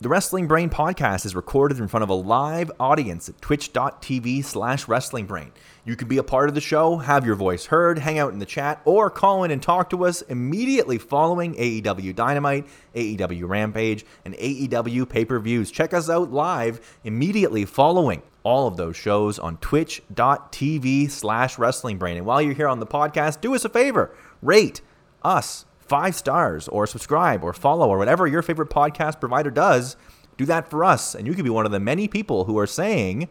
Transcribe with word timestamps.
The 0.00 0.08
Wrestling 0.08 0.46
Brain 0.46 0.70
podcast 0.70 1.26
is 1.26 1.34
recorded 1.34 1.80
in 1.80 1.88
front 1.88 2.04
of 2.04 2.08
a 2.08 2.14
live 2.14 2.70
audience 2.78 3.28
at 3.28 3.40
twitch.tv 3.40 4.44
slash 4.44 4.86
wrestlingbrain. 4.86 5.50
You 5.84 5.96
can 5.96 6.06
be 6.06 6.18
a 6.18 6.22
part 6.22 6.48
of 6.48 6.54
the 6.54 6.60
show, 6.60 6.98
have 6.98 7.26
your 7.26 7.34
voice 7.34 7.66
heard, 7.66 7.98
hang 7.98 8.16
out 8.16 8.32
in 8.32 8.38
the 8.38 8.46
chat, 8.46 8.80
or 8.84 9.10
call 9.10 9.42
in 9.42 9.50
and 9.50 9.60
talk 9.60 9.90
to 9.90 10.04
us 10.04 10.22
immediately 10.22 10.98
following 10.98 11.56
AEW 11.56 12.14
Dynamite, 12.14 12.68
AEW 12.94 13.48
Rampage, 13.48 14.06
and 14.24 14.34
AEW 14.34 15.08
pay-per-views. 15.08 15.72
Check 15.72 15.92
us 15.92 16.08
out 16.08 16.30
live 16.30 16.96
immediately 17.02 17.64
following 17.64 18.22
all 18.44 18.68
of 18.68 18.76
those 18.76 18.96
shows 18.96 19.40
on 19.40 19.56
twitch.tv 19.56 21.10
slash 21.10 21.56
wrestlingbrain. 21.56 22.18
And 22.18 22.24
while 22.24 22.40
you're 22.40 22.54
here 22.54 22.68
on 22.68 22.78
the 22.78 22.86
podcast, 22.86 23.40
do 23.40 23.52
us 23.52 23.64
a 23.64 23.68
favor, 23.68 24.14
rate 24.42 24.80
us 25.24 25.64
five 25.88 26.14
stars 26.14 26.68
or 26.68 26.86
subscribe 26.86 27.42
or 27.42 27.52
follow 27.52 27.88
or 27.88 27.98
whatever 27.98 28.26
your 28.26 28.42
favorite 28.42 28.70
podcast 28.70 29.20
provider 29.20 29.50
does. 29.50 29.96
Do 30.36 30.44
that 30.44 30.70
for 30.70 30.84
us, 30.84 31.14
and 31.14 31.26
you 31.26 31.34
could 31.34 31.44
be 31.44 31.50
one 31.50 31.66
of 31.66 31.72
the 31.72 31.80
many 31.80 32.06
people 32.06 32.44
who 32.44 32.58
are 32.58 32.66
saying 32.66 33.28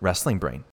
Wrestling 0.00 0.38
Brain. 0.38 0.64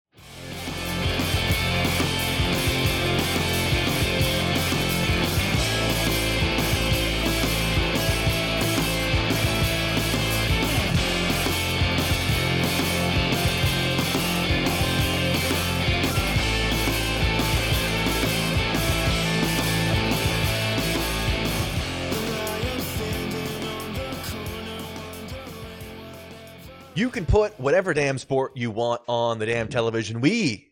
You 27.00 27.08
can 27.08 27.24
put 27.24 27.58
whatever 27.58 27.94
damn 27.94 28.18
sport 28.18 28.58
you 28.58 28.70
want 28.70 29.00
on 29.08 29.38
the 29.38 29.46
damn 29.46 29.68
television. 29.68 30.20
We, 30.20 30.68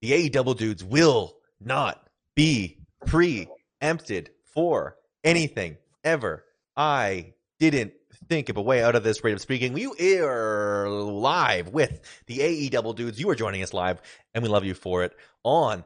the 0.00 0.30
AEW 0.30 0.56
dudes, 0.56 0.84
will 0.84 1.34
not 1.60 2.08
be 2.36 2.78
preempted 3.04 4.30
for 4.54 4.96
anything 5.24 5.78
ever. 6.04 6.44
I 6.76 7.34
didn't 7.58 7.94
think 8.28 8.48
of 8.48 8.58
a 8.58 8.62
way 8.62 8.80
out 8.80 8.94
of 8.94 9.02
this 9.02 9.24
rate 9.24 9.32
of 9.32 9.40
speaking. 9.40 9.72
We 9.72 10.20
are 10.20 10.88
live 10.88 11.70
with 11.70 11.98
the 12.28 12.38
AEW 12.38 12.94
dudes. 12.94 13.18
You 13.18 13.28
are 13.30 13.34
joining 13.34 13.64
us 13.64 13.74
live, 13.74 14.00
and 14.34 14.44
we 14.44 14.48
love 14.48 14.64
you 14.64 14.74
for 14.74 15.02
it 15.02 15.16
on 15.42 15.84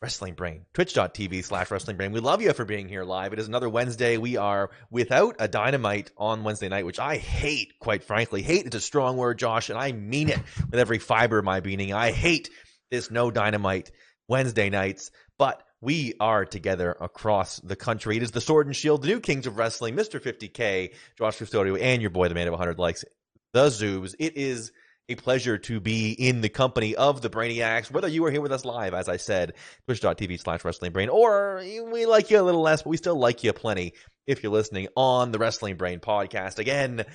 Wrestling 0.00 0.34
Brain, 0.34 0.64
twitch.tv 0.74 1.42
slash 1.42 1.72
Wrestling 1.72 1.96
Brain. 1.96 2.12
We 2.12 2.20
love 2.20 2.40
you 2.40 2.52
for 2.52 2.64
being 2.64 2.88
here 2.88 3.02
live. 3.02 3.32
It 3.32 3.40
is 3.40 3.48
another 3.48 3.68
Wednesday. 3.68 4.16
We 4.16 4.36
are 4.36 4.70
without 4.92 5.34
a 5.40 5.48
dynamite 5.48 6.12
on 6.16 6.44
Wednesday 6.44 6.68
night, 6.68 6.86
which 6.86 7.00
I 7.00 7.16
hate, 7.16 7.80
quite 7.80 8.04
frankly. 8.04 8.42
Hate 8.42 8.66
is 8.66 8.74
a 8.76 8.80
strong 8.80 9.16
word, 9.16 9.40
Josh, 9.40 9.70
and 9.70 9.78
I 9.78 9.90
mean 9.90 10.28
it 10.28 10.38
with 10.70 10.78
every 10.78 11.00
fiber 11.00 11.40
of 11.40 11.44
my 11.44 11.58
being. 11.58 11.92
I 11.92 12.12
hate 12.12 12.48
this 12.92 13.10
no 13.10 13.32
dynamite 13.32 13.90
Wednesday 14.28 14.70
nights, 14.70 15.10
but 15.36 15.64
we 15.80 16.14
are 16.20 16.44
together 16.44 16.96
across 17.00 17.58
the 17.58 17.74
country. 17.74 18.16
It 18.16 18.22
is 18.22 18.30
the 18.30 18.40
Sword 18.40 18.68
and 18.68 18.76
Shield, 18.76 19.02
the 19.02 19.08
new 19.08 19.18
Kings 19.18 19.48
of 19.48 19.58
Wrestling, 19.58 19.96
Mr. 19.96 20.20
50K, 20.20 20.94
Josh 21.16 21.38
Custodio, 21.38 21.76
and 21.80 22.00
your 22.00 22.10
boy, 22.10 22.28
the 22.28 22.36
man 22.36 22.46
of 22.46 22.52
100 22.52 22.78
likes, 22.78 23.04
the 23.52 23.66
Zoobs. 23.66 24.14
It 24.20 24.36
is 24.36 24.70
a 25.08 25.14
pleasure 25.14 25.56
to 25.56 25.80
be 25.80 26.12
in 26.12 26.42
the 26.42 26.48
company 26.50 26.94
of 26.94 27.22
the 27.22 27.30
Brainiacs, 27.30 27.90
whether 27.90 28.08
you 28.08 28.24
are 28.26 28.30
here 28.30 28.42
with 28.42 28.52
us 28.52 28.64
live, 28.64 28.92
as 28.92 29.08
I 29.08 29.16
said, 29.16 29.54
twitch.tv 29.86 30.38
slash 30.38 30.64
wrestling 30.64 30.92
brain, 30.92 31.08
or 31.08 31.62
we 31.90 32.04
like 32.04 32.30
you 32.30 32.38
a 32.38 32.42
little 32.42 32.60
less, 32.60 32.82
but 32.82 32.90
we 32.90 32.98
still 32.98 33.16
like 33.18 33.42
you 33.42 33.52
plenty 33.54 33.94
if 34.26 34.42
you're 34.42 34.52
listening 34.52 34.88
on 34.96 35.32
the 35.32 35.38
Wrestling 35.38 35.76
Brain 35.76 36.00
podcast. 36.00 36.58
Again, 36.58 37.06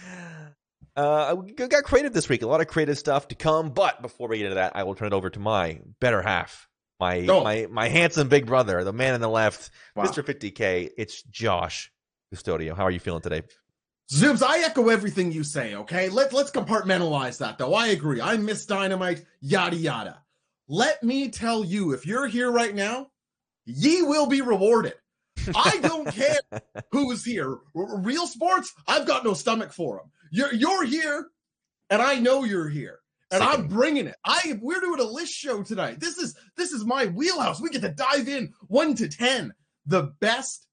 uh, 0.95 1.35
we 1.39 1.51
got 1.51 1.83
creative 1.83 2.13
this 2.13 2.27
week, 2.27 2.41
a 2.41 2.47
lot 2.47 2.61
of 2.61 2.67
creative 2.67 2.97
stuff 2.97 3.27
to 3.27 3.35
come, 3.35 3.69
but 3.69 4.01
before 4.01 4.27
we 4.27 4.39
get 4.39 4.45
into 4.45 4.55
that, 4.55 4.75
I 4.75 4.83
will 4.83 4.95
turn 4.95 5.07
it 5.09 5.13
over 5.13 5.29
to 5.29 5.39
my 5.39 5.79
better 5.99 6.21
half. 6.23 6.67
My, 6.99 7.25
Oh. 7.27 7.43
my 7.43 7.67
my 7.69 7.89
handsome 7.89 8.27
big 8.29 8.45
brother, 8.47 8.83
the 8.83 8.93
man 8.93 9.13
on 9.13 9.21
the 9.21 9.27
left, 9.29 9.69
Wow. 9.95 10.05
Mr. 10.05 10.23
50K. 10.23 10.89
It's 10.97 11.21
Josh 11.23 11.91
Custodio. 12.33 12.75
How 12.75 12.85
are 12.85 12.91
you 12.91 12.99
feeling 12.99 13.21
today? 13.21 13.43
Zoobs, 14.13 14.43
I 14.43 14.59
echo 14.63 14.89
everything 14.89 15.31
you 15.31 15.43
say, 15.43 15.73
okay? 15.73 16.07
Let, 16.07 16.33
let's 16.33 16.51
compartmentalize 16.51 17.39
that, 17.39 17.57
though. 17.57 17.73
I 17.73 17.87
agree. 17.87 18.21
I 18.21 18.37
miss 18.37 18.67
Dynamite, 18.67 19.25
yada, 19.41 19.75
yada. 19.75 20.21
Let 20.67 21.01
me 21.01 21.29
tell 21.29 21.65
you, 21.65 21.93
if 21.93 22.05
you're 22.05 22.27
here 22.27 22.51
right 22.51 22.75
now, 22.75 23.07
ye 23.65 24.03
will 24.03 24.27
be 24.27 24.41
rewarded. 24.41 24.93
I 25.55 25.79
don't 25.81 26.11
care 26.13 26.37
who's 26.91 27.25
here. 27.25 27.57
Real 27.73 28.27
sports, 28.27 28.71
I've 28.87 29.07
got 29.07 29.23
no 29.23 29.33
stomach 29.33 29.73
for 29.73 29.97
them. 29.97 30.11
You're, 30.29 30.53
you're 30.53 30.85
here, 30.85 31.29
and 31.89 31.99
I 31.99 32.19
know 32.19 32.43
you're 32.43 32.69
here. 32.69 32.99
And 33.31 33.41
I'm 33.41 33.67
bringing 33.67 34.05
it. 34.05 34.15
I 34.23 34.59
we're 34.61 34.79
doing 34.79 34.99
a 34.99 35.03
list 35.05 35.33
show 35.33 35.63
tonight. 35.63 35.99
This 35.99 36.19
is 36.19 36.35
this 36.55 36.71
is 36.71 36.85
my 36.85 37.07
wheelhouse. 37.07 37.59
We 37.59 37.71
get 37.71 37.81
to 37.81 37.89
dive 37.89 38.29
in 38.29 38.53
one 38.67 38.93
to 38.93 39.07
ten. 39.07 39.55
The 39.87 40.13
best 40.19 40.67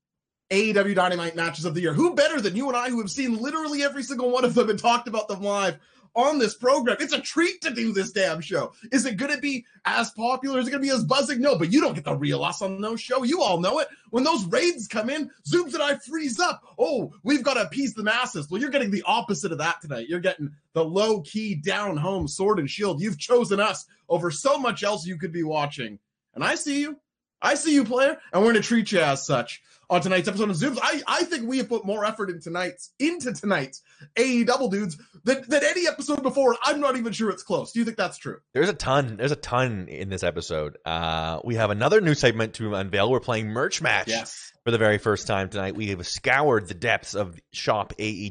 AEW 0.51 0.97
Dynamite 0.97 1.37
matches 1.37 1.65
of 1.65 1.75
the 1.75 1.81
year. 1.81 1.95
Who 1.95 2.15
better 2.15 2.41
than 2.41 2.57
you 2.57 2.69
and 2.69 2.77
I, 2.77 2.91
who 2.91 3.01
have 3.01 3.11
seen 3.11 3.41
literally 3.41 3.85
every 3.85 4.03
single 4.03 4.31
one 4.31 4.45
of 4.45 4.55
them 4.55 4.69
and 4.69 4.79
talked 4.79 5.07
about 5.07 5.29
them 5.29 5.43
live 5.43 5.79
on 6.17 6.41
this 6.41 6.57
program? 6.57 6.97
It's 6.99 7.13
a 7.13 7.21
treat 7.21 7.61
to 7.63 7.71
do 7.71 7.93
this 7.93 8.11
damn 8.11 8.41
show. 8.41 8.73
Is 8.91 9.07
it 9.07 9.17
going 9.17 9.33
to 9.33 9.41
be 9.41 9.65
as 9.85 10.11
popular? 10.11 10.59
Is 10.59 10.67
it 10.67 10.73
going 10.73 10.83
to 10.83 10.89
be 10.89 10.93
as 10.93 11.05
buzzing? 11.05 11.41
No, 11.41 11.57
but 11.57 11.73
you 11.73 11.81
don't 11.81 11.95
get 11.95 12.05
the 12.05 12.17
real 12.17 12.43
us 12.43 12.63
on 12.63 12.81
those 12.81 13.01
show. 13.01 13.23
You 13.23 13.43
all 13.43 13.61
know 13.61 13.79
it. 13.79 13.87
When 14.11 14.25
those 14.25 14.45
raids 14.47 14.89
come 14.89 15.09
in, 15.09 15.31
Zooms 15.49 15.75
and 15.75 15.83
I 15.85 15.99
freeze 15.99 16.41
up. 16.41 16.63
Oh, 16.77 17.13
we've 17.23 17.45
got 17.45 17.55
to 17.55 17.63
appease 17.63 17.95
the 17.95 18.03
masses. 18.03 18.51
Well, 18.51 18.61
you're 18.61 18.71
getting 18.71 18.91
the 18.91 19.05
opposite 19.07 19.53
of 19.53 19.59
that 19.59 19.81
tonight. 19.81 20.09
You're 20.09 20.19
getting 20.19 20.51
the 20.73 20.85
low 20.85 21.21
key, 21.21 21.55
down 21.55 21.97
home 21.97 22.27
sword 22.27 22.59
and 22.59 22.69
shield. 22.69 23.01
You've 23.01 23.19
chosen 23.19 23.61
us 23.61 23.87
over 24.09 24.33
so 24.33 24.59
much 24.59 24.83
else 24.83 25.07
you 25.07 25.17
could 25.17 25.33
be 25.33 25.45
watching. 25.45 26.01
And 26.35 26.43
I 26.43 26.57
see 26.57 26.81
you. 26.81 26.99
I 27.43 27.55
see 27.55 27.73
you, 27.73 27.85
player, 27.85 28.19
and 28.33 28.43
we're 28.43 28.53
going 28.53 28.63
to 28.63 28.69
treat 28.69 28.93
you 28.93 29.01
as 29.01 29.25
such 29.25 29.63
on 29.91 30.01
tonight's 30.01 30.29
episode 30.29 30.49
of 30.49 30.57
Zooms. 30.57 30.79
I, 30.81 31.03
I 31.07 31.25
think 31.25 31.47
we 31.49 31.59
have 31.59 31.69
put 31.69 31.85
more 31.85 32.05
effort 32.05 32.31
in 32.31 32.41
tonight's 32.41 32.93
into 32.99 33.33
tonight's 33.35 33.83
AEW 34.17 34.71
dudes 34.71 34.97
than, 35.25 35.43
than 35.49 35.65
any 35.65 35.87
episode 35.89 36.23
before. 36.23 36.57
I'm 36.63 36.79
not 36.81 36.97
even 36.97 37.13
sure 37.13 37.29
it's 37.31 37.43
close. 37.43 37.73
Do 37.73 37.81
you 37.81 37.85
think 37.85 37.97
that's 37.97 38.17
true? 38.17 38.39
There's 38.55 38.69
a 38.69 38.75
ton. 38.75 39.17
There's 39.17 39.33
a 39.33 39.37
ton 39.37 39.89
in 39.89 40.09
this 40.09 40.23
episode. 40.23 40.79
Uh, 40.87 41.41
we 41.45 41.57
have 41.57 41.71
another 41.71 42.01
new 42.01 42.15
segment 42.15 42.55
to 42.55 42.75
unveil. 42.75 43.11
We're 43.11 43.21
playing 43.21 43.49
merch 43.49 43.83
match 43.83 44.07
Yes. 44.09 44.53
for 44.65 44.71
the 44.71 44.79
very 44.79 44.99
first 44.99 45.27
time 45.27 45.49
tonight. 45.51 45.75
We 45.75 45.89
have 45.89 46.07
scoured 46.07 46.69
the 46.69 46.75
depths 46.75 47.15
of 47.15 47.37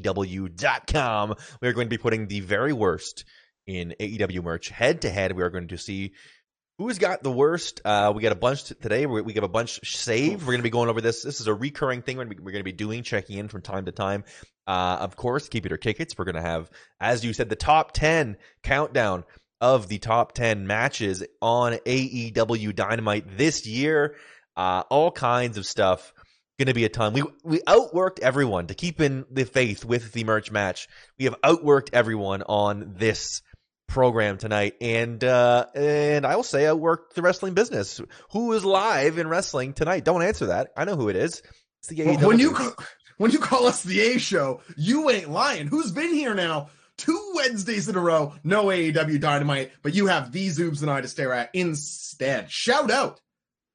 shopaew.com. 0.00 1.34
We 1.60 1.68
are 1.68 1.72
going 1.72 1.86
to 1.86 1.90
be 1.90 1.98
putting 1.98 2.26
the 2.26 2.40
very 2.40 2.72
worst 2.72 3.24
in 3.66 3.94
AEW 4.00 4.42
merch 4.42 4.68
head 4.70 5.02
to 5.02 5.10
head. 5.10 5.32
We 5.36 5.42
are 5.42 5.50
going 5.50 5.68
to 5.68 5.78
see 5.78 6.14
who's 6.80 6.98
got 6.98 7.22
the 7.22 7.30
worst. 7.30 7.82
Uh, 7.84 8.10
we 8.16 8.22
got 8.22 8.32
a 8.32 8.36
bunch 8.36 8.64
today. 8.64 9.04
We, 9.04 9.20
we 9.20 9.34
have 9.34 9.44
a 9.44 9.48
bunch 9.48 9.80
saved. 9.84 10.40
We're 10.40 10.52
going 10.52 10.60
to 10.60 10.62
be 10.62 10.70
going 10.70 10.88
over 10.88 11.02
this. 11.02 11.22
This 11.22 11.38
is 11.38 11.46
a 11.46 11.52
recurring 11.52 12.00
thing 12.00 12.16
we're 12.16 12.24
going 12.24 12.54
to 12.54 12.62
be, 12.62 12.72
doing, 12.72 13.02
checking 13.02 13.36
in 13.36 13.48
from 13.48 13.60
time 13.60 13.84
to 13.84 13.92
time. 13.92 14.24
Uh, 14.66 14.96
of 14.98 15.14
course, 15.14 15.50
keep 15.50 15.68
your 15.68 15.76
tickets. 15.76 16.14
We're 16.16 16.24
going 16.24 16.36
to 16.36 16.42
have, 16.42 16.70
as 16.98 17.22
you 17.22 17.34
said, 17.34 17.50
the 17.50 17.56
top 17.56 17.92
10 17.92 18.38
countdown 18.62 19.24
of 19.60 19.88
the 19.88 19.98
top 19.98 20.32
10 20.32 20.66
matches 20.66 21.22
on 21.42 21.74
AEW 21.74 22.74
Dynamite 22.74 23.36
this 23.36 23.66
year. 23.66 24.16
Uh, 24.56 24.84
all 24.88 25.10
kinds 25.10 25.58
of 25.58 25.66
stuff. 25.66 26.14
Going 26.58 26.68
to 26.68 26.74
be 26.74 26.84
a 26.86 26.90
ton. 26.90 27.12
We 27.12 27.22
we 27.42 27.60
outworked 27.60 28.20
everyone 28.20 28.66
to 28.66 28.74
keep 28.74 29.00
in 29.00 29.24
the 29.30 29.44
faith 29.44 29.82
with 29.82 30.12
the 30.12 30.24
merch 30.24 30.50
match. 30.50 30.88
We 31.18 31.24
have 31.26 31.40
outworked 31.42 31.90
everyone 31.94 32.42
on 32.42 32.94
this 32.98 33.40
program 33.90 34.38
tonight, 34.38 34.76
and 34.80 35.22
uh, 35.22 35.66
and 35.74 36.26
I 36.26 36.36
will 36.36 36.42
say 36.42 36.62
outworked 36.64 37.14
the 37.14 37.22
wrestling 37.22 37.54
business. 37.54 38.00
Who 38.32 38.52
is 38.52 38.64
live 38.64 39.18
in 39.18 39.28
wrestling 39.28 39.74
tonight? 39.74 40.04
Don't 40.04 40.22
answer 40.22 40.46
that. 40.46 40.72
I 40.76 40.84
know 40.84 40.96
who 40.96 41.08
it 41.08 41.16
is. 41.16 41.42
It's 41.80 41.88
the 41.88 41.96
AEW. 41.96 42.24
when 42.24 42.38
you 42.38 42.52
ca- 42.52 42.74
when 43.18 43.30
you 43.30 43.38
call 43.38 43.66
us 43.66 43.82
the 43.82 44.00
A 44.00 44.18
show, 44.18 44.62
you 44.76 45.10
ain't 45.10 45.30
lying. 45.30 45.66
Who's 45.66 45.92
been 45.92 46.14
here 46.14 46.34
now? 46.34 46.70
Two 46.96 47.32
Wednesdays 47.34 47.88
in 47.88 47.96
a 47.96 48.00
row, 48.00 48.34
no 48.44 48.66
AEW 48.66 49.20
Dynamite, 49.20 49.72
but 49.82 49.94
you 49.94 50.06
have 50.06 50.32
these 50.32 50.58
Zoobs 50.58 50.82
and 50.82 50.90
I 50.90 51.00
to 51.00 51.08
stare 51.08 51.32
at 51.32 51.50
instead. 51.54 52.50
Shout 52.50 52.90
out 52.90 53.20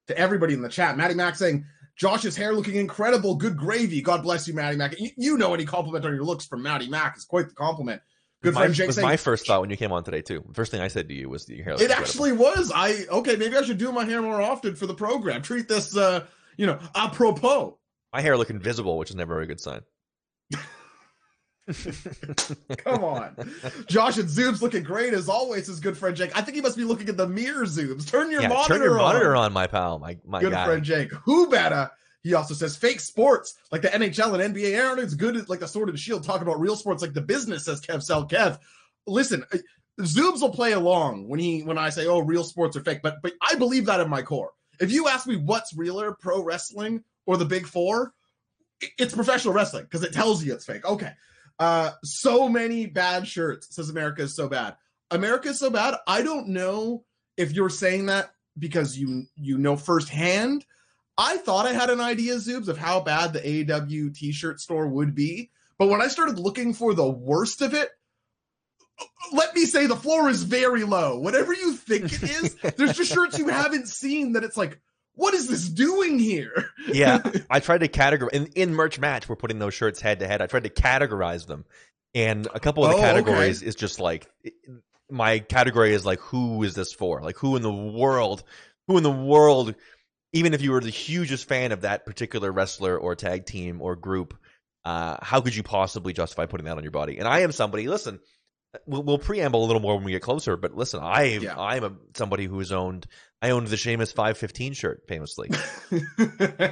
to 0.08 0.18
everybody 0.18 0.54
in 0.54 0.62
the 0.62 0.70
chat. 0.70 0.96
Maddie 0.96 1.16
Mac 1.16 1.36
saying, 1.36 1.66
Josh's 1.98 2.36
hair 2.36 2.54
looking 2.54 2.76
incredible. 2.76 3.36
Good 3.36 3.58
gravy. 3.58 4.02
God 4.02 4.22
bless 4.22 4.48
you, 4.48 4.54
Maddie 4.54 4.78
Mac. 4.78 5.00
You, 5.00 5.10
you 5.18 5.38
know 5.38 5.54
any 5.54 5.66
compliment 5.66 6.06
on 6.06 6.14
your 6.14 6.26
looks 6.26 6.46
from 6.46 6.62
Maddie 6.62 6.90
Mac 6.90 7.18
is 7.18 7.26
quite 7.26 7.48
the 7.48 7.56
compliment. 7.56 8.02
Good 8.46 8.54
my, 8.54 8.62
friend 8.62 8.74
Jake 8.74 8.88
was 8.88 8.96
saying, 8.96 9.08
my 9.08 9.18
first 9.18 9.46
thought 9.48 9.62
when 9.62 9.70
you 9.70 9.78
came 9.78 9.92
on 9.92 10.04
today 10.04 10.22
too. 10.22 10.44
First 10.54 10.72
thing 10.72 10.82
I 10.82 10.88
said 10.88 11.10
to 11.10 11.14
you 11.14 11.30
was 11.30 11.50
your 11.50 11.64
hair. 11.64 11.74
looks 11.74 11.84
it 11.84 11.92
incredible. 11.92 12.08
actually 12.10 12.32
was. 12.32 12.72
I 12.74 13.06
okay, 13.10 13.36
maybe 13.36 13.58
I 13.58 13.62
should 13.64 13.78
do 13.78 13.92
my 13.92 14.06
hair 14.06 14.22
more 14.22 14.42
often 14.42 14.76
for 14.76 14.86
the 14.88 14.94
program. 14.94 15.42
Treat 15.42 15.68
this 15.68 15.98
uh, 15.98 16.26
you 16.58 16.66
know, 16.66 16.80
apropos. 16.96 17.78
my 18.14 18.22
hair 18.22 18.38
look 18.38 18.50
invisible, 18.50 18.98
which 18.98 19.10
is 19.10 19.16
never 19.16 19.42
a 19.42 19.48
good 19.48 19.60
sign. 19.60 19.82
Come 22.78 23.04
on. 23.04 23.36
Josh 23.88 24.18
and 24.18 24.30
Zoom's 24.30 24.62
looking 24.62 24.84
great 24.84 25.14
as 25.14 25.28
always, 25.28 25.66
his 25.66 25.80
good 25.80 25.98
friend 25.98 26.16
Jake. 26.16 26.32
I 26.38 26.42
think 26.42 26.56
he 26.56 26.62
must 26.62 26.78
be 26.78 26.84
looking 26.84 27.10
at 27.10 27.18
the 27.18 27.28
mirror 27.28 27.66
Zooms. 27.66 28.08
Turn 28.08 28.30
your 28.30 28.42
yeah, 28.44 28.50
monitor 28.50 28.76
turn 28.76 28.84
your 28.84 29.00
on. 29.00 29.14
monitor 29.14 29.36
on, 29.36 29.52
my 29.52 29.66
pal, 29.66 29.98
my 29.98 30.18
my 30.26 30.42
good 30.42 30.52
guy. 30.52 30.66
friend 30.66 30.84
Jake. 30.84 31.12
Who 31.12 31.50
better? 31.50 31.90
He 32.26 32.34
also 32.34 32.56
says 32.56 32.76
fake 32.76 33.02
sports 33.02 33.54
like 33.72 33.84
the 33.84 33.90
NHL 33.90 34.34
and 34.34 34.56
NBA 34.56 34.84
aren't 34.84 35.00
as 35.00 35.14
good 35.14 35.36
as 35.36 35.48
like 35.48 35.60
the 35.60 35.68
Sword 35.68 35.90
and 35.90 36.00
Shield 36.00 36.24
talking 36.24 36.42
about 36.42 36.60
real 36.60 36.76
sports 36.76 37.04
like 37.04 37.14
the 37.14 37.22
business, 37.22 37.66
says 37.66 37.82
Kev 37.82 38.02
Sell 38.02 38.28
Kev. 38.28 38.58
Listen, 39.06 39.46
uh, 39.54 39.60
Zoobs 40.02 40.42
will 40.42 40.50
play 40.50 40.72
along 40.72 41.28
when 41.28 41.40
he 41.40 41.62
when 41.62 41.78
I 41.78 41.92
say, 41.92 42.08
oh, 42.08 42.18
real 42.18 42.44
sports 42.44 42.76
are 42.76 42.84
fake, 42.84 43.02
but 43.04 43.22
but 43.22 43.34
I 43.44 43.54
believe 43.54 43.86
that 43.86 44.00
in 44.00 44.10
my 44.10 44.24
core. 44.24 44.54
If 44.80 44.92
you 44.92 45.08
ask 45.08 45.28
me 45.28 45.36
what's 45.36 45.78
realer, 45.78 46.14
pro 46.20 46.42
wrestling 46.42 47.04
or 47.28 47.38
the 47.38 47.46
big 47.46 47.68
four, 47.68 48.12
it's 48.98 49.14
professional 49.14 49.54
wrestling 49.54 49.84
because 49.84 50.02
it 50.02 50.12
tells 50.12 50.44
you 50.44 50.52
it's 50.52 50.66
fake. 50.66 50.84
Okay. 50.84 51.12
Uh, 51.60 51.92
so 52.04 52.50
many 52.50 52.88
bad 52.88 53.28
shirts 53.28 53.76
says 53.76 53.92
America 53.92 54.24
is 54.24 54.36
so 54.36 54.50
bad. 54.50 54.76
America 55.12 55.50
is 55.50 55.60
so 55.60 55.70
bad. 55.70 55.94
I 56.08 56.24
don't 56.24 56.48
know 56.48 57.06
if 57.38 57.54
you're 57.54 57.70
saying 57.70 58.08
that 58.08 58.32
because 58.58 58.98
you 58.98 59.26
you 59.36 59.60
know 59.60 59.78
firsthand. 59.78 60.66
I 61.18 61.38
thought 61.38 61.66
I 61.66 61.74
had 61.74 61.90
an 61.90 62.02
idea, 62.02 62.36
Zoobs, 62.36 62.68
of 62.68 62.78
how 62.78 63.00
bad 63.00 63.34
the 63.34 63.40
AEW 63.40 64.14
t-shirt 64.14 64.60
store 64.60 64.88
would 64.88 65.16
be. 65.16 65.50
But 65.78 65.88
when 65.88 66.02
I 66.02 66.08
started 66.08 66.40
looking 66.40 66.74
for 66.74 66.94
the 66.94 67.10
worst 67.10 67.62
of 67.62 67.74
it, 67.74 67.90
let 69.34 69.54
me 69.56 69.66
say 69.66 69.88
the 69.88 69.96
floor 69.96 70.30
is 70.30 70.44
very 70.44 70.84
low. 70.84 71.20
Whatever 71.20 71.54
you 71.54 71.74
think 71.74 72.06
it 72.06 72.24
is, 72.24 72.56
there's 72.78 72.96
just 72.98 73.12
shirts 73.14 73.38
you 73.38 73.48
haven't 73.50 73.88
seen 73.88 74.34
that 74.34 74.44
it's 74.44 74.58
like, 74.58 74.80
what 75.16 75.34
is 75.34 75.48
this 75.48 75.68
doing 75.68 76.20
here? 76.20 76.70
yeah, 76.88 77.20
I 77.50 77.60
tried 77.60 77.80
to 77.80 77.88
categorize 77.88 78.34
in, 78.34 78.46
in 78.48 78.74
merch 78.74 79.00
match. 79.00 79.28
We're 79.30 79.36
putting 79.38 79.60
those 79.60 79.74
shirts 79.74 80.02
head 80.02 80.20
to 80.20 80.28
head. 80.28 80.42
I 80.42 80.48
tried 80.48 80.64
to 80.64 80.70
categorize 80.70 81.48
them, 81.48 81.66
and 82.14 82.48
a 82.54 82.60
couple 82.60 82.86
of 82.86 82.92
the 82.92 82.98
Oh, 82.98 83.02
categories 83.02 83.62
okay. 83.62 83.68
is 83.68 83.76
just 83.76 84.00
like 84.00 84.30
my 85.10 85.40
category 85.40 85.94
is 85.94 86.06
like 86.06 86.20
who 86.20 86.64
is 86.64 86.76
this 86.76 86.92
for? 86.94 87.22
Like 87.22 87.38
who 87.38 87.56
in 87.56 87.62
the 87.62 87.72
world? 87.72 88.44
Who 88.88 88.98
in 88.98 89.04
the 89.04 89.12
world? 89.12 89.76
Even 90.36 90.54
if 90.54 90.62
you 90.62 90.72
were 90.72 90.82
the 90.82 90.90
hugest 90.90 91.48
fan 91.48 91.72
of 91.72 91.82
that 91.82 92.06
particular 92.06 92.52
wrestler 92.52 92.98
or 92.98 93.16
tag 93.16 93.46
team 93.46 93.82
or 93.82 93.96
group, 93.96 94.38
uh, 94.84 95.18
how 95.22 95.40
could 95.42 95.56
you 95.56 95.64
possibly 95.64 96.12
justify 96.14 96.46
putting 96.46 96.66
that 96.66 96.76
on 96.78 96.84
your 96.84 96.92
body? 96.92 97.18
And 97.18 97.28
I 97.28 97.40
am 97.40 97.52
somebody. 97.52 97.88
Listen, 97.88 98.20
we'll, 98.86 99.02
we'll 99.04 99.18
preamble 99.18 99.64
a 99.64 99.66
little 99.66 99.82
more 99.82 99.96
when 99.96 100.04
we 100.04 100.12
get 100.12 100.22
closer. 100.22 100.58
But 100.58 100.76
listen, 100.76 101.00
I 101.02 101.24
Yeah. 101.42 101.58
I'm 101.58 101.84
a, 101.84 101.92
somebody 102.16 102.46
who 102.46 102.60
has 102.60 102.72
owned. 102.72 103.08
I 103.42 103.52
owned 103.52 103.68
the 103.68 103.78
Sheamus 103.78 104.12
515 104.12 104.74
shirt 104.74 105.04
famously. 105.08 105.50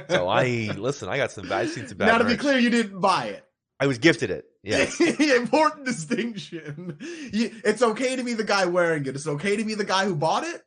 So 0.08 0.28
I 0.28 0.70
listen. 0.76 1.08
I 1.08 1.16
got 1.16 1.30
some. 1.30 1.50
I've 1.50 1.70
seen 1.70 1.86
some 1.86 1.96
bad. 1.98 2.06
now, 2.06 2.18
to 2.18 2.24
be 2.24 2.36
clear, 2.36 2.58
you 2.58 2.70
didn't 2.70 3.00
buy 3.00 3.26
it. 3.26 3.44
I 3.80 3.86
was 3.86 3.98
gifted 3.98 4.30
it. 4.30 4.44
Yeah, 4.62 4.86
Important 5.36 5.84
distinction. 5.86 6.98
It's 7.00 7.82
okay 7.82 8.16
to 8.16 8.24
be 8.24 8.34
the 8.34 8.44
guy 8.44 8.66
wearing 8.66 9.04
it. 9.06 9.14
It's 9.14 9.26
okay 9.26 9.56
to 9.56 9.64
be 9.64 9.74
the 9.74 9.84
guy 9.84 10.04
who 10.04 10.14
bought 10.14 10.44
it. 10.44 10.62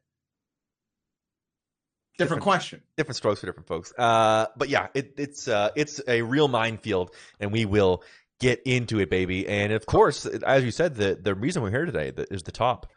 Different 2.18 2.42
Different- 2.42 2.44
question. 2.44 2.82
different 2.98 3.16
strokes 3.16 3.40
for 3.42 3.46
different 3.46 3.68
folks. 3.68 3.94
Uh, 3.98 4.48
but 4.58 4.70
yeah, 4.70 4.88
it, 4.96 5.14
it's 5.18 5.48
uh, 5.48 5.70
it's 5.76 6.02
a 6.08 6.22
real 6.24 6.48
minefield, 6.48 7.12
and 7.40 7.52
we 7.52 7.66
will 7.66 8.04
get 8.40 8.62
into 8.66 9.00
it, 9.00 9.10
baby. 9.10 9.48
And 9.48 9.72
of 9.72 9.86
course, 9.86 10.26
as 10.26 10.64
you 10.64 10.72
said, 10.72 10.96
the 10.96 11.18
the 11.22 11.36
reason 11.36 11.62
we're 11.62 11.70
here 11.72 11.86
today 11.86 12.12
is 12.32 12.42
the 12.44 12.52
top 12.52 12.92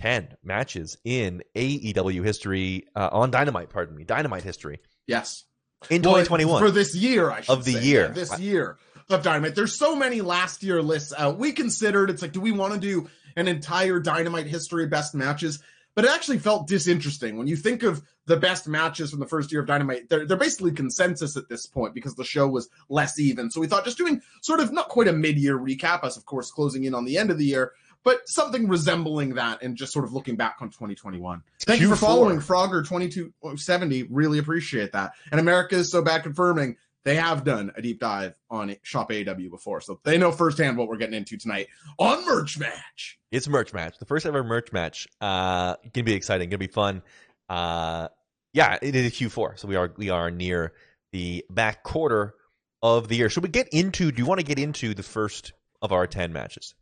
ten 0.00 0.36
matches 0.44 0.98
in 1.04 1.42
AEW 1.54 2.22
history 2.22 2.84
uh, 2.94 3.08
on 3.12 3.30
Dynamite. 3.30 3.70
Pardon 3.70 3.96
me, 3.96 4.04
Dynamite 4.04 4.42
history 4.42 4.80
Yes. 5.06 5.44
in 5.88 6.02
Well, 6.02 6.14
2021. 6.16 6.60
for 6.62 6.70
this 6.70 6.94
year, 6.94 7.30
I 7.30 7.40
should 7.40 7.52
Of 7.52 7.64
the 7.64 7.72
say. 7.72 7.82
year. 7.82 8.02
Yeah, 8.02 8.12
this 8.12 8.38
year 8.38 8.76
of 9.08 9.22
Dynamite. 9.22 9.54
There's 9.54 9.74
so 9.74 9.96
many 9.96 10.20
last 10.20 10.62
year 10.62 10.82
lists 10.82 11.14
out. 11.16 11.38
We 11.38 11.52
considered 11.52 12.10
it's 12.10 12.20
like, 12.20 12.32
do 12.32 12.40
we 12.42 12.50
want 12.52 12.74
to 12.74 12.78
do 12.80 13.08
an 13.36 13.48
entire 13.48 14.00
Dynamite 14.00 14.46
history 14.48 14.86
best 14.86 15.14
matches? 15.14 15.60
But 15.96 16.04
it 16.04 16.10
actually 16.10 16.38
felt 16.38 16.68
disinteresting 16.68 17.38
when 17.38 17.46
you 17.46 17.56
think 17.56 17.82
of 17.82 18.02
the 18.26 18.36
best 18.36 18.68
matches 18.68 19.10
from 19.10 19.18
the 19.18 19.26
first 19.26 19.50
year 19.50 19.62
of 19.62 19.66
Dynamite. 19.66 20.10
They're 20.10 20.26
they're 20.26 20.36
basically 20.36 20.72
consensus 20.72 21.36
at 21.38 21.48
this 21.48 21.66
point 21.66 21.94
because 21.94 22.14
the 22.14 22.24
show 22.24 22.46
was 22.46 22.68
less 22.90 23.18
even. 23.18 23.50
So 23.50 23.60
we 23.60 23.66
thought 23.66 23.84
just 23.84 23.96
doing 23.96 24.20
sort 24.42 24.60
of 24.60 24.72
not 24.72 24.88
quite 24.88 25.08
a 25.08 25.12
mid-year 25.12 25.58
recap, 25.58 26.04
us 26.04 26.18
of 26.18 26.26
course 26.26 26.50
closing 26.50 26.84
in 26.84 26.94
on 26.94 27.06
the 27.06 27.16
end 27.16 27.30
of 27.30 27.38
the 27.38 27.46
year, 27.46 27.72
but 28.04 28.28
something 28.28 28.68
resembling 28.68 29.34
that 29.34 29.62
and 29.62 29.74
just 29.74 29.92
sort 29.92 30.04
of 30.04 30.12
looking 30.12 30.36
back 30.36 30.58
on 30.60 30.68
2021. 30.68 31.42
Thank 31.60 31.80
you 31.80 31.88
for 31.88 31.96
following 31.96 32.38
Frogger 32.38 32.86
2270. 32.86 34.04
Really 34.04 34.38
appreciate 34.38 34.92
that. 34.92 35.12
And 35.32 35.40
America 35.40 35.76
is 35.76 35.90
so 35.90 36.02
bad 36.02 36.22
confirming 36.22 36.76
they 37.06 37.14
have 37.14 37.44
done 37.44 37.72
a 37.76 37.80
deep 37.80 38.00
dive 38.00 38.34
on 38.50 38.74
Shop 38.82 39.12
AW 39.12 39.48
before. 39.48 39.80
So 39.80 40.00
they 40.02 40.18
know 40.18 40.32
firsthand 40.32 40.76
what 40.76 40.88
we're 40.88 40.96
getting 40.96 41.14
into 41.14 41.36
tonight 41.36 41.68
on 41.98 42.26
Merch 42.26 42.58
Match. 42.58 43.20
It's 43.30 43.46
merch 43.46 43.72
match. 43.72 43.96
The 43.98 44.06
first 44.06 44.26
ever 44.26 44.42
merch 44.42 44.72
match. 44.72 45.06
Uh, 45.20 45.76
gonna 45.94 46.04
be 46.04 46.14
exciting. 46.14 46.50
Gonna 46.50 46.58
be 46.58 46.66
fun. 46.66 47.02
Uh, 47.48 48.08
yeah, 48.52 48.76
it 48.82 48.96
is 48.96 49.12
Q4, 49.12 49.56
so 49.56 49.68
we 49.68 49.76
are 49.76 49.92
we 49.96 50.10
are 50.10 50.32
near 50.32 50.72
the 51.12 51.44
back 51.48 51.84
quarter 51.84 52.34
of 52.82 53.06
the 53.06 53.14
year. 53.14 53.30
Should 53.30 53.44
we 53.44 53.50
get 53.50 53.68
into? 53.68 54.10
Do 54.10 54.20
you 54.20 54.26
want 54.26 54.40
to 54.40 54.46
get 54.46 54.58
into 54.58 54.92
the 54.92 55.04
first 55.04 55.52
of 55.80 55.92
our 55.92 56.08
ten 56.08 56.32
matches? 56.32 56.74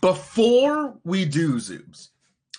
Before 0.00 0.98
we 1.04 1.24
do 1.24 1.56
Zoobs, 1.56 2.08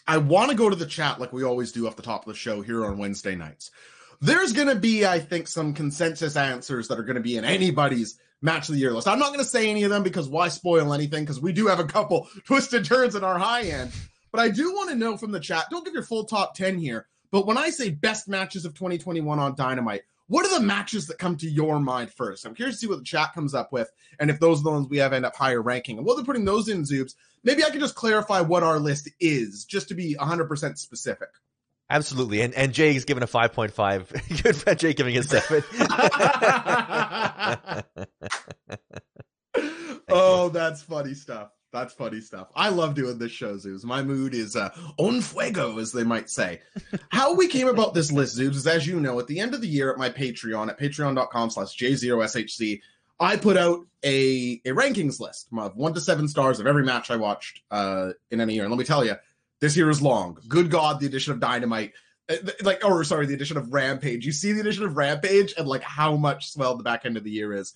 I 0.07 0.19
want 0.19 0.51
to 0.51 0.55
go 0.55 0.69
to 0.69 0.75
the 0.75 0.85
chat 0.85 1.19
like 1.19 1.33
we 1.33 1.43
always 1.43 1.73
do 1.73 1.85
off 1.85 1.97
the 1.97 2.01
top 2.01 2.25
of 2.25 2.33
the 2.33 2.39
show 2.39 2.61
here 2.61 2.85
on 2.85 2.97
Wednesday 2.97 3.35
nights. 3.35 3.71
There's 4.19 4.53
going 4.53 4.67
to 4.67 4.75
be, 4.75 5.05
I 5.05 5.19
think, 5.19 5.47
some 5.47 5.73
consensus 5.73 6.35
answers 6.35 6.87
that 6.87 6.99
are 6.99 7.03
going 7.03 7.15
to 7.15 7.21
be 7.21 7.37
in 7.37 7.45
anybody's 7.45 8.19
match 8.41 8.69
of 8.69 8.75
the 8.75 8.81
year 8.81 8.91
list. 8.91 9.07
I'm 9.07 9.19
not 9.19 9.27
going 9.27 9.39
to 9.39 9.45
say 9.45 9.69
any 9.69 9.83
of 9.83 9.89
them 9.89 10.03
because 10.03 10.27
why 10.27 10.47
spoil 10.47 10.93
anything? 10.93 11.23
Because 11.23 11.41
we 11.41 11.53
do 11.53 11.67
have 11.67 11.79
a 11.79 11.85
couple 11.85 12.27
twisted 12.45 12.85
turns 12.85 13.15
in 13.15 13.23
our 13.23 13.37
high 13.37 13.63
end. 13.63 13.91
But 14.31 14.41
I 14.41 14.49
do 14.49 14.73
want 14.73 14.89
to 14.89 14.95
know 14.95 15.17
from 15.17 15.31
the 15.31 15.39
chat, 15.39 15.65
don't 15.69 15.85
give 15.85 15.93
your 15.93 16.03
full 16.03 16.25
top 16.25 16.55
10 16.55 16.77
here. 16.77 17.07
But 17.31 17.45
when 17.45 17.57
I 17.57 17.69
say 17.69 17.89
best 17.89 18.27
matches 18.27 18.65
of 18.65 18.73
2021 18.73 19.39
on 19.39 19.55
Dynamite, 19.55 20.03
what 20.27 20.45
are 20.45 20.59
the 20.59 20.65
matches 20.65 21.07
that 21.07 21.19
come 21.19 21.37
to 21.37 21.49
your 21.49 21.79
mind 21.79 22.11
first? 22.11 22.45
I'm 22.45 22.53
curious 22.53 22.77
to 22.77 22.79
see 22.81 22.87
what 22.87 22.99
the 22.99 23.05
chat 23.05 23.33
comes 23.33 23.53
up 23.53 23.71
with 23.71 23.89
and 24.19 24.29
if 24.29 24.39
those 24.39 24.59
are 24.59 24.63
the 24.63 24.71
ones 24.71 24.89
we 24.89 24.97
have 24.97 25.13
end 25.13 25.25
up 25.25 25.35
higher 25.35 25.61
ranking. 25.61 25.97
And 25.97 26.05
while 26.05 26.15
they're 26.15 26.25
putting 26.25 26.45
those 26.45 26.67
in, 26.67 26.83
Zoobs, 26.83 27.15
maybe 27.43 27.63
I 27.63 27.69
can 27.69 27.79
just 27.79 27.95
clarify 27.95 28.41
what 28.41 28.63
our 28.63 28.79
list 28.79 29.09
is, 29.19 29.63
just 29.63 29.87
to 29.87 29.93
be 29.93 30.15
100% 30.15 30.77
specific. 30.77 31.29
Absolutely, 31.89 32.41
and 32.41 32.53
and 32.53 32.73
Jay's 32.73 33.05
given 33.05 33.23
a 33.23 33.27
five 33.27 33.53
point 33.53 33.71
five. 33.71 34.11
Good 34.43 34.57
friend 34.57 34.77
Jay 34.77 34.93
giving 34.93 35.17
a 35.17 35.23
seven. 35.23 35.63
oh, 40.09 40.49
that's 40.49 40.81
funny 40.81 41.13
stuff. 41.13 41.51
That's 41.71 41.93
funny 41.93 42.21
stuff. 42.21 42.47
I 42.55 42.69
love 42.69 42.95
doing 42.95 43.17
this 43.17 43.31
show, 43.31 43.55
Zoobs. 43.55 43.83
My 43.83 44.01
mood 44.01 44.33
is 44.33 44.55
uh, 44.55 44.69
on 44.97 45.21
fuego, 45.21 45.79
as 45.79 45.91
they 45.91 46.03
might 46.03 46.29
say. 46.29 46.61
How 47.09 47.35
we 47.35 47.47
came 47.47 47.67
about 47.67 47.93
this 47.93 48.11
list, 48.11 48.37
Zoobs, 48.37 48.55
is 48.55 48.67
as 48.67 48.87
you 48.87 48.99
know, 48.99 49.19
at 49.19 49.27
the 49.27 49.39
end 49.39 49.53
of 49.53 49.61
the 49.61 49.67
year 49.67 49.91
at 49.91 49.97
my 49.97 50.09
Patreon, 50.09 50.69
at 50.69 50.79
patreon.com 50.79 51.49
slash 51.49 51.77
J0SHC, 51.77 52.81
I 53.19 53.35
put 53.35 53.57
out 53.57 53.85
a, 54.03 54.61
a 54.65 54.71
rankings 54.71 55.19
list 55.19 55.47
of 55.57 55.75
one 55.75 55.93
to 55.93 56.01
seven 56.01 56.27
stars 56.27 56.59
of 56.59 56.67
every 56.67 56.83
match 56.83 57.11
I 57.11 57.17
watched 57.17 57.61
uh, 57.69 58.11
in 58.31 58.39
any 58.39 58.55
year. 58.55 58.63
And 58.63 58.71
let 58.71 58.79
me 58.79 58.85
tell 58.85 59.05
you, 59.05 59.15
this 59.59 59.75
year 59.75 59.89
is 59.89 60.01
long. 60.01 60.37
Good 60.47 60.69
God, 60.69 60.99
the 60.99 61.07
addition 61.07 61.33
of 61.33 61.39
Dynamite, 61.39 61.93
uh, 62.29 62.35
like, 62.61 62.83
or 62.85 63.03
sorry, 63.03 63.25
the 63.25 63.33
addition 63.33 63.57
of 63.57 63.73
Rampage. 63.73 64.25
You 64.25 64.31
see 64.31 64.51
the 64.51 64.61
addition 64.61 64.83
of 64.83 64.97
Rampage 64.97 65.53
and 65.57 65.67
like 65.67 65.83
how 65.83 66.15
much 66.15 66.51
swell 66.51 66.75
the 66.75 66.83
back 66.83 67.05
end 67.05 67.17
of 67.17 67.23
the 67.23 67.31
year 67.31 67.53
is. 67.53 67.73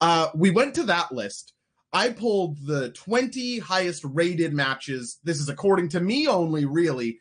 Uh, 0.00 0.28
we 0.34 0.50
went 0.50 0.74
to 0.76 0.84
that 0.84 1.12
list. 1.12 1.52
I 1.92 2.10
pulled 2.10 2.58
the 2.66 2.90
20 2.90 3.58
highest 3.58 4.04
rated 4.04 4.52
matches. 4.52 5.18
This 5.24 5.40
is 5.40 5.48
according 5.48 5.88
to 5.90 6.00
me 6.00 6.28
only, 6.28 6.64
really. 6.64 7.18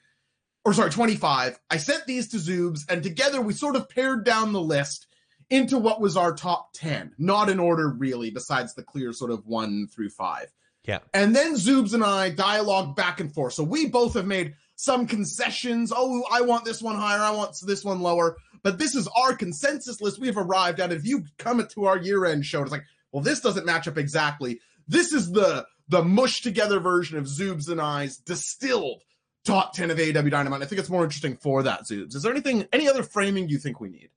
Or 0.65 0.73
sorry, 0.73 0.91
25. 0.91 1.59
I 1.69 1.77
sent 1.77 2.05
these 2.05 2.27
to 2.29 2.37
Zoobs, 2.37 2.81
and 2.89 3.01
together 3.01 3.39
we 3.39 3.53
sort 3.53 3.77
of 3.77 3.89
pared 3.89 4.25
down 4.25 4.51
the 4.51 4.61
list 4.61 5.07
into 5.49 5.77
what 5.77 6.01
was 6.01 6.17
our 6.17 6.33
top 6.33 6.73
10. 6.73 7.13
Not 7.17 7.49
in 7.49 7.59
order, 7.59 7.89
really, 7.89 8.29
besides 8.29 8.73
the 8.73 8.83
clear 8.83 9.13
sort 9.13 9.31
of 9.31 9.45
one 9.45 9.87
through 9.87 10.09
five. 10.09 10.51
Yeah. 10.88 11.00
And 11.13 11.36
then 11.36 11.56
Zoobs 11.56 11.94
and 11.94 12.03
I 12.03 12.29
dialogue 12.29 12.96
back 12.96 13.20
and 13.20 13.32
forth. 13.32 13.53
So 13.53 13.63
we 13.63 13.88
both 13.88 14.13
have 14.13 14.25
made 14.25 14.56
some 14.75 15.06
concessions. 15.06 15.91
Oh, 15.96 16.24
I 16.32 16.41
want 16.41 16.63
this 16.63 16.82
one 16.82 16.96
higher. 16.96 17.20
I 17.20 17.32
want 17.32 17.56
this 17.65 17.84
one 17.84 18.00
lower. 18.00 18.38
But 18.63 18.79
this 18.79 18.96
is 18.96 19.08
our 19.10 19.36
consensus 19.36 20.01
list 20.01 20.20
we 20.20 20.27
have 20.27 20.38
arrived 20.38 20.79
at. 20.79 20.91
If 20.91 21.06
you 21.06 21.25
come 21.38 21.65
to 21.65 21.86
our 21.86 21.98
year 21.98 22.25
end 22.25 22.46
show, 22.46 22.62
it's 22.62 22.72
like, 22.72 22.86
well, 23.12 23.22
this 23.22 23.41
doesn't 23.41 23.65
match 23.65 23.88
up 23.88 23.98
exactly. 23.98 24.60
This 24.88 25.12
is 25.12 25.32
the 25.32 25.65
the 25.89 26.03
mush 26.03 26.41
together 26.41 26.79
version 26.79 27.17
of 27.17 27.25
Zoobs 27.25 27.70
and 27.70 27.82
I's 27.82 28.17
distilled 28.17 29.03
top 29.46 29.74
10 29.74 29.91
of 29.91 30.00
AW 30.00 30.29
Dynamite. 30.29 30.62
I 30.62 30.65
think 30.65 30.79
it's 30.79 30.89
more 30.89 31.03
interesting 31.03 31.38
for 31.38 31.63
that, 31.63 31.84
Zoobs. 31.84 32.13
Is 32.13 32.24
there 32.24 32.32
anything, 32.32 32.67
any 32.74 32.89
other 32.89 33.03
framing 33.03 33.48
you 33.48 33.58
think 33.58 33.79
we 33.79 33.89
need? 33.89 34.10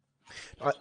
Uh, 0.61 0.73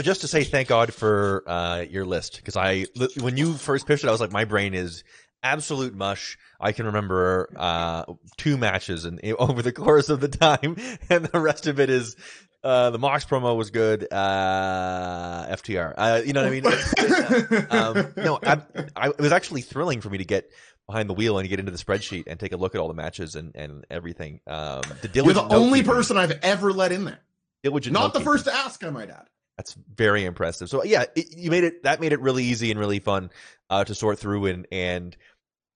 just 0.00 0.22
to 0.22 0.28
say 0.28 0.44
thank 0.44 0.68
God 0.68 0.92
for 0.92 1.44
uh, 1.46 1.80
your 1.88 2.04
list 2.04 2.36
because 2.36 2.56
I 2.56 2.86
when 3.18 3.36
you 3.36 3.54
first 3.54 3.86
pitched 3.86 4.04
it, 4.04 4.08
I 4.08 4.10
was 4.10 4.20
like, 4.20 4.32
my 4.32 4.44
brain 4.44 4.74
is 4.74 5.04
absolute 5.42 5.94
mush. 5.94 6.38
I 6.60 6.72
can 6.72 6.86
remember 6.86 7.50
uh, 7.56 8.04
two 8.36 8.56
matches 8.56 9.04
and 9.04 9.20
over 9.38 9.62
the 9.62 9.72
course 9.72 10.08
of 10.08 10.20
the 10.20 10.28
time, 10.28 10.76
and 11.10 11.24
the 11.26 11.40
rest 11.40 11.66
of 11.66 11.80
it 11.80 11.90
is 11.90 12.16
uh, 12.62 12.90
the 12.90 12.98
Mox 12.98 13.24
promo 13.24 13.56
was 13.56 13.70
good. 13.70 14.06
Uh, 14.12 15.46
FTR, 15.50 15.94
uh, 15.96 16.22
you 16.24 16.32
know 16.32 16.42
what 16.42 16.48
I 16.48 16.50
mean? 16.50 16.66
It's- 16.66 17.72
um, 17.72 18.12
no, 18.16 18.38
I, 18.42 18.60
I, 18.96 19.08
it 19.08 19.20
was 19.20 19.32
actually 19.32 19.62
thrilling 19.62 20.00
for 20.00 20.10
me 20.10 20.18
to 20.18 20.24
get 20.24 20.50
behind 20.86 21.08
the 21.08 21.14
wheel 21.14 21.38
and 21.38 21.48
get 21.48 21.60
into 21.60 21.72
the 21.72 21.78
spreadsheet 21.78 22.24
and 22.26 22.38
take 22.38 22.52
a 22.52 22.56
look 22.56 22.74
at 22.74 22.80
all 22.80 22.88
the 22.88 22.94
matches 22.94 23.36
and, 23.36 23.54
and 23.54 23.86
everything. 23.90 24.40
Um, 24.46 24.82
the 25.02 25.10
You're 25.14 25.32
the 25.32 25.46
only 25.54 25.82
person 25.82 26.16
I've 26.16 26.38
ever 26.42 26.72
let 26.72 26.92
in 26.92 27.04
there. 27.04 27.20
diligent 27.62 27.94
Not 27.94 28.12
the 28.12 28.20
first 28.20 28.44
to 28.46 28.54
ask, 28.54 28.82
I 28.84 28.90
might 28.90 29.08
add. 29.08 29.28
That's 29.56 29.76
very 29.94 30.24
impressive. 30.24 30.68
So 30.70 30.82
yeah, 30.84 31.04
it, 31.14 31.36
you 31.36 31.50
made 31.50 31.64
it. 31.64 31.82
That 31.82 32.00
made 32.00 32.12
it 32.12 32.20
really 32.20 32.44
easy 32.44 32.70
and 32.70 32.80
really 32.80 32.98
fun 32.98 33.30
uh, 33.68 33.84
to 33.84 33.94
sort 33.94 34.18
through 34.18 34.46
and 34.46 34.66
and 34.72 35.14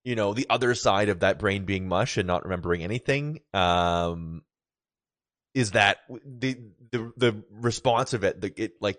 you 0.05 0.15
know 0.15 0.35
the 0.35 0.47
other 0.51 0.75
side 0.75 1.09
of 1.09 1.21
that 1.21 1.39
brain 1.39 1.65
being 1.65 1.89
mush 1.89 2.17
and 2.17 2.27
not 2.27 2.45
remembering 2.45 2.83
anything 2.83 3.41
um, 3.53 4.43
is 5.55 5.73
that 5.73 5.99
the 6.09 6.59
the 6.91 7.13
the 7.17 7.45
response 7.51 8.13
of 8.13 8.25
it, 8.25 8.41
the 8.41 8.53
it 8.57 8.73
like 8.81 8.99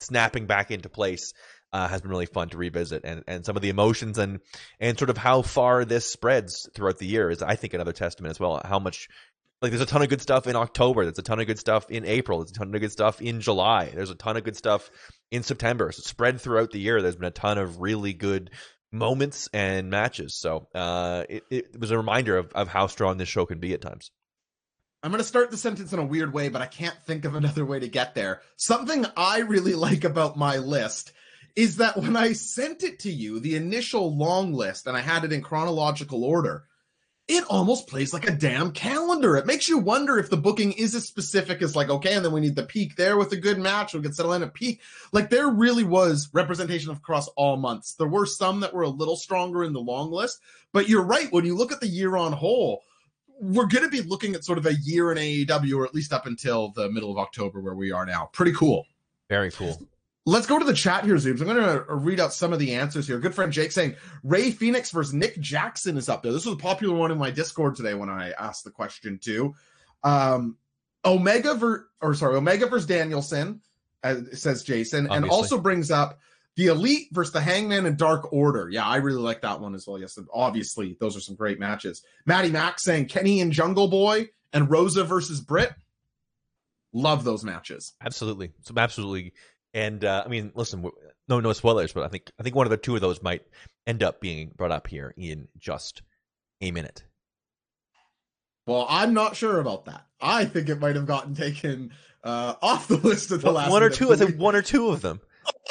snapping 0.00 0.46
back 0.46 0.70
into 0.70 0.88
place 0.88 1.32
uh, 1.72 1.88
has 1.88 2.00
been 2.00 2.10
really 2.10 2.26
fun 2.26 2.48
to 2.48 2.56
revisit, 2.56 3.04
and 3.04 3.24
and 3.26 3.44
some 3.44 3.56
of 3.56 3.62
the 3.62 3.68
emotions 3.68 4.18
and 4.18 4.40
and 4.80 4.98
sort 4.98 5.10
of 5.10 5.18
how 5.18 5.42
far 5.42 5.84
this 5.84 6.10
spreads 6.10 6.68
throughout 6.74 6.98
the 6.98 7.06
year 7.06 7.30
is, 7.30 7.42
I 7.42 7.56
think, 7.56 7.74
another 7.74 7.92
testament 7.92 8.30
as 8.30 8.40
well. 8.40 8.60
How 8.64 8.78
much 8.78 9.08
like 9.62 9.72
there's 9.72 9.82
a 9.82 9.86
ton 9.86 10.02
of 10.02 10.08
good 10.08 10.20
stuff 10.20 10.46
in 10.46 10.54
October. 10.54 11.04
There's 11.04 11.18
a 11.18 11.22
ton 11.22 11.40
of 11.40 11.46
good 11.46 11.58
stuff 11.58 11.90
in 11.90 12.04
April. 12.04 12.38
There's 12.38 12.50
a 12.50 12.54
ton 12.54 12.74
of 12.74 12.80
good 12.80 12.92
stuff 12.92 13.20
in 13.20 13.40
July. 13.40 13.90
There's 13.92 14.10
a 14.10 14.14
ton 14.14 14.36
of 14.36 14.44
good 14.44 14.56
stuff 14.56 14.90
in 15.30 15.42
September. 15.42 15.90
So 15.92 16.02
spread 16.02 16.40
throughout 16.40 16.70
the 16.70 16.78
year. 16.78 17.00
There's 17.00 17.16
been 17.16 17.24
a 17.24 17.30
ton 17.30 17.58
of 17.58 17.80
really 17.80 18.12
good 18.12 18.50
moments 18.92 19.48
and 19.52 19.90
matches. 19.90 20.36
So 20.36 20.68
uh, 20.74 21.24
it, 21.28 21.44
it 21.50 21.80
was 21.80 21.90
a 21.90 21.96
reminder 21.96 22.36
of, 22.38 22.52
of 22.52 22.68
how 22.68 22.86
strong 22.86 23.18
this 23.18 23.28
show 23.28 23.46
can 23.46 23.58
be 23.58 23.72
at 23.72 23.80
times. 23.80 24.10
I'm 25.02 25.10
going 25.10 25.20
to 25.20 25.24
start 25.24 25.50
the 25.50 25.56
sentence 25.56 25.92
in 25.92 25.98
a 25.98 26.04
weird 26.04 26.32
way, 26.32 26.48
but 26.48 26.62
I 26.62 26.66
can't 26.66 26.96
think 27.04 27.24
of 27.24 27.34
another 27.34 27.64
way 27.64 27.78
to 27.78 27.88
get 27.88 28.14
there. 28.14 28.40
Something 28.56 29.06
I 29.16 29.40
really 29.40 29.74
like 29.76 30.04
about 30.04 30.36
my 30.36 30.56
list 30.56 31.12
is 31.54 31.76
that 31.76 31.96
when 31.96 32.16
I 32.16 32.32
sent 32.32 32.82
it 32.82 33.00
to 33.00 33.10
you, 33.10 33.40
the 33.40 33.56
initial 33.56 34.16
long 34.16 34.52
list, 34.52 34.86
and 34.86 34.96
I 34.96 35.00
had 35.00 35.24
it 35.24 35.32
in 35.32 35.42
chronological 35.42 36.24
order, 36.24 36.64
it 37.28 37.44
almost 37.48 37.88
plays 37.88 38.12
like 38.12 38.28
a 38.28 38.32
damn 38.32 38.70
calendar. 38.70 39.36
It 39.36 39.46
makes 39.46 39.68
you 39.68 39.78
wonder 39.78 40.16
if 40.18 40.30
the 40.30 40.36
booking 40.36 40.72
is 40.72 40.94
as 40.94 41.06
specific 41.06 41.60
as 41.60 41.74
like, 41.74 41.90
okay, 41.90 42.14
and 42.14 42.24
then 42.24 42.32
we 42.32 42.40
need 42.40 42.54
the 42.54 42.62
peak 42.62 42.94
there 42.94 43.16
with 43.16 43.32
a 43.32 43.36
good 43.36 43.58
match. 43.58 43.94
We 43.94 44.00
can 44.00 44.12
settle 44.12 44.32
in 44.34 44.44
a 44.44 44.48
peak. 44.48 44.80
Like 45.12 45.28
there 45.28 45.48
really 45.48 45.82
was 45.82 46.28
representation 46.32 46.92
across 46.92 47.26
all 47.28 47.56
months. 47.56 47.94
There 47.94 48.06
were 48.06 48.26
some 48.26 48.60
that 48.60 48.72
were 48.72 48.82
a 48.82 48.88
little 48.88 49.16
stronger 49.16 49.64
in 49.64 49.72
the 49.72 49.80
long 49.80 50.12
list, 50.12 50.40
but 50.72 50.88
you're 50.88 51.04
right. 51.04 51.32
When 51.32 51.44
you 51.44 51.56
look 51.56 51.72
at 51.72 51.80
the 51.80 51.88
year 51.88 52.16
on 52.16 52.32
whole, 52.32 52.82
we're 53.40 53.66
going 53.66 53.84
to 53.84 53.90
be 53.90 54.02
looking 54.02 54.36
at 54.36 54.44
sort 54.44 54.58
of 54.58 54.66
a 54.66 54.74
year 54.74 55.10
in 55.10 55.18
AEW, 55.18 55.76
or 55.76 55.84
at 55.84 55.94
least 55.94 56.12
up 56.12 56.26
until 56.26 56.70
the 56.70 56.88
middle 56.90 57.10
of 57.10 57.18
October, 57.18 57.60
where 57.60 57.74
we 57.74 57.90
are 57.90 58.06
now. 58.06 58.30
Pretty 58.32 58.52
cool. 58.52 58.86
Very 59.28 59.50
cool. 59.50 59.80
Let's 60.28 60.46
go 60.46 60.58
to 60.58 60.64
the 60.64 60.74
chat 60.74 61.04
here, 61.04 61.14
Zoobs. 61.14 61.40
I'm 61.40 61.46
going 61.46 61.56
to 61.56 61.84
read 61.94 62.18
out 62.18 62.32
some 62.32 62.52
of 62.52 62.58
the 62.58 62.74
answers 62.74 63.06
here. 63.06 63.18
Good 63.20 63.34
friend 63.34 63.52
Jake 63.52 63.70
saying 63.70 63.94
Rey 64.24 64.50
Fenix 64.50 64.90
versus 64.90 65.14
Nick 65.14 65.38
Jackson 65.38 65.96
is 65.96 66.08
up 66.08 66.24
there. 66.24 66.32
This 66.32 66.44
was 66.44 66.54
a 66.56 66.58
popular 66.58 66.96
one 66.96 67.12
in 67.12 67.18
my 67.18 67.30
Discord 67.30 67.76
today 67.76 67.94
when 67.94 68.10
I 68.10 68.32
asked 68.32 68.64
the 68.64 68.72
question 68.72 69.20
too. 69.22 69.54
Um, 70.02 70.56
Omega 71.04 71.54
ver- 71.54 71.86
or 72.00 72.14
sorry, 72.14 72.34
Omega 72.36 72.66
versus 72.66 72.86
Danielson, 72.86 73.60
uh, 74.02 74.16
says 74.32 74.64
Jason, 74.64 75.06
Obviously. 75.06 75.16
and 75.16 75.30
also 75.30 75.58
brings 75.60 75.92
up 75.92 76.18
the 76.56 76.66
Elite 76.66 77.06
versus 77.12 77.32
the 77.32 77.40
Hangman 77.40 77.86
and 77.86 77.96
Dark 77.96 78.32
Order. 78.32 78.68
Yeah, 78.68 78.84
I 78.84 78.96
really 78.96 79.20
like 79.20 79.42
that 79.42 79.60
one 79.60 79.76
as 79.76 79.86
well. 79.86 80.00
Yes, 80.00 80.18
obviously 80.34 80.96
those 80.98 81.16
are 81.16 81.20
some 81.20 81.36
great 81.36 81.60
matches. 81.60 82.02
Maddie 82.24 82.50
Max 82.50 82.82
saying 82.82 83.06
Kenny 83.06 83.40
and 83.40 83.52
Jungle 83.52 83.86
Boy 83.86 84.30
and 84.52 84.68
Rosa 84.68 85.04
versus 85.04 85.40
Britt. 85.40 85.72
Love 86.92 87.22
those 87.22 87.44
matches. 87.44 87.92
Absolutely, 88.00 88.52
some 88.62 88.78
absolutely 88.78 89.34
and 89.74 90.04
uh, 90.04 90.22
I 90.24 90.28
mean, 90.28 90.52
listen, 90.54 90.88
no 91.28 91.40
no 91.40 91.52
spoilers, 91.52 91.92
but 91.92 92.04
I 92.04 92.08
think 92.08 92.30
I 92.38 92.42
think 92.42 92.54
one 92.54 92.66
of 92.66 92.70
the 92.70 92.76
two 92.76 92.94
of 92.94 93.00
those 93.00 93.22
might 93.22 93.42
end 93.86 94.02
up 94.02 94.20
being 94.20 94.52
brought 94.56 94.72
up 94.72 94.86
here 94.86 95.14
in 95.16 95.48
just 95.58 96.02
a 96.60 96.70
minute. 96.70 97.04
Well, 98.66 98.86
I'm 98.88 99.14
not 99.14 99.36
sure 99.36 99.60
about 99.60 99.84
that. 99.84 100.06
I 100.20 100.44
think 100.44 100.68
it 100.68 100.80
might 100.80 100.96
have 100.96 101.06
gotten 101.06 101.34
taken 101.34 101.92
uh, 102.24 102.54
off 102.60 102.88
the 102.88 102.96
list 102.96 103.30
of 103.30 103.40
the 103.42 103.46
one, 103.46 103.54
last 103.54 103.70
one 103.70 103.82
or 103.82 103.90
two. 103.90 104.12
I 104.12 104.16
think 104.16 104.38
one 104.38 104.56
or 104.56 104.62
two 104.62 104.88
of 104.88 105.02
them. 105.02 105.20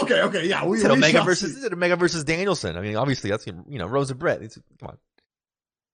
Okay, 0.02 0.22
okay, 0.22 0.48
yeah. 0.48 0.66
We, 0.66 0.82
we 0.82 0.90
Omega 0.90 1.24
versus 1.24 1.62
see. 1.62 1.68
Omega 1.68 1.98
versus 1.98 2.24
Danielson. 2.24 2.78
I 2.78 2.82
mean, 2.82 2.96
obviously 2.96 3.30
that's 3.30 3.46
you 3.46 3.78
know 3.78 3.88
Rosa 3.88 4.16
Britt. 4.16 4.42
It's, 4.42 4.58
come 4.80 4.90
on. 4.90 4.98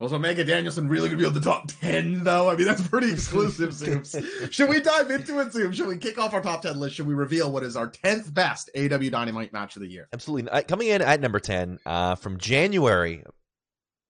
Was 0.02 0.12
Mega 0.14 0.44
Danielson 0.44 0.90
really 0.90 1.10
going 1.10 1.20
to 1.20 1.24
be 1.24 1.28
on 1.28 1.34
the 1.36 1.40
top 1.40 1.68
10, 1.80 2.24
though? 2.24 2.50
I 2.50 2.56
mean, 2.56 2.66
that's 2.66 2.86
pretty 2.88 3.12
exclusive, 3.12 3.70
Zooms. 3.70 4.52
Should 4.52 4.68
we 4.68 4.82
dive 4.82 5.12
into 5.12 5.40
it, 5.40 5.54
Zoom? 5.54 5.72
Should 5.74 5.86
we 5.86 5.98
kick 5.98 6.18
off 6.18 6.34
our 6.34 6.42
top 6.42 6.64
10 6.64 6.80
list? 6.80 6.96
Should 6.96 7.06
we 7.06 7.14
reveal 7.14 7.52
what 7.52 7.62
is 7.62 7.76
our 7.76 7.88
10th 7.88 8.34
best 8.34 8.72
AW 8.76 8.98
Dynamite 8.98 9.54
match 9.54 9.76
of 9.76 9.84
the 9.84 9.88
year? 9.88 10.08
Absolutely. 10.12 10.64
Coming 10.64 10.88
in 10.88 11.04
at 11.04 11.22
number 11.22 11.40
10 11.40 11.78
uh, 11.86 12.16
from 12.16 12.40
January 12.40 13.24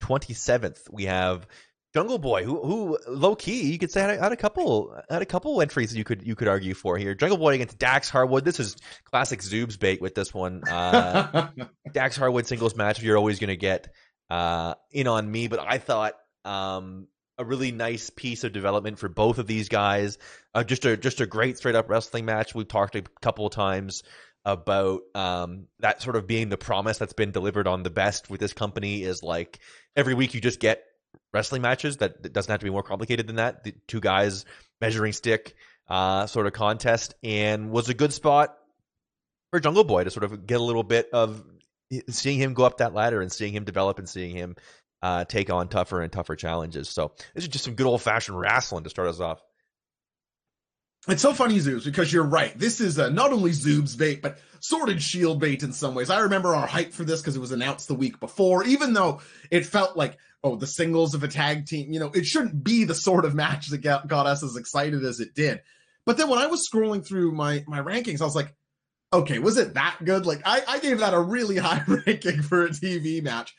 27th, 0.01 0.89
we 0.89 1.07
have 1.07 1.45
Jungle 1.93 2.19
Boy, 2.19 2.45
who, 2.45 2.65
who 2.65 2.97
low 3.09 3.35
key 3.35 3.69
you 3.69 3.77
could 3.77 3.91
say 3.91 3.99
had 3.99 4.11
a, 4.11 4.17
had 4.17 4.31
a, 4.31 4.37
couple 4.37 4.97
had 5.09 5.21
a 5.21 5.25
couple 5.25 5.61
entries 5.61 5.93
you 5.93 6.05
could 6.05 6.25
you 6.25 6.35
could 6.35 6.47
argue 6.47 6.73
for 6.73 6.97
here. 6.97 7.13
Jungle 7.13 7.37
Boy 7.37 7.55
against 7.55 7.77
Dax 7.79 8.09
Harwood. 8.09 8.45
This 8.45 8.61
is 8.61 8.77
classic 9.03 9.41
Zoobs 9.41 9.77
bait 9.77 10.01
with 10.01 10.15
this 10.15 10.33
one. 10.33 10.63
Uh, 10.69 11.49
Dax 11.91 12.15
Harwood 12.15 12.47
singles 12.47 12.77
match. 12.77 13.03
You're 13.03 13.17
always 13.17 13.39
going 13.39 13.49
to 13.49 13.57
get 13.57 13.89
uh, 14.31 14.75
in 14.91 15.07
on 15.07 15.29
me, 15.29 15.49
but 15.49 15.59
I 15.59 15.77
thought 15.77 16.13
um, 16.45 17.07
a 17.37 17.43
really 17.43 17.73
nice 17.73 18.09
piece 18.09 18.45
of 18.45 18.53
development 18.53 18.97
for 18.97 19.09
both 19.09 19.39
of 19.39 19.45
these 19.45 19.67
guys. 19.67 20.17
Uh, 20.53 20.63
just 20.63 20.85
a 20.85 20.95
just 20.95 21.19
a 21.19 21.25
great 21.25 21.57
straight 21.57 21.75
up 21.75 21.89
wrestling 21.89 22.23
match. 22.23 22.55
We've 22.55 22.67
talked 22.67 22.95
a 22.95 23.01
couple 23.21 23.45
of 23.45 23.51
times 23.51 24.03
about 24.45 25.01
um, 25.15 25.67
that 25.79 26.01
sort 26.01 26.15
of 26.15 26.27
being 26.27 26.47
the 26.47 26.57
promise 26.57 26.97
that's 26.97 27.11
been 27.11 27.31
delivered 27.31 27.67
on 27.67 27.83
the 27.83 27.89
best 27.89 28.29
with 28.29 28.39
this 28.39 28.53
company 28.53 29.03
is 29.03 29.21
like 29.21 29.59
every 29.97 30.13
week 30.13 30.33
you 30.33 30.39
just 30.39 30.61
get 30.61 30.81
wrestling 31.33 31.61
matches 31.61 31.97
that, 31.97 32.23
that 32.23 32.31
doesn't 32.31 32.49
have 32.49 32.61
to 32.61 32.63
be 32.63 32.69
more 32.69 32.83
complicated 32.83 33.27
than 33.27 33.35
that. 33.35 33.65
The 33.65 33.73
two 33.85 33.99
guys 33.99 34.45
measuring 34.79 35.11
stick 35.11 35.55
uh, 35.89 36.25
sort 36.25 36.47
of 36.47 36.53
contest 36.53 37.15
and 37.21 37.69
was 37.69 37.89
a 37.89 37.93
good 37.93 38.13
spot 38.13 38.57
for 39.51 39.59
Jungle 39.59 39.83
Boy 39.83 40.05
to 40.05 40.09
sort 40.09 40.23
of 40.23 40.47
get 40.47 40.61
a 40.61 40.63
little 40.63 40.83
bit 40.83 41.09
of 41.11 41.43
seeing 42.09 42.39
him 42.39 42.53
go 42.53 42.63
up 42.63 42.77
that 42.77 42.93
ladder 42.93 43.21
and 43.21 43.31
seeing 43.31 43.53
him 43.53 43.63
develop 43.63 43.99
and 43.99 44.07
seeing 44.07 44.35
him 44.35 44.55
uh, 45.01 45.25
take 45.25 45.49
on 45.49 45.67
tougher 45.67 46.01
and 46.01 46.11
tougher 46.11 46.35
challenges. 46.35 46.89
So 46.89 47.13
this 47.33 47.43
is 47.43 47.49
just 47.49 47.65
some 47.65 47.75
good 47.75 47.87
old 47.87 48.01
fashioned 48.01 48.39
wrestling 48.39 48.83
to 48.83 48.89
start 48.89 49.07
us 49.07 49.19
off. 49.19 49.41
It's 51.07 51.23
so 51.23 51.33
funny, 51.33 51.57
Zoobs, 51.57 51.85
because 51.85 52.13
you're 52.13 52.23
right. 52.23 52.57
This 52.57 52.79
is 52.79 52.99
uh, 52.99 53.09
not 53.09 53.33
only 53.33 53.51
Zoob's 53.51 53.95
bait, 53.95 54.21
but 54.21 54.37
Sword 54.59 55.01
Shield 55.01 55.39
bait 55.39 55.63
in 55.63 55.73
some 55.73 55.95
ways. 55.95 56.11
I 56.11 56.19
remember 56.19 56.53
our 56.53 56.67
hype 56.67 56.93
for 56.93 57.03
this 57.03 57.21
because 57.21 57.35
it 57.35 57.39
was 57.39 57.51
announced 57.51 57.87
the 57.87 57.95
week 57.95 58.19
before, 58.19 58.63
even 58.65 58.93
though 58.93 59.21
it 59.49 59.65
felt 59.65 59.97
like, 59.97 60.19
oh, 60.43 60.55
the 60.55 60.67
singles 60.67 61.15
of 61.15 61.23
a 61.23 61.27
tag 61.27 61.65
team, 61.65 61.91
you 61.91 61.99
know, 61.99 62.11
it 62.13 62.25
shouldn't 62.25 62.63
be 62.63 62.83
the 62.83 62.93
sort 62.93 63.25
of 63.25 63.33
match 63.33 63.69
that 63.69 63.79
got, 63.79 64.07
got 64.07 64.27
us 64.27 64.43
as 64.43 64.55
excited 64.55 65.03
as 65.03 65.19
it 65.19 65.33
did. 65.33 65.61
But 66.05 66.17
then 66.17 66.29
when 66.29 66.39
I 66.39 66.47
was 66.47 66.67
scrolling 66.71 67.05
through 67.05 67.31
my 67.31 67.63
my 67.67 67.79
rankings, 67.79 68.21
I 68.21 68.25
was 68.25 68.35
like, 68.35 68.53
okay, 69.13 69.39
was 69.39 69.57
it 69.57 69.73
that 69.73 69.97
good? 70.03 70.25
Like 70.25 70.41
I, 70.45 70.61
I 70.67 70.79
gave 70.79 70.99
that 70.99 71.13
a 71.13 71.19
really 71.19 71.57
high 71.57 71.83
ranking 71.87 72.41
for 72.41 72.65
a 72.65 72.69
TV 72.69 73.23
match. 73.23 73.53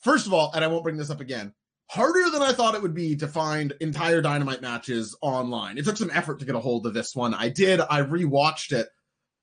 First 0.00 0.26
of 0.26 0.32
all, 0.32 0.52
and 0.54 0.64
I 0.64 0.68
won't 0.68 0.84
bring 0.84 0.96
this 0.96 1.10
up 1.10 1.20
again, 1.20 1.52
harder 1.90 2.30
than 2.30 2.42
I 2.42 2.52
thought 2.52 2.74
it 2.74 2.82
would 2.82 2.94
be 2.94 3.16
to 3.16 3.26
find 3.26 3.72
entire 3.80 4.20
dynamite 4.20 4.62
matches 4.62 5.16
online. 5.20 5.78
It 5.78 5.84
took 5.84 5.96
some 5.96 6.10
effort 6.12 6.38
to 6.38 6.44
get 6.44 6.54
a 6.54 6.60
hold 6.60 6.86
of 6.86 6.94
this 6.94 7.16
one. 7.16 7.34
I 7.34 7.48
did. 7.48 7.80
I 7.80 8.02
rewatched 8.02 8.72
it. 8.72 8.88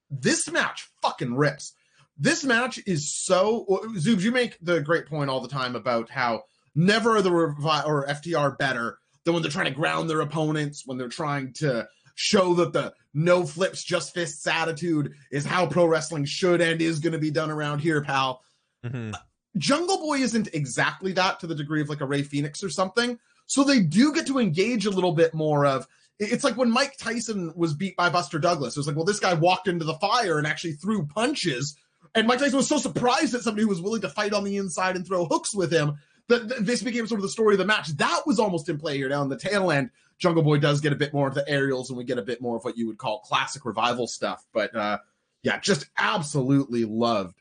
This 0.10 0.50
match 0.50 0.88
fucking 1.02 1.36
rips. 1.36 1.74
This 2.18 2.46
match 2.46 2.80
is 2.86 3.14
so 3.14 3.66
Zoobs, 3.98 4.22
you 4.22 4.32
make 4.32 4.58
the 4.62 4.80
great 4.80 5.08
point 5.08 5.30
all 5.30 5.42
the 5.42 5.50
time 5.50 5.76
about 5.76 6.10
how 6.10 6.44
never 6.74 7.18
are 7.18 7.22
the 7.22 7.30
Revi- 7.32 7.86
or 7.86 8.08
FTR 8.08 8.58
better 8.58 8.98
than 9.26 9.34
when 9.34 9.44
they're 9.44 9.52
trying 9.52 9.66
to 9.66 9.72
ground 9.72 10.10
their 10.10 10.22
opponents, 10.22 10.84
when 10.86 10.98
they're 10.98 11.10
trying 11.10 11.52
to 11.54 11.88
show 12.16 12.54
that 12.54 12.72
the 12.72 12.94
no 13.16 13.46
flips, 13.46 13.84
just 13.84 14.14
fists 14.14 14.46
attitude 14.46 15.14
is 15.32 15.46
how 15.46 15.66
pro 15.66 15.86
wrestling 15.86 16.26
should 16.26 16.62
and 16.62 16.82
is 16.82 17.00
going 17.00 17.14
to 17.14 17.20
be 17.20 17.32
done 17.32 17.50
around 17.50 17.80
here, 17.80 18.02
pal. 18.02 18.42
Mm-hmm. 18.86 19.14
Jungle 19.58 19.98
Boy 20.00 20.18
isn't 20.20 20.50
exactly 20.54 21.14
that 21.14 21.40
to 21.40 21.48
the 21.48 21.56
degree 21.56 21.82
of 21.82 21.90
like 21.90 22.02
a 22.02 22.06
Rey 22.06 22.24
Fenix 22.24 22.64
or 22.64 22.70
something. 22.70 23.18
So 23.48 23.64
they 23.64 23.80
do 23.80 24.14
get 24.14 24.28
to 24.28 24.38
engage 24.38 24.86
a 24.86 24.92
little 24.92 25.14
bit 25.14 25.34
more 25.34 25.66
of 25.66 25.88
it's 26.20 26.44
like 26.44 26.56
when 26.58 26.72
Mike 26.72 26.98
Tyson 26.98 27.52
was 27.56 27.74
beat 27.74 27.96
by 27.96 28.10
Buster 28.10 28.40
Douglas. 28.40 28.76
It 28.76 28.80
was 28.80 28.88
like, 28.88 28.96
well, 28.96 29.06
this 29.06 29.20
guy 29.20 29.34
walked 29.34 29.68
into 29.68 29.86
the 29.86 29.96
fire 29.96 30.38
and 30.38 30.48
actually 30.48 30.74
threw 30.74 31.06
punches. 31.06 31.78
And 32.14 32.28
Mike 32.28 32.40
Tyson 32.40 32.56
was 32.56 32.70
so 32.70 32.78
surprised 32.78 33.34
that 33.34 33.44
somebody 33.44 33.64
who 33.64 33.70
was 33.70 33.82
willing 33.82 34.02
to 34.02 34.10
fight 34.10 34.34
on 34.34 34.46
the 34.46 34.58
inside 34.58 34.96
and 34.96 35.06
throw 35.06 35.26
hooks 35.26 35.54
with 35.54 35.72
him 35.72 35.98
that 36.28 36.66
this 36.66 36.82
became 36.82 37.06
sort 37.08 37.20
of 37.20 37.24
the 37.24 37.30
story 37.30 37.56
of 37.56 37.60
the 37.60 37.66
match. 37.66 37.90
That 37.98 38.22
was 38.26 38.40
almost 38.40 38.70
in 38.70 38.78
play 38.78 38.98
here 38.98 39.10
down 39.10 39.30
the 39.30 39.38
tail 39.38 39.72
end. 39.72 39.90
Jungle 40.18 40.44
Boy 40.44 40.58
does 40.58 40.82
get 40.82 40.94
a 40.94 40.96
bit 40.96 41.14
more 41.14 41.28
of 41.28 41.34
the 41.34 41.48
aerials, 41.48 41.90
and 41.90 41.98
we 41.98 42.04
get 42.04 42.18
a 42.18 42.24
bit 42.24 42.42
more 42.42 42.58
of 42.58 42.64
what 42.64 42.78
you 42.78 42.88
would 42.88 42.98
call 42.98 43.20
classic 43.22 43.66
revival 43.66 44.08
stuff. 44.08 44.44
But 44.54 44.76
uh, 44.76 45.00
yeah, 45.44 45.60
just 45.60 45.86
absolutely 45.98 46.86
loved 46.86 47.36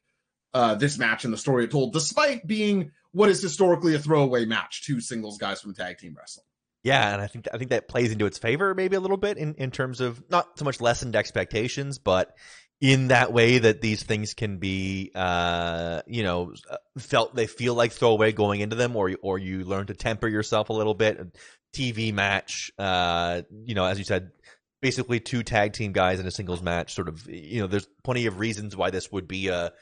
uh, 0.52 0.74
this 0.74 0.98
match 0.98 1.24
and 1.24 1.32
the 1.32 1.38
story 1.38 1.64
it 1.64 1.70
told, 1.70 1.92
despite 1.92 2.46
being 2.46 2.92
what 3.12 3.28
is 3.28 3.40
historically 3.40 3.94
a 3.94 3.98
throwaway 3.98 4.44
match, 4.44 4.84
two 4.84 5.00
singles 5.00 5.38
guys 5.38 5.60
from 5.60 5.74
tag 5.74 5.98
team 5.98 6.14
wrestling. 6.18 6.46
Yeah, 6.82 7.14
and 7.14 7.22
I 7.22 7.28
think 7.28 7.48
I 7.52 7.56
think 7.56 7.70
that 7.70 7.88
plays 7.88 8.12
into 8.12 8.26
its 8.26 8.36
favor 8.38 8.74
maybe 8.74 8.96
a 8.96 9.00
little 9.00 9.16
bit 9.16 9.38
in, 9.38 9.54
in 9.54 9.70
terms 9.70 10.00
of 10.00 10.22
not 10.28 10.58
so 10.58 10.66
much 10.66 10.80
lessened 10.80 11.16
expectations, 11.16 11.98
but 11.98 12.36
in 12.80 13.08
that 13.08 13.32
way 13.32 13.58
that 13.58 13.80
these 13.80 14.02
things 14.02 14.34
can 14.34 14.58
be 14.58 15.10
uh, 15.14 16.02
you 16.06 16.22
know 16.22 16.52
felt 16.98 17.34
they 17.34 17.46
feel 17.46 17.74
like 17.74 17.92
throwaway 17.92 18.32
going 18.32 18.60
into 18.60 18.76
them 18.76 18.96
or 18.96 19.12
or 19.22 19.38
you 19.38 19.64
learn 19.64 19.86
to 19.86 19.94
temper 19.94 20.28
yourself 20.28 20.68
a 20.68 20.74
little 20.74 20.92
bit 20.92 21.18
TV 21.74 22.12
match 22.12 22.70
uh, 22.78 23.42
you 23.64 23.74
know 23.74 23.84
as 23.84 23.98
you 23.98 24.04
said 24.04 24.30
basically 24.84 25.18
two 25.18 25.42
tag 25.42 25.72
team 25.72 25.92
guys 25.92 26.20
in 26.20 26.26
a 26.26 26.30
singles 26.30 26.60
match. 26.60 26.92
Sort 26.92 27.08
of, 27.08 27.26
you 27.26 27.62
know, 27.62 27.66
there's 27.66 27.88
plenty 28.02 28.26
of 28.26 28.38
reasons 28.38 28.76
why 28.76 28.90
this 28.90 29.10
would 29.10 29.26
be 29.26 29.48
a 29.48 29.72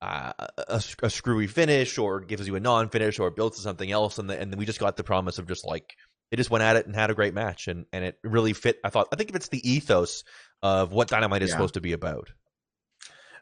uh, 0.00 0.32
a, 0.56 0.82
a, 1.02 1.10
screwy 1.10 1.46
finish, 1.46 1.98
or 1.98 2.20
gives 2.20 2.48
you 2.48 2.56
a 2.56 2.60
non 2.60 2.88
finish, 2.88 3.18
or 3.18 3.30
builds 3.30 3.58
to 3.58 3.62
something 3.62 3.92
else, 3.92 4.18
and 4.18 4.30
the, 4.30 4.40
and 4.40 4.50
then 4.50 4.58
we 4.58 4.64
just 4.64 4.80
got 4.80 4.96
the 4.96 5.04
promise 5.04 5.38
of 5.38 5.46
just 5.46 5.66
like 5.66 5.94
they 6.30 6.36
just 6.38 6.50
went 6.50 6.64
at 6.64 6.76
it 6.76 6.86
and 6.86 6.94
had 6.94 7.10
a 7.10 7.14
great 7.14 7.34
match, 7.34 7.68
and 7.68 7.84
and 7.92 8.06
it 8.06 8.18
really 8.24 8.54
fit. 8.54 8.80
I 8.82 8.88
thought 8.88 9.08
I 9.12 9.16
think 9.16 9.28
if 9.28 9.36
it's 9.36 9.48
the 9.48 9.70
ethos 9.70 10.24
of 10.62 10.92
what 10.92 11.08
Dynamite 11.08 11.42
is 11.42 11.50
yeah. 11.50 11.56
supposed 11.56 11.74
to 11.74 11.82
be 11.82 11.92
about. 11.92 12.30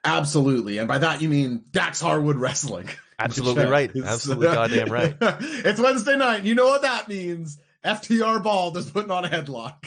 Absolutely, 0.04 0.78
and 0.78 0.88
by 0.88 0.98
that 0.98 1.22
you 1.22 1.28
mean 1.28 1.64
Dax 1.70 2.00
Harwood 2.00 2.36
wrestling. 2.36 2.88
Absolutely 3.18 3.66
right. 3.66 3.90
Absolutely 3.94 4.48
goddamn 4.48 4.88
right. 4.88 5.14
it's 5.20 5.78
Wednesday 5.78 6.16
night. 6.16 6.42
You 6.42 6.54
know 6.56 6.66
what 6.66 6.82
that 6.82 7.06
means. 7.06 7.58
FTR 7.84 8.42
Bald 8.42 8.76
is 8.76 8.90
putting 8.90 9.10
on 9.10 9.24
a 9.24 9.28
headlock. 9.28 9.86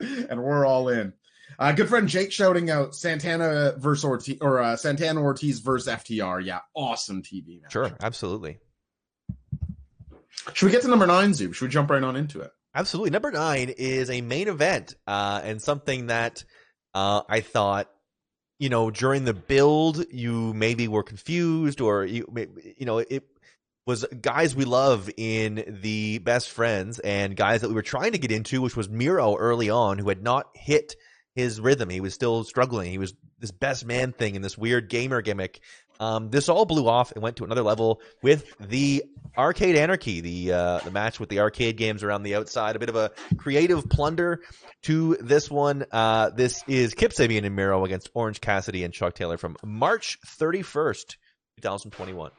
and 0.28 0.42
we're 0.42 0.66
all 0.66 0.88
in. 0.88 1.12
Uh, 1.58 1.72
good 1.72 1.88
friend 1.88 2.08
Jake 2.08 2.30
shouting 2.30 2.70
out 2.70 2.94
Santana 2.94 3.74
versus 3.78 4.04
Ortiz 4.04 4.38
or 4.40 4.60
uh, 4.60 4.76
Santana 4.76 5.20
Ortiz 5.20 5.60
versus 5.60 5.92
FTR. 5.92 6.44
Yeah, 6.44 6.60
awesome 6.74 7.22
TV 7.22 7.60
match. 7.62 7.72
Sure, 7.72 7.90
absolutely. 8.00 8.58
Should 10.52 10.66
we 10.66 10.72
get 10.72 10.82
to 10.82 10.88
number 10.88 11.06
nine, 11.06 11.34
Zoom? 11.34 11.52
Should 11.52 11.66
we 11.66 11.70
jump 11.70 11.90
right 11.90 12.02
on 12.02 12.16
into 12.16 12.40
it? 12.40 12.52
Absolutely. 12.74 13.10
Number 13.10 13.30
nine 13.32 13.70
is 13.76 14.08
a 14.10 14.20
main 14.20 14.48
event 14.48 14.94
uh, 15.06 15.40
and 15.42 15.60
something 15.60 16.06
that 16.06 16.44
uh, 16.94 17.22
I 17.28 17.40
thought, 17.40 17.90
you 18.58 18.68
know, 18.68 18.90
during 18.90 19.24
the 19.24 19.34
build, 19.34 20.04
you 20.12 20.52
maybe 20.54 20.86
were 20.86 21.02
confused 21.02 21.80
or 21.80 22.04
you, 22.04 22.26
you 22.76 22.86
know, 22.86 22.98
it 22.98 23.24
was 23.88 24.04
guys 24.20 24.54
we 24.54 24.66
love 24.66 25.08
in 25.16 25.80
the 25.82 26.18
best 26.18 26.50
friends 26.50 26.98
and 26.98 27.34
guys 27.34 27.62
that 27.62 27.68
we 27.68 27.74
were 27.74 27.80
trying 27.80 28.12
to 28.12 28.18
get 28.18 28.30
into, 28.30 28.60
which 28.60 28.76
was 28.76 28.86
Miro 28.86 29.34
early 29.34 29.70
on, 29.70 29.96
who 29.96 30.10
had 30.10 30.22
not 30.22 30.50
hit 30.54 30.94
his 31.34 31.58
rhythm. 31.58 31.88
He 31.88 32.02
was 32.02 32.12
still 32.12 32.44
struggling. 32.44 32.90
He 32.90 32.98
was 32.98 33.14
this 33.38 33.50
best 33.50 33.86
man 33.86 34.12
thing 34.12 34.36
and 34.36 34.44
this 34.44 34.58
weird 34.58 34.90
gamer 34.90 35.22
gimmick. 35.22 35.60
Um, 36.00 36.28
this 36.28 36.50
all 36.50 36.66
blew 36.66 36.86
off 36.86 37.12
and 37.12 37.22
went 37.22 37.36
to 37.36 37.44
another 37.44 37.62
level 37.62 38.02
with 38.22 38.54
the 38.60 39.04
Arcade 39.38 39.74
Anarchy, 39.74 40.20
the 40.20 40.52
uh, 40.52 40.78
the 40.80 40.90
match 40.90 41.18
with 41.18 41.30
the 41.30 41.40
arcade 41.40 41.78
games 41.78 42.02
around 42.02 42.24
the 42.24 42.34
outside. 42.34 42.76
A 42.76 42.78
bit 42.78 42.90
of 42.90 42.96
a 42.96 43.10
creative 43.38 43.88
plunder 43.88 44.42
to 44.82 45.16
this 45.18 45.50
one. 45.50 45.86
Uh, 45.90 46.28
this 46.28 46.62
is 46.68 46.92
Kip 46.92 47.12
Sabian 47.12 47.46
and 47.46 47.56
Miro 47.56 47.86
against 47.86 48.10
Orange 48.12 48.42
Cassidy 48.42 48.84
and 48.84 48.92
Chuck 48.92 49.14
Taylor 49.14 49.38
from 49.38 49.56
March 49.64 50.18
31st, 50.38 51.16
2021. 51.56 52.32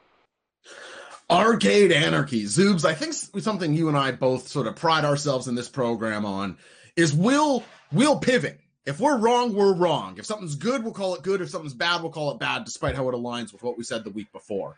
Arcade 1.30 1.92
Anarchy, 1.92 2.44
Zoobs. 2.44 2.84
I 2.84 2.94
think 2.94 3.14
something 3.14 3.72
you 3.72 3.88
and 3.88 3.96
I 3.96 4.10
both 4.10 4.48
sort 4.48 4.66
of 4.66 4.76
pride 4.76 5.04
ourselves 5.04 5.46
in 5.46 5.54
this 5.54 5.68
program 5.68 6.26
on 6.26 6.58
is 6.96 7.14
we'll 7.14 7.64
we'll 7.92 8.18
pivot 8.18 8.60
if 8.86 8.98
we're 8.98 9.18
wrong, 9.18 9.54
we're 9.54 9.74
wrong. 9.74 10.16
If 10.18 10.26
something's 10.26 10.56
good, 10.56 10.82
we'll 10.82 10.92
call 10.92 11.14
it 11.14 11.22
good. 11.22 11.40
If 11.40 11.50
something's 11.50 11.74
bad, 11.74 12.02
we'll 12.02 12.10
call 12.10 12.32
it 12.32 12.40
bad, 12.40 12.64
despite 12.64 12.96
how 12.96 13.08
it 13.08 13.14
aligns 13.14 13.52
with 13.52 13.62
what 13.62 13.78
we 13.78 13.84
said 13.84 14.04
the 14.04 14.10
week 14.10 14.32
before. 14.32 14.76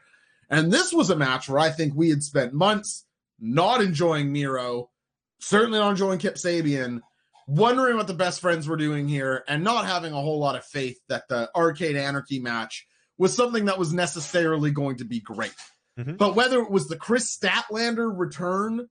And 0.51 0.71
this 0.71 0.93
was 0.93 1.09
a 1.11 1.17
match 1.17 1.49
where 1.49 1.61
I 1.61 1.71
think 1.71 1.95
we 1.95 2.11
had 2.11 2.23
spent 2.23 2.53
months 2.53 3.07
not 3.41 3.81
enjoying 3.81 4.33
Miro, 4.33 4.91
certainly 5.39 5.79
not 5.79 5.91
enjoying 5.91 6.19
Kip 6.19 6.35
Sabian, 6.35 7.01
wondering 7.47 7.97
what 7.97 8.07
the 8.07 8.15
best 8.15 8.41
friends 8.41 8.69
were 8.69 8.77
doing 8.77 9.09
here, 9.09 9.45
and 9.49 9.65
not 9.65 9.87
having 9.87 10.13
a 10.13 10.21
whole 10.21 10.39
lot 10.39 10.57
of 10.57 10.65
faith 10.65 11.01
that 11.09 11.29
the 11.29 11.49
Arcade 11.57 11.97
Anarchy 11.97 12.39
match 12.39 12.87
was 13.17 13.35
something 13.35 13.67
that 13.67 13.79
was 13.79 13.93
necessarily 13.93 14.73
going 14.73 14.97
to 14.97 15.05
be 15.05 15.21
great. 15.21 15.55
Mm-hmm. 15.99 16.17
But 16.17 16.35
whether 16.35 16.61
it 16.61 16.71
was 16.71 16.89
the 16.89 16.97
Kris 16.97 17.37
Statlander 17.37 18.11
return 18.15 18.89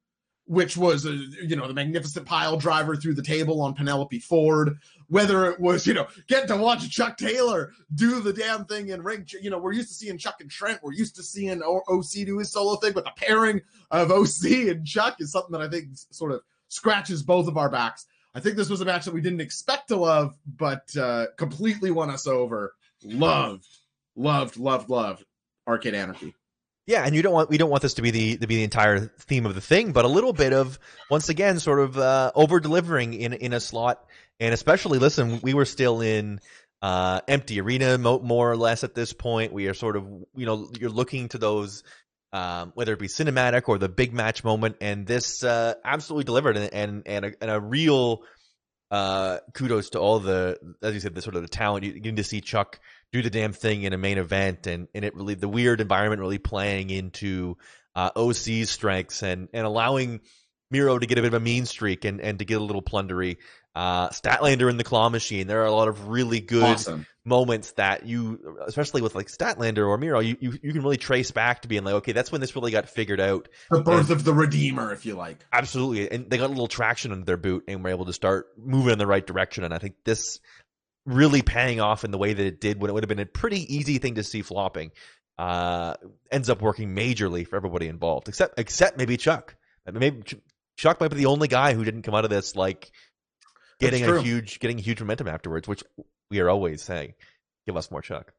which 0.51 0.75
was 0.75 1.05
a, 1.05 1.11
you 1.11 1.55
know 1.55 1.65
the 1.65 1.73
magnificent 1.73 2.25
pile 2.25 2.57
driver 2.57 2.97
through 2.97 3.13
the 3.13 3.23
table 3.23 3.61
on 3.61 3.73
Penelope 3.73 4.19
Ford. 4.19 4.77
Whether 5.07 5.45
it 5.45 5.61
was 5.61 5.87
you 5.87 5.93
know 5.93 6.07
getting 6.27 6.49
to 6.49 6.57
watch 6.57 6.89
Chuck 6.89 7.15
Taylor 7.17 7.71
do 7.95 8.19
the 8.19 8.33
damn 8.33 8.65
thing 8.65 8.89
in 8.89 9.01
ring, 9.01 9.25
you 9.41 9.49
know 9.49 9.57
we're 9.57 9.71
used 9.71 9.87
to 9.87 9.93
seeing 9.93 10.17
Chuck 10.17 10.37
and 10.41 10.51
Trent, 10.51 10.81
we're 10.83 10.91
used 10.91 11.15
to 11.15 11.23
seeing 11.23 11.61
OC 11.63 12.25
do 12.25 12.39
his 12.39 12.51
solo 12.51 12.75
thing, 12.75 12.91
but 12.91 13.05
the 13.05 13.13
pairing 13.15 13.61
of 13.91 14.11
OC 14.11 14.67
and 14.69 14.85
Chuck 14.85 15.15
is 15.19 15.31
something 15.31 15.53
that 15.53 15.61
I 15.61 15.69
think 15.69 15.89
sort 15.93 16.33
of 16.33 16.41
scratches 16.67 17.23
both 17.23 17.47
of 17.47 17.57
our 17.57 17.69
backs. 17.69 18.05
I 18.33 18.41
think 18.41 18.57
this 18.57 18.69
was 18.69 18.81
a 18.81 18.85
match 18.85 19.05
that 19.05 19.13
we 19.13 19.21
didn't 19.21 19.41
expect 19.41 19.89
to 19.89 19.97
love, 19.97 20.35
but 20.57 20.95
uh, 20.97 21.27
completely 21.37 21.91
won 21.91 22.09
us 22.09 22.27
over. 22.27 22.73
Loved, 23.03 23.67
loved, 24.15 24.57
loved, 24.57 24.89
loved 24.89 25.25
Arcade 25.65 25.95
Anarchy. 25.95 26.33
Yeah, 26.87 27.03
and 27.05 27.15
you 27.15 27.21
don't 27.21 27.33
want 27.33 27.49
we 27.49 27.57
don't 27.57 27.69
want 27.69 27.83
this 27.83 27.95
to 27.95 28.01
be 28.01 28.11
the 28.11 28.37
to 28.37 28.47
be 28.47 28.57
the 28.57 28.63
entire 28.63 28.99
theme 28.99 29.45
of 29.45 29.55
the 29.55 29.61
thing, 29.61 29.91
but 29.91 30.05
a 30.05 30.07
little 30.07 30.33
bit 30.33 30.51
of 30.51 30.79
once 31.09 31.29
again 31.29 31.59
sort 31.59 31.79
of 31.79 31.97
uh, 31.97 32.31
over 32.33 32.59
delivering 32.59 33.13
in 33.13 33.33
in 33.33 33.53
a 33.53 33.59
slot, 33.59 34.03
and 34.39 34.53
especially 34.53 34.97
listen, 34.97 35.39
we 35.43 35.53
were 35.53 35.65
still 35.65 36.01
in 36.01 36.39
uh, 36.81 37.21
empty 37.27 37.61
arena 37.61 37.97
more 37.97 38.51
or 38.51 38.57
less 38.57 38.83
at 38.83 38.95
this 38.95 39.13
point. 39.13 39.53
We 39.53 39.67
are 39.67 39.75
sort 39.75 39.95
of 39.95 40.05
you 40.35 40.45
know 40.45 40.69
you're 40.79 40.89
looking 40.89 41.29
to 41.29 41.37
those 41.37 41.83
um, 42.33 42.71
whether 42.75 42.93
it 42.93 42.99
be 42.99 43.07
cinematic 43.07 43.67
or 43.67 43.77
the 43.77 43.89
big 43.89 44.13
match 44.13 44.43
moment, 44.43 44.77
and 44.81 45.05
this 45.05 45.43
uh, 45.43 45.75
absolutely 45.83 46.23
delivered. 46.23 46.57
And 46.57 46.73
and 46.73 47.03
and 47.05 47.25
a, 47.25 47.33
and 47.41 47.51
a 47.51 47.59
real 47.59 48.23
uh, 48.89 49.39
kudos 49.53 49.91
to 49.91 49.99
all 49.99 50.19
the 50.19 50.57
as 50.81 50.93
you 50.93 50.99
said 50.99 51.13
the 51.13 51.21
sort 51.21 51.35
of 51.35 51.41
the 51.41 51.47
talent. 51.47 51.85
You 51.85 51.99
get 51.99 52.15
to 52.15 52.23
see 52.23 52.41
Chuck 52.41 52.79
do 53.11 53.21
the 53.21 53.29
damn 53.29 53.53
thing 53.53 53.83
in 53.83 53.93
a 53.93 53.97
main 53.97 54.17
event 54.17 54.67
and, 54.67 54.87
and 54.93 55.03
it 55.03 55.15
really 55.15 55.35
the 55.35 55.49
weird 55.49 55.81
environment 55.81 56.21
really 56.21 56.37
playing 56.37 56.89
into 56.89 57.57
uh, 57.95 58.09
OC's 58.15 58.69
strengths 58.69 59.21
and 59.21 59.49
and 59.53 59.65
allowing 59.65 60.21
Miro 60.71 60.97
to 60.97 61.05
get 61.05 61.17
a 61.17 61.21
bit 61.21 61.27
of 61.27 61.33
a 61.33 61.39
mean 61.39 61.65
streak 61.65 62.05
and, 62.05 62.21
and 62.21 62.39
to 62.39 62.45
get 62.45 62.59
a 62.59 62.63
little 62.63 62.81
plundery. 62.81 63.37
Uh, 63.73 64.09
Statlander 64.09 64.69
in 64.69 64.77
the 64.77 64.83
claw 64.83 65.09
machine. 65.09 65.47
There 65.47 65.61
are 65.61 65.65
a 65.65 65.71
lot 65.71 65.87
of 65.87 66.09
really 66.09 66.41
good 66.41 66.63
awesome. 66.63 67.05
moments 67.23 67.71
that 67.73 68.05
you, 68.05 68.57
especially 68.65 69.01
with 69.01 69.15
like 69.15 69.27
Statlander 69.27 69.87
or 69.87 69.97
Miro, 69.97 70.19
you, 70.19 70.35
you, 70.39 70.57
you 70.61 70.73
can 70.73 70.81
really 70.81 70.97
trace 70.97 71.31
back 71.31 71.61
to 71.61 71.69
being 71.69 71.83
like, 71.83 71.95
okay, 71.95 72.11
that's 72.11 72.31
when 72.31 72.41
this 72.41 72.55
really 72.55 72.71
got 72.71 72.89
figured 72.89 73.21
out. 73.21 73.47
The 73.69 73.81
birth 73.81 74.09
and, 74.09 74.11
of 74.11 74.23
the 74.25 74.33
Redeemer, 74.33 74.91
if 74.91 75.05
you 75.05 75.15
like. 75.15 75.45
Absolutely. 75.53 76.11
And 76.11 76.29
they 76.29 76.37
got 76.37 76.47
a 76.47 76.47
little 76.47 76.67
traction 76.67 77.11
under 77.11 77.23
their 77.23 77.37
boot 77.37 77.65
and 77.67 77.83
were 77.83 77.89
able 77.89 78.05
to 78.05 78.13
start 78.13 78.47
moving 78.57 78.93
in 78.93 78.99
the 78.99 79.07
right 79.07 79.25
direction. 79.25 79.63
And 79.63 79.73
I 79.73 79.77
think 79.77 79.95
this 80.03 80.39
really 81.05 81.41
paying 81.41 81.79
off 81.79 82.03
in 82.03 82.11
the 82.11 82.17
way 82.17 82.33
that 82.33 82.45
it 82.45 82.61
did 82.61 82.81
when 82.81 82.89
it 82.89 82.93
would 82.93 83.03
have 83.03 83.09
been 83.09 83.19
a 83.19 83.25
pretty 83.25 83.73
easy 83.73 83.97
thing 83.97 84.15
to 84.15 84.23
see 84.23 84.41
flopping 84.41 84.91
uh, 85.37 85.95
ends 86.31 86.49
up 86.49 86.61
working 86.61 86.95
majorly 86.95 87.47
for 87.47 87.55
everybody 87.55 87.87
involved, 87.87 88.27
except 88.27 88.59
except 88.59 88.97
maybe 88.97 89.17
Chuck. 89.17 89.55
Maybe 89.91 90.21
Chuck 90.77 91.01
might 91.01 91.09
be 91.09 91.17
the 91.17 91.25
only 91.25 91.47
guy 91.47 91.73
who 91.73 91.83
didn't 91.83 92.03
come 92.03 92.13
out 92.13 92.25
of 92.25 92.29
this 92.29 92.55
like 92.55 92.91
getting 93.79 94.05
a 94.05 94.21
huge 94.21 94.59
getting 94.59 94.77
a 94.77 94.81
huge 94.81 94.99
momentum 94.99 95.27
afterwards, 95.27 95.67
which 95.67 95.83
we 96.29 96.39
are 96.39 96.49
always 96.49 96.83
saying, 96.83 97.13
give 97.65 97.75
us 97.75 97.89
more 97.89 98.01
Chuck. 98.01 98.33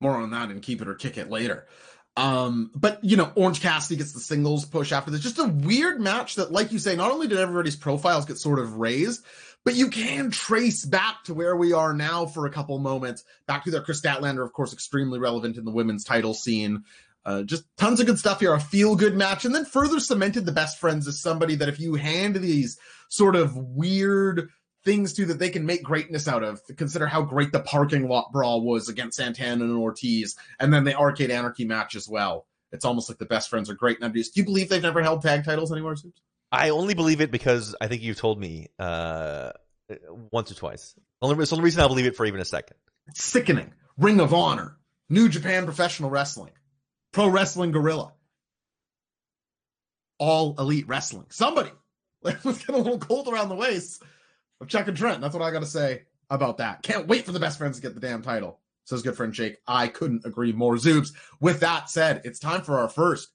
More 0.00 0.16
on 0.16 0.30
that 0.30 0.50
and 0.50 0.62
keep 0.62 0.80
it 0.80 0.88
or 0.88 0.94
kick 0.94 1.18
it 1.18 1.30
later. 1.30 1.66
Um, 2.16 2.70
but 2.74 3.02
you 3.02 3.16
know, 3.16 3.32
Orange 3.34 3.60
Cassidy 3.60 3.96
gets 3.96 4.12
the 4.12 4.20
singles 4.20 4.64
push 4.64 4.92
after 4.92 5.10
this. 5.10 5.20
Just 5.20 5.38
a 5.38 5.48
weird 5.48 6.00
match 6.00 6.34
that, 6.36 6.52
like 6.52 6.72
you 6.72 6.78
say, 6.78 6.96
not 6.96 7.10
only 7.10 7.28
did 7.28 7.38
everybody's 7.38 7.76
profiles 7.76 8.26
get 8.26 8.38
sort 8.38 8.58
of 8.58 8.74
raised, 8.74 9.24
but 9.64 9.74
you 9.74 9.88
can 9.88 10.30
trace 10.30 10.84
back 10.84 11.24
to 11.24 11.34
where 11.34 11.56
we 11.56 11.72
are 11.72 11.92
now 11.92 12.26
for 12.26 12.46
a 12.46 12.50
couple 12.50 12.78
moments. 12.78 13.24
Back 13.46 13.64
to 13.64 13.70
their 13.70 13.82
Kris 13.82 14.00
Statlander, 14.00 14.44
of 14.44 14.52
course, 14.52 14.72
extremely 14.72 15.18
relevant 15.18 15.56
in 15.56 15.64
the 15.64 15.70
women's 15.70 16.04
title 16.04 16.34
scene. 16.34 16.84
Uh, 17.24 17.42
just 17.42 17.64
tons 17.76 18.00
of 18.00 18.06
good 18.06 18.18
stuff 18.18 18.40
here. 18.40 18.54
A 18.54 18.60
feel 18.60 18.96
good 18.96 19.14
match, 19.14 19.44
and 19.44 19.54
then 19.54 19.64
further 19.64 20.00
cemented 20.00 20.46
the 20.46 20.52
best 20.52 20.78
friends 20.78 21.06
as 21.06 21.20
somebody 21.20 21.54
that 21.56 21.68
if 21.68 21.78
you 21.78 21.94
hand 21.94 22.36
these 22.36 22.78
sort 23.08 23.36
of 23.36 23.56
weird 23.56 24.48
things 24.84 25.12
too 25.12 25.26
that 25.26 25.38
they 25.38 25.50
can 25.50 25.66
make 25.66 25.82
greatness 25.82 26.28
out 26.28 26.42
of. 26.42 26.60
Consider 26.76 27.06
how 27.06 27.22
great 27.22 27.52
the 27.52 27.60
parking 27.60 28.08
lot 28.08 28.32
brawl 28.32 28.62
was 28.62 28.88
against 28.88 29.16
Santana 29.16 29.64
and 29.64 29.76
Ortiz, 29.76 30.36
and 30.58 30.72
then 30.72 30.84
the 30.84 30.96
Arcade 30.96 31.30
Anarchy 31.30 31.64
match 31.64 31.94
as 31.94 32.08
well. 32.08 32.46
It's 32.72 32.84
almost 32.84 33.08
like 33.08 33.18
the 33.18 33.26
best 33.26 33.50
friends 33.50 33.68
are 33.68 33.74
great. 33.74 34.00
Now, 34.00 34.08
do 34.08 34.22
you 34.34 34.44
believe 34.44 34.68
they've 34.68 34.82
never 34.82 35.02
held 35.02 35.22
tag 35.22 35.44
titles 35.44 35.72
anywhere? 35.72 35.96
Soups? 35.96 36.20
I 36.52 36.70
only 36.70 36.94
believe 36.94 37.20
it 37.20 37.30
because 37.30 37.74
I 37.80 37.88
think 37.88 38.02
you've 38.02 38.18
told 38.18 38.38
me 38.38 38.68
uh, 38.78 39.52
once 40.32 40.50
or 40.50 40.54
twice. 40.54 40.94
Only, 41.20 41.40
it's 41.42 41.50
the 41.50 41.56
only 41.56 41.64
reason 41.64 41.82
I 41.82 41.88
believe 41.88 42.06
it 42.06 42.16
for 42.16 42.26
even 42.26 42.40
a 42.40 42.44
second. 42.44 42.76
It's 43.08 43.22
sickening. 43.22 43.72
Ring 43.98 44.20
of 44.20 44.32
Honor, 44.32 44.76
New 45.08 45.28
Japan 45.28 45.64
Professional 45.64 46.10
Wrestling, 46.10 46.52
Pro 47.12 47.28
Wrestling 47.28 47.72
Guerrilla, 47.72 48.12
All 50.18 50.54
Elite 50.58 50.88
Wrestling. 50.88 51.26
Somebody, 51.30 51.70
let's 52.22 52.44
get 52.44 52.70
a 52.70 52.78
little 52.78 52.98
cold 52.98 53.28
around 53.28 53.48
the 53.48 53.56
waist 53.56 54.02
of 54.60 54.68
Chuck 54.68 54.88
and 54.88 54.96
Trent. 54.96 55.20
That's 55.20 55.34
what 55.34 55.42
I 55.42 55.50
got 55.50 55.60
to 55.60 55.66
say 55.66 56.02
about 56.28 56.58
that. 56.58 56.82
Can't 56.82 57.06
wait 57.06 57.26
for 57.26 57.32
the 57.32 57.40
best 57.40 57.58
friends 57.58 57.76
to 57.76 57.82
get 57.82 57.94
the 57.94 58.00
damn 58.00 58.22
title. 58.22 58.60
Says 58.84 59.02
good 59.02 59.16
friend 59.16 59.32
Jake. 59.32 59.58
I 59.66 59.88
couldn't 59.88 60.24
agree 60.24 60.52
more. 60.52 60.74
Zoobs. 60.74 61.12
With 61.40 61.60
that 61.60 61.90
said, 61.90 62.22
it's 62.24 62.38
time 62.38 62.62
for 62.62 62.78
our 62.78 62.88
first 62.88 63.28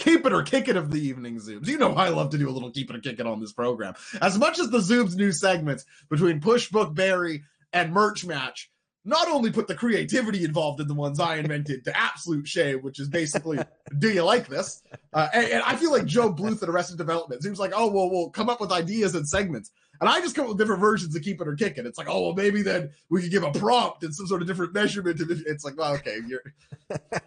keep 0.00 0.24
it 0.24 0.32
or 0.32 0.42
kick 0.42 0.66
it 0.66 0.76
of 0.76 0.90
the 0.90 1.00
evening 1.00 1.36
Zoobs. 1.36 1.68
You 1.68 1.78
know 1.78 1.94
I 1.94 2.08
love 2.08 2.30
to 2.30 2.38
do 2.38 2.48
a 2.48 2.50
little 2.50 2.70
keep 2.70 2.90
it 2.90 2.96
or 2.96 3.00
kick 3.00 3.20
it 3.20 3.26
on 3.26 3.38
this 3.38 3.52
program. 3.52 3.94
As 4.20 4.38
much 4.38 4.58
as 4.58 4.70
the 4.70 4.78
Zoobs 4.78 5.14
new 5.14 5.30
segments 5.30 5.84
between 6.08 6.40
Push 6.40 6.70
Book 6.70 6.94
Barry 6.94 7.44
and 7.72 7.92
Merch 7.92 8.24
Match 8.24 8.70
not 9.04 9.28
only 9.28 9.50
put 9.50 9.66
the 9.66 9.74
creativity 9.74 10.44
involved 10.44 10.80
in 10.80 10.86
the 10.86 10.94
ones 10.94 11.20
I 11.20 11.36
invented 11.36 11.84
to 11.84 11.98
absolute 11.98 12.46
shame, 12.46 12.80
which 12.80 13.00
is 13.00 13.08
basically, 13.08 13.58
do 13.98 14.10
you 14.10 14.22
like 14.22 14.46
this? 14.46 14.82
Uh, 15.12 15.28
and, 15.32 15.46
and, 15.46 15.62
I 15.62 15.76
feel 15.76 15.90
like 15.90 16.12
Gob 16.12 16.38
Bluth 16.38 16.62
at 16.62 16.68
Arrested 16.68 16.98
Development 16.98 17.42
seems 17.42 17.58
like, 17.58 17.72
oh, 17.74 17.90
well, 17.90 18.10
we'll 18.10 18.28
come 18.28 18.50
up 18.50 18.60
with 18.60 18.70
ideas 18.70 19.14
and 19.14 19.26
segments. 19.26 19.70
And 20.00 20.08
I 20.08 20.20
just 20.20 20.34
come 20.34 20.44
up 20.44 20.50
with 20.50 20.58
different 20.58 20.80
versions 20.80 21.14
of 21.14 21.22
keep 21.22 21.40
it 21.40 21.48
or 21.48 21.54
kick 21.54 21.78
it. 21.78 21.86
It's 21.86 21.98
like, 21.98 22.08
oh, 22.08 22.22
well, 22.22 22.34
maybe 22.34 22.62
then 22.62 22.90
we 23.10 23.22
could 23.22 23.30
give 23.30 23.42
a 23.42 23.52
prompt 23.52 24.02
and 24.02 24.14
some 24.14 24.26
sort 24.26 24.42
of 24.42 24.48
different 24.48 24.72
measurement. 24.72 25.20
It's 25.46 25.64
like, 25.64 25.76
well, 25.76 25.94
okay, 25.94 26.18
you're 26.26 26.42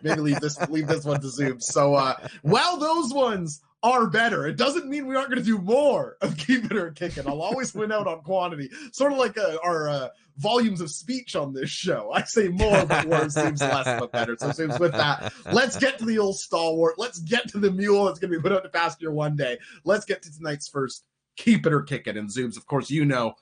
maybe 0.02 0.22
leave 0.22 0.40
this 0.40 0.60
leave 0.70 0.88
this 0.88 1.06
one 1.06 1.22
to 1.22 1.30
Zoom. 1.30 1.60
So 1.60 1.96
uh, 1.96 2.16
while 2.42 2.78
those 2.78 3.14
ones 3.14 3.62
are 3.84 4.08
better. 4.08 4.48
It 4.48 4.56
doesn't 4.56 4.88
mean 4.88 5.08
we 5.08 5.16
aren't 5.16 5.30
going 5.30 5.42
to 5.42 5.46
do 5.46 5.58
more 5.58 6.16
of 6.22 6.38
keeping 6.38 6.72
it 6.72 6.78
or 6.78 6.92
kick 6.92 7.18
it. 7.18 7.28
I'll 7.28 7.42
always 7.42 7.76
win 7.76 7.92
out 7.92 8.08
on 8.08 8.22
quantity, 8.22 8.70
sort 8.94 9.12
of 9.12 9.18
like 9.18 9.38
uh, 9.38 9.58
our 9.64 9.90
uh, 9.90 10.08
volumes 10.38 10.80
of 10.80 10.90
speech 10.90 11.36
on 11.36 11.54
this 11.54 11.70
show. 11.70 12.12
I 12.14 12.24
say 12.24 12.48
more, 12.48 12.86
but 12.86 13.08
more 13.08 13.30
seems 13.30 13.62
less, 13.62 14.00
but 14.00 14.12
better. 14.12 14.38
So 14.40 14.52
seems 14.54 14.80
with 14.80 14.94
that, 14.94 15.34
let's 15.52 15.78
get 15.78 16.00
to 16.00 16.06
the 16.06 16.18
old 16.18 16.38
stalwart. 16.40 16.98
Let's 16.98 17.20
get 17.20 17.50
to 17.50 17.60
the 17.60 17.72
mule 17.72 18.06
that's 18.06 18.20
going 18.20 18.32
to 18.32 18.38
be 18.38 18.42
put 18.42 18.54
out 18.54 18.64
to 18.64 18.70
pasture 18.70 19.12
one 19.12 19.36
day. 19.36 19.60
Let's 19.84 20.06
get 20.06 20.24
to 20.24 20.34
tonight's 20.34 20.70
first 20.70 21.04
keep 21.36 21.66
it 21.66 21.74
or 21.74 21.82
kick 21.82 22.08
it. 22.08 22.18
And 22.18 22.30
Zooms, 22.30 22.58
of 22.58 22.66
course, 22.66 22.90
you 22.90 23.06
know, 23.06 23.36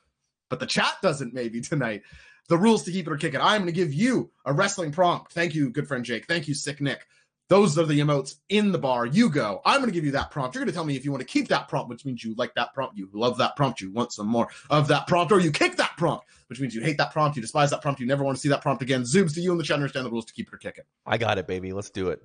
but 0.49 0.60
the 0.60 0.65
chat 0.65 0.95
doesn't 1.01 1.34
maybe 1.34 1.62
tonight. 1.62 2.04
The 2.49 2.58
rules 2.58 2.84
to 2.84 2.91
keep 2.91 3.08
it 3.08 3.12
or 3.12 3.17
kick 3.17 3.34
it. 3.34 3.39
I'm 3.39 3.62
going 3.62 3.67
to 3.67 3.71
give 3.71 3.93
you 3.93 4.32
a 4.45 4.54
wrestling 4.54 4.91
prompt. 4.91 5.32
Thank 5.32 5.56
you, 5.56 5.69
good 5.69 5.88
friend 5.88 6.04
Jake. 6.04 6.27
Thank 6.27 6.47
you, 6.47 6.54
Sick 6.54 6.82
Nick. 6.82 7.06
Those 7.51 7.77
are 7.77 7.86
the 7.86 7.99
emotes 7.99 8.36
in 8.47 8.71
the 8.71 8.77
bar. 8.77 9.06
You 9.06 9.30
go. 9.30 9.62
I'm 9.65 9.82
going 9.82 9.89
to 9.89 9.93
give 9.93 10.06
you 10.06 10.12
that 10.12 10.32
prompt. 10.32 10.56
You're 10.56 10.63
going 10.63 10.71
to 10.71 10.73
tell 10.73 10.86
me 10.86 10.95
if 10.95 11.04
you 11.04 11.12
want 11.12 11.19
to 11.19 11.27
keep 11.27 11.49
that 11.49 11.67
prompt, 11.67 11.89
which 11.89 12.06
means 12.06 12.23
you 12.23 12.34
like 12.36 12.54
that 12.56 12.73
prompt, 12.73 12.97
you 12.97 13.10
love 13.12 13.38
that 13.39 13.58
prompt, 13.58 13.82
you 13.82 13.91
want 13.91 14.13
some 14.13 14.27
more 14.27 14.47
of 14.69 14.88
that 14.88 15.06
prompt, 15.06 15.34
or 15.34 15.39
you 15.41 15.51
kick 15.51 15.75
that 15.75 15.97
prompt, 15.97 16.25
which 16.47 16.62
means 16.62 16.73
you 16.73 16.80
hate 16.80 16.97
that 16.97 17.12
prompt, 17.12 17.36
you 17.36 17.41
despise 17.41 17.69
that 17.71 17.82
prompt, 17.82 17.99
you 17.99 18.08
never 18.08 18.23
want 18.23 18.38
to 18.38 18.41
see 18.41 18.47
that 18.47 18.62
prompt 18.62 18.82
again. 18.82 19.01
Zooms 19.01 19.34
to 19.34 19.41
you 19.41 19.51
in 19.51 19.58
the 19.58 19.65
chat 19.65 19.75
understand 19.75 20.06
the 20.06 20.10
rules 20.10 20.23
to 20.25 20.34
keep 20.34 20.47
it 20.47 20.54
or 20.54 20.58
kick 20.58 20.77
it. 20.77 20.86
I 21.06 21.17
got 21.17 21.38
it, 21.39 21.45
baby. 21.45 21.73
Let's 21.73 21.89
do 21.89 22.08
it. 22.08 22.23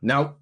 Now, 0.00 0.36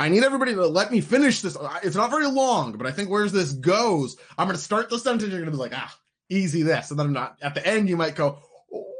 I 0.00 0.08
need 0.08 0.22
everybody 0.22 0.54
to 0.54 0.66
let 0.66 0.92
me 0.92 1.00
finish 1.00 1.40
this. 1.40 1.56
It's 1.82 1.96
not 1.96 2.10
very 2.10 2.28
long, 2.28 2.72
but 2.72 2.86
I 2.86 2.92
think 2.92 3.10
where's 3.10 3.32
this 3.32 3.52
goes, 3.52 4.16
I'm 4.36 4.46
going 4.46 4.56
to 4.56 4.62
start 4.62 4.90
the 4.90 4.98
sentence. 4.98 5.30
You're 5.30 5.40
going 5.40 5.50
to 5.50 5.56
be 5.56 5.56
like, 5.56 5.74
ah, 5.74 5.98
easy 6.28 6.62
this. 6.62 6.90
And 6.90 6.98
then 6.98 7.06
I'm 7.06 7.12
not. 7.12 7.36
At 7.42 7.54
the 7.54 7.66
end, 7.66 7.88
you 7.88 7.96
might 7.96 8.14
go, 8.14 8.38
oh. 8.72 8.94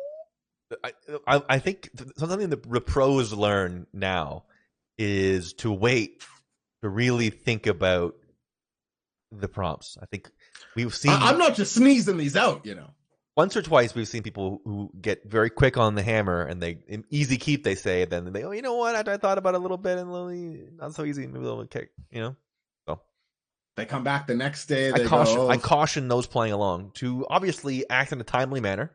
I, 0.82 0.92
I, 1.26 1.42
I 1.48 1.58
think 1.60 1.90
something 2.16 2.50
the, 2.50 2.56
the 2.56 2.80
pros 2.80 3.32
learn 3.32 3.86
now 3.92 4.44
is 4.98 5.52
to 5.54 5.72
wait 5.72 6.24
to 6.82 6.88
really 6.88 7.30
think 7.30 7.66
about 7.66 8.16
the 9.30 9.48
prompts. 9.48 9.96
I 10.02 10.06
think 10.06 10.30
we've 10.74 10.94
seen. 10.94 11.12
I, 11.12 11.30
am 11.30 11.38
not 11.38 11.54
just 11.54 11.74
sneezing 11.74 12.16
these 12.16 12.36
out, 12.36 12.66
you 12.66 12.74
know. 12.74 12.90
Once 13.38 13.56
or 13.56 13.62
twice, 13.62 13.94
we've 13.94 14.08
seen 14.08 14.24
people 14.24 14.60
who 14.64 14.90
get 15.00 15.22
very 15.24 15.48
quick 15.48 15.76
on 15.76 15.94
the 15.94 16.02
hammer 16.02 16.42
and 16.42 16.60
they 16.60 16.76
easy 17.08 17.36
keep. 17.36 17.62
They 17.62 17.76
say, 17.76 18.04
then 18.04 18.32
they 18.32 18.42
oh, 18.42 18.50
you 18.50 18.62
know 18.62 18.74
what? 18.74 18.96
I, 18.96 19.12
I 19.12 19.16
thought 19.16 19.38
about 19.38 19.54
it 19.54 19.58
a 19.58 19.60
little 19.60 19.76
bit 19.76 19.96
and 19.96 20.10
really 20.10 20.64
not 20.76 20.92
so 20.92 21.04
easy. 21.04 21.24
Maybe 21.24 21.38
a 21.38 21.48
little 21.48 21.64
kick, 21.64 21.90
you 22.10 22.20
know. 22.20 22.36
So 22.88 23.00
they 23.76 23.86
come 23.86 24.02
back 24.02 24.26
the 24.26 24.34
next 24.34 24.66
day. 24.66 24.90
I 24.90 25.04
caution. 25.04 25.36
Go, 25.36 25.46
oh. 25.46 25.50
I 25.50 25.56
caution 25.56 26.08
those 26.08 26.26
playing 26.26 26.52
along 26.52 26.90
to 26.94 27.28
obviously 27.30 27.88
act 27.88 28.10
in 28.10 28.20
a 28.20 28.24
timely 28.24 28.60
manner. 28.60 28.90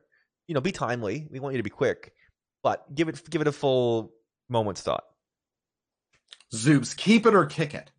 You 0.48 0.56
know, 0.56 0.60
be 0.60 0.74
timely. 0.74 1.26
We 1.32 1.40
want 1.40 1.54
you 1.54 1.60
to 1.60 1.64
be 1.64 1.70
quick, 1.70 2.12
but 2.64 2.94
give 2.94 3.08
it 3.08 3.30
give 3.30 3.40
it 3.40 3.48
a 3.48 3.54
full 3.54 4.12
moment's 4.50 4.82
thought. 4.82 5.06
Zoobs, 6.54 6.98
keep 6.98 7.26
it 7.26 7.34
or 7.34 7.46
kick 7.46 7.74
it. 7.74 7.92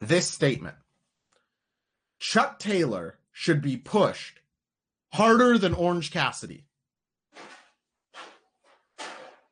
This 0.00 0.30
statement 0.30 0.76
Chuck 2.20 2.58
Taylor 2.58 3.18
should 3.32 3.60
be 3.60 3.76
pushed 3.76 4.40
harder 5.12 5.58
than 5.58 5.74
Orange 5.74 6.10
Cassidy. 6.10 6.64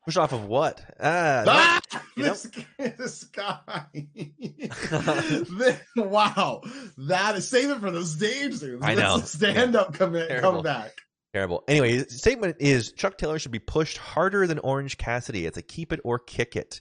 Push 0.05 0.15
off 0.15 0.31
of 0.31 0.45
what? 0.45 0.81
Ah, 1.01 1.43
ah 1.91 2.01
this, 2.15 2.47
this, 2.77 3.25
guy. 3.25 3.59
wow. 5.97 6.61
That 6.97 7.35
is 7.35 7.49
save 7.49 7.71
it 7.71 7.79
for 7.79 7.91
the 7.91 8.05
stage, 8.05 8.59
dude. 8.59 8.81
I 8.81 8.95
know. 8.95 9.19
Stand 9.19 9.73
yeah. 9.73 9.81
up 9.81 9.93
commit 9.93 10.41
come 10.41 10.63
back. 10.63 10.93
Terrible. 11.33 11.65
Anyway, 11.67 11.97
the 11.97 12.09
statement 12.09 12.55
is 12.59 12.93
Chuck 12.93 13.17
Taylor 13.17 13.37
should 13.37 13.51
be 13.51 13.59
pushed 13.59 13.97
harder 13.97 14.47
than 14.47 14.59
Orange 14.59 14.97
Cassidy. 14.97 15.45
It's 15.45 15.57
a 15.57 15.61
keep 15.61 15.91
it 15.91 15.99
or 16.05 16.19
kick 16.19 16.55
it. 16.55 16.79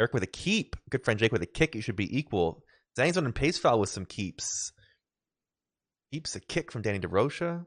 Eric 0.00 0.14
with 0.14 0.22
a 0.22 0.28
keep. 0.28 0.74
Good 0.88 1.04
friend 1.04 1.20
Jake 1.20 1.32
with 1.32 1.42
a 1.42 1.46
kick. 1.46 1.76
It 1.76 1.82
should 1.82 1.96
be 1.96 2.18
equal. 2.18 2.62
Zangzone 2.98 3.26
and 3.26 3.34
Pacefile 3.34 3.78
with 3.78 3.90
some 3.90 4.06
keeps. 4.06 4.72
Keeps 6.12 6.34
a 6.34 6.40
kick 6.40 6.72
from 6.72 6.80
Danny 6.80 6.98
DeRocha. 6.98 7.66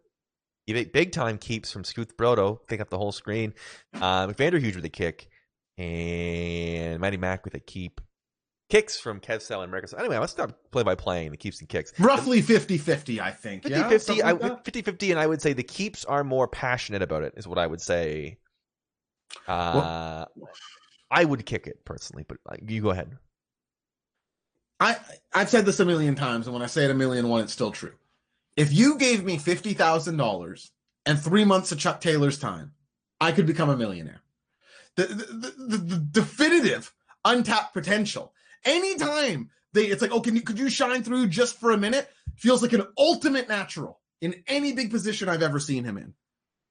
Big 0.68 1.12
time 1.12 1.38
keeps 1.38 1.72
from 1.72 1.84
Scooth 1.84 2.18
Brodo. 2.18 2.60
Pick 2.68 2.82
up 2.82 2.90
the 2.90 2.98
whole 2.98 3.12
screen. 3.12 3.54
Um, 4.02 4.34
Huge 4.38 4.76
with 4.76 4.86
a 4.86 4.90
kick. 4.90 5.30
And 5.78 7.00
Matty 7.00 7.18
Mac 7.18 7.46
with 7.46 7.54
a 7.54 7.60
keep. 7.60 8.02
Kicks 8.70 9.00
from 9.00 9.22
Kev 9.22 9.42
Sal 9.42 9.62
and 9.62 9.70
America. 9.70 9.88
So 9.88 9.98
anyway, 9.98 10.18
let's 10.18 10.34
start 10.34 10.54
play 10.72 10.84
by 10.84 10.96
playing 10.96 11.32
the 11.32 11.38
keeps 11.38 11.62
and 11.62 11.70
kicks. 11.70 11.98
Roughly 12.00 12.42
50 12.42 12.78
50, 12.78 13.22
I 13.22 13.32
think. 13.32 13.64
50 13.64 13.78
yeah? 13.78 13.88
50, 13.88 14.22
I, 14.22 14.32
like 14.34 14.66
50 14.66 14.82
50, 14.82 15.12
and 15.12 15.20
I 15.20 15.26
would 15.26 15.42
say 15.42 15.54
the 15.54 15.64
keeps 15.64 16.04
are 16.04 16.26
more 16.26 16.50
passionate 16.50 17.02
about 17.02 17.24
it, 17.24 17.34
is 17.38 17.48
what 17.48 17.58
I 17.58 17.66
would 17.66 17.80
say. 17.80 18.40
Uh, 19.48 20.26
well, 20.36 20.50
I 21.10 21.24
would 21.24 21.46
kick 21.46 21.68
it 21.68 21.86
personally, 21.86 22.26
but 22.28 22.38
you 22.70 22.82
go 22.82 22.90
ahead. 22.90 23.18
I 24.80 24.98
I've 25.34 25.50
said 25.50 25.66
this 25.66 25.80
a 25.80 25.86
million 25.86 26.16
times, 26.16 26.48
and 26.48 26.54
when 26.54 26.62
I 26.62 26.68
say 26.68 26.84
it 26.84 26.92
a 26.92 26.94
million 26.94 27.30
one, 27.30 27.44
it's 27.44 27.54
still 27.54 27.72
true. 27.72 27.94
If 28.58 28.74
you 28.74 28.98
gave 28.98 29.24
me 29.24 29.38
fifty 29.38 29.74
thousand 29.74 30.18
dollars 30.18 30.72
and 31.06 31.18
three 31.18 31.46
months 31.46 31.72
of 31.72 31.80
Chuck 31.80 32.02
Taylor's 32.02 32.40
time, 32.40 32.74
I 33.22 33.32
could 33.32 33.46
become 33.46 33.70
a 33.70 33.78
millionaire. 33.78 34.22
The 34.96 35.04
the, 35.04 35.54
the, 35.68 35.78
the 35.78 35.98
definitive 35.98 36.92
untapped 37.24 37.74
potential. 37.74 38.34
Anytime 38.66 39.52
they, 39.74 39.84
it's 39.84 40.02
like, 40.02 40.12
oh, 40.12 40.22
can 40.22 40.36
you 40.36 40.42
could 40.42 40.58
you 40.58 40.70
shine 40.70 41.04
through 41.04 41.28
just 41.28 41.60
for 41.60 41.72
a 41.72 41.78
minute? 41.78 42.10
Feels 42.36 42.62
like 42.62 42.74
an 42.74 42.88
ultimate 42.98 43.48
natural 43.48 44.00
in 44.22 44.44
any 44.48 44.74
big 44.74 44.90
position 44.90 45.30
I've 45.30 45.44
ever 45.44 45.60
seen 45.60 45.84
him 45.84 45.98
in. 45.98 46.14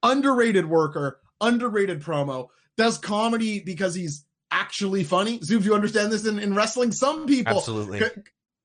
Underrated 0.02 0.66
worker, 0.66 1.20
underrated 1.40 2.02
promo, 2.02 2.48
does 2.76 2.98
comedy 2.98 3.60
because 3.60 3.94
he's 3.94 4.24
actually 4.50 5.04
funny. 5.04 5.40
Zoom, 5.42 5.62
you 5.62 5.74
understand 5.74 6.12
this 6.12 6.26
in, 6.26 6.38
in 6.38 6.54
wrestling? 6.54 6.90
Some 6.90 7.26
people 7.26 7.56
absolutely 7.56 8.02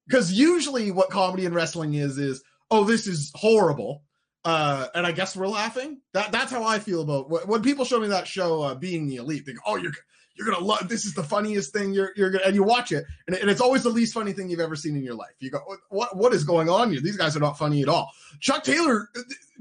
because 0.08 0.34
usually 0.34 0.92
what 0.92 1.10
comedy 1.10 1.46
and 1.46 1.54
wrestling 1.54 1.94
is 1.94 2.18
is 2.18 2.44
oh 2.72 2.84
this 2.84 3.06
is 3.06 3.32
horrible, 3.36 4.04
uh, 4.44 4.88
and 4.96 5.06
I 5.06 5.12
guess 5.12 5.36
we're 5.36 5.48
laughing. 5.48 6.02
That 6.14 6.32
that's 6.32 6.52
how 6.52 6.64
I 6.64 6.80
feel 6.80 7.02
about 7.02 7.48
when 7.48 7.62
people 7.62 7.86
show 7.86 8.00
me 8.00 8.08
that 8.08 8.28
show, 8.28 8.64
uh, 8.64 8.76
being 8.76 9.06
the 9.08 9.18
elite. 9.18 9.46
They 9.46 9.54
go, 9.54 9.60
oh 9.68 9.76
you're 9.76 9.92
you're 10.36 10.50
gonna 10.50 10.66
love 10.66 10.88
this 10.90 11.06
is 11.06 11.14
the 11.14 11.24
funniest 11.24 11.74
thing 11.74 11.94
you're 11.94 12.12
you're 12.16 12.32
gonna 12.32 12.46
and 12.46 12.56
you 12.56 12.64
watch 12.64 12.92
it 12.92 13.04
and, 13.28 13.36
and 13.36 13.50
it's 13.50 13.62
always 13.62 13.84
the 13.84 13.90
least 13.90 14.14
funny 14.14 14.32
thing 14.32 14.50
you've 14.50 14.62
ever 14.62 14.76
seen 14.76 14.96
in 14.96 15.04
your 15.04 15.14
life. 15.14 15.36
You 15.40 15.52
go 15.52 15.60
what 15.90 16.16
what 16.18 16.34
is 16.34 16.44
going 16.44 16.70
on 16.70 16.92
here? 16.92 17.02
These 17.02 17.18
guys 17.18 17.36
are 17.36 17.42
not 17.42 17.58
funny 17.58 17.84
at 17.84 17.90
all. 17.90 18.10
Chuck 18.40 18.64
Taylor, 18.64 19.10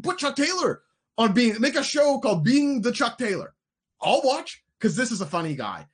put 0.02 0.18
Chuck 0.18 0.36
Taylor 0.36 0.82
on 1.18 1.32
being 1.32 1.60
make 1.60 1.74
a 1.74 1.84
show 1.84 2.18
called 2.20 2.44
Being 2.44 2.80
the 2.80 2.92
Chuck 2.92 3.18
Taylor. 3.18 3.52
I'll 4.00 4.22
watch 4.24 4.64
because 4.78 4.96
this 4.96 5.10
is 5.10 5.20
a 5.20 5.26
funny 5.26 5.54
guy 5.54 5.86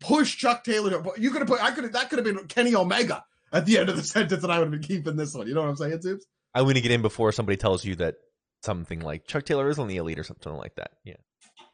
push 0.00 0.36
Chuck 0.36 0.64
Taylor. 0.64 1.02
You 1.16 1.30
could 1.30 1.40
have 1.40 1.48
put. 1.48 1.62
I 1.62 1.70
could. 1.70 1.92
That 1.92 2.10
could 2.10 2.18
have 2.18 2.24
been 2.24 2.46
Kenny 2.46 2.74
Omega 2.74 3.24
at 3.54 3.64
the 3.64 3.78
end 3.78 3.88
of 3.88 3.96
the 3.96 4.02
sentence, 4.02 4.42
and 4.42 4.52
I 4.52 4.58
would 4.58 4.66
have 4.66 4.72
been 4.72 4.82
keeping 4.82 5.16
this 5.16 5.32
one. 5.32 5.46
You 5.46 5.54
know 5.54 5.62
what 5.62 5.70
I'm 5.70 5.76
saying, 5.76 6.02
Zips? 6.02 6.26
I'm 6.54 6.64
going 6.64 6.74
to 6.74 6.80
get 6.80 6.92
in 6.92 7.02
before 7.02 7.32
somebody 7.32 7.56
tells 7.56 7.84
you 7.84 7.96
that 7.96 8.16
something 8.62 9.00
like 9.00 9.26
Chuck 9.26 9.44
Taylor 9.44 9.68
is 9.70 9.78
on 9.78 9.88
the 9.88 9.96
elite 9.96 10.18
or 10.18 10.24
something 10.24 10.52
like 10.52 10.74
that. 10.76 10.90
Yeah. 11.04 11.16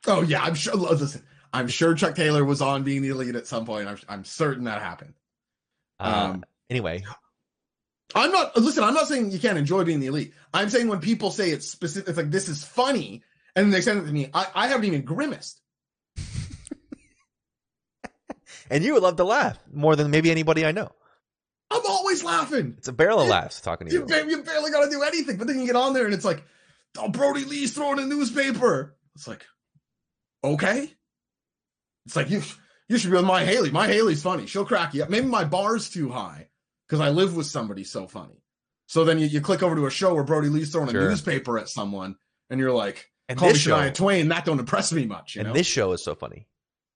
Oh 0.07 0.23
yeah, 0.23 0.43
I'm 0.43 0.55
sure. 0.55 0.75
Listen, 0.75 1.23
I'm 1.53 1.69
sure 1.69 1.95
Chuck 1.95 2.14
Taylor 2.14 2.45
was 2.45 2.62
on 2.62 2.85
being 2.85 3.03
the 3.03 3.09
elite 3.09 3.35
at 3.35 3.47
some 3.47 3.66
point. 3.66 3.88
I'm, 3.88 3.99
I'm 4.09 4.25
certain 4.25 4.64
that 4.64 4.81
happened. 4.81 5.14
Uh, 5.99 6.31
um. 6.33 6.45
Anyway. 6.69 7.03
I'm 8.12 8.33
not 8.33 8.57
listen. 8.57 8.83
I'm 8.83 8.95
not 8.95 9.07
saying 9.07 9.31
you 9.31 9.38
can't 9.38 9.59
enjoy 9.59 9.85
being 9.85 10.01
the 10.01 10.09
elite. 10.09 10.35
I'm 10.53 10.69
saying 10.69 10.88
when 10.88 10.99
people 10.99 11.31
say 11.31 11.51
it's 11.51 11.69
specific, 11.69 12.09
it's 12.09 12.16
like 12.16 12.31
this 12.31 12.49
is 12.49 12.64
funny, 12.64 13.23
and 13.55 13.73
they 13.73 13.81
send 13.81 14.01
it 14.01 14.07
to 14.07 14.12
me. 14.12 14.31
I, 14.35 14.49
I 14.53 14.66
haven't 14.66 14.87
even 14.87 15.03
grimaced 15.03 15.61
and 18.71 18.85
you 18.85 18.95
would 18.95 19.03
love 19.03 19.16
to 19.16 19.25
laugh 19.25 19.59
more 19.73 19.97
than 19.97 20.11
maybe 20.11 20.31
anybody 20.31 20.64
I 20.64 20.73
know. 20.73 20.90
I'm 22.20 22.26
laughing. 22.26 22.74
It's 22.78 22.88
a 22.88 22.92
barrel 22.92 23.20
of 23.20 23.28
laughs 23.28 23.61
talking 23.61 23.88
to 23.88 23.92
you. 23.92 24.06
You, 24.09 24.28
you 24.28 24.42
barely 24.42 24.70
got 24.70 24.85
to 24.85 24.90
do 24.90 25.02
anything, 25.02 25.37
but 25.37 25.46
then 25.46 25.61
you 25.61 25.66
get 25.66 25.76
on 25.76 25.92
there 25.92 26.04
and 26.04 26.14
it's 26.14 26.24
like, 26.24 26.42
oh, 26.98 27.09
Brodie 27.09 27.44
Lee's 27.44 27.74
throwing 27.74 27.98
a 27.98 28.06
newspaper. 28.06 28.96
It's 29.14 29.28
like, 29.28 29.44
okay. 30.44 30.92
It's 32.06 32.16
like 32.16 32.30
you 32.30 32.42
you 32.88 32.98
should 32.98 33.11
be 33.11 33.16
with 33.16 33.24
my 33.24 33.44
Haley. 33.44 33.70
My 33.70 33.87
Haley's 33.87 34.22
funny. 34.22 34.46
She'll 34.46 34.64
crack 34.64 34.94
you 34.94 35.04
up. 35.04 35.11
Maybe 35.11 35.26
my 35.26 35.44
bar's 35.44 35.88
too 35.90 36.11
high 36.11 36.48
because 36.88 37.00
I 37.00 37.11
live 37.11 37.37
with 37.37 37.46
somebody 37.46 37.85
so 37.85 38.09
funny. 38.09 38.42
So 38.87 39.04
then 39.04 39.20
you, 39.20 39.26
you 39.26 39.40
click 39.40 39.62
over 39.62 39.76
to 39.76 39.87
a 39.87 39.90
show 39.90 40.14
where 40.14 40.24
Brodie 40.24 40.48
Lee's 40.48 40.72
throwing 40.72 40.90
sure. 40.90 41.06
a 41.06 41.11
newspaper 41.11 41.56
at 41.59 41.68
someone, 41.68 42.16
and 42.50 42.59
you're 42.59 42.72
like, 42.72 43.09
and 43.28 43.38
call 43.38 43.50
me 43.50 43.54
show, 43.54 43.90
Twain. 43.90 44.26
That 44.28 44.44
don't 44.44 44.59
impress 44.59 44.92
me 44.92 45.06
much. 45.06 45.37
and 45.37 45.46
know? 45.46 45.54
this 45.54 45.68
show 45.68 45.92
is 45.92 46.02
so 46.02 46.16
funny. 46.16 46.48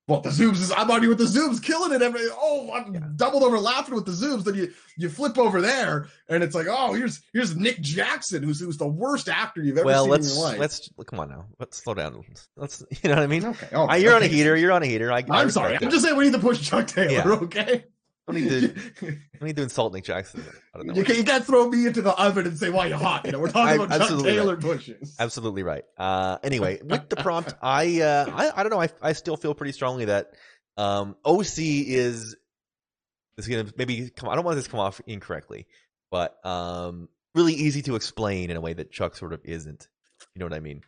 Well, 0.06 0.20
the 0.20 0.28
zooms 0.28 0.60
is 0.60 0.70
I'm 0.70 0.90
already 0.90 1.06
with 1.08 1.16
the 1.16 1.24
zooms, 1.24 1.62
killing 1.62 1.92
it. 1.92 2.02
Every 2.02 2.20
oh, 2.32 2.70
I'm 2.74 2.92
Yeah. 2.94 3.00
doubled 3.16 3.42
over 3.42 3.58
laughing 3.58 3.94
with 3.94 4.04
the 4.04 4.12
zooms. 4.12 4.44
Then 4.44 4.54
you 4.54 4.70
you 4.98 5.08
flip 5.08 5.38
over 5.38 5.62
there, 5.62 6.08
and 6.28 6.42
it's 6.42 6.54
like, 6.54 6.66
oh, 6.68 6.92
here's 6.92 7.22
here's 7.32 7.56
Nick 7.56 7.80
Jackson, 7.80 8.42
who's 8.42 8.60
who's 8.60 8.76
the 8.76 8.86
worst 8.86 9.30
actor 9.30 9.62
you've 9.62 9.78
ever 9.78 9.86
well, 9.86 10.04
seen 10.04 10.10
let's 10.10 10.28
in 10.30 10.34
your 10.36 10.44
life. 10.44 10.58
let's 10.58 10.90
come 11.06 11.20
on 11.20 11.30
now. 11.30 11.46
Let's 11.58 11.82
slow 11.82 11.94
down. 11.94 12.22
Let's 12.54 12.84
you 13.02 13.08
know 13.08 13.14
what 13.16 13.22
I 13.22 13.26
mean. 13.26 13.46
okay, 13.46 13.68
Uh, 13.74 13.94
you're 13.94 14.14
on 14.14 14.22
a 14.22 14.26
heater. 14.26 14.54
You're 14.54 14.72
on 14.72 14.82
a 14.82 14.86
heater. 14.86 15.10
I, 15.10 15.24
I'm 15.30 15.50
sorry. 15.50 15.76
I'm 15.80 15.90
just 15.90 16.04
saying 16.04 16.16
we 16.16 16.24
need 16.24 16.34
to 16.34 16.38
push 16.38 16.60
Chuck 16.60 16.86
Taylor. 16.86 17.12
Yeah. 17.12 17.38
Okay. 17.44 17.84
Don't 18.26 18.42
need 18.42 18.48
to 18.48 18.68
don't 19.00 19.42
need 19.42 19.56
to 19.56 19.62
insult 19.62 19.92
Nick 19.92 20.04
Jackson. 20.04 20.44
I 20.74 20.78
don't 20.78 20.86
know. 20.86 20.94
You 20.94 21.04
can't, 21.04 21.18
you 21.18 21.24
can't 21.24 21.44
throw 21.44 21.68
me 21.68 21.86
into 21.86 22.02
the 22.02 22.14
oven 22.14 22.46
and 22.46 22.58
say 22.58 22.70
why 22.70 22.86
you're 22.86 22.98
hot. 22.98 23.26
You 23.26 23.32
know, 23.32 23.38
we're 23.38 23.50
talking 23.50 23.80
I'm 23.80 23.80
about 23.82 24.08
Chuck 24.08 24.22
Taylor 24.22 24.56
pushes. 24.56 25.16
Absolutely 25.18 25.62
right. 25.62 25.84
Uh, 25.98 26.38
anyway, 26.42 26.80
with 26.84 27.08
the 27.08 27.16
prompt, 27.16 27.54
I, 27.60 28.00
uh, 28.00 28.26
I 28.32 28.60
I 28.60 28.62
don't 28.62 28.70
know. 28.70 28.80
I 28.80 28.88
I 29.02 29.12
still 29.12 29.36
feel 29.36 29.54
pretty 29.54 29.72
strongly 29.72 30.06
that 30.06 30.32
um, 30.76 31.16
OC 31.24 31.58
is 31.58 32.36
is 33.36 33.48
going 33.48 33.66
to 33.66 33.74
maybe 33.76 34.10
come. 34.10 34.28
I 34.28 34.34
don't 34.34 34.44
want 34.44 34.56
this 34.56 34.64
to 34.64 34.70
come 34.70 34.80
off 34.80 35.00
incorrectly, 35.06 35.66
but 36.10 36.44
um, 36.46 37.08
really 37.34 37.54
easy 37.54 37.82
to 37.82 37.96
explain 37.96 38.50
in 38.50 38.56
a 38.56 38.60
way 38.60 38.72
that 38.72 38.90
Chuck 38.90 39.16
sort 39.16 39.32
of 39.32 39.40
isn't. 39.44 39.88
You 40.34 40.40
know 40.40 40.46
what 40.46 40.54
I 40.54 40.60
mean? 40.60 40.82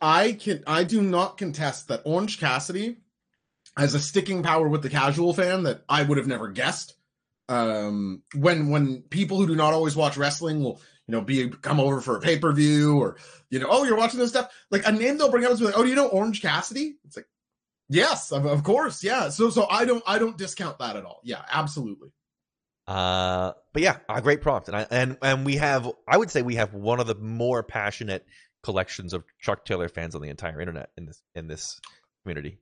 I 0.00 0.32
can 0.32 0.62
I 0.66 0.84
do 0.84 1.02
not 1.02 1.38
contest 1.38 1.88
that 1.88 2.02
Orange 2.04 2.38
Cassidy 2.38 2.98
has 3.76 3.94
a 3.94 4.00
sticking 4.00 4.42
power 4.42 4.68
with 4.68 4.82
the 4.82 4.90
casual 4.90 5.32
fan 5.32 5.64
that 5.64 5.82
I 5.88 6.02
would 6.02 6.18
have 6.18 6.26
never 6.26 6.48
guessed. 6.48 6.94
Um, 7.48 8.22
when 8.34 8.70
when 8.70 9.02
people 9.02 9.38
who 9.38 9.46
do 9.46 9.56
not 9.56 9.72
always 9.74 9.96
watch 9.96 10.16
wrestling 10.16 10.62
will 10.62 10.80
you 11.08 11.12
know 11.12 11.20
be 11.20 11.48
come 11.48 11.80
over 11.80 12.00
for 12.00 12.16
a 12.16 12.20
pay 12.20 12.38
per 12.38 12.52
view 12.52 12.98
or 12.98 13.16
you 13.50 13.58
know 13.58 13.66
oh 13.68 13.82
you're 13.84 13.96
watching 13.96 14.20
this 14.20 14.30
stuff 14.30 14.52
like 14.70 14.86
a 14.86 14.92
name 14.92 15.18
they'll 15.18 15.30
bring 15.30 15.44
up 15.44 15.50
is 15.50 15.60
like 15.60 15.76
oh 15.76 15.82
do 15.82 15.88
you 15.88 15.96
know 15.96 16.06
Orange 16.06 16.42
Cassidy? 16.42 16.96
It's 17.04 17.16
like 17.16 17.26
yes 17.88 18.30
of, 18.30 18.46
of 18.46 18.62
course 18.62 19.02
yeah 19.02 19.30
so 19.30 19.50
so 19.50 19.66
I 19.68 19.84
don't 19.84 20.04
I 20.06 20.18
don't 20.20 20.38
discount 20.38 20.78
that 20.78 20.94
at 20.94 21.04
all 21.04 21.20
yeah 21.24 21.42
absolutely 21.50 22.12
Uh, 22.86 23.52
but 23.72 23.82
yeah, 23.82 23.98
a 24.08 24.20
great 24.20 24.40
prompt, 24.40 24.66
and 24.68 24.76
I 24.76 24.86
and 24.90 25.16
and 25.22 25.46
we 25.46 25.56
have. 25.56 25.88
I 26.08 26.16
would 26.16 26.30
say 26.30 26.42
we 26.42 26.56
have 26.56 26.74
one 26.74 26.98
of 26.98 27.06
the 27.06 27.14
more 27.14 27.62
passionate 27.62 28.26
collections 28.64 29.12
of 29.12 29.24
Chuck 29.40 29.64
Taylor 29.64 29.88
fans 29.88 30.16
on 30.16 30.22
the 30.22 30.28
entire 30.28 30.60
internet 30.60 30.90
in 30.96 31.06
this 31.06 31.22
in 31.36 31.46
this 31.46 31.80
community. 32.22 32.58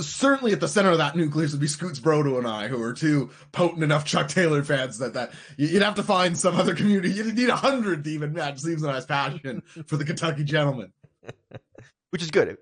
Certainly 0.00 0.52
at 0.52 0.60
the 0.60 0.68
center 0.68 0.90
of 0.90 0.98
that 0.98 1.16
nucleus 1.16 1.52
would 1.52 1.60
be 1.60 1.66
Scoots 1.66 2.00
Brodo 2.00 2.38
and 2.38 2.46
I, 2.46 2.68
who 2.68 2.82
are 2.82 2.92
two 2.92 3.30
potent 3.52 3.82
enough 3.82 4.04
Chuck 4.04 4.28
Taylor 4.28 4.62
fans 4.62 4.98
that 4.98 5.14
that 5.14 5.32
you'd 5.56 5.82
have 5.82 5.96
to 5.96 6.02
find 6.02 6.36
some 6.38 6.56
other 6.56 6.74
community. 6.74 7.10
You'd 7.10 7.34
need 7.34 7.48
a 7.48 7.56
hundred 7.56 8.04
to 8.04 8.10
even 8.10 8.32
match 8.32 8.58
Sleeves 8.60 8.84
passion 9.06 9.62
for 9.86 9.96
the 9.96 10.04
Kentucky 10.04 10.44
gentleman. 10.44 10.92
which 12.10 12.22
is 12.22 12.30
good. 12.30 12.58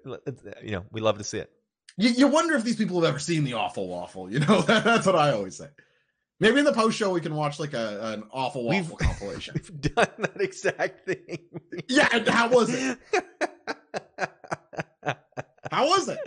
You 0.62 0.72
know, 0.72 0.84
we 0.90 1.00
love 1.00 1.18
to 1.18 1.24
see 1.24 1.38
it. 1.38 1.50
You, 1.96 2.10
you 2.10 2.28
wonder 2.28 2.54
if 2.54 2.64
these 2.64 2.76
people 2.76 3.00
have 3.00 3.08
ever 3.08 3.18
seen 3.18 3.44
the 3.44 3.54
Awful 3.54 3.88
Waffle. 3.88 4.30
You 4.30 4.40
know, 4.40 4.60
that's 4.66 5.06
what 5.06 5.16
I 5.16 5.32
always 5.32 5.56
say. 5.56 5.68
Maybe 6.40 6.60
in 6.60 6.64
the 6.64 6.72
post 6.72 6.96
show 6.96 7.10
we 7.10 7.20
can 7.20 7.34
watch 7.34 7.58
like 7.58 7.74
a 7.74 8.12
an 8.14 8.24
Awful 8.30 8.64
Waffle 8.64 8.96
We've- 8.96 8.96
compilation. 9.06 9.54
We've 9.54 9.80
done 9.94 10.08
that 10.18 10.40
exact 10.40 11.06
thing. 11.06 11.38
Yeah, 11.88 12.08
and 12.12 12.28
how 12.28 12.48
was 12.48 12.70
it? 12.72 12.98
How 15.70 15.86
was 15.86 16.08
it? 16.08 16.18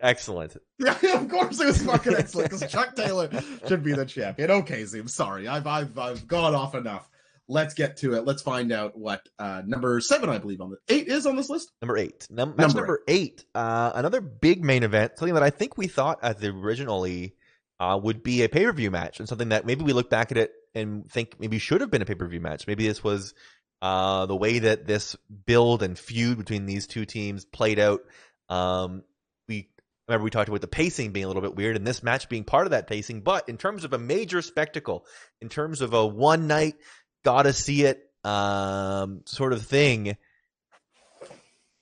Excellent. 0.00 0.56
Yeah, 0.78 0.94
of 1.14 1.28
course 1.28 1.58
it 1.60 1.66
was 1.66 1.82
fucking 1.82 2.14
excellent 2.14 2.50
because 2.50 2.70
Chuck 2.70 2.94
Taylor 2.96 3.30
should 3.66 3.82
be 3.82 3.94
the 3.94 4.04
champion. 4.04 4.50
Okay, 4.50 4.84
Zoom. 4.84 5.08
Sorry, 5.08 5.48
I've 5.48 5.66
I've 5.66 5.98
I've 5.98 6.26
gone 6.28 6.54
off 6.54 6.74
enough. 6.74 7.08
Let's 7.48 7.74
get 7.74 7.96
to 7.98 8.14
it. 8.14 8.24
Let's 8.26 8.42
find 8.42 8.72
out 8.72 8.96
what 8.98 9.26
uh 9.38 9.62
number 9.66 10.00
seven, 10.00 10.28
I 10.28 10.38
believe, 10.38 10.60
on 10.60 10.70
the 10.70 10.76
eight 10.94 11.08
is 11.08 11.26
on 11.26 11.36
this 11.36 11.48
list. 11.48 11.72
Number 11.80 11.96
eight. 11.96 12.26
Num- 12.30 12.50
match 12.50 12.58
Number 12.58 12.80
number 12.80 13.02
eight. 13.08 13.44
Uh, 13.54 13.92
another 13.94 14.20
big 14.20 14.62
main 14.64 14.82
event. 14.82 15.12
Something 15.16 15.34
that 15.34 15.42
I 15.42 15.50
think 15.50 15.78
we 15.78 15.86
thought 15.86 16.18
at 16.22 16.40
the 16.40 16.48
originally 16.48 17.34
uh, 17.80 17.98
would 18.02 18.22
be 18.22 18.42
a 18.42 18.48
pay 18.48 18.64
per 18.64 18.72
view 18.72 18.90
match, 18.90 19.18
and 19.18 19.28
something 19.28 19.48
that 19.50 19.64
maybe 19.64 19.82
we 19.84 19.92
look 19.92 20.10
back 20.10 20.30
at 20.30 20.36
it 20.38 20.52
and 20.74 21.10
think 21.10 21.40
maybe 21.40 21.58
should 21.58 21.80
have 21.80 21.90
been 21.90 22.02
a 22.02 22.06
pay 22.06 22.14
per 22.14 22.26
view 22.26 22.40
match. 22.40 22.66
Maybe 22.66 22.86
this 22.86 23.02
was 23.02 23.32
uh, 23.80 24.26
the 24.26 24.36
way 24.36 24.58
that 24.58 24.86
this 24.86 25.16
build 25.46 25.82
and 25.82 25.98
feud 25.98 26.38
between 26.38 26.66
these 26.66 26.86
two 26.86 27.04
teams 27.04 27.44
played 27.44 27.78
out. 27.78 28.00
Um, 28.48 29.02
we 29.48 29.68
remember 30.08 30.24
we 30.24 30.30
talked 30.30 30.48
about 30.48 30.60
the 30.60 30.68
pacing 30.68 31.12
being 31.12 31.24
a 31.24 31.28
little 31.28 31.42
bit 31.42 31.56
weird, 31.56 31.76
and 31.76 31.86
this 31.86 32.02
match 32.02 32.28
being 32.28 32.44
part 32.44 32.66
of 32.66 32.70
that 32.70 32.86
pacing. 32.86 33.22
But 33.22 33.48
in 33.48 33.56
terms 33.56 33.84
of 33.84 33.92
a 33.92 33.98
major 33.98 34.42
spectacle, 34.42 35.04
in 35.40 35.48
terms 35.48 35.80
of 35.80 35.94
a 35.94 36.06
one 36.06 36.46
night, 36.46 36.76
gotta 37.24 37.52
see 37.52 37.84
it 37.84 38.02
um, 38.24 39.22
sort 39.24 39.52
of 39.52 39.62
thing 39.62 40.16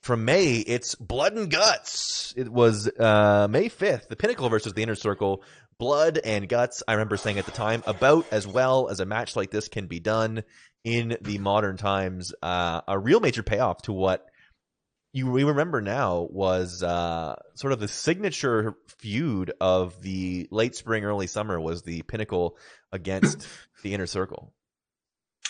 from 0.05 0.23
May, 0.23 0.57
it's 0.57 0.93
Blood 0.93 1.33
and 1.33 1.49
Guts. 1.49 2.31
It 2.37 2.47
was 2.47 2.87
uh, 2.87 3.47
May 3.49 3.69
5th, 3.69 4.07
the 4.07 4.15
Pinnacle 4.15 4.49
versus 4.49 4.73
the 4.73 4.83
Inner 4.83 4.93
Circle. 4.93 5.41
Blood 5.79 6.19
and 6.23 6.47
Guts, 6.47 6.83
I 6.87 6.93
remember 6.93 7.17
saying 7.17 7.39
at 7.39 7.45
the 7.45 7.51
time, 7.51 7.83
about 7.87 8.27
as 8.31 8.45
well 8.45 8.87
as 8.87 8.99
a 8.99 9.05
match 9.05 9.35
like 9.35 9.49
this 9.49 9.67
can 9.67 9.87
be 9.87 9.99
done 9.99 10.43
in 10.83 11.17
the 11.21 11.39
modern 11.39 11.75
times. 11.75 12.33
Uh, 12.41 12.81
a 12.87 12.99
real 12.99 13.19
major 13.19 13.41
payoff 13.41 13.81
to 13.83 13.93
what 13.93 14.29
you 15.15 15.31
we 15.31 15.45
remember 15.45 15.81
now 15.81 16.27
was 16.29 16.83
uh, 16.83 17.35
sort 17.53 17.71
of 17.71 17.79
the 17.79 17.87
signature 17.87 18.75
feud 18.97 19.53
of 19.61 20.01
the 20.01 20.45
late 20.51 20.75
spring, 20.75 21.05
early 21.05 21.25
summer 21.25 21.57
was 21.57 21.83
the 21.83 22.01
Pinnacle 22.01 22.57
against 22.91 23.47
the 23.81 23.93
Inner 23.93 24.07
Circle. 24.07 24.51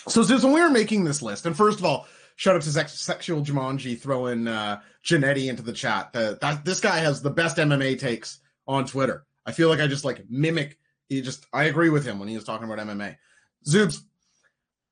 So, 0.06 0.22
when 0.22 0.52
we 0.52 0.60
were 0.60 0.70
making 0.70 1.02
this 1.02 1.20
list, 1.20 1.46
and 1.46 1.56
first 1.56 1.80
of 1.80 1.84
all, 1.84 2.06
shout 2.36 2.54
out 2.54 2.62
to 2.62 2.70
Sex- 2.70 3.00
Sexual 3.00 3.42
Jumanji 3.42 3.98
throwing 4.00 4.46
uh 4.46 4.80
Janetti 5.04 5.48
into 5.48 5.62
the 5.62 5.72
chat. 5.72 6.12
The, 6.12 6.38
that 6.40 6.64
this 6.64 6.78
guy 6.78 6.98
has 6.98 7.20
the 7.20 7.30
best 7.30 7.56
MMA 7.56 7.98
takes 7.98 8.38
on 8.68 8.86
Twitter. 8.86 9.26
I 9.44 9.50
feel 9.50 9.68
like 9.68 9.80
I 9.80 9.88
just 9.88 10.04
like 10.04 10.26
mimic. 10.30 10.78
He 11.08 11.22
just 11.22 11.44
I 11.52 11.64
agree 11.64 11.90
with 11.90 12.06
him 12.06 12.20
when 12.20 12.28
he 12.28 12.36
was 12.36 12.44
talking 12.44 12.70
about 12.70 12.86
MMA. 12.86 13.16
Zoobs, 13.66 13.98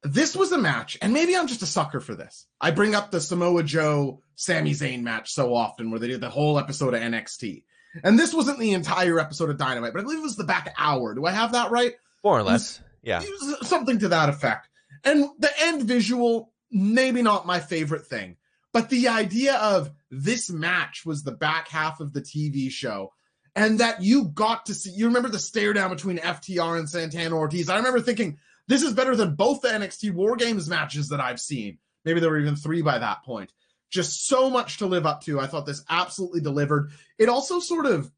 this 0.05 0.37
was 0.37 0.53
a 0.53 0.59
match, 0.59 0.99
and 1.01 1.13
maybe 1.13 1.35
I'm 1.37 1.47
just 1.47 1.63
a 1.63 1.67
sucker 1.67 1.99
for 1.99 2.15
this. 2.15 2.47
I 2.61 2.71
bring 2.71 2.95
up 2.95 3.11
the 3.11 3.21
Samoa 3.21 3.63
Joe 3.63 4.21
Sami 4.35 4.73
Zayn 4.73 5.03
match 5.03 5.33
so 5.33 5.55
often, 5.55 5.91
where 5.91 5.99
they 5.99 6.09
did 6.09 6.21
the 6.21 6.31
whole 6.31 6.59
episode 6.59 6.95
of 6.95 7.01
NXT, 7.01 7.65
and 8.03 8.19
this 8.19 8.35
wasn't 8.35 8.59
the 8.59 8.73
entire 8.73 9.19
episode 9.19 9.51
of 9.51 9.57
Dynamite, 9.57 9.93
but 9.93 10.01
I 10.01 10.03
believe 10.03 10.19
it 10.19 10.23
was 10.23 10.37
the 10.37 10.45
back 10.45 10.75
hour. 10.79 11.15
Do 11.15 11.25
I 11.25 11.31
have 11.31 11.53
that 11.53 11.71
right? 11.71 11.95
More 12.23 12.39
or 12.39 12.43
less. 12.43 12.81
Yeah. 13.03 13.23
something 13.63 13.99
to 14.01 14.09
that 14.09 14.29
effect. 14.29 14.69
And 15.05 15.29
the 15.39 15.51
end 15.61 15.83
visual, 15.83 16.53
maybe 16.71 17.23
not 17.23 17.47
my 17.47 17.61
favorite 17.61 18.07
thing, 18.07 18.37
but 18.73 18.89
the 18.89 19.09
idea 19.09 19.55
of 19.57 19.91
this 20.11 20.51
match 20.51 21.05
was 21.07 21.23
the 21.23 21.33
back 21.33 21.69
half 21.69 22.01
of 22.01 22.13
the 22.13 22.23
TV 22.23 22.71
show, 22.71 23.13
and 23.57 23.81
that 23.81 24.03
you 24.03 24.25
got 24.25 24.67
to 24.67 24.75
see. 24.75 24.91
You 24.91 25.07
remember 25.07 25.29
the 25.29 25.39
stare 25.39 25.73
down 25.73 25.91
between 25.91 26.19
FTR 26.19 26.79
and 26.79 26.89
Santana 26.89 27.37
Ortiz. 27.37 27.69
I 27.69 27.77
remember 27.77 28.01
thinking 28.01 28.39
this 28.69 28.83
is 28.83 28.93
better 28.93 29.15
than 29.17 29.35
both 29.35 29.61
the 29.63 29.69
NXT 29.69 30.13
War 30.13 30.37
Games 30.37 30.69
matches 30.69 31.09
that 31.09 31.21
I've 31.21 31.41
seen. 31.41 31.79
Maybe 32.05 32.21
there 32.21 32.31
were 32.31 32.39
even 32.39 32.57
three 32.57 32.83
by 32.83 32.99
that 32.99 33.23
point. 33.25 33.53
Just 33.91 34.27
so 34.27 34.51
much 34.51 34.79
to 34.79 34.87
live 34.87 35.07
up 35.07 35.23
to. 35.25 35.39
I 35.41 35.47
thought 35.47 35.67
this 35.67 35.85
absolutely 35.89 36.41
delivered. 36.41 36.91
It 37.19 37.29
also 37.29 37.61
sort 37.61 37.87
of 37.87 38.11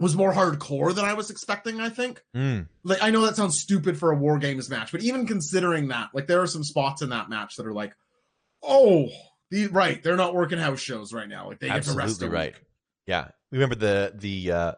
was 0.00 0.16
more 0.16 0.32
hardcore 0.32 0.94
than 0.94 1.04
I 1.04 1.14
was 1.14 1.30
expecting, 1.30 1.80
I 1.80 1.88
think 1.88 2.22
Mm. 2.34 2.68
like 2.84 3.02
I 3.02 3.10
know 3.10 3.22
that 3.26 3.34
sounds 3.36 3.58
stupid 3.58 3.98
for 3.98 4.12
a 4.12 4.16
war 4.16 4.38
games 4.38 4.70
match, 4.70 4.92
but 4.92 5.02
even 5.02 5.26
considering 5.26 5.88
that, 5.88 6.10
like 6.14 6.26
there 6.28 6.40
are 6.40 6.46
some 6.46 6.62
spots 6.62 7.02
in 7.02 7.08
that 7.10 7.28
match 7.28 7.56
that 7.56 7.66
are 7.66 7.72
like, 7.72 7.94
oh, 8.62 9.08
the, 9.50 9.66
right, 9.68 10.00
they're 10.02 10.16
not 10.16 10.34
working 10.34 10.58
house 10.58 10.78
shows 10.80 11.12
right 11.12 11.28
now. 11.28 11.48
Like 11.48 11.58
they 11.58 11.68
get 11.68 11.82
to 11.84 11.92
rest. 11.92 12.10
Absolutely 12.22 12.36
right. 12.36 12.54
Yeah. 13.06 13.28
Remember 13.50 13.74
the 13.74 14.12
the 14.14 14.52
uh 14.52 14.72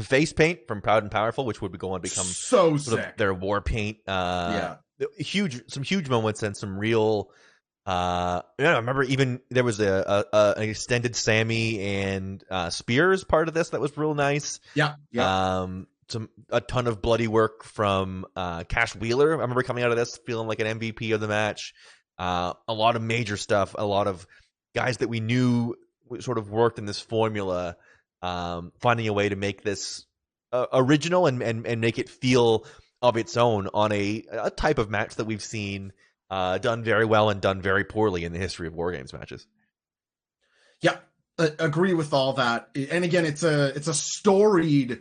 the 0.00 0.06
face 0.06 0.32
paint 0.32 0.66
from 0.66 0.80
Proud 0.80 1.02
and 1.02 1.12
Powerful, 1.12 1.44
which 1.44 1.60
would 1.60 1.78
go 1.78 1.92
on 1.92 2.00
to 2.00 2.02
become 2.02 2.24
so 2.24 2.78
sort 2.78 3.00
sick. 3.00 3.10
of 3.10 3.16
their 3.18 3.34
war 3.34 3.60
paint. 3.60 3.98
Uh 4.08 4.78
yeah, 4.98 5.06
huge 5.18 5.70
some 5.70 5.82
huge 5.82 6.08
moments 6.08 6.42
and 6.42 6.56
some 6.56 6.78
real 6.78 7.30
uh 7.84 8.40
yeah, 8.58 8.72
I 8.72 8.76
remember 8.76 9.02
even 9.02 9.40
there 9.50 9.62
was 9.62 9.78
a, 9.78 10.24
a, 10.32 10.36
a 10.36 10.54
an 10.56 10.70
extended 10.70 11.14
Sammy 11.14 11.80
and 11.80 12.42
uh 12.50 12.70
Spears 12.70 13.24
part 13.24 13.48
of 13.48 13.54
this 13.54 13.70
that 13.70 13.80
was 13.80 13.94
real 13.98 14.14
nice. 14.14 14.60
yeah, 14.74 14.94
yeah, 15.12 15.60
Um 15.60 15.86
some 16.08 16.30
a 16.48 16.62
ton 16.62 16.86
of 16.86 17.02
bloody 17.02 17.28
work 17.28 17.62
from 17.62 18.24
uh 18.34 18.64
Cash 18.64 18.96
Wheeler. 18.96 19.28
I 19.28 19.32
remember 19.32 19.62
coming 19.62 19.84
out 19.84 19.90
of 19.90 19.98
this 19.98 20.18
feeling 20.24 20.48
like 20.48 20.60
an 20.60 20.78
MVP 20.78 21.14
of 21.14 21.20
the 21.20 21.28
match. 21.28 21.74
Uh 22.18 22.54
a 22.66 22.72
lot 22.72 22.96
of 22.96 23.02
major 23.02 23.36
stuff, 23.36 23.74
a 23.76 23.84
lot 23.84 24.06
of 24.06 24.26
guys 24.74 24.96
that 24.96 25.08
we 25.08 25.20
knew 25.20 25.74
sort 26.20 26.38
of 26.38 26.50
worked 26.50 26.78
in 26.78 26.86
this 26.86 27.00
formula 27.00 27.76
um 28.22 28.72
finding 28.80 29.08
a 29.08 29.12
way 29.12 29.28
to 29.28 29.36
make 29.36 29.62
this 29.62 30.04
uh, 30.52 30.66
original 30.72 31.26
and, 31.26 31.42
and 31.42 31.66
and 31.66 31.80
make 31.80 31.98
it 31.98 32.08
feel 32.08 32.64
of 33.02 33.16
its 33.16 33.36
own 33.36 33.68
on 33.72 33.92
a 33.92 34.24
a 34.30 34.50
type 34.50 34.78
of 34.78 34.90
match 34.90 35.14
that 35.16 35.24
we've 35.24 35.42
seen 35.42 35.92
uh 36.30 36.58
done 36.58 36.82
very 36.84 37.04
well 37.04 37.30
and 37.30 37.40
done 37.40 37.62
very 37.62 37.84
poorly 37.84 38.24
in 38.24 38.32
the 38.32 38.38
history 38.38 38.66
of 38.66 38.74
war 38.74 38.92
games 38.92 39.12
matches. 39.12 39.46
yeah. 40.80 40.98
I 41.38 41.52
agree 41.58 41.94
with 41.94 42.12
all 42.12 42.34
that. 42.34 42.68
And 42.74 43.02
again, 43.02 43.24
it's 43.24 43.42
a 43.42 43.68
it's 43.74 43.88
a 43.88 43.94
storied 43.94 45.00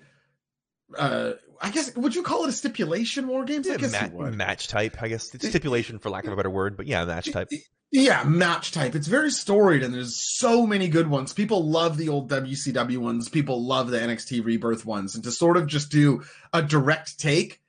uh 0.98 1.34
I 1.62 1.70
guess 1.72 1.94
would 1.98 2.16
you 2.16 2.24
call 2.24 2.46
it 2.46 2.50
a 2.50 2.54
stipulation 2.54 3.28
war 3.28 3.44
games? 3.44 3.70
I 3.70 3.76
guess 3.76 3.92
ma- 3.92 4.30
match 4.30 4.70
type, 4.70 5.02
I 5.02 5.10
guess. 5.10 5.36
It's 5.36 5.50
stipulation 5.50 6.00
for 6.00 6.10
lack 6.10 6.26
of 6.26 6.32
a 6.32 6.36
better 6.38 6.50
word, 6.50 6.78
but 6.78 6.88
yeah, 6.88 7.04
match 7.04 7.30
type. 7.34 7.50
Yeah, 7.92 8.24
match 8.24 8.72
type. 8.72 8.94
It's 8.94 9.08
very 9.08 9.32
storied, 9.32 9.82
and 9.82 9.94
there's 9.94 10.16
so 10.16 10.68
many 10.68 10.90
good 10.90 11.08
ones. 11.08 11.34
People 11.34 11.66
love 11.68 11.98
the 11.98 12.10
old 12.10 12.30
WCW 12.30 13.00
ones. 13.00 13.30
People 13.30 13.66
love 13.66 13.90
the 13.90 13.98
NXT 13.98 14.46
Rebirth 14.46 14.86
ones, 14.86 15.16
and 15.16 15.24
to 15.24 15.32
sort 15.32 15.58
of 15.58 15.66
just 15.66 15.90
do 15.90 16.22
a 16.54 16.62
direct 16.62 17.20
take, 17.20 17.60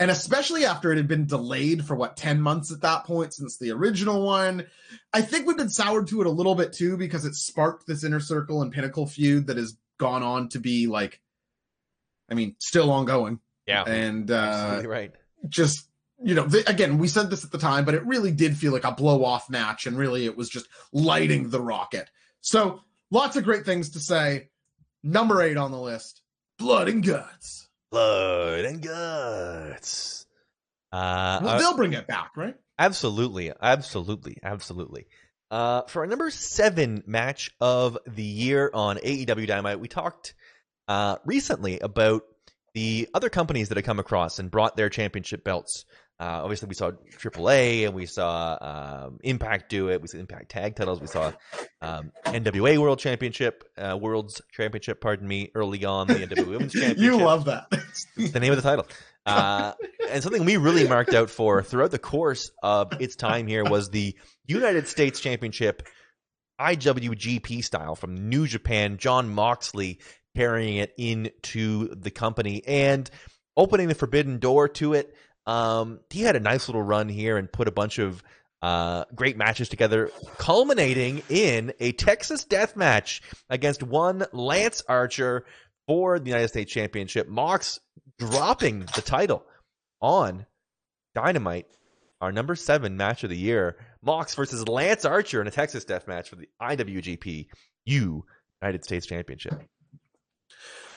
and 0.00 0.10
especially 0.10 0.64
after 0.64 0.90
it 0.90 0.96
had 0.96 1.06
been 1.06 1.26
delayed 1.26 1.84
for 1.84 1.94
what 1.94 2.16
ten 2.16 2.40
months 2.40 2.72
at 2.72 2.80
that 2.80 3.04
point 3.04 3.32
since 3.34 3.56
the 3.58 3.70
original 3.70 4.26
one, 4.26 4.66
I 5.12 5.22
think 5.22 5.46
we've 5.46 5.56
been 5.56 5.70
soured 5.70 6.08
to 6.08 6.20
it 6.22 6.26
a 6.26 6.30
little 6.30 6.56
bit 6.56 6.72
too 6.72 6.96
because 6.96 7.24
it 7.24 7.36
sparked 7.36 7.86
this 7.86 8.02
inner 8.02 8.20
circle 8.20 8.62
and 8.62 8.72
pinnacle 8.72 9.06
feud 9.06 9.46
that 9.46 9.58
has 9.58 9.76
gone 9.98 10.24
on 10.24 10.48
to 10.50 10.58
be 10.58 10.88
like, 10.88 11.20
I 12.28 12.34
mean, 12.34 12.56
still 12.58 12.90
ongoing, 12.90 13.38
Yeah, 13.64 13.84
and 13.84 14.28
uh, 14.28 14.82
right. 14.84 15.12
just 15.48 15.87
you 16.22 16.34
know 16.34 16.46
th- 16.46 16.68
again 16.68 16.98
we 16.98 17.08
said 17.08 17.30
this 17.30 17.44
at 17.44 17.50
the 17.50 17.58
time 17.58 17.84
but 17.84 17.94
it 17.94 18.04
really 18.06 18.32
did 18.32 18.56
feel 18.56 18.72
like 18.72 18.84
a 18.84 18.92
blow 18.92 19.24
off 19.24 19.48
match 19.48 19.86
and 19.86 19.96
really 19.96 20.24
it 20.24 20.36
was 20.36 20.48
just 20.48 20.66
lighting 20.92 21.50
the 21.50 21.60
rocket 21.60 22.10
so 22.40 22.80
lots 23.10 23.36
of 23.36 23.44
great 23.44 23.64
things 23.64 23.90
to 23.90 24.00
say 24.00 24.48
number 25.02 25.42
eight 25.42 25.56
on 25.56 25.70
the 25.70 25.80
list 25.80 26.22
blood 26.58 26.88
and 26.88 27.04
guts 27.04 27.68
Blood 27.90 28.66
and 28.66 28.82
guts. 28.82 30.26
Uh, 30.92 31.40
well, 31.42 31.54
uh, 31.54 31.58
they'll 31.58 31.76
bring 31.76 31.94
it 31.94 32.06
back 32.06 32.36
right 32.36 32.54
Absolutely, 32.78 33.52
absolutely, 33.60 34.38
absolutely. 34.42 35.06
Uh, 35.50 35.82
for 35.82 36.02
our 36.02 36.06
number 36.06 36.30
seven 36.30 37.02
match 37.06 37.50
of 37.60 37.98
the 38.06 38.22
year 38.22 38.70
on 38.72 38.98
AEW 38.98 39.46
Dynamite, 39.46 39.80
we 39.80 39.88
talked 39.88 40.34
uh, 40.86 41.16
recently 41.24 41.80
about 41.80 42.22
the 42.74 43.08
other 43.14 43.30
companies 43.30 43.68
that 43.68 43.78
had 43.78 43.84
come 43.84 43.98
across 43.98 44.38
and 44.38 44.50
brought 44.50 44.76
their 44.76 44.90
championship 44.90 45.42
belts. 45.42 45.86
Uh, 46.20 46.40
obviously, 46.42 46.68
we 46.68 46.74
saw 46.74 46.90
AAA 46.90 47.84
and 47.84 47.94
we 47.94 48.06
saw 48.06 48.58
um, 49.06 49.18
Impact 49.22 49.68
do 49.68 49.88
it. 49.88 50.02
We 50.02 50.08
saw 50.08 50.18
Impact 50.18 50.48
Tag 50.48 50.74
Titles. 50.74 51.00
We 51.00 51.06
saw 51.06 51.32
um, 51.80 52.10
NWA 52.24 52.78
World 52.78 52.98
Championship, 52.98 53.64
uh, 53.76 53.96
World's 54.00 54.42
Championship, 54.50 55.00
pardon 55.00 55.28
me, 55.28 55.50
early 55.54 55.84
on 55.84 56.08
the 56.08 56.14
NWA 56.14 56.46
Women's 56.46 56.72
Championship 56.72 56.98
you 56.98 57.16
love 57.18 57.44
that 57.44 57.70
the 58.16 58.40
name 58.40 58.52
of 58.52 58.56
the 58.56 58.62
title. 58.62 58.86
Uh, 59.24 59.72
and 60.10 60.22
something 60.22 60.44
we 60.44 60.56
really 60.56 60.88
marked 60.88 61.14
out 61.14 61.30
for 61.30 61.62
throughout 61.62 61.90
the 61.90 61.98
course 61.98 62.50
of 62.62 63.00
its 63.00 63.14
time 63.14 63.46
here 63.46 63.64
was 63.64 63.90
the 63.90 64.16
United 64.46 64.88
States 64.88 65.20
Championship 65.20 65.86
IWGP 66.60 67.62
style 67.62 67.94
from 67.94 68.28
New 68.28 68.46
Japan. 68.46 68.96
Jon 68.96 69.28
Moxley 69.28 70.00
carrying 70.34 70.76
it 70.76 70.94
into 70.96 71.94
the 71.94 72.10
company 72.10 72.62
and 72.66 73.08
opening 73.56 73.88
the 73.88 73.94
forbidden 73.94 74.38
door 74.38 74.68
to 74.68 74.94
it. 74.94 75.14
Um, 75.48 76.00
he 76.10 76.20
had 76.20 76.36
a 76.36 76.40
nice 76.40 76.68
little 76.68 76.82
run 76.82 77.08
here 77.08 77.38
and 77.38 77.50
put 77.50 77.68
a 77.68 77.72
bunch 77.72 77.98
of 77.98 78.22
uh, 78.60 79.04
great 79.14 79.38
matches 79.38 79.70
together, 79.70 80.10
culminating 80.36 81.22
in 81.30 81.72
a 81.80 81.92
Texas 81.92 82.44
death 82.44 82.76
match 82.76 83.22
against 83.48 83.82
one 83.82 84.26
Lance 84.32 84.82
Archer 84.86 85.46
for 85.86 86.18
the 86.18 86.26
United 86.26 86.48
States 86.48 86.70
Championship. 86.70 87.28
Mox 87.28 87.80
dropping 88.18 88.80
the 88.94 89.00
title 89.00 89.42
on 90.02 90.44
Dynamite, 91.14 91.66
our 92.20 92.30
number 92.30 92.54
seven 92.54 92.98
match 92.98 93.24
of 93.24 93.30
the 93.30 93.36
year. 93.36 93.78
Mox 94.02 94.34
versus 94.34 94.68
Lance 94.68 95.06
Archer 95.06 95.40
in 95.40 95.46
a 95.46 95.50
Texas 95.50 95.86
death 95.86 96.06
match 96.06 96.28
for 96.28 96.36
the 96.36 96.48
IWGP 96.60 97.46
U 97.86 98.24
United 98.60 98.84
States 98.84 99.06
Championship. 99.06 99.62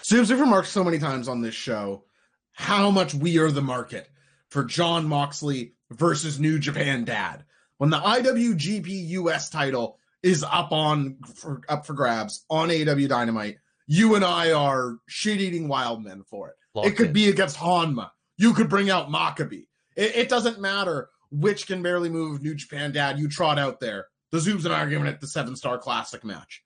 Zoom 0.04 0.26
Super 0.26 0.42
remarked 0.42 0.68
so 0.68 0.84
many 0.84 1.00
times 1.00 1.30
on 1.30 1.40
this 1.40 1.56
show 1.56 2.04
how 2.52 2.92
much 2.92 3.14
we 3.14 3.38
are 3.38 3.50
the 3.50 3.62
market 3.62 4.10
for 4.52 4.66
Jon 4.66 5.08
Moxley 5.08 5.74
versus 5.90 6.40
New 6.40 6.60
Japan 6.60 7.06
Dad. 7.06 7.44
When 7.78 7.90
the 7.90 7.98
IWGP 7.98 9.10
US 9.10 9.50
title 9.50 9.98
is 10.22 10.44
up 10.44 10.72
on 10.72 11.18
for, 11.36 11.62
up 11.68 11.88
for 11.88 11.94
grabs 11.94 12.46
on 12.50 12.70
AW 12.70 13.08
Dynamite, 13.08 13.58
you 13.88 14.14
and 14.16 14.24
I 14.24 14.52
are 14.52 14.98
shit-eating 15.08 15.68
wild 15.68 16.04
men 16.04 16.24
for 16.30 16.50
it. 16.50 16.56
Locked 16.76 16.88
it 16.88 16.96
could 16.96 17.08
in. 17.08 17.14
be 17.14 17.30
against 17.30 17.58
Honma. 17.58 18.12
You 18.38 18.54
could 18.54 18.70
bring 18.70 18.90
out 18.90 19.10
Makabe. 19.10 19.66
It, 19.96 20.16
it 20.16 20.30
doesn't 20.30 20.62
matter 20.62 21.10
which 21.32 21.66
can 21.66 21.82
barely 21.82 22.10
move 22.10 22.42
New 22.42 22.56
Japan 22.56 22.92
Dad 22.92 23.18
you 23.18 23.30
trot 23.30 23.58
out 23.58 23.80
there. 23.80 24.08
The 24.32 24.38
Zoobs 24.38 24.66
and 24.66 24.74
I 24.74 24.84
are 24.84 24.90
giving 24.90 25.08
it 25.08 25.20
the 25.20 25.28
seven 25.28 25.56
star 25.56 25.78
classic 25.78 26.24
match. 26.24 26.62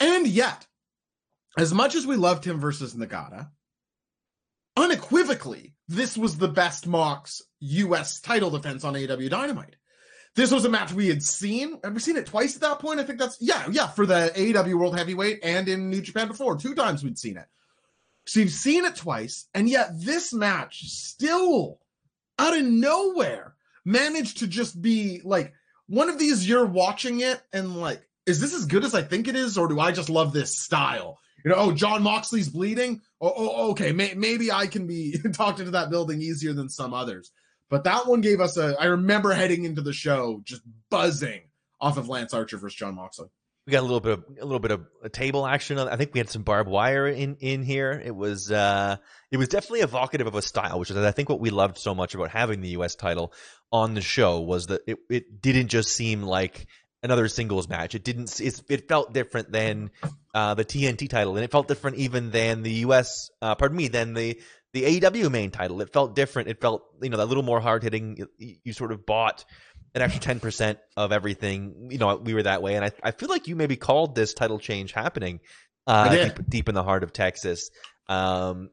And 0.00 0.26
yet, 0.26 0.66
as 1.56 1.72
much 1.72 1.94
as 1.94 2.06
we 2.06 2.16
loved 2.16 2.44
him 2.44 2.60
versus 2.60 2.94
Nagata, 2.94 3.50
unequivocally, 4.76 5.74
this 5.88 6.16
was 6.16 6.36
the 6.36 6.48
best 6.48 6.86
Mox 6.86 7.42
US 7.60 8.20
title 8.20 8.50
defense 8.50 8.84
on 8.84 8.96
AW 8.96 9.28
Dynamite. 9.28 9.76
This 10.34 10.52
was 10.52 10.64
a 10.64 10.68
match 10.68 10.92
we 10.92 11.08
had 11.08 11.22
seen. 11.22 11.80
Have 11.82 11.94
we 11.94 12.00
seen 12.00 12.16
it 12.16 12.26
twice 12.26 12.54
at 12.54 12.60
that 12.60 12.78
point? 12.78 13.00
I 13.00 13.04
think 13.04 13.18
that's 13.18 13.38
yeah, 13.40 13.66
yeah, 13.70 13.88
for 13.88 14.06
the 14.06 14.30
AEW 14.36 14.78
World 14.78 14.96
Heavyweight 14.96 15.40
and 15.42 15.68
in 15.68 15.90
New 15.90 16.00
Japan 16.00 16.28
before. 16.28 16.56
Two 16.56 16.74
times 16.74 17.02
we'd 17.02 17.18
seen 17.18 17.36
it. 17.36 17.46
So 18.26 18.40
you've 18.40 18.50
seen 18.50 18.84
it 18.84 18.94
twice, 18.94 19.46
and 19.54 19.68
yet 19.68 19.90
this 19.98 20.34
match 20.34 20.82
still 20.82 21.80
out 22.38 22.56
of 22.56 22.64
nowhere 22.64 23.54
managed 23.84 24.38
to 24.38 24.46
just 24.46 24.80
be 24.80 25.22
like 25.24 25.54
one 25.86 26.10
of 26.10 26.18
these 26.18 26.46
you're 26.46 26.66
watching 26.66 27.20
it 27.20 27.40
and 27.52 27.80
like, 27.80 28.06
is 28.26 28.40
this 28.40 28.54
as 28.54 28.66
good 28.66 28.84
as 28.84 28.94
I 28.94 29.02
think 29.02 29.26
it 29.26 29.34
is, 29.34 29.56
or 29.56 29.66
do 29.66 29.80
I 29.80 29.90
just 29.90 30.10
love 30.10 30.32
this 30.32 30.56
style? 30.56 31.18
You 31.44 31.50
know, 31.50 31.56
oh, 31.56 31.72
Jon 31.72 32.02
Moxley's 32.02 32.48
bleeding. 32.48 33.00
Oh, 33.20 33.32
oh 33.36 33.70
okay, 33.70 33.92
may, 33.92 34.14
maybe 34.14 34.50
I 34.50 34.66
can 34.66 34.86
be 34.86 35.18
talked 35.32 35.60
into 35.60 35.72
that 35.72 35.90
building 35.90 36.20
easier 36.20 36.52
than 36.52 36.68
some 36.68 36.94
others. 36.94 37.30
But 37.70 37.84
that 37.84 38.06
one 38.06 38.20
gave 38.20 38.40
us 38.40 38.56
a. 38.56 38.76
I 38.80 38.86
remember 38.86 39.32
heading 39.32 39.64
into 39.64 39.82
the 39.82 39.92
show 39.92 40.40
just 40.44 40.62
buzzing 40.90 41.42
off 41.80 41.98
of 41.98 42.08
Lance 42.08 42.34
Archer 42.34 42.56
versus 42.56 42.76
Jon 42.76 42.94
Moxley. 42.94 43.28
We 43.66 43.72
got 43.72 43.80
a 43.80 43.82
little 43.82 44.00
bit 44.00 44.12
of 44.12 44.24
a 44.40 44.44
little 44.44 44.58
bit 44.58 44.70
of 44.70 44.86
a 45.02 45.10
table 45.10 45.46
action. 45.46 45.78
I 45.78 45.96
think 45.96 46.14
we 46.14 46.20
had 46.20 46.30
some 46.30 46.42
barbed 46.42 46.70
wire 46.70 47.06
in 47.06 47.36
in 47.40 47.62
here. 47.62 48.00
It 48.02 48.16
was 48.16 48.50
uh, 48.50 48.96
it 49.30 49.36
was 49.36 49.48
definitely 49.48 49.80
evocative 49.80 50.26
of 50.26 50.34
a 50.34 50.40
style, 50.40 50.78
which 50.78 50.90
is 50.90 50.96
I 50.96 51.10
think 51.10 51.28
what 51.28 51.40
we 51.40 51.50
loved 51.50 51.76
so 51.76 51.94
much 51.94 52.14
about 52.14 52.30
having 52.30 52.62
the 52.62 52.70
U.S. 52.70 52.94
title 52.94 53.34
on 53.70 53.92
the 53.92 54.00
show 54.00 54.40
was 54.40 54.68
that 54.68 54.80
it 54.86 54.98
it 55.10 55.42
didn't 55.42 55.68
just 55.68 55.90
seem 55.90 56.22
like 56.22 56.66
another 57.02 57.28
singles 57.28 57.68
match. 57.68 57.94
It 57.94 58.04
didn't. 58.04 58.40
It 58.40 58.88
felt 58.88 59.12
different 59.12 59.52
than 59.52 59.90
uh, 60.38 60.54
the 60.54 60.64
TNT 60.64 61.08
title, 61.08 61.34
and 61.34 61.44
it 61.44 61.50
felt 61.50 61.66
different 61.66 61.96
even 61.96 62.30
than 62.30 62.62
the 62.62 62.70
U.S. 62.86 63.28
Uh, 63.42 63.56
pardon 63.56 63.76
me, 63.76 63.88
than 63.88 64.14
the 64.14 64.40
the 64.72 65.00
AEW 65.00 65.32
main 65.32 65.50
title. 65.50 65.80
It 65.80 65.92
felt 65.92 66.14
different. 66.14 66.48
It 66.48 66.60
felt 66.60 66.84
you 67.02 67.10
know 67.10 67.20
a 67.20 67.26
little 67.26 67.42
more 67.42 67.58
hard 67.60 67.82
hitting. 67.82 68.16
You, 68.38 68.54
you 68.62 68.72
sort 68.72 68.92
of 68.92 69.04
bought 69.04 69.44
an 69.96 70.02
extra 70.02 70.20
ten 70.20 70.38
percent 70.38 70.78
of 70.96 71.10
everything. 71.10 71.88
You 71.90 71.98
know, 71.98 72.14
we 72.14 72.34
were 72.34 72.44
that 72.44 72.62
way, 72.62 72.76
and 72.76 72.84
I 72.84 72.92
I 73.02 73.10
feel 73.10 73.28
like 73.28 73.48
you 73.48 73.56
maybe 73.56 73.74
called 73.74 74.14
this 74.14 74.32
title 74.32 74.60
change 74.60 74.92
happening 74.92 75.40
uh, 75.88 76.08
deep, 76.14 76.48
deep 76.48 76.68
in 76.68 76.76
the 76.76 76.84
heart 76.84 77.02
of 77.02 77.12
Texas. 77.12 77.70
Um, 78.08 78.70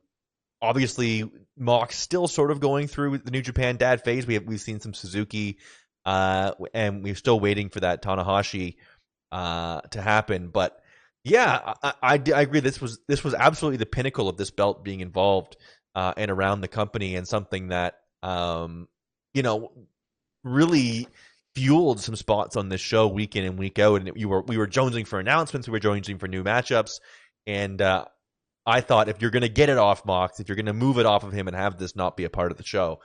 obviously, 0.62 1.28
Mox 1.58 1.98
still 1.98 2.28
sort 2.28 2.52
of 2.52 2.60
going 2.60 2.86
through 2.88 3.18
the 3.18 3.32
New 3.32 3.42
Japan 3.42 3.78
dad 3.78 4.04
phase. 4.04 4.28
We 4.28 4.36
have 4.36 4.44
we've 4.44 4.62
seen 4.62 4.82
some 4.82 4.94
Suzuki, 4.94 5.58
uh, 6.06 6.52
and 6.76 7.04
we're 7.04 7.16
still 7.16 7.40
waiting 7.40 7.70
for 7.70 7.80
that 7.80 8.04
Tanahashi 8.04 8.76
uh, 9.32 9.82
to 9.82 10.00
happen. 10.00 10.50
But 10.50 10.80
yeah, 11.26 11.74
I, 11.82 11.94
I, 12.04 12.14
I 12.14 12.42
agree. 12.42 12.60
This 12.60 12.80
was 12.80 13.00
this 13.08 13.24
was 13.24 13.34
absolutely 13.34 13.78
the 13.78 13.88
pinnacle 13.88 14.30
of 14.30 14.38
this 14.38 14.52
belt 14.52 14.84
being 14.84 15.00
involved 15.00 15.58
uh, 15.96 16.14
and 16.16 16.30
around 16.30 16.62
the 16.62 16.68
company, 16.68 17.16
and 17.16 17.28
something 17.28 17.70
that 17.70 17.96
um, 18.22 18.88
you 19.34 19.42
know 19.42 19.72
really 20.44 21.08
fueled 21.56 22.00
some 22.00 22.16
spots 22.16 22.56
on 22.56 22.70
this 22.70 22.80
show 22.80 23.08
week 23.08 23.36
in 23.36 23.44
and 23.44 23.58
week 23.58 23.80
out. 23.80 24.02
And 24.02 24.12
you 24.16 24.30
were 24.30 24.44
we 24.44 24.58
were 24.58 24.68
jonesing 24.68 25.08
for 25.08 25.20
announcements, 25.20 25.68
we 25.68 25.72
were 25.72 25.80
jonesing 25.80 26.20
for 26.20 26.28
new 26.28 26.44
matchups, 26.44 27.00
and 27.48 27.82
uh, 27.82 28.06
I 28.68 28.82
thought 28.82 29.10
if 29.10 29.20
you're 29.20 29.32
going 29.32 29.42
to 29.42 29.50
get 29.50 29.70
it 29.70 29.80
off 29.80 30.06
Mox, 30.06 30.40
if 30.40 30.48
you're 30.48 30.56
going 30.56 30.68
to 30.68 30.74
move 30.74 31.00
it 31.00 31.08
off 31.08 31.24
of 31.24 31.34
him 31.34 31.48
and 31.48 31.58
have 31.58 31.80
this 31.80 31.96
not 31.96 32.16
be 32.16 32.26
a 32.26 32.30
part 32.30 32.52
of 32.52 32.58
the 32.58 32.64
show, 32.64 33.00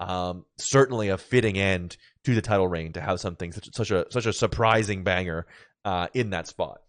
um, 0.00 0.46
certainly 0.56 1.10
a 1.10 1.18
fitting 1.18 1.58
end 1.58 1.98
to 2.24 2.34
the 2.34 2.40
title 2.40 2.68
reign 2.68 2.94
to 2.94 3.02
have 3.02 3.20
something 3.20 3.52
such 3.52 3.68
such 3.74 3.90
a 3.90 4.06
such 4.08 4.24
a 4.24 4.32
surprising 4.32 5.04
banger 5.04 5.46
uh, 5.84 6.06
in 6.14 6.30
that 6.30 6.46
spot. 6.48 6.80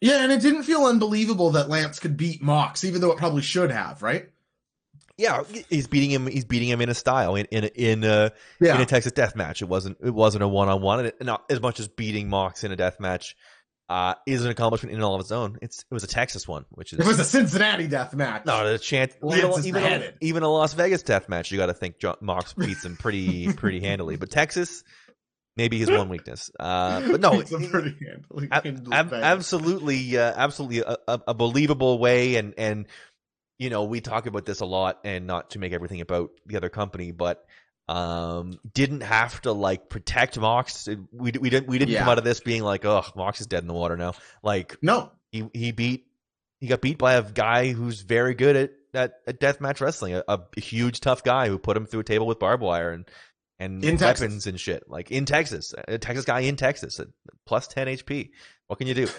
Yeah, 0.00 0.22
and 0.22 0.30
it 0.32 0.40
didn't 0.40 0.62
feel 0.62 0.84
unbelievable 0.84 1.50
that 1.50 1.68
Lance 1.68 1.98
could 1.98 2.16
beat 2.16 2.40
Mox, 2.42 2.84
even 2.84 3.00
though 3.00 3.10
it 3.12 3.18
probably 3.18 3.42
should 3.42 3.70
have, 3.70 4.02
right? 4.02 4.28
Yeah, 5.16 5.42
he's 5.68 5.88
beating 5.88 6.10
him. 6.10 6.28
He's 6.28 6.44
beating 6.44 6.68
him 6.68 6.80
in 6.80 6.88
a 6.88 6.94
style 6.94 7.34
in 7.34 7.46
in 7.46 7.64
in 7.64 8.04
a 8.04 8.30
Yeah. 8.60 8.76
in 8.76 8.80
a 8.80 8.86
Texas 8.86 9.10
death 9.10 9.34
match. 9.34 9.62
It 9.62 9.68
wasn't 9.68 9.98
it 10.00 10.14
wasn't 10.14 10.44
a 10.44 10.48
one 10.48 10.68
on 10.68 10.80
one, 10.80 11.00
and 11.06 11.12
not 11.22 11.44
as 11.50 11.60
much 11.60 11.80
as 11.80 11.88
beating 11.88 12.28
Mox 12.28 12.62
in 12.62 12.70
a 12.70 12.76
death 12.76 13.00
match 13.00 13.34
uh, 13.88 14.14
is 14.26 14.44
an 14.44 14.50
accomplishment 14.52 14.92
in 14.92 14.98
and 14.98 15.04
all 15.04 15.16
of 15.16 15.20
its 15.20 15.32
own. 15.32 15.58
It's 15.60 15.80
it 15.90 15.92
was 15.92 16.04
a 16.04 16.06
Texas 16.06 16.46
one, 16.46 16.66
which 16.70 16.92
is 16.92 17.00
It 17.00 17.06
was 17.06 17.18
a 17.18 17.24
Cincinnati 17.24 17.88
death 17.88 18.14
match. 18.14 18.44
no 18.46 18.70
the 18.70 18.78
chance. 18.78 19.14
Lance 19.20 19.66
Even, 19.66 19.82
even, 19.82 20.02
a, 20.02 20.12
even 20.20 20.42
a 20.44 20.48
Las 20.48 20.74
Vegas 20.74 21.02
death 21.02 21.28
match, 21.28 21.50
you 21.50 21.58
got 21.58 21.66
to 21.66 21.74
think 21.74 21.98
John, 21.98 22.14
Mox 22.20 22.52
beats 22.52 22.84
him 22.84 22.96
pretty 22.96 23.52
pretty 23.54 23.80
handily. 23.80 24.14
But 24.14 24.30
Texas, 24.30 24.84
maybe 25.58 25.78
his 25.78 25.90
one 25.90 26.08
weakness. 26.08 26.50
Uh, 26.58 27.02
but 27.10 27.20
no, 27.20 27.42
pretty 27.70 27.96
ab- 28.50 29.12
absolutely, 29.12 30.16
uh, 30.16 30.32
absolutely 30.34 30.78
a, 30.80 30.96
a, 31.06 31.20
a 31.28 31.34
believable 31.34 31.98
way 31.98 32.36
and 32.36 32.54
and 32.56 32.86
you 33.58 33.70
know, 33.70 33.84
we 33.84 34.00
talk 34.00 34.26
about 34.26 34.46
this 34.46 34.60
a 34.60 34.64
lot, 34.64 35.00
and 35.04 35.26
not 35.26 35.50
to 35.50 35.58
make 35.58 35.72
everything 35.72 36.00
about 36.00 36.30
the 36.46 36.56
other 36.56 36.68
company, 36.68 37.10
but 37.10 37.44
um, 37.88 38.58
didn't 38.72 39.00
have 39.00 39.40
to 39.42 39.52
like 39.52 39.88
protect 39.88 40.38
Mox. 40.38 40.86
We 41.12 41.32
we 41.38 41.50
didn't 41.50 41.66
we 41.68 41.78
didn't 41.78 41.92
Yeah. 41.92 42.00
come 42.00 42.10
out 42.10 42.18
of 42.18 42.24
this 42.24 42.38
being 42.40 42.62
like, 42.62 42.84
oh, 42.84 43.02
Mox 43.16 43.40
is 43.40 43.48
dead 43.48 43.62
in 43.62 43.66
the 43.68 43.74
water 43.74 43.96
now. 43.96 44.12
Like 44.44 44.76
No, 44.80 45.10
he 45.32 45.48
he 45.52 45.72
beat 45.72 46.06
he 46.60 46.68
got 46.68 46.80
beat 46.80 46.98
by 46.98 47.14
a 47.14 47.22
guy 47.22 47.72
who's 47.72 48.00
very 48.02 48.34
good 48.34 48.54
at 48.56 48.70
at, 48.94 49.14
at 49.26 49.40
deathmatch 49.40 49.80
wrestling, 49.80 50.14
a, 50.14 50.22
a 50.28 50.60
huge 50.60 51.00
tough 51.00 51.24
guy 51.24 51.48
who 51.48 51.58
put 51.58 51.76
him 51.76 51.84
through 51.86 52.00
a 52.00 52.04
table 52.04 52.26
with 52.26 52.38
barbed 52.38 52.62
wire 52.62 52.90
and 52.90 53.08
and 53.58 53.82
In 53.84 53.96
weapons 53.96 54.20
Texas. 54.20 54.46
and 54.46 54.60
shit. 54.60 54.84
Like 54.88 55.10
in 55.10 55.24
Texas, 55.24 55.74
a 55.86 55.98
Texas 55.98 56.24
guy 56.24 56.40
in 56.40 56.56
Texas 56.56 57.00
at 57.00 57.08
plus 57.46 57.66
ten 57.68 57.86
HP. 57.86 58.30
What 58.66 58.78
can 58.78 58.88
you 58.88 58.94
do? 58.94 59.08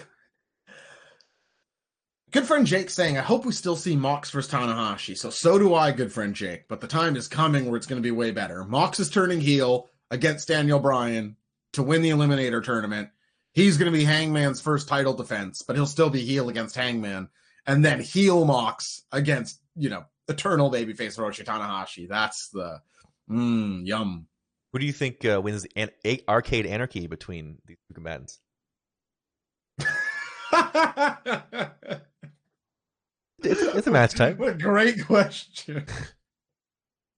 Good 2.32 2.46
friend 2.46 2.64
Jake 2.64 2.90
saying, 2.90 3.18
I 3.18 3.22
hope 3.22 3.44
we 3.44 3.50
still 3.52 3.74
see 3.74 3.96
Mox 3.96 4.30
versus 4.30 4.52
Tanahashi. 4.52 5.18
So, 5.18 5.30
so 5.30 5.58
do 5.58 5.74
I, 5.74 5.90
good 5.90 6.12
friend 6.12 6.32
Jake. 6.32 6.68
But 6.68 6.80
the 6.80 6.86
time 6.86 7.16
is 7.16 7.26
coming 7.26 7.66
where 7.66 7.76
it's 7.76 7.88
going 7.88 8.00
to 8.00 8.06
be 8.06 8.12
way 8.12 8.30
better. 8.30 8.62
Mox 8.64 9.00
is 9.00 9.10
turning 9.10 9.40
heel 9.40 9.88
against 10.12 10.46
Daniel 10.46 10.78
Bryan 10.78 11.34
to 11.72 11.82
win 11.82 12.02
the 12.02 12.10
Eliminator 12.10 12.62
tournament. 12.62 13.08
He's 13.52 13.78
going 13.78 13.92
to 13.92 13.98
be 13.98 14.04
Hangman's 14.04 14.60
first 14.60 14.86
title 14.86 15.14
defense, 15.14 15.62
but 15.62 15.74
he'll 15.74 15.86
still 15.86 16.08
be 16.08 16.20
heel 16.20 16.48
against 16.48 16.76
Hangman. 16.76 17.28
And 17.66 17.84
then 17.84 17.98
heel 17.98 18.44
Mox 18.44 19.02
against, 19.10 19.60
you 19.74 19.90
know, 19.90 20.04
eternal 20.28 20.70
babyface 20.70 21.18
Hiroshi 21.18 21.44
Tanahashi. 21.44 22.08
That's 22.08 22.48
the 22.50 22.80
mmm, 23.28 23.84
yum. 23.84 24.28
Who 24.72 24.78
do 24.78 24.86
you 24.86 24.92
think 24.92 25.24
uh, 25.24 25.40
wins 25.42 25.62
the 25.62 25.70
an- 25.76 25.90
a- 26.06 26.22
arcade 26.28 26.66
anarchy 26.66 27.06
between 27.06 27.58
these 27.66 27.78
two 27.88 27.94
combatants? 27.94 28.40
It's, 33.42 33.60
it's 33.62 33.86
a 33.86 33.90
match 33.90 34.14
time. 34.14 34.36
What 34.38 34.50
a 34.50 34.54
great 34.54 35.06
question. 35.06 35.86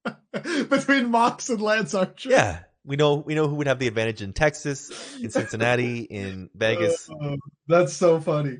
Between 0.31 1.09
Mox 1.11 1.49
and 1.49 1.61
Lance 1.61 1.93
Archer. 1.93 2.29
Yeah, 2.29 2.59
we 2.85 2.95
know 2.95 3.15
we 3.15 3.35
know 3.35 3.47
who 3.47 3.55
would 3.55 3.67
have 3.67 3.79
the 3.79 3.87
advantage 3.87 4.21
in 4.21 4.33
Texas, 4.33 5.15
in 5.21 5.29
Cincinnati, 5.31 5.99
in 5.99 6.49
Vegas. 6.55 7.09
Oh, 7.09 7.37
that's 7.67 7.93
so 7.93 8.19
funny. 8.19 8.59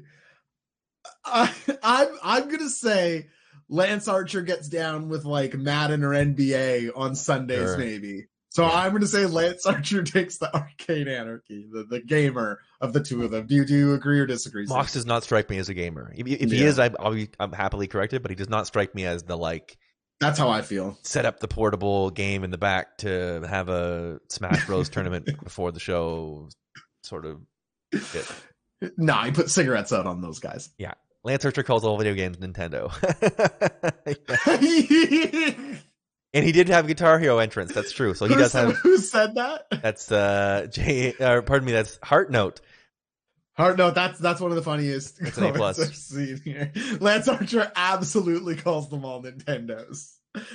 I, 1.25 1.51
I'm 1.81 2.07
I'm 2.23 2.49
gonna 2.49 2.69
say 2.69 3.27
Lance 3.69 4.07
Archer 4.07 4.41
gets 4.43 4.69
down 4.69 5.09
with 5.09 5.25
like 5.25 5.53
Madden 5.55 6.03
or 6.03 6.11
NBA 6.11 6.91
on 6.95 7.15
Sundays, 7.15 7.59
Sure. 7.59 7.77
maybe. 7.77 8.27
So 8.53 8.63
Yeah. 8.63 8.69
I'm 8.71 8.91
gonna 8.93 9.07
say 9.07 9.25
Lance 9.25 9.65
Archer 9.65 10.03
takes 10.03 10.37
the 10.37 10.53
arcade 10.55 11.07
anarchy, 11.07 11.65
the, 11.71 11.83
the 11.83 11.99
gamer 11.99 12.59
of 12.81 12.93
the 12.93 13.01
two 13.01 13.23
of 13.23 13.31
them. 13.31 13.47
Do 13.47 13.55
you 13.55 13.65
do 13.65 13.75
you 13.75 13.93
agree 13.93 14.19
or 14.19 14.25
disagree? 14.27 14.65
Steve? 14.67 14.91
Does 14.91 15.05
not 15.07 15.23
strike 15.23 15.49
me 15.49 15.57
as 15.57 15.69
a 15.69 15.73
gamer. 15.73 16.13
If, 16.15 16.27
if 16.27 16.51
he 16.51 16.63
is, 16.63 16.77
I, 16.79 16.91
I'll 16.99 17.13
be 17.13 17.29
I'm 17.39 17.51
happily 17.51 17.87
corrected, 17.87 18.21
but 18.21 18.29
he 18.31 18.35
does 18.35 18.49
not 18.49 18.67
strike 18.67 18.93
me 18.93 19.05
as 19.05 19.23
the 19.23 19.35
like 19.35 19.75
That's 20.19 20.37
how 20.37 20.49
I 20.49 20.61
feel. 20.61 20.97
set 21.01 21.25
up 21.25 21.39
the 21.39 21.47
portable 21.47 22.11
game 22.11 22.43
in 22.43 22.51
the 22.51 22.59
back 22.59 22.99
to 22.99 23.41
have 23.49 23.69
a 23.69 24.19
Smash 24.29 24.65
Bros 24.67 24.87
tournament 24.91 25.27
before 25.43 25.71
the 25.71 25.79
show. 25.79 26.49
Sort 27.03 27.25
of. 27.25 27.41
Shit. 27.93 28.31
Nah, 28.97 29.23
he 29.23 29.31
put 29.31 29.49
cigarettes 29.49 29.93
out 29.93 30.05
on 30.05 30.19
those 30.21 30.39
guys. 30.39 30.69
Yeah. 30.77 30.91
Lance 31.23 31.45
Archer 31.45 31.63
calls 31.63 31.85
all 31.85 31.97
video 31.97 32.15
games 32.15 32.35
Nintendo, 32.35 32.91
and 36.33 36.43
he 36.45 36.51
did 36.51 36.69
have 36.69 36.87
Guitar 36.87 37.19
Hero 37.19 37.37
entrance. 37.37 37.73
That's 37.73 37.91
true. 37.91 38.13
So 38.13 38.25
he 38.25 38.35
does 38.35 38.53
have. 38.53 38.75
who 38.83 38.97
said 38.97 39.35
that? 39.35 39.67
That's 39.81 40.11
uh, 40.11 40.67
J. 40.69 41.13
Or 41.19 41.41
pardon 41.41 41.65
me. 41.65 41.71
That's 41.71 41.99
Heart 42.03 42.31
Note. 42.31 42.61
Heart 43.55 43.77
Note. 43.77 43.93
that's 43.93 44.19
that's 44.19 44.41
one 44.41 44.51
of 44.51 44.55
the 44.55 44.63
funniest. 44.63 45.21
It's 45.21 45.37
an 45.37 45.45
A 45.45 45.53
plus. 45.53 45.79
I've 45.79 45.95
seen 45.95 46.41
here. 46.43 46.71
Lance 46.99 47.27
Archer 47.27 47.71
absolutely 47.75 48.55
calls 48.55 48.89
them 48.89 49.05
all 49.05 49.21
Nintendos. 49.21 50.13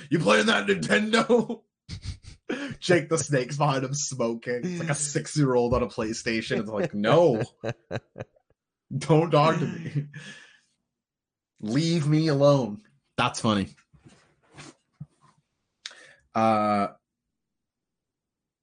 You 0.09 0.19
playing 0.19 0.47
that 0.47 0.67
Nintendo? 0.67 1.61
Jake 2.79 3.09
the 3.09 3.17
Snake's 3.17 3.57
behind 3.57 3.83
him 3.83 3.93
smoking. 3.93 4.61
It's 4.63 4.79
like 4.79 4.89
a 4.89 4.95
six 4.95 5.37
year 5.37 5.53
old 5.53 5.73
on 5.73 5.83
a 5.83 5.87
PlayStation. 5.87 6.59
It's 6.59 6.69
like, 6.69 6.93
no, 6.93 7.43
don't 8.97 9.31
talk 9.31 9.59
to 9.59 9.65
me. 9.65 10.07
Leave 11.61 12.07
me 12.07 12.27
alone. 12.27 12.81
That's 13.17 13.39
funny. 13.39 13.69
Uh 16.35 16.87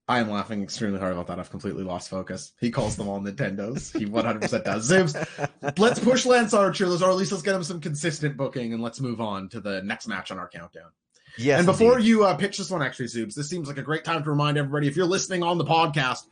I 0.08 0.20
am 0.20 0.30
laughing 0.30 0.62
extremely 0.62 1.00
hard 1.00 1.12
about 1.12 1.26
that. 1.26 1.40
I've 1.40 1.50
completely 1.50 1.82
lost 1.82 2.10
focus. 2.10 2.52
He 2.60 2.70
calls 2.70 2.96
them 2.96 3.08
all 3.08 3.20
Nintendos. 3.20 3.96
He 3.98 4.06
100% 4.06 4.64
does. 4.64 4.88
Zibs, 4.88 5.78
let's 5.78 5.98
push 5.98 6.24
Lance 6.24 6.54
Archer, 6.54 6.86
or 6.86 7.10
at 7.10 7.16
least 7.16 7.32
let's 7.32 7.42
get 7.42 7.56
him 7.56 7.64
some 7.64 7.80
consistent 7.80 8.36
booking, 8.36 8.72
and 8.72 8.80
let's 8.80 9.00
move 9.00 9.20
on 9.20 9.48
to 9.48 9.60
the 9.60 9.82
next 9.82 10.06
match 10.06 10.30
on 10.30 10.38
our 10.38 10.48
countdown. 10.48 10.90
Yes. 11.36 11.58
and 11.58 11.66
before 11.66 11.94
indeed. 11.94 12.08
you 12.08 12.24
uh, 12.24 12.36
pitch 12.36 12.56
this 12.56 12.70
one, 12.70 12.82
actually, 12.82 13.06
Zoobs, 13.06 13.34
this 13.34 13.50
seems 13.50 13.66
like 13.68 13.78
a 13.78 13.82
great 13.82 14.04
time 14.04 14.22
to 14.22 14.30
remind 14.30 14.56
everybody 14.56 14.86
if 14.86 14.96
you're 14.96 15.06
listening 15.06 15.42
on 15.42 15.58
the 15.58 15.64
podcast, 15.64 16.22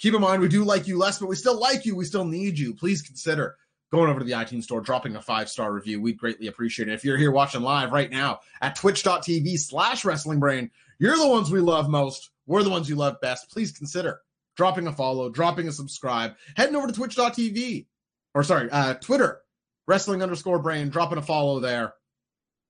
keep 0.00 0.14
in 0.14 0.20
mind 0.20 0.42
we 0.42 0.48
do 0.48 0.64
like 0.64 0.88
you 0.88 0.98
less, 0.98 1.20
but 1.20 1.28
we 1.28 1.36
still 1.36 1.58
like 1.58 1.86
you. 1.86 1.94
We 1.94 2.04
still 2.04 2.24
need 2.24 2.58
you. 2.58 2.74
Please 2.74 3.02
consider 3.02 3.56
going 3.92 4.10
over 4.10 4.18
to 4.18 4.24
the 4.24 4.32
iTunes 4.32 4.64
store, 4.64 4.80
dropping 4.80 5.14
a 5.16 5.22
five 5.22 5.48
star 5.48 5.72
review. 5.72 6.00
We'd 6.00 6.18
greatly 6.18 6.48
appreciate 6.48 6.88
it. 6.88 6.94
If 6.94 7.04
you're 7.04 7.18
here 7.18 7.30
watching 7.30 7.60
live 7.60 7.92
right 7.92 8.10
now 8.10 8.40
at 8.60 8.74
twitch.tv 8.74 9.58
slash 9.58 10.04
wrestling 10.04 10.40
brain, 10.40 10.70
you're 10.98 11.16
the 11.16 11.28
ones 11.28 11.50
we 11.50 11.60
love 11.60 11.88
most. 11.88 12.30
We're 12.46 12.62
the 12.62 12.70
ones 12.70 12.88
you 12.88 12.96
love 12.96 13.20
best. 13.20 13.50
Please 13.50 13.70
consider 13.70 14.20
dropping 14.56 14.86
a 14.86 14.92
follow, 14.92 15.30
dropping 15.30 15.68
a 15.68 15.72
subscribe, 15.72 16.32
heading 16.56 16.74
over 16.74 16.86
to 16.86 16.92
twitch.tv 16.92 17.86
or 18.34 18.42
sorry, 18.42 18.70
uh, 18.70 18.94
Twitter, 18.94 19.40
wrestling 19.86 20.22
underscore 20.22 20.58
brain, 20.58 20.88
dropping 20.88 21.18
a 21.18 21.22
follow 21.22 21.60
there. 21.60 21.94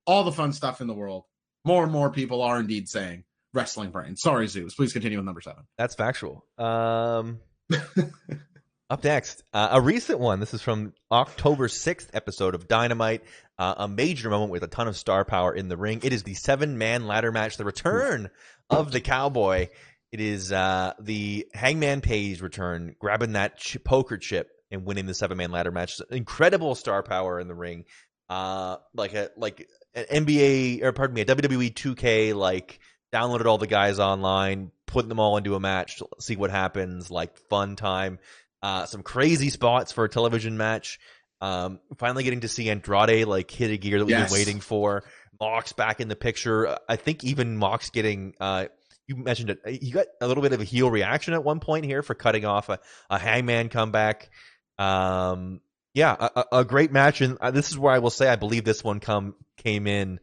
All 0.06 0.24
the 0.24 0.32
fun 0.32 0.52
stuff 0.52 0.80
in 0.80 0.88
the 0.88 0.94
world. 0.94 1.24
More 1.64 1.84
and 1.84 1.92
more 1.92 2.10
people 2.10 2.42
are 2.42 2.58
indeed 2.58 2.88
saying 2.88 3.22
wrestling 3.54 3.90
brain. 3.90 4.16
Sorry, 4.16 4.48
Zeus. 4.48 4.74
Please 4.74 4.92
continue 4.92 5.18
with 5.18 5.24
number 5.24 5.40
seven. 5.40 5.62
That's 5.78 5.94
factual. 5.94 6.44
Um, 6.58 7.38
up 8.92 9.02
next, 9.04 9.42
uh, 9.54 9.70
a 9.72 9.80
recent 9.80 10.20
one. 10.20 10.38
This 10.38 10.52
is 10.52 10.60
from 10.60 10.92
October 11.10 11.68
6th 11.68 12.08
episode 12.12 12.54
of 12.54 12.68
Dynamite. 12.68 13.22
Uh, 13.58 13.72
a 13.78 13.88
major 13.88 14.28
moment 14.28 14.52
with 14.52 14.62
a 14.64 14.66
ton 14.66 14.86
of 14.86 14.98
star 14.98 15.24
power 15.24 15.54
in 15.54 15.68
the 15.68 15.78
ring. 15.78 16.00
It 16.02 16.12
is 16.12 16.24
the 16.24 16.34
seven 16.34 16.76
man 16.76 17.06
ladder 17.06 17.32
match, 17.32 17.56
the 17.56 17.64
return 17.64 18.28
of 18.68 18.92
the 18.92 19.00
cowboy. 19.00 19.68
It 20.10 20.20
is 20.20 20.52
uh, 20.52 20.92
the 21.00 21.46
Hangman 21.54 22.02
Page 22.02 22.42
return, 22.42 22.94
grabbing 22.98 23.32
that 23.32 23.56
ch- 23.56 23.82
poker 23.82 24.18
chip 24.18 24.50
and 24.70 24.84
winning 24.84 25.06
the 25.06 25.14
seven 25.14 25.38
man 25.38 25.50
ladder 25.50 25.70
match. 25.70 25.98
Incredible 26.10 26.74
star 26.74 27.02
power 27.02 27.40
in 27.40 27.48
the 27.48 27.54
ring. 27.54 27.86
Uh, 28.28 28.76
like 28.92 29.14
a 29.14 29.30
like 29.38 29.68
an 29.94 30.26
NBA 30.26 30.82
or 30.82 30.92
pardon 30.92 31.14
me, 31.14 31.22
a 31.22 31.24
WWE 31.24 31.72
2K 31.72 32.34
like 32.34 32.78
downloaded 33.10 33.46
all 33.46 33.56
the 33.56 33.66
guys 33.66 33.98
online, 33.98 34.70
putting 34.86 35.08
them 35.08 35.20
all 35.20 35.38
into 35.38 35.54
a 35.54 35.60
match, 35.60 35.96
to 35.96 36.08
see 36.18 36.36
what 36.36 36.50
happens. 36.50 37.10
Like 37.10 37.38
fun 37.48 37.76
time. 37.76 38.18
Uh, 38.62 38.86
some 38.86 39.02
crazy 39.02 39.50
spots 39.50 39.90
for 39.92 40.04
a 40.04 40.08
television 40.08 40.56
match. 40.56 41.00
Um, 41.40 41.80
finally 41.98 42.22
getting 42.22 42.40
to 42.42 42.48
see 42.48 42.70
Andrade 42.70 43.26
like 43.26 43.50
hit 43.50 43.70
a 43.72 43.76
gear 43.76 43.98
that 43.98 44.04
we've 44.04 44.16
Yes. 44.16 44.30
been 44.30 44.38
waiting 44.38 44.60
for. 44.60 45.02
Mox 45.40 45.72
back 45.72 46.00
in 46.00 46.06
the 46.06 46.14
picture. 46.14 46.78
I 46.88 46.94
think 46.96 47.24
even 47.24 47.56
Mox 47.56 47.90
getting. 47.90 48.34
Uh, 48.40 48.66
you 49.08 49.16
mentioned 49.16 49.50
it. 49.50 49.58
He 49.82 49.90
got 49.90 50.06
a 50.20 50.28
little 50.28 50.42
bit 50.44 50.52
of 50.52 50.60
a 50.60 50.64
heel 50.64 50.88
reaction 50.88 51.34
at 51.34 51.42
one 51.42 51.58
point 51.58 51.84
here 51.84 52.02
for 52.04 52.14
cutting 52.14 52.44
off 52.44 52.68
a, 52.68 52.78
a 53.10 53.18
Hangman 53.18 53.68
comeback. 53.68 54.30
Um, 54.78 55.60
yeah, 55.94 56.28
a, 56.36 56.44
a- 56.52 56.64
great 56.64 56.92
match, 56.92 57.20
and 57.20 57.36
uh, 57.40 57.50
this 57.50 57.70
is 57.70 57.78
where 57.78 57.92
I 57.92 57.98
will 57.98 58.10
say 58.10 58.28
I 58.28 58.36
believe 58.36 58.64
this 58.64 58.82
one 58.84 59.00
come 59.00 59.34
came 59.58 59.86
in 59.88 60.20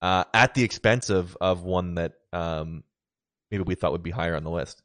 uh, 0.00 0.24
at 0.32 0.54
the 0.54 0.64
expense 0.64 1.10
of 1.10 1.36
of 1.40 1.62
one 1.62 1.94
that 1.96 2.14
um, 2.32 2.82
maybe 3.50 3.62
we 3.64 3.74
thought 3.74 3.92
would 3.92 4.02
be 4.02 4.10
higher 4.10 4.34
on 4.34 4.42
the 4.44 4.50
list. 4.50 4.82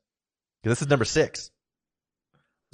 This 0.64 0.82
is 0.82 0.90
number 0.90 1.06
six. 1.06 1.50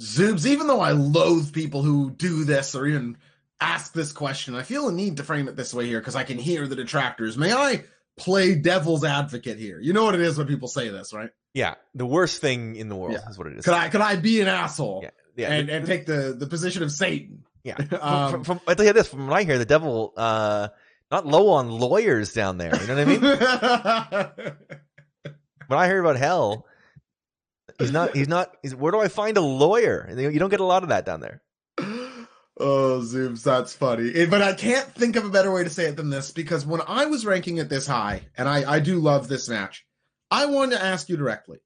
Zoobs, 0.00 0.46
even 0.46 0.66
though 0.66 0.80
I 0.80 0.92
loathe 0.92 1.52
people 1.52 1.82
who 1.82 2.10
do 2.10 2.44
this 2.44 2.74
or 2.74 2.86
even 2.86 3.16
ask 3.60 3.92
this 3.92 4.12
question, 4.12 4.54
I 4.54 4.62
feel 4.62 4.88
a 4.88 4.92
need 4.92 5.18
to 5.18 5.22
frame 5.24 5.48
it 5.48 5.56
this 5.56 5.72
way 5.72 5.86
here 5.86 6.00
because 6.00 6.16
I 6.16 6.24
can 6.24 6.38
hear 6.38 6.66
the 6.66 6.76
detractors. 6.76 7.38
May 7.38 7.52
I 7.52 7.84
play 8.16 8.54
devil's 8.56 9.04
advocate 9.04 9.58
here? 9.58 9.78
You 9.80 9.92
know 9.92 10.04
what 10.04 10.14
it 10.14 10.20
is 10.20 10.36
when 10.36 10.46
people 10.46 10.68
say 10.68 10.88
this, 10.88 11.12
right? 11.14 11.30
Yeah, 11.52 11.74
the 11.94 12.06
worst 12.06 12.40
thing 12.40 12.74
in 12.76 12.88
the 12.88 12.96
world 12.96 13.12
Yeah. 13.14 13.28
is 13.30 13.38
what 13.38 13.46
it 13.46 13.56
is. 13.58 13.64
Could 13.64 13.74
I 13.74 13.88
could 13.88 14.00
I 14.00 14.16
be 14.16 14.40
an 14.40 14.48
asshole 14.48 15.00
Yeah, 15.04 15.10
yeah. 15.36 15.52
and, 15.52 15.68
and 15.70 15.86
take 15.86 16.06
the, 16.06 16.34
the 16.36 16.46
position 16.48 16.82
of 16.82 16.90
Satan? 16.90 17.44
yeah. 17.62 17.76
Um, 18.00 18.30
from, 18.32 18.44
from, 18.44 18.60
I 18.66 18.74
tell 18.74 18.84
you 18.86 18.92
this, 18.92 19.06
from 19.08 19.28
what 19.28 19.36
I 19.36 19.44
hear, 19.44 19.58
the 19.58 19.64
devil 19.64 20.12
uh, 20.16 20.68
not 21.12 21.26
low 21.26 21.50
on 21.50 21.70
lawyers 21.70 22.32
down 22.32 22.58
there. 22.58 22.74
You 22.80 22.86
know 22.88 22.96
what 22.96 23.08
I 23.08 24.32
mean? 24.42 25.34
when 25.68 25.78
I 25.78 25.86
hear 25.86 26.00
about 26.00 26.16
hell, 26.16 26.66
he's 27.78 27.92
not. 27.92 28.14
He's 28.14 28.28
not. 28.28 28.56
He's, 28.62 28.74
where 28.74 28.92
do 28.92 29.00
I 29.00 29.08
find 29.08 29.36
a 29.36 29.40
lawyer? 29.42 30.08
You 30.16 30.38
don't 30.38 30.50
get 30.50 30.60
a 30.60 30.64
lot 30.64 30.82
of 30.82 30.88
that 30.90 31.04
down 31.06 31.20
there. 31.20 31.42
oh, 31.78 33.00
Zooms, 33.02 33.42
that's 33.42 33.74
funny. 33.74 34.12
Eh, 34.14 34.26
But 34.26 34.42
I 34.42 34.54
can't 34.54 34.86
think 34.94 35.16
of 35.16 35.24
a 35.24 35.30
better 35.30 35.52
way 35.52 35.64
to 35.64 35.70
say 35.70 35.86
it 35.86 35.96
than 35.96 36.10
this 36.10 36.30
because 36.30 36.64
when 36.66 36.80
I 36.86 37.06
was 37.06 37.26
ranking 37.26 37.58
it 37.58 37.68
this 37.68 37.86
high, 37.86 38.22
and 38.36 38.48
I, 38.48 38.74
I 38.74 38.78
do 38.80 38.98
love 38.98 39.28
this 39.28 39.48
match, 39.48 39.84
I 40.30 40.46
wanted 40.46 40.76
to 40.76 40.84
ask 40.84 41.08
you 41.08 41.16
directly 41.16 41.58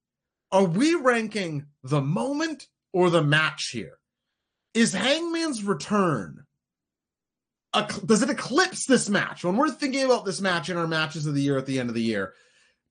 Are 0.52 0.64
we 0.64 0.94
ranking 0.94 1.66
the 1.82 2.00
moment 2.00 2.66
or 2.92 3.10
the 3.10 3.22
match 3.22 3.68
here? 3.70 3.98
Is 4.74 4.92
Hangman's 4.92 5.64
return 5.64 6.44
ec- 7.76 8.06
does 8.06 8.22
it 8.22 8.30
eclipse 8.30 8.86
this 8.86 9.08
match? 9.08 9.44
When 9.44 9.56
we're 9.56 9.70
thinking 9.70 10.04
about 10.04 10.24
this 10.24 10.40
match 10.40 10.70
in 10.70 10.76
our 10.76 10.86
matches 10.86 11.26
of 11.26 11.34
the 11.34 11.42
year 11.42 11.58
at 11.58 11.66
the 11.66 11.78
end 11.78 11.88
of 11.88 11.94
the 11.94 12.02
year, 12.02 12.34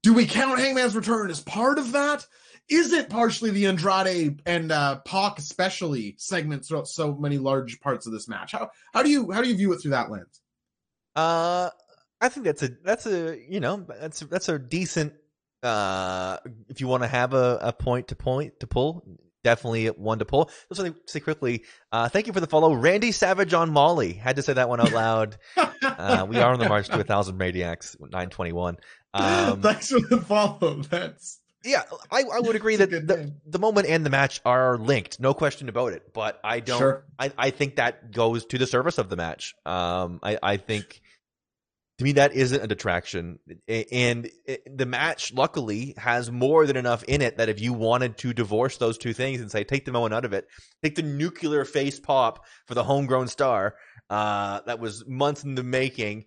do 0.04 0.14
we 0.14 0.26
count 0.26 0.60
Hangman's 0.60 0.96
return 0.96 1.30
as 1.30 1.42
part 1.42 1.80
of 1.80 1.92
that? 1.94 2.26
Is 2.70 2.92
it 2.92 3.10
partially 3.10 3.52
the 3.52 3.68
Andrade 3.68 4.42
and 4.46 4.72
uh, 4.72 5.00
Pac 5.00 5.40
especially 5.40 6.16
segments 6.18 6.68
throughout 6.68 6.88
so 6.88 7.16
many 7.16 7.38
large 7.38 7.80
parts 7.80 8.08
of 8.08 8.14
this 8.14 8.28
match? 8.28 8.52
How 8.52 8.72
how 8.94 9.04
do 9.04 9.10
you 9.10 9.32
how 9.32 9.42
do 9.42 9.48
you 9.50 9.56
view 9.56 9.72
it 9.74 9.82
through 9.82 9.92
that 9.92 10.12
lens? 10.12 10.42
Uh, 11.16 11.70
I 12.20 12.30
think 12.30 12.46
that's 12.46 12.64
a 12.64 12.70
that's 12.84 13.06
a 13.06 13.40
you 13.50 13.60
know 13.60 13.86
that's 14.00 14.20
that's 14.22 14.50
a 14.50 14.60
decent. 14.60 15.14
Uh, 15.64 16.38
if 16.70 16.82
you 16.82 16.88
want 16.88 17.04
to 17.04 17.08
have 17.08 17.34
a, 17.34 17.58
a 17.62 17.74
point 17.74 18.10
to 18.10 18.16
point 18.16 18.60
to 18.60 18.68
pull, 18.68 19.04
definitely 19.44 19.88
one 19.88 20.20
to 20.20 20.26
pull. 20.26 20.52
Just 20.70 20.82
want 20.82 20.96
to 20.96 21.12
say 21.12 21.20
quickly, 21.20 21.64
uh, 21.92 22.10
thank 22.10 22.28
you 22.28 22.34
for 22.34 22.40
the 22.40 22.48
follow, 22.48 22.74
Randy 22.74 23.12
Savage 23.12 23.54
on 23.54 23.72
Molly. 23.72 24.14
Had 24.14 24.36
to 24.36 24.44
say 24.44 24.54
that 24.54 24.70
one 24.70 24.80
out 24.82 24.92
loud. 24.92 25.38
uh, 25.56 26.26
we 26.30 26.38
are 26.38 26.54
on 26.54 26.60
the 26.60 26.70
march 26.70 26.88
to 26.90 27.00
a 27.00 27.04
thousand 27.04 27.38
maniacs, 27.38 27.96
nine 28.00 28.30
twenty 28.30 28.52
one. 28.52 28.78
Um, 29.14 29.64
Thanks 29.64 29.90
for 29.90 30.00
the 30.00 30.22
follow. 30.22 30.76
That's 30.84 31.40
yeah, 31.68 31.84
I, 32.12 32.24
I 32.24 32.40
would 32.40 32.56
agree 32.62 32.78
that 32.78 32.90
the, 32.90 33.34
the 33.46 33.60
moment 33.60 33.88
and 33.88 34.06
the 34.06 34.10
match 34.10 34.42
are 34.46 34.78
linked, 34.78 35.20
no 35.20 35.34
question 35.34 35.70
about 35.70 35.94
it. 35.94 36.14
But 36.14 36.40
I 36.44 36.60
don't. 36.60 36.80
Sure. 36.80 37.06
I, 37.20 37.32
I 37.38 37.50
think 37.50 37.76
that 37.76 38.12
goes 38.12 38.46
to 38.48 38.58
the 38.58 38.68
service 38.68 38.98
of 38.98 39.10
the 39.10 39.16
match. 39.16 39.56
Um, 39.66 40.20
I, 40.24 40.38
I 40.42 40.58
think 40.58 41.02
to 41.98 42.04
me 42.04 42.14
that 42.14 42.34
isn't 42.34 42.64
a 42.64 42.68
detraction, 42.68 43.40
and 43.68 44.30
it, 44.46 44.78
the 44.78 44.86
match 44.86 45.34
luckily 45.34 45.96
has 45.98 46.32
more 46.32 46.66
than 46.68 46.78
enough 46.78 47.04
in 47.04 47.22
it 47.22 47.38
that 47.38 47.50
if 47.50 47.60
you 47.60 47.74
wanted 47.74 48.18
to 48.20 48.34
divorce 48.34 48.78
those 48.78 48.98
two 48.98 49.14
things 49.14 49.42
and 49.42 49.52
say 49.52 49.64
take 49.64 49.86
the 49.86 49.92
moment 49.92 50.14
out 50.14 50.26
of 50.26 50.34
it, 50.34 50.48
take 50.84 50.96
the 50.96 51.02
nuclear 51.02 51.66
face 51.66 52.00
pop 52.00 52.46
for 52.68 52.76
the 52.76 52.84
homegrown 52.84 53.28
star 53.28 53.76
uh, 54.10 54.62
that 54.66 54.80
was 54.80 55.06
months 55.08 55.44
in 55.44 55.56
the 55.56 55.64
making. 55.64 56.26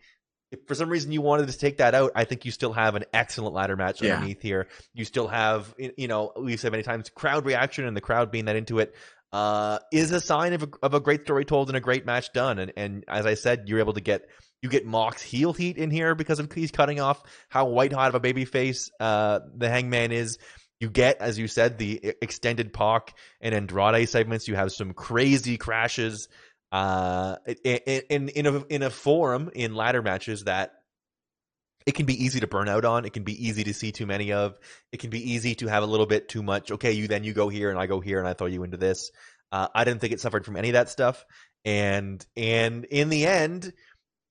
If 0.51 0.61
for 0.66 0.74
some 0.74 0.88
reason 0.88 1.12
you 1.12 1.20
wanted 1.22 1.48
to 1.48 1.57
take 1.59 1.78
that 1.78 1.94
out, 1.94 2.12
I 2.14 2.24
think 2.24 2.44
you 2.44 2.51
still 2.51 2.72
have 2.72 2.94
an 2.96 3.05
excellent 3.12 3.55
ladder 3.55 3.76
match 3.76 4.03
Yeah. 4.03 4.14
underneath 4.14 4.42
here. 4.42 4.66
You 4.94 5.05
still 5.05 5.28
have, 5.28 5.74
you 5.78 6.09
know, 6.09 6.32
we've 6.36 6.59
said 6.59 6.72
many 6.72 6.82
times, 6.82 7.09
crowd 7.11 7.46
reaction 7.46 7.84
and 7.86 7.96
the 7.96 8.01
crowd 8.01 8.30
being 8.30 8.46
that 8.46 8.57
into 8.57 8.78
it 8.80 8.94
uh, 9.32 9.78
is 9.92 10.11
a 10.11 10.20
sign 10.20 10.53
of 10.55 10.64
a, 10.64 10.68
of 10.82 10.94
a 10.94 11.01
great 11.01 11.22
story 11.22 11.44
told 11.44 11.68
and 11.68 11.76
a 11.76 11.80
great 11.80 12.05
match 12.05 12.32
done. 12.32 12.59
And 12.59 12.72
and 12.76 13.05
as 13.07 13.26
I 13.26 13.34
said, 13.34 13.68
you're 13.68 13.78
able 13.78 13.92
to 13.92 14.01
get 14.01 14.28
you 14.61 14.68
get 14.68 14.84
Mox 14.84 15.22
heel 15.22 15.53
heat 15.53 15.78
in 15.78 15.90
here 15.90 16.14
because 16.14 16.38
of 16.40 16.53
he's 16.53 16.70
cutting 16.70 17.01
off 17.01 17.22
how 17.48 17.66
white 17.66 17.92
hot 17.92 18.09
of 18.09 18.14
a 18.14 18.20
baby 18.20 18.44
face 18.44 18.90
uh, 18.98 19.40
the 19.57 19.68
Hangman 19.70 20.12
is. 20.12 20.38
You 20.80 20.88
get, 20.88 21.18
as 21.20 21.38
you 21.38 21.46
said, 21.46 21.76
the 21.76 22.14
extended 22.22 22.72
Pac 22.72 23.14
and 23.42 23.55
Andrade 23.55 24.09
segments. 24.09 24.48
You 24.48 24.55
have 24.57 24.72
some 24.72 24.94
crazy 24.94 25.59
crashes 25.59 26.28
uh, 26.72 27.36
in 27.64 28.28
in 28.28 28.46
a 28.46 28.64
in 28.68 28.82
a 28.82 28.90
forum 28.90 29.50
in 29.54 29.74
ladder 29.74 30.02
matches 30.02 30.44
that 30.44 30.74
it 31.86 31.94
can 31.94 32.06
be 32.06 32.24
easy 32.24 32.40
to 32.40 32.46
burn 32.46 32.68
out 32.68 32.84
on. 32.84 33.04
It 33.04 33.12
can 33.12 33.24
be 33.24 33.48
easy 33.48 33.64
to 33.64 33.74
see 33.74 33.90
too 33.92 34.06
many 34.06 34.32
of. 34.32 34.58
It 34.92 34.98
can 34.98 35.10
be 35.10 35.32
easy 35.32 35.54
to 35.56 35.66
have 35.66 35.82
a 35.82 35.86
little 35.86 36.06
bit 36.06 36.28
too 36.28 36.42
much. 36.42 36.70
Okay, 36.70 36.92
you 36.92 37.08
then 37.08 37.24
you 37.24 37.32
go 37.32 37.48
here 37.48 37.70
and 37.70 37.78
I 37.78 37.86
go 37.86 38.00
here 38.00 38.18
and 38.18 38.28
I 38.28 38.34
throw 38.34 38.46
you 38.46 38.62
into 38.62 38.76
this. 38.76 39.10
Uh, 39.50 39.68
I 39.74 39.84
didn't 39.84 40.00
think 40.00 40.12
it 40.12 40.20
suffered 40.20 40.44
from 40.44 40.56
any 40.56 40.68
of 40.68 40.74
that 40.74 40.90
stuff. 40.90 41.24
And 41.64 42.24
and 42.36 42.84
in 42.84 43.08
the 43.08 43.26
end, 43.26 43.72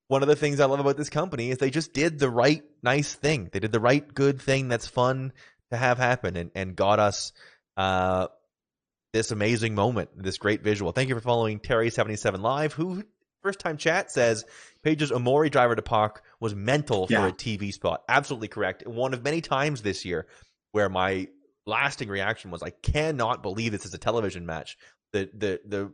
one 0.08 0.22
of 0.22 0.28
the 0.28 0.36
things 0.36 0.60
I 0.60 0.66
love 0.66 0.80
about 0.80 0.98
this 0.98 1.10
company 1.10 1.50
is 1.50 1.58
they 1.58 1.70
just 1.70 1.94
did 1.94 2.20
the 2.20 2.30
right 2.30 2.64
nice 2.82 3.14
thing. 3.14 3.50
They 3.52 3.60
did 3.60 3.72
the 3.72 3.80
right 3.80 4.14
good 4.14 4.42
thing 4.42 4.68
that's 4.68 4.88
fun 4.88 5.34
to 5.72 5.78
have 5.78 5.98
happen 5.98 6.36
and, 6.36 6.52
and 6.56 6.76
got 6.76 7.00
us 7.00 7.34
uh, 7.78 8.28
this 9.14 9.32
amazing 9.32 9.76
moment, 9.76 10.10
this 10.16 10.38
great 10.38 10.64
visual. 10.64 10.92
Thank 10.92 11.10
you 11.10 11.16
for 11.16 11.22
following 11.22 11.60
Terry77 11.60 12.42
Live, 12.42 12.74
who 12.74 13.04
first 13.42 13.60
time 13.60 13.78
chat 13.78 14.12
says 14.12 14.46
Page's 14.84 15.12
Omori 15.12 15.50
driver 15.50 15.76
to 15.76 15.82
Pac 15.82 16.22
was 16.40 16.54
mental 16.54 17.08
for 17.08 17.28
a 17.28 17.32
TV 17.32 17.74
spot. 17.74 18.04
Absolutely 18.08 18.50
correct. 18.50 18.86
One 18.86 19.14
of 19.14 19.24
many 19.24 19.42
times 19.42 19.82
this 19.82 20.06
year 20.06 20.28
where 20.72 20.90
my 20.90 21.28
lasting 21.66 22.10
reaction 22.10 22.52
was 22.52 22.62
I 22.62 22.70
cannot 22.70 23.42
believe 23.42 23.72
this 23.72 23.86
is 23.86 23.94
a 23.94 23.98
television 23.98 24.46
match. 24.46 24.78
The 25.14 25.30
the 25.34 25.60
the 25.66 25.94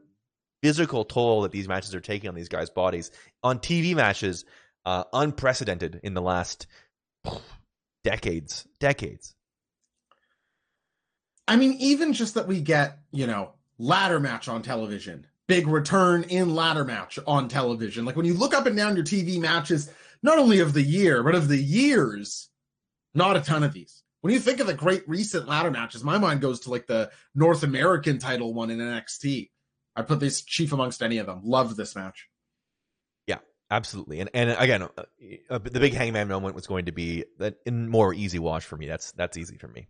physical 0.62 1.06
toll 1.06 1.44
that 1.44 1.52
these 1.52 1.68
matches 1.68 1.94
are 1.94 2.02
taking 2.02 2.28
on 2.28 2.36
these 2.36 2.50
guys' 2.50 2.70
bodies 2.70 3.12
on 3.44 3.60
TV 3.60 3.96
matches, 3.96 4.46
uh, 4.86 5.04
unprecedented 5.14 6.00
in 6.04 6.14
the 6.14 6.22
last 6.22 6.68
decades. 8.04 8.68
Decades. 8.80 9.36
I 11.48 11.56
mean, 11.56 11.74
even 11.80 12.14
just 12.14 12.34
that 12.36 12.48
we 12.48 12.62
get, 12.62 12.98
you 13.12 13.28
know, 13.28 13.52
ladder 13.78 14.20
match 14.20 14.48
on 14.48 14.62
television, 14.62 15.28
big 15.48 15.68
return 15.68 16.24
in 16.24 16.56
ladder 16.56 16.86
match 16.86 17.20
on 17.28 17.48
television. 17.48 18.06
Like 18.06 18.16
when 18.16 18.26
you 18.26 18.34
look 18.34 18.54
up 18.54 18.66
and 18.66 18.76
down 18.76 18.96
your 18.96 19.06
TV 19.06 19.40
matches, 19.40 19.92
not 20.24 20.40
only 20.40 20.60
of 20.60 20.74
the 20.74 20.82
year, 20.82 21.24
but 21.24 21.36
of 21.36 21.48
the 21.48 21.58
years, 21.58 22.50
not 23.14 23.38
a 23.38 23.42
ton 23.42 23.64
of 23.64 23.74
these. 23.74 24.02
When 24.22 24.34
you 24.34 24.40
think 24.40 24.60
of 24.60 24.66
the 24.66 24.74
great 24.74 25.08
recent 25.08 25.48
ladder 25.48 25.70
matches, 25.70 26.04
my 26.04 26.18
mind 26.18 26.42
goes 26.42 26.62
to 26.62 26.72
like 26.72 26.88
the 26.88 27.12
North 27.36 27.62
American 27.62 28.18
title 28.18 28.54
one 28.56 28.72
in 28.72 28.80
NXT. 28.80 29.52
I 29.96 30.02
put 30.02 30.20
this 30.20 30.42
chief 30.42 30.74
amongst 30.74 31.04
any 31.04 31.20
of 31.20 31.28
them. 31.28 31.42
Love 31.44 31.76
this 31.76 31.96
match. 31.96 32.28
Yeah, 33.28 33.38
absolutely, 33.70 34.20
and 34.20 34.32
and 34.34 34.50
again, 34.58 34.82
uh, 34.82 34.88
uh, 35.50 35.60
the 35.60 35.80
big 35.80 35.94
Hangman 35.94 36.28
moment 36.28 36.56
was 36.56 36.66
going 36.66 36.86
to 36.86 36.92
be 36.92 37.26
that 37.38 37.58
in 37.68 37.88
more 37.88 38.14
easy 38.16 38.40
watch 38.40 38.66
for 38.66 38.78
me. 38.78 38.88
That's 38.88 39.12
that's 39.12 39.38
easy 39.38 39.58
for 39.58 39.68
me. 39.68 39.88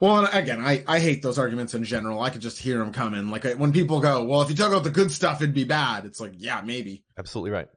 Well, 0.00 0.24
and 0.24 0.34
again, 0.34 0.60
I, 0.60 0.82
I 0.86 0.98
hate 0.98 1.22
those 1.22 1.38
arguments 1.38 1.74
in 1.74 1.84
general. 1.84 2.20
I 2.20 2.30
could 2.30 2.40
just 2.40 2.58
hear 2.58 2.78
them 2.78 2.92
coming. 2.92 3.30
Like 3.30 3.44
when 3.54 3.72
people 3.72 4.00
go, 4.00 4.24
well, 4.24 4.42
if 4.42 4.50
you 4.50 4.56
took 4.56 4.72
out 4.72 4.84
the 4.84 4.90
good 4.90 5.10
stuff, 5.10 5.40
it'd 5.42 5.54
be 5.54 5.64
bad. 5.64 6.04
It's 6.04 6.20
like, 6.20 6.32
yeah, 6.36 6.60
maybe. 6.64 7.04
Absolutely 7.18 7.50
right. 7.50 7.68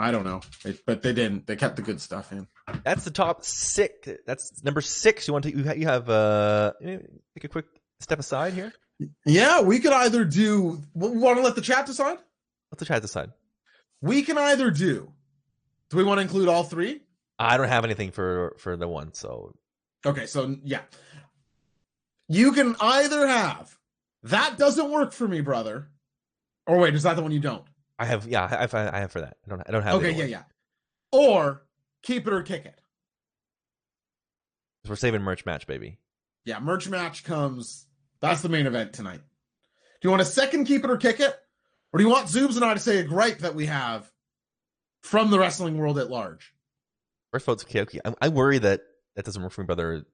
I 0.00 0.12
don't 0.12 0.24
know, 0.24 0.40
It- 0.64 0.84
but 0.86 1.02
they 1.02 1.12
didn't. 1.12 1.46
They 1.46 1.56
kept 1.56 1.76
the 1.76 1.82
good 1.82 2.00
stuff 2.00 2.30
in. 2.32 2.46
That's 2.84 3.04
the 3.04 3.10
top 3.10 3.44
six. 3.44 4.08
That's 4.26 4.62
number 4.62 4.80
six. 4.80 5.26
You 5.26 5.32
want 5.32 5.44
to 5.44 5.56
you 5.56 5.64
have, 5.64 5.78
you 5.78 5.86
have 5.86 6.08
uh 6.08 6.72
take 6.80 7.44
a 7.44 7.48
quick 7.48 7.66
step 8.00 8.18
aside 8.20 8.52
here. 8.52 8.72
Yeah, 9.24 9.60
we 9.62 9.80
could 9.80 9.92
either 9.92 10.24
do. 10.24 10.82
We 10.94 11.08
want 11.08 11.38
to 11.38 11.42
let 11.42 11.54
the 11.56 11.60
chat 11.62 11.86
decide. 11.86 12.18
Let 12.70 12.78
the 12.78 12.84
chat 12.84 13.02
decide. 13.02 13.30
We 14.00 14.22
can 14.22 14.38
either 14.38 14.70
do. 14.70 15.12
Do 15.90 15.96
we 15.96 16.04
want 16.04 16.18
to 16.18 16.22
include 16.22 16.48
all 16.48 16.62
three? 16.62 17.00
I 17.38 17.56
don't 17.56 17.68
have 17.68 17.84
anything 17.84 18.10
for 18.12 18.54
for 18.58 18.76
the 18.76 18.86
one, 18.86 19.14
so 19.14 19.56
Okay, 20.06 20.26
so 20.26 20.56
yeah, 20.62 20.82
you 22.28 22.52
can 22.52 22.76
either 22.80 23.26
have 23.26 23.76
that 24.24 24.58
doesn't 24.58 24.90
work 24.90 25.12
for 25.12 25.26
me, 25.26 25.40
brother. 25.40 25.88
Or 26.66 26.78
wait, 26.78 26.94
is 26.94 27.02
that 27.04 27.16
the 27.16 27.22
one 27.22 27.32
you 27.32 27.40
don't? 27.40 27.64
I 27.98 28.04
have 28.04 28.26
yeah 28.26 28.44
I 28.44 28.48
have, 28.48 28.74
I 28.74 29.00
have 29.00 29.12
for 29.12 29.20
that. 29.20 29.36
I 29.46 29.50
don't 29.50 29.62
I 29.66 29.72
don't 29.72 29.82
have. 29.82 29.94
Okay, 29.96 30.12
yeah, 30.12 30.18
one. 30.18 30.28
yeah. 30.28 30.42
Or 31.12 31.62
keep 32.02 32.26
it 32.26 32.32
or 32.32 32.42
kick 32.42 32.64
it. 32.66 32.80
We're 34.88 34.96
saving 34.96 35.22
merch 35.22 35.44
match, 35.44 35.66
baby. 35.66 35.98
Yeah, 36.44 36.60
merch 36.60 36.88
match 36.88 37.24
comes. 37.24 37.86
That's 38.20 38.42
the 38.42 38.48
main 38.48 38.66
event 38.66 38.92
tonight. 38.92 39.20
Do 40.00 40.06
you 40.06 40.10
want 40.10 40.22
a 40.22 40.26
second 40.26 40.66
keep 40.66 40.84
it 40.84 40.90
or 40.90 40.96
kick 40.96 41.20
it? 41.20 41.34
Or 41.92 41.98
do 41.98 42.04
you 42.04 42.10
want 42.10 42.28
Zoobs 42.28 42.56
and 42.56 42.64
I 42.64 42.74
to 42.74 42.80
say 42.80 42.98
a 42.98 43.04
gripe 43.04 43.38
that 43.38 43.54
we 43.54 43.66
have 43.66 44.10
from 45.02 45.30
the 45.30 45.38
wrestling 45.38 45.78
world 45.78 45.98
at 45.98 46.10
large? 46.10 46.54
First 47.32 47.46
vote's 47.46 47.64
Kyoki. 47.64 47.98
I, 48.04 48.14
I 48.20 48.28
worry 48.28 48.58
that 48.58 48.82
that 49.18 49.24
doesn't 49.24 49.42
work 49.42 49.50
for 49.50 49.62
me, 49.62 49.66
brother. 49.66 50.06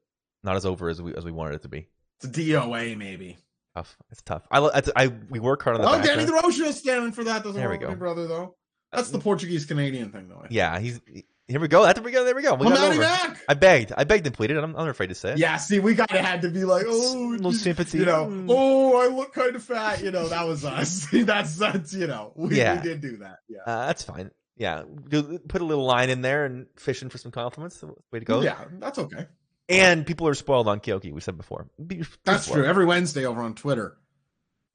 Not 0.42 0.56
as 0.56 0.64
over 0.64 0.88
as 0.88 1.00
we 1.02 1.14
as 1.14 1.24
we 1.26 1.30
wanted 1.30 1.56
it 1.56 1.62
to 1.62 1.68
be. 1.68 1.88
It's 2.22 2.24
a 2.38 2.40
DOA, 2.40 2.96
maybe. 2.96 3.36
Tough. 3.76 3.96
It's 4.10 4.22
tough. 4.22 4.46
I, 4.50 4.60
I, 4.60 4.82
I 4.96 5.06
we 5.28 5.40
work 5.40 5.62
hard 5.62 5.76
on 5.76 5.82
the 5.82 5.88
Oh, 5.88 5.96
back. 5.98 6.04
Danny. 6.06 6.24
DeRocha 6.24 6.66
is 6.68 6.78
standing 6.78 7.12
for 7.12 7.24
that. 7.24 7.42
Doesn't 7.44 7.60
There 7.60 7.68
we 7.68 7.74
work 7.76 7.80
for 7.82 7.86
go. 7.88 7.92
me, 7.92 7.98
brother, 7.98 8.26
though. 8.26 8.54
That's 8.92 9.10
the 9.10 9.18
Portuguese 9.18 9.66
Canadian 9.66 10.10
thing, 10.10 10.28
though. 10.28 10.44
Yeah, 10.48 10.78
he's 10.78 11.00
here. 11.48 11.60
We 11.60 11.66
go. 11.68 11.82
That's 11.82 12.00
we 12.00 12.12
go. 12.12 12.24
There 12.24 12.34
we 12.34 12.42
go. 12.42 12.54
We 12.54 12.66
got 12.66 12.74
it 12.76 12.80
Matty 12.80 12.90
over. 12.92 13.00
Mac. 13.00 13.40
I 13.48 13.54
begged. 13.54 13.92
I 13.96 14.04
begged 14.04 14.26
and 14.26 14.34
pleaded. 14.34 14.56
I'm, 14.56 14.74
I'm 14.76 14.88
afraid 14.88 15.08
to 15.08 15.14
say 15.14 15.32
it. 15.32 15.38
Yeah, 15.38 15.56
see, 15.56 15.80
we 15.80 15.94
kind 15.96 16.10
of 16.10 16.18
had 16.20 16.42
to 16.42 16.48
be 16.50 16.64
like, 16.64 16.84
oh, 16.86 17.26
little 17.36 17.52
sympathy. 17.52 17.98
You 17.98 18.04
know, 18.06 18.26
Mm. 18.26 18.46
oh, 18.48 18.96
I 18.96 19.08
look 19.12 19.34
kind 19.34 19.54
of 19.56 19.62
fat. 19.62 20.02
You 20.02 20.12
know, 20.12 20.28
that 20.28 20.46
was 20.46 20.64
us. 20.64 21.06
that's 21.12 21.56
that's 21.56 21.92
you 21.92 22.06
know, 22.06 22.32
we, 22.36 22.56
Yeah. 22.56 22.76
we 22.76 22.82
did 22.88 23.00
do 23.00 23.16
that. 23.18 23.38
Yeah, 23.48 23.60
Uh, 23.66 23.86
that's 23.86 24.04
fine. 24.04 24.30
Yeah, 24.56 24.84
do, 25.08 25.38
put 25.48 25.60
a 25.60 25.64
little 25.64 25.84
line 25.84 26.10
in 26.10 26.22
there 26.22 26.44
and 26.44 26.66
fishing 26.76 27.08
for 27.08 27.18
some 27.18 27.32
compliments. 27.32 27.82
Way 28.12 28.20
to 28.20 28.24
go. 28.24 28.40
yeah, 28.40 28.64
that's 28.78 28.98
okay. 28.98 29.26
And 29.68 30.06
people 30.06 30.28
are 30.28 30.34
spoiled 30.34 30.68
on 30.68 30.80
Kyoki. 30.80 31.12
We 31.12 31.20
said 31.20 31.36
before. 31.36 31.68
Be- 31.84 32.04
That's 32.24 32.44
spoiled. 32.44 32.58
true. 32.60 32.66
Every 32.66 32.84
Wednesday 32.84 33.24
over 33.24 33.42
on 33.42 33.54
Twitter, 33.54 33.96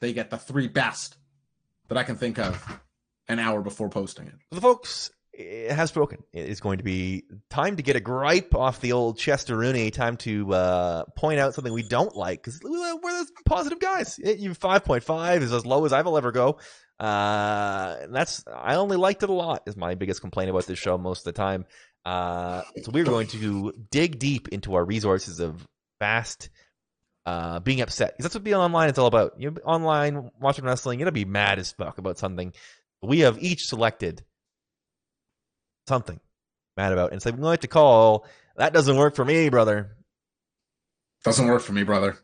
they 0.01 0.13
get 0.13 0.29
the 0.31 0.37
three 0.37 0.67
best 0.67 1.15
that 1.87 1.97
I 1.97 2.03
can 2.03 2.15
think 2.15 2.39
of 2.39 2.79
an 3.27 3.39
hour 3.39 3.61
before 3.61 3.89
posting 3.89 4.27
it. 4.27 4.33
the 4.51 4.61
folks 4.61 5.11
it 5.33 5.71
has 5.71 5.89
spoken. 5.89 6.23
It 6.33 6.49
is 6.49 6.59
going 6.59 6.79
to 6.79 6.83
be 6.83 7.23
time 7.49 7.77
to 7.77 7.83
get 7.83 7.95
a 7.95 8.01
gripe 8.01 8.53
off 8.53 8.81
the 8.81 8.91
old 8.91 9.17
Chester 9.17 9.55
Rooney. 9.55 9.89
Time 9.91 10.17
to 10.17 10.53
uh, 10.53 11.03
point 11.15 11.39
out 11.39 11.53
something 11.53 11.71
we 11.71 11.83
don't 11.83 12.13
like 12.15 12.43
because 12.43 12.59
we're 12.61 13.11
those 13.11 13.31
positive 13.45 13.79
guys. 13.79 14.19
It, 14.19 14.39
you 14.39 14.53
five 14.53 14.83
point 14.83 15.03
five 15.03 15.41
is 15.41 15.53
as 15.53 15.65
low 15.65 15.85
as 15.85 15.93
I 15.93 16.01
will 16.01 16.17
ever 16.17 16.31
go. 16.33 16.59
Uh, 16.99 17.95
and 18.01 18.13
that's 18.13 18.43
I 18.53 18.75
only 18.75 18.97
liked 18.97 19.23
it 19.23 19.29
a 19.29 19.33
lot. 19.33 19.63
Is 19.65 19.77
my 19.77 19.95
biggest 19.95 20.21
complaint 20.21 20.49
about 20.49 20.65
this 20.65 20.79
show 20.79 20.97
most 20.97 21.19
of 21.19 21.25
the 21.25 21.31
time. 21.33 21.65
Uh, 22.05 22.63
so 22.81 22.91
we're 22.91 23.05
going 23.05 23.27
to 23.27 23.73
dig 23.91 24.19
deep 24.19 24.49
into 24.49 24.75
our 24.75 24.83
resources 24.83 25.39
of 25.39 25.65
fast. 25.99 26.49
Uh, 27.25 27.59
being 27.59 27.81
upset 27.81 28.13
because 28.13 28.23
that's 28.23 28.33
what 28.33 28.43
being 28.43 28.55
online 28.55 28.89
is 28.89 28.97
all 28.97 29.05
about. 29.05 29.39
You're 29.39 29.53
online 29.63 30.31
watching 30.39 30.65
wrestling, 30.65 30.97
you're 30.97 31.05
gonna 31.05 31.11
be 31.11 31.25
mad 31.25 31.59
as 31.59 31.71
fuck 31.71 31.99
about 31.99 32.17
something 32.17 32.53
We 33.03 33.19
have 33.19 33.37
each 33.37 33.67
selected 33.67 34.23
something 35.87 36.19
mad 36.75 36.91
about, 36.91 37.11
and 37.11 37.21
so 37.21 37.29
we 37.29 37.37
like 37.37 37.61
to 37.61 37.67
call 37.67 38.25
that 38.55 38.73
doesn't 38.73 38.97
work 38.97 39.15
for 39.15 39.23
me, 39.23 39.49
brother. 39.49 39.95
Doesn't 41.23 41.47
work 41.47 41.61
for 41.61 41.73
me, 41.73 41.83
brother. 41.83 42.17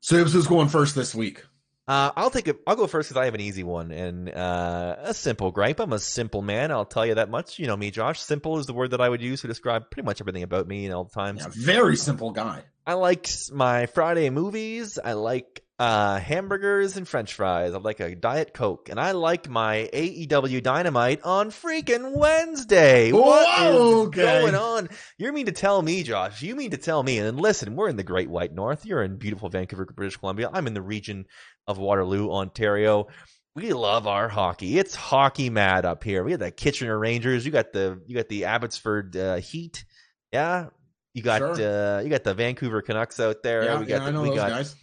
Subs, 0.00 0.32
who's 0.32 0.46
going 0.46 0.68
first 0.68 0.94
this 0.94 1.14
week? 1.14 1.42
Uh, 1.88 2.10
I'll 2.16 2.30
take 2.30 2.48
it. 2.48 2.60
I'll 2.66 2.74
go 2.74 2.86
first 2.88 3.08
because 3.08 3.20
I 3.20 3.26
have 3.26 3.34
an 3.34 3.40
easy 3.40 3.62
one 3.62 3.92
and 3.92 4.28
uh, 4.28 4.96
a 5.02 5.14
simple 5.14 5.52
gripe. 5.52 5.78
I'm 5.78 5.92
a 5.92 6.00
simple 6.00 6.42
man. 6.42 6.72
I'll 6.72 6.84
tell 6.84 7.06
you 7.06 7.14
that 7.14 7.30
much. 7.30 7.60
You 7.60 7.68
know 7.68 7.76
me, 7.76 7.92
Josh. 7.92 8.20
Simple 8.20 8.58
is 8.58 8.66
the 8.66 8.72
word 8.72 8.90
that 8.90 9.00
I 9.00 9.08
would 9.08 9.22
use 9.22 9.42
to 9.42 9.46
describe 9.46 9.90
pretty 9.90 10.04
much 10.04 10.20
everything 10.20 10.42
about 10.42 10.66
me 10.66 10.86
and 10.86 10.94
all 10.94 11.04
the 11.04 11.14
times. 11.14 11.42
Yeah, 11.42 11.52
very 11.54 11.96
simple 11.96 12.32
guy. 12.32 12.64
I 12.86 12.94
like 12.94 13.28
my 13.52 13.86
Friday 13.86 14.30
movies. 14.30 14.98
I 14.98 15.12
like 15.12 15.62
uh, 15.78 16.18
hamburgers 16.18 16.96
and 16.96 17.06
French 17.06 17.34
fries. 17.34 17.74
I'd 17.74 17.82
like 17.82 18.00
a 18.00 18.14
diet 18.14 18.54
coke, 18.54 18.88
and 18.88 18.98
I 18.98 19.12
like 19.12 19.48
my 19.48 19.88
AEW 19.92 20.62
Dynamite 20.62 21.20
on 21.22 21.50
freaking 21.50 22.12
Wednesday. 22.12 23.12
What 23.12 23.42
is 23.60 23.74
Whoa, 23.74 24.02
okay. 24.06 24.22
going 24.40 24.54
on? 24.54 24.88
You 25.18 25.32
mean 25.32 25.46
to 25.46 25.52
tell 25.52 25.82
me, 25.82 26.02
Josh? 26.02 26.40
You 26.42 26.56
mean 26.56 26.70
to 26.70 26.78
tell 26.78 27.02
me? 27.02 27.18
And 27.18 27.38
listen, 27.38 27.76
we're 27.76 27.88
in 27.88 27.96
the 27.96 28.02
Great 28.02 28.30
White 28.30 28.54
North. 28.54 28.86
You're 28.86 29.02
in 29.02 29.16
beautiful 29.18 29.48
Vancouver, 29.50 29.84
British 29.84 30.16
Columbia. 30.16 30.48
I'm 30.52 30.66
in 30.66 30.74
the 30.74 30.82
region 30.82 31.26
of 31.66 31.76
Waterloo, 31.78 32.30
Ontario. 32.30 33.08
We 33.54 33.72
love 33.72 34.06
our 34.06 34.28
hockey. 34.28 34.78
It's 34.78 34.94
hockey 34.94 35.48
mad 35.50 35.84
up 35.86 36.04
here. 36.04 36.22
We 36.24 36.30
got 36.32 36.40
the 36.40 36.50
Kitchener 36.50 36.98
Rangers. 36.98 37.44
You 37.46 37.52
got 37.52 37.72
the 37.72 38.00
you 38.06 38.14
got 38.14 38.28
the 38.28 38.44
Abbotsford 38.44 39.16
uh, 39.16 39.36
Heat. 39.36 39.84
Yeah, 40.32 40.66
you 41.14 41.22
got 41.22 41.38
Sure. 41.38 41.52
uh, 41.52 42.00
you 42.02 42.10
got 42.10 42.22
the 42.24 42.34
Vancouver 42.34 42.82
Canucks 42.82 43.18
out 43.18 43.42
there. 43.42 43.64
Yeah, 43.64 43.78
we 43.80 43.86
got 43.86 43.88
yeah, 43.88 43.98
the, 44.00 44.04
I 44.04 44.10
know 44.10 44.22
we 44.22 44.28
those 44.28 44.36
got 44.36 44.50
guys. 44.50 44.74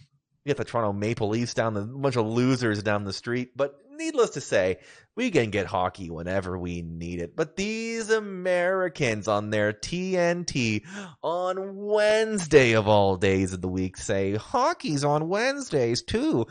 We 0.44 0.50
got 0.50 0.58
the 0.58 0.64
Toronto 0.64 0.92
Maple 0.92 1.28
Leafs 1.28 1.54
down 1.54 1.74
the 1.74 1.82
bunch 1.82 2.16
of 2.16 2.26
losers 2.26 2.82
down 2.82 3.04
the 3.04 3.12
street. 3.12 3.56
But 3.56 3.80
needless 3.90 4.30
to 4.30 4.40
say, 4.40 4.78
we 5.16 5.30
can 5.30 5.50
get 5.50 5.66
hockey 5.66 6.10
whenever 6.10 6.58
we 6.58 6.82
need 6.82 7.20
it. 7.20 7.34
But 7.34 7.56
these 7.56 8.10
Americans 8.10 9.26
on 9.26 9.50
their 9.50 9.72
TNT 9.72 10.82
on 11.22 11.76
Wednesday 11.76 12.72
of 12.72 12.88
all 12.88 13.16
days 13.16 13.52
of 13.54 13.62
the 13.62 13.68
week 13.68 13.96
say 13.96 14.34
hockey's 14.34 15.04
on 15.04 15.28
Wednesdays 15.28 16.02
too. 16.02 16.46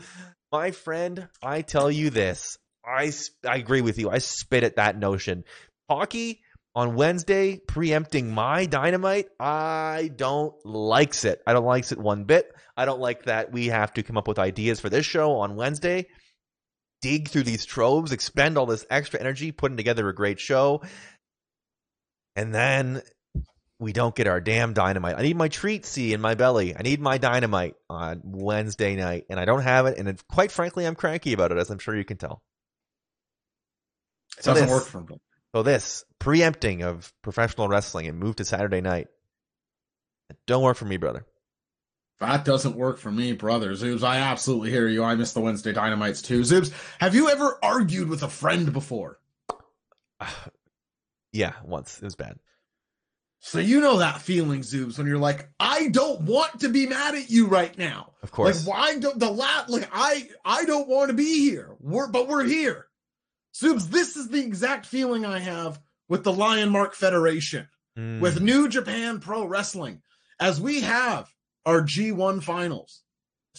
My 0.50 0.72
friend, 0.72 1.28
I 1.42 1.62
tell 1.62 1.90
you 1.90 2.10
this. 2.10 2.58
I 2.84 3.12
I 3.46 3.56
agree 3.56 3.80
with 3.80 3.98
you. 3.98 4.10
I 4.10 4.18
spit 4.18 4.64
at 4.64 4.76
that 4.76 4.98
notion. 4.98 5.44
Hockey 5.88 6.40
on 6.74 6.96
Wednesday 6.96 7.58
preempting 7.58 8.32
my 8.32 8.66
dynamite, 8.66 9.28
I 9.38 10.10
don't 10.14 10.54
likes 10.66 11.24
it. 11.24 11.40
I 11.46 11.52
don't 11.52 11.64
likes 11.64 11.92
it 11.92 11.98
one 11.98 12.24
bit. 12.24 12.52
I 12.76 12.84
don't 12.84 13.00
like 13.00 13.24
that 13.24 13.52
we 13.52 13.68
have 13.68 13.92
to 13.94 14.02
come 14.02 14.16
up 14.16 14.26
with 14.26 14.38
ideas 14.38 14.80
for 14.80 14.90
this 14.90 15.06
show 15.06 15.36
on 15.36 15.54
Wednesday, 15.54 16.06
dig 17.02 17.28
through 17.28 17.44
these 17.44 17.64
troves, 17.64 18.10
expend 18.10 18.58
all 18.58 18.66
this 18.66 18.84
extra 18.90 19.20
energy 19.20 19.52
putting 19.52 19.76
together 19.76 20.08
a 20.08 20.14
great 20.14 20.40
show, 20.40 20.82
and 22.34 22.52
then 22.52 23.02
we 23.78 23.92
don't 23.92 24.14
get 24.14 24.26
our 24.26 24.40
damn 24.40 24.72
dynamite. 24.72 25.16
I 25.16 25.22
need 25.22 25.36
my 25.36 25.48
treat 25.48 25.84
C 25.84 26.12
in 26.12 26.20
my 26.20 26.34
belly. 26.34 26.76
I 26.76 26.82
need 26.82 27.00
my 27.00 27.18
dynamite 27.18 27.74
on 27.88 28.22
Wednesday 28.24 28.96
night, 28.96 29.26
and 29.30 29.38
I 29.38 29.44
don't 29.44 29.62
have 29.62 29.86
it. 29.86 29.98
And 29.98 30.20
quite 30.28 30.50
frankly, 30.50 30.86
I'm 30.86 30.94
cranky 30.94 31.32
about 31.32 31.52
it, 31.52 31.58
as 31.58 31.70
I'm 31.70 31.78
sure 31.78 31.96
you 31.96 32.04
can 32.04 32.16
tell. 32.16 32.42
It 34.38 34.44
doesn't 34.44 34.66
this- 34.66 34.72
work 34.72 34.86
for 34.86 34.98
him. 35.00 35.20
So 35.54 35.62
this 35.62 36.04
preempting 36.18 36.82
of 36.82 37.12
professional 37.22 37.68
wrestling 37.68 38.08
and 38.08 38.18
move 38.18 38.34
to 38.36 38.44
Saturday 38.44 38.80
night. 38.80 39.06
Don't 40.48 40.64
work 40.64 40.76
for 40.76 40.84
me, 40.84 40.96
brother. 40.96 41.24
That 42.18 42.44
doesn't 42.44 42.74
work 42.74 42.98
for 42.98 43.12
me, 43.12 43.34
brother. 43.34 43.70
Zoobs, 43.70 44.02
I 44.02 44.16
absolutely 44.16 44.70
hear 44.70 44.88
you. 44.88 45.04
I 45.04 45.14
miss 45.14 45.32
the 45.32 45.40
Wednesday 45.40 45.72
Dynamites 45.72 46.22
too. 46.22 46.40
Zoobs, 46.40 46.72
have 46.98 47.14
you 47.14 47.28
ever 47.28 47.56
argued 47.62 48.08
with 48.08 48.24
a 48.24 48.28
friend 48.28 48.72
before? 48.72 49.20
Yeah, 51.32 51.54
once 51.64 51.98
it 51.98 52.04
was 52.04 52.14
bad. 52.14 52.38
So 53.40 53.58
you 53.58 53.80
know 53.80 53.98
that 53.98 54.20
feeling, 54.20 54.60
Zoobs, 54.60 54.98
when 54.98 55.08
you're 55.08 55.18
like, 55.18 55.48
I 55.58 55.88
don't 55.88 56.20
want 56.20 56.60
to 56.60 56.68
be 56.68 56.86
mad 56.86 57.16
at 57.16 57.28
you 57.28 57.48
right 57.48 57.76
now. 57.76 58.12
Of 58.22 58.30
course. 58.30 58.64
Like, 58.64 58.72
why 58.72 58.98
don't 59.00 59.18
the 59.18 59.32
lat 59.32 59.68
like 59.68 59.90
I 59.92 60.28
I 60.44 60.64
don't 60.64 60.86
want 60.86 61.08
to 61.08 61.14
be 61.14 61.40
here. 61.40 61.74
We're 61.80 62.06
but 62.06 62.28
we're 62.28 62.44
here. 62.44 62.86
Zoobs, 63.54 63.88
this 63.90 64.16
is 64.16 64.28
the 64.28 64.40
exact 64.40 64.86
feeling 64.86 65.24
I 65.24 65.38
have 65.38 65.80
with 66.08 66.24
the 66.24 66.32
Lion 66.32 66.70
Mark 66.70 66.94
Federation. 66.94 67.68
Mm. 67.96 68.18
with 68.20 68.40
New 68.40 68.68
Japan 68.68 69.20
Pro 69.20 69.44
Wrestling 69.44 70.02
as 70.40 70.60
we 70.60 70.80
have 70.80 71.32
our 71.64 71.80
G1 71.80 72.42
finals 72.42 73.02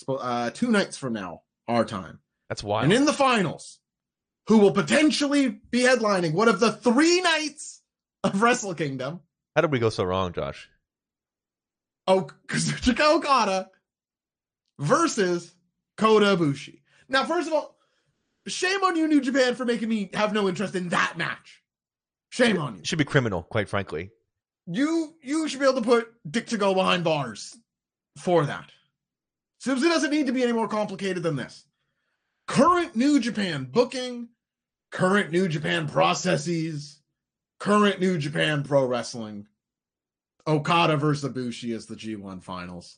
uh, 0.10 0.50
two 0.50 0.72
nights 0.72 0.98
from 0.98 1.14
now, 1.14 1.44
our 1.70 1.86
time. 1.86 2.20
that's 2.50 2.62
wild. 2.62 2.84
And 2.84 2.92
in 2.92 3.06
the 3.06 3.14
finals, 3.14 3.80
who 4.48 4.58
will 4.58 4.72
potentially 4.74 5.48
be 5.72 5.80
headlining 5.84 6.34
one 6.34 6.50
of 6.50 6.60
the 6.60 6.74
three 6.74 7.22
nights 7.22 7.82
of 8.26 8.42
Wrestle 8.42 8.74
Kingdom, 8.74 9.22
How 9.56 9.62
did 9.62 9.72
we 9.72 9.80
go 9.80 9.90
so 9.90 10.04
wrong, 10.04 10.34
Josh? 10.34 10.70
oh, 12.06 12.28
Kazuchika 12.48 13.00
Okada 13.16 13.70
versus 14.80 15.56
Kota 15.96 16.26
Ibushi. 16.36 16.82
Now, 17.08 17.24
first 17.24 17.48
of 17.48 17.54
all, 17.54 17.75
shame 18.48 18.84
on 18.84 18.96
you, 18.96 19.08
New 19.08 19.22
Japan, 19.22 19.56
for 19.56 19.66
making 19.66 19.90
me 19.90 20.10
have 20.14 20.34
no 20.34 20.48
interest 20.48 20.76
in 20.76 20.90
that 20.90 21.18
match. 21.18 21.62
Shame 22.30 22.58
on 22.60 22.78
you. 22.78 22.86
Should 22.86 23.00
be 23.00 23.06
criminal, 23.06 23.44
quite 23.44 23.70
frankly. 23.70 24.12
you 24.68 25.16
you 25.22 25.48
should 25.48 25.60
be 25.60 25.66
able 25.66 25.82
to 25.82 25.88
put 25.88 26.14
Dick 26.30 26.48
to 26.48 26.58
go 26.58 26.74
behind 26.74 27.04
bars 27.04 27.56
for 28.18 28.46
that. 28.46 28.72
Simpson 29.60 29.90
doesn't 29.90 30.12
need 30.12 30.28
to 30.28 30.34
be 30.34 30.44
any 30.44 30.52
more 30.52 30.68
complicated 30.68 31.24
than 31.24 31.36
this. 31.36 31.66
Current 32.48 32.96
New 32.96 33.20
Japan 33.20 33.68
booking, 33.72 34.30
current 34.92 35.32
New 35.32 35.48
Japan 35.48 35.88
processes, 35.88 37.00
current 37.60 38.00
New 38.00 38.18
Japan 38.18 38.64
pro 38.64 38.86
wrestling. 38.86 39.48
Okada 40.48 40.98
versus 40.98 41.28
Ibushi 41.32 41.74
is 41.74 41.88
the 41.88 41.96
G1 41.96 42.44
finals. 42.44 42.98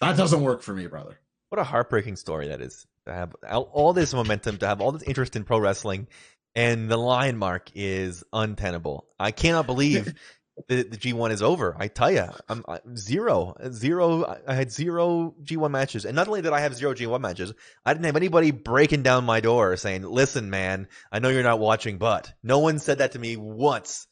That 0.00 0.16
doesn't 0.18 0.42
work 0.42 0.60
for 0.62 0.74
me, 0.74 0.86
brother. 0.86 1.18
What 1.48 1.58
a 1.58 1.64
heartbreaking 1.64 2.16
story 2.16 2.48
that 2.48 2.60
is. 2.60 2.86
To 3.08 3.14
have 3.14 3.34
all 3.54 3.92
this 3.94 4.12
momentum, 4.12 4.58
to 4.58 4.66
have 4.66 4.80
all 4.82 4.92
this 4.92 5.02
interest 5.02 5.34
in 5.34 5.44
pro 5.44 5.58
wrestling, 5.58 6.08
and 6.54 6.90
the 6.90 6.98
line 6.98 7.38
mark 7.38 7.70
is 7.74 8.22
untenable. 8.34 9.06
I 9.18 9.30
cannot 9.30 9.64
believe 9.66 10.12
the, 10.68 10.82
the 10.82 10.96
G1 10.98 11.30
is 11.30 11.40
over. 11.42 11.74
I 11.78 11.88
tell 11.88 12.10
you, 12.10 12.24
I'm, 12.50 12.64
I'm 12.68 12.96
zero, 12.96 13.54
zero. 13.72 14.24
I- 14.26 14.40
I 14.48 14.54
had 14.54 14.70
zero 14.70 15.34
G1 15.42 15.70
matches, 15.70 16.04
and 16.04 16.14
not 16.16 16.28
only 16.28 16.42
did 16.42 16.52
I 16.52 16.60
have 16.60 16.74
zero 16.74 16.92
G1 16.92 17.18
matches, 17.20 17.54
I 17.86 17.94
didn't 17.94 18.04
have 18.04 18.16
anybody 18.16 18.50
breaking 18.50 19.02
down 19.04 19.24
my 19.24 19.40
door 19.40 19.76
saying, 19.78 20.02
"Listen, 20.02 20.50
man, 20.50 20.88
I 21.10 21.18
know 21.18 21.30
you're 21.30 21.42
not 21.42 21.60
watching, 21.60 21.96
but." 21.96 22.30
No 22.42 22.58
one 22.58 22.78
said 22.78 22.98
that 22.98 23.12
to 23.12 23.18
me 23.18 23.36
once. 23.36 24.06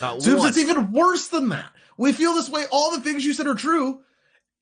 Not 0.00 0.20
Zoobs, 0.20 0.38
once. 0.38 0.56
it's 0.56 0.70
even 0.70 0.92
worse 0.92 1.28
than 1.28 1.50
that. 1.50 1.70
We 1.98 2.12
feel 2.12 2.32
this 2.32 2.48
way. 2.48 2.64
All 2.70 2.92
the 2.92 3.00
things 3.02 3.24
you 3.26 3.34
said 3.34 3.46
are 3.46 3.54
true, 3.54 4.00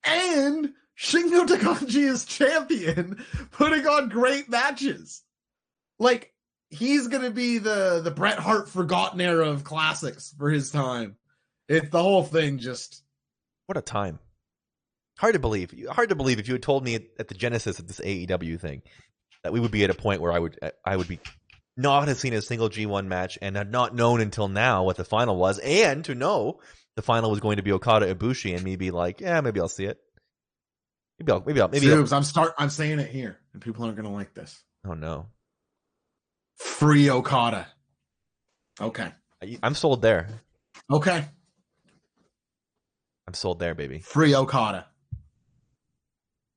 and 0.02 0.70
Shingo 1.00 1.46
Takagi 1.46 2.08
is 2.10 2.26
champion, 2.26 3.24
putting 3.52 3.86
on 3.86 4.10
great 4.10 4.50
matches. 4.50 5.22
Like 5.98 6.34
he's 6.68 7.08
gonna 7.08 7.30
be 7.30 7.58
the 7.58 8.00
the 8.04 8.10
Bret 8.10 8.38
Hart 8.38 8.68
forgotten 8.68 9.20
era 9.20 9.48
of 9.48 9.64
classics 9.64 10.34
for 10.36 10.50
his 10.50 10.70
time. 10.70 11.16
It's 11.68 11.88
the 11.88 12.02
whole 12.02 12.24
thing. 12.24 12.58
Just 12.58 13.02
What 13.66 13.78
a 13.78 13.82
time. 13.82 14.18
Hard 15.18 15.34
to 15.34 15.38
believe. 15.38 15.72
Hard 15.90 16.10
to 16.10 16.14
believe 16.14 16.38
if 16.38 16.48
you 16.48 16.54
had 16.54 16.62
told 16.62 16.84
me 16.84 16.96
at, 17.18 17.28
the 17.28 17.34
genesis 17.34 17.78
of 17.78 17.86
this 17.86 18.00
AEW 18.00 18.60
thing 18.60 18.82
that 19.42 19.52
we 19.52 19.60
would 19.60 19.70
be 19.70 19.84
at 19.84 19.90
a 19.90 19.94
point 19.94 20.20
where 20.20 20.32
I 20.32 20.38
would 20.38 20.58
I 20.84 20.96
would 20.96 21.08
be 21.08 21.18
not 21.78 22.08
have 22.08 22.18
seen 22.18 22.34
a 22.34 22.42
single 22.42 22.68
G1 22.68 23.06
match 23.06 23.38
and 23.40 23.56
had 23.56 23.72
not 23.72 23.94
known 23.94 24.20
until 24.20 24.48
now 24.48 24.84
what 24.84 24.96
the 24.96 25.04
final 25.04 25.36
was, 25.36 25.58
and 25.60 26.04
to 26.04 26.14
know 26.14 26.60
the 26.96 27.02
final 27.02 27.30
was 27.30 27.40
going 27.40 27.56
to 27.56 27.62
be 27.62 27.72
Okada 27.72 28.14
Ibushi, 28.14 28.54
and 28.54 28.62
me 28.62 28.76
be 28.76 28.90
like, 28.90 29.22
yeah, 29.22 29.40
maybe 29.40 29.60
I'll 29.60 29.68
see 29.68 29.86
it. 29.86 29.98
Maybe 31.20 31.32
I'll 31.32 31.42
maybe 31.46 31.60
I'll 31.60 31.68
maybe 31.68 31.92
I'll... 31.92 32.14
I'm 32.14 32.24
start. 32.24 32.54
I'm 32.56 32.70
saying 32.70 32.98
it 32.98 33.10
here, 33.10 33.38
and 33.52 33.60
people 33.60 33.84
aren't 33.84 33.96
gonna 33.96 34.12
like 34.12 34.32
this. 34.32 34.64
oh 34.86 34.94
no, 34.94 35.26
Free 36.56 37.10
Okada. 37.10 37.66
Okay. 38.80 39.12
I, 39.42 39.58
I'm 39.62 39.74
sold 39.74 40.00
there. 40.00 40.28
Okay. 40.90 41.26
I'm 43.26 43.34
sold 43.34 43.58
there, 43.58 43.74
baby. 43.74 43.98
Free 43.98 44.34
Okada. 44.34 44.86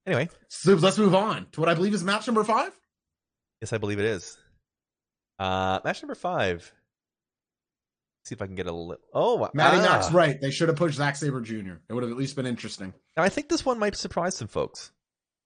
Anyway, 0.05 0.29
Zoobs, 0.49 0.81
let's 0.81 0.97
move 0.97 1.15
on 1.15 1.47
to 1.51 1.59
what 1.59 1.69
I 1.69 1.73
believe 1.73 1.93
is 1.93 2.03
match 2.03 2.27
number 2.27 2.43
five. 2.43 2.71
yes, 3.61 3.73
I 3.73 3.77
believe 3.77 3.99
it 3.99 4.05
is. 4.05 4.37
Uh, 5.39 5.79
match 5.83 6.01
number 6.01 6.15
five. 6.15 6.71
See 8.23 8.33
if 8.35 8.41
I 8.41 8.45
can 8.45 8.55
get 8.55 8.67
a 8.67 8.71
little. 8.71 9.03
Oh, 9.13 9.49
Matty 9.53 9.77
ah. 9.77 9.81
Mac's 9.81 10.11
right. 10.11 10.39
They 10.39 10.49
should 10.51 10.69
have 10.69 10.77
pushed 10.77 10.95
Zack 10.95 11.15
Sabre 11.17 11.41
Jr. 11.41 11.73
It 11.89 11.93
would 11.93 12.03
have 12.03 12.11
at 12.11 12.17
least 12.17 12.35
been 12.37 12.45
interesting. 12.45 12.93
Now, 13.17 13.23
I 13.23 13.29
think 13.29 13.49
this 13.49 13.65
one 13.65 13.79
might 13.79 13.95
surprise 13.97 14.35
some 14.35 14.47
folks. 14.47 14.91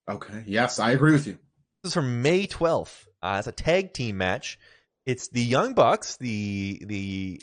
Okay. 0.10 0.44
Yes, 0.46 0.78
I 0.80 0.92
agree 0.92 1.12
with 1.12 1.26
you. 1.26 1.40
This 1.84 1.90
is 1.90 1.94
from 1.96 2.22
May 2.22 2.46
12th. 2.48 3.08
Uh, 3.22 3.38
it's 3.40 3.48
a 3.48 3.52
tag 3.52 3.94
team 3.94 4.18
match. 4.18 4.60
It's 5.08 5.30
the 5.30 5.42
Young 5.42 5.74
Bucks, 5.74 6.18
the 6.18 6.82
the 6.86 7.42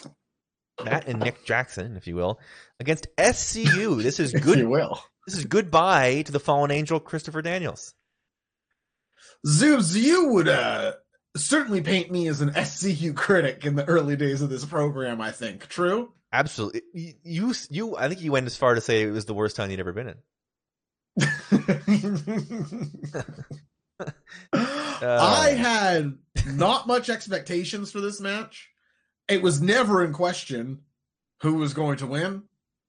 Matt 0.85 1.09
and 1.09 1.19
Nick 1.21 1.45
Jackson, 1.45 1.97
if 1.97 2.07
you 2.07 2.15
will, 2.15 2.39
against 2.79 3.09
SCU. 3.17 3.97
This 4.03 4.21
is 4.21 4.35
If 4.35 4.45
you 4.47 4.55
good. 4.55 4.69
will. 4.69 5.03
This 5.27 5.37
is 5.39 5.47
goodbye 5.47 6.23
to 6.23 6.33
the 6.33 6.41
fallen 6.41 6.71
angel 6.71 7.01
Christopher 7.01 7.43
Daniels. 7.43 7.95
Zoobs, 9.47 9.97
you 10.01 10.29
would 10.29 10.49
uh 10.49 10.93
certainly 11.37 11.81
paint 11.81 12.11
me 12.11 12.29
as 12.29 12.41
an 12.41 12.51
SCU 12.57 13.15
critic 13.15 13.65
in 13.65 13.77
the 13.77 13.85
early 13.85 14.17
days 14.17 14.43
of 14.43 14.51
this 14.51 14.65
program. 14.65 15.21
I 15.21 15.31
think 15.31 15.69
true. 15.69 16.13
Absolutely. 16.33 16.83
You, 17.23 17.55
you, 17.71 17.97
I 17.97 18.09
think 18.09 18.21
you 18.21 18.33
went 18.33 18.47
as 18.47 18.57
far 18.57 18.75
to 18.75 18.81
say 18.81 19.03
it 19.03 19.11
was 19.11 19.25
the 19.25 19.35
worst 19.35 19.55
time 19.57 19.71
you'd 19.71 19.81
ever 19.81 19.93
been 19.93 20.09
in. 20.09 20.17
I 24.53 25.53
uh. 25.53 25.55
had 25.55 26.19
not 26.47 26.89
much 26.89 27.09
expectations 27.09 27.93
for 27.93 28.01
this 28.01 28.21
match. 28.21 28.69
It 29.29 29.43
was 29.43 29.63
never 29.63 30.05
in 30.05 30.13
question 30.13 30.81
who 31.41 31.55
was 31.55 31.73
going 31.73 31.99
to 31.99 32.07
win. 32.07 32.43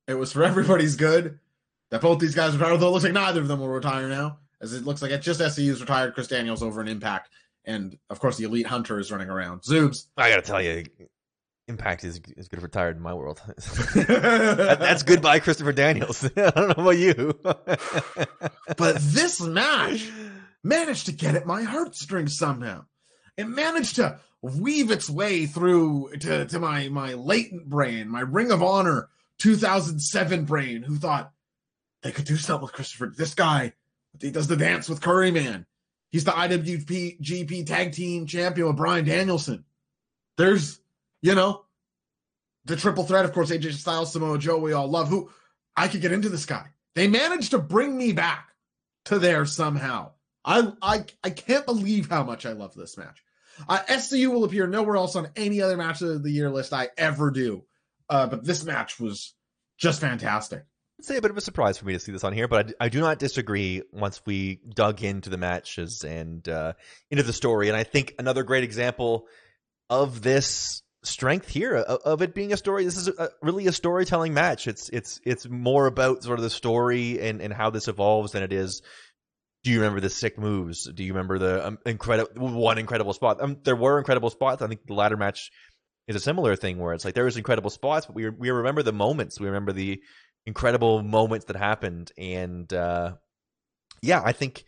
It 0.08 0.16
was 0.16 0.32
for 0.32 0.44
everybody's 0.44 0.96
good 0.96 1.40
that 1.92 2.02
both 2.02 2.20
these 2.20 2.36
guys 2.36 2.54
retired, 2.54 2.74
although 2.74 2.88
it 2.88 2.92
looks 2.92 3.04
like 3.04 3.14
neither 3.14 3.42
of 3.42 3.48
them 3.48 3.60
will 3.60 3.70
retire 3.70 4.10
now, 4.10 4.40
as 4.60 4.74
it 4.74 4.86
looks 4.86 5.02
like 5.02 5.12
it 5.12 5.22
just 5.22 5.40
SCU's 5.40 5.82
retired 5.82 6.14
Chris 6.14 6.28
Daniels 6.28 6.64
over 6.64 6.82
an 6.82 6.88
Impact. 6.88 7.30
And 7.66 7.98
of 8.10 8.20
course, 8.20 8.38
the 8.38 8.46
Elite 8.46 8.68
Hunter 8.68 9.00
is 9.00 9.12
running 9.12 9.30
around. 9.30 9.62
Zoobs. 9.62 10.08
I 10.18 10.30
got 10.30 10.38
to 10.38 10.42
tell 10.42 10.62
you, 10.62 10.86
Impact 11.68 12.04
is 12.04 12.22
is 12.38 12.48
good 12.48 12.60
for 12.60 12.66
retired 12.66 12.96
in 12.96 13.02
my 13.02 13.14
world. 13.14 13.42
that, 13.48 14.78
that's 14.80 15.02
goodbye, 15.02 15.40
Christopher 15.40 15.74
Daniels. 15.74 16.24
I 16.38 16.52
don't 16.52 16.78
know 16.78 16.84
about 16.84 16.92
you, 16.92 17.40
but 18.78 18.98
this 19.00 19.42
match 19.42 20.08
managed 20.64 21.08
to 21.08 21.12
get 21.12 21.34
at 21.34 21.48
my 21.48 21.64
heartstrings 21.64 22.38
somehow. 22.38 22.86
It 23.36 23.48
managed 23.48 23.96
to 23.96 24.20
weave 24.44 24.92
its 24.92 25.10
way 25.10 25.48
through 25.48 26.12
to, 26.20 26.46
to 26.46 26.60
my 26.60 26.88
my 26.90 27.16
latent 27.16 27.68
brain, 27.68 28.10
my 28.10 28.22
Ring 28.22 28.52
of 28.52 28.62
Honor 28.62 29.10
2007 29.40 30.46
brain, 30.46 30.84
who 30.84 30.98
thought 30.98 31.32
they 32.04 32.12
could 32.12 32.26
do 32.26 32.38
something 32.38 32.62
with 32.62 32.74
Christopher. 32.74 33.12
This 33.18 33.34
guy, 33.34 33.74
he 34.22 34.30
does 34.30 34.48
the 34.48 34.56
dance 34.56 34.88
with 34.88 35.02
Curry 35.02 35.32
Man. 35.32 35.66
He's 36.16 36.24
the 36.24 36.32
IWGP 36.32 37.20
GP 37.20 37.66
Tag 37.66 37.92
Team 37.92 38.26
Champion 38.26 38.68
with 38.68 38.78
Bryan 38.78 39.04
Danielson. 39.04 39.66
There's 40.38 40.80
you 41.22 41.36
know, 41.36 41.66
the 42.64 42.78
triple 42.78 43.04
threat, 43.04 43.26
of 43.26 43.34
course, 43.34 43.52
AJ 43.52 43.74
Styles, 43.74 44.14
Samoa 44.14 44.40
Joe, 44.40 44.58
we 44.58 44.72
all 44.72 44.88
love. 44.88 45.10
Who 45.10 45.30
I 45.76 45.90
could 45.90 46.00
get 46.00 46.14
into 46.14 46.30
this 46.30 46.46
guy. 46.46 46.68
They 46.94 47.10
managed 47.10 47.52
to 47.52 47.60
bring 47.60 47.98
me 47.98 48.14
back 48.14 48.48
to 49.06 49.20
there 49.20 49.46
somehow. 49.46 50.12
I 50.46 50.72
I 50.82 51.04
I 51.22 51.32
can't 51.32 51.66
believe 51.66 52.10
how 52.10 52.24
much 52.24 52.46
I 52.46 52.54
love 52.54 52.74
this 52.76 52.98
match. 52.98 53.22
Uh, 53.68 53.80
SCU 53.80 54.32
will 54.32 54.46
appear 54.46 54.68
nowhere 54.68 54.96
else 54.96 55.18
on 55.18 55.28
any 55.36 55.62
other 55.62 55.76
match 55.76 56.02
of 56.02 56.24
the 56.24 56.32
year 56.32 56.50
list 56.50 56.72
I 56.72 56.92
ever 56.98 57.30
do, 57.30 57.66
uh, 58.10 58.28
but 58.28 58.46
this 58.46 58.64
match 58.64 59.02
was 59.02 59.34
just 59.78 60.00
fantastic. 60.00 60.64
I'd 61.00 61.06
say 61.06 61.18
a 61.18 61.22
bit 61.22 61.32
of 61.32 61.38
a 61.38 61.42
surprise 61.42 61.78
for 61.78 61.86
me 61.86 61.94
to 61.94 62.00
see 62.00 62.12
this 62.12 62.24
on 62.24 62.34
here, 62.34 62.48
but 62.48 62.74
I, 62.80 62.86
I 62.86 62.90
do 62.90 63.02
not 63.02 63.20
disagree. 63.20 63.82
Once 63.92 64.22
we 64.26 64.60
dug 64.74 65.04
into 65.04 65.30
the 65.30 65.38
matches 65.38 66.04
and 66.04 66.48
uh, 66.48 66.74
into 67.12 67.24
the 67.24 67.34
story, 67.34 67.68
and 67.68 67.76
I 67.78 67.84
think 67.84 68.16
another 68.18 68.44
great 68.44 68.64
example 68.64 69.28
of 69.90 70.22
this 70.22 70.82
strength 71.04 71.48
here 71.48 71.76
of 71.76 72.22
it 72.22 72.34
being 72.34 72.52
a 72.52 72.58
story. 72.58 72.86
This 72.86 72.98
is 72.98 73.08
a, 73.08 73.30
really 73.42 73.68
a 73.68 73.72
storytelling 73.72 74.34
match. 74.34 74.68
It's 74.68 74.90
it's 74.90 75.20
it's 75.24 75.48
more 75.48 75.86
about 75.88 76.24
sort 76.24 76.40
of 76.40 76.44
the 76.44 76.50
story 76.50 77.20
and 77.20 77.42
and 77.42 77.54
how 77.54 77.70
this 77.70 77.88
evolves 77.88 78.32
than 78.32 78.44
it 78.44 78.54
is. 78.54 78.82
Do 79.64 79.72
you 79.72 79.80
remember 79.80 80.00
the 80.00 80.10
sick 80.10 80.38
moves? 80.38 80.90
Do 80.92 81.04
you 81.04 81.14
remember 81.14 81.40
the 81.40 81.68
um, 81.68 81.80
incredible 81.86 82.52
one 82.52 82.78
incredible 82.78 83.14
spot? 83.14 83.42
Um, 83.42 83.58
there 83.64 83.76
were 83.76 83.98
incredible 83.98 84.30
spots. 84.30 84.62
I 84.62 84.68
think 84.68 84.86
the 84.86 84.94
ladder 84.94 85.18
match 85.18 85.52
is 86.08 86.16
a 86.16 86.20
similar 86.20 86.56
thing 86.56 86.78
where 86.78 86.94
it's 86.94 87.04
like 87.04 87.16
there 87.16 87.26
was 87.26 87.38
incredible 87.38 87.70
spots, 87.70 88.06
but 88.06 88.16
we 88.16 88.30
we 88.30 88.52
remember 88.52 88.84
the 88.84 88.94
moments. 88.94 89.40
We 89.40 89.48
remember 89.48 89.74
the 89.74 90.02
incredible 90.46 91.02
moments 91.02 91.46
that 91.46 91.56
happened, 91.56 92.12
and 92.18 92.72
uh, 92.74 93.14
yeah, 94.02 94.22
I 94.24 94.32
think 94.32 94.66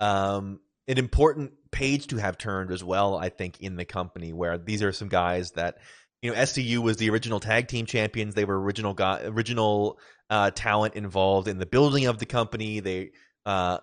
um, 0.00 0.60
an 0.88 0.98
important 0.98 1.52
page 1.70 2.08
to 2.08 2.16
have 2.16 2.38
turned 2.38 2.70
as 2.70 2.82
well, 2.82 3.16
I 3.16 3.28
think, 3.28 3.60
in 3.60 3.76
the 3.76 3.84
company 3.84 4.32
where 4.32 4.58
these 4.58 4.82
are 4.82 4.92
some 4.92 5.08
guys 5.08 5.52
that 5.52 5.78
you 6.20 6.30
know 6.30 6.36
SCU 6.36 6.78
was 6.78 6.96
the 6.96 7.10
original 7.10 7.40
tag 7.40 7.68
team 7.68 7.86
champions. 7.86 8.34
They 8.34 8.44
were 8.44 8.60
original 8.60 8.94
guy, 8.94 9.22
original 9.24 9.98
uh, 10.30 10.50
talent 10.50 10.94
involved 10.94 11.48
in 11.48 11.58
the 11.58 11.66
building 11.66 12.06
of 12.06 12.18
the 12.18 12.26
company. 12.26 12.80
They 12.80 13.12
uh, 13.46 13.78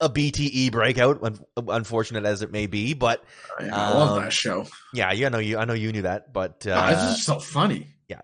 a 0.00 0.08
BTE 0.08 0.72
breakout, 0.72 1.22
un- 1.22 1.38
unfortunate 1.56 2.24
as 2.24 2.42
it 2.42 2.52
may 2.52 2.66
be, 2.66 2.94
but 2.94 3.24
I 3.58 3.64
love 3.64 4.18
um, 4.18 4.24
that 4.24 4.32
show. 4.32 4.66
Yeah, 4.92 5.12
yeah, 5.12 5.26
I 5.26 5.28
know 5.30 5.38
you. 5.38 5.58
I 5.58 5.64
know 5.64 5.74
you 5.74 5.92
knew 5.92 6.02
that, 6.02 6.32
but 6.32 6.66
uh, 6.66 6.74
no, 6.74 6.92
it's 6.92 7.02
just 7.02 7.24
so 7.24 7.38
funny. 7.38 7.88
Yeah, 8.08 8.20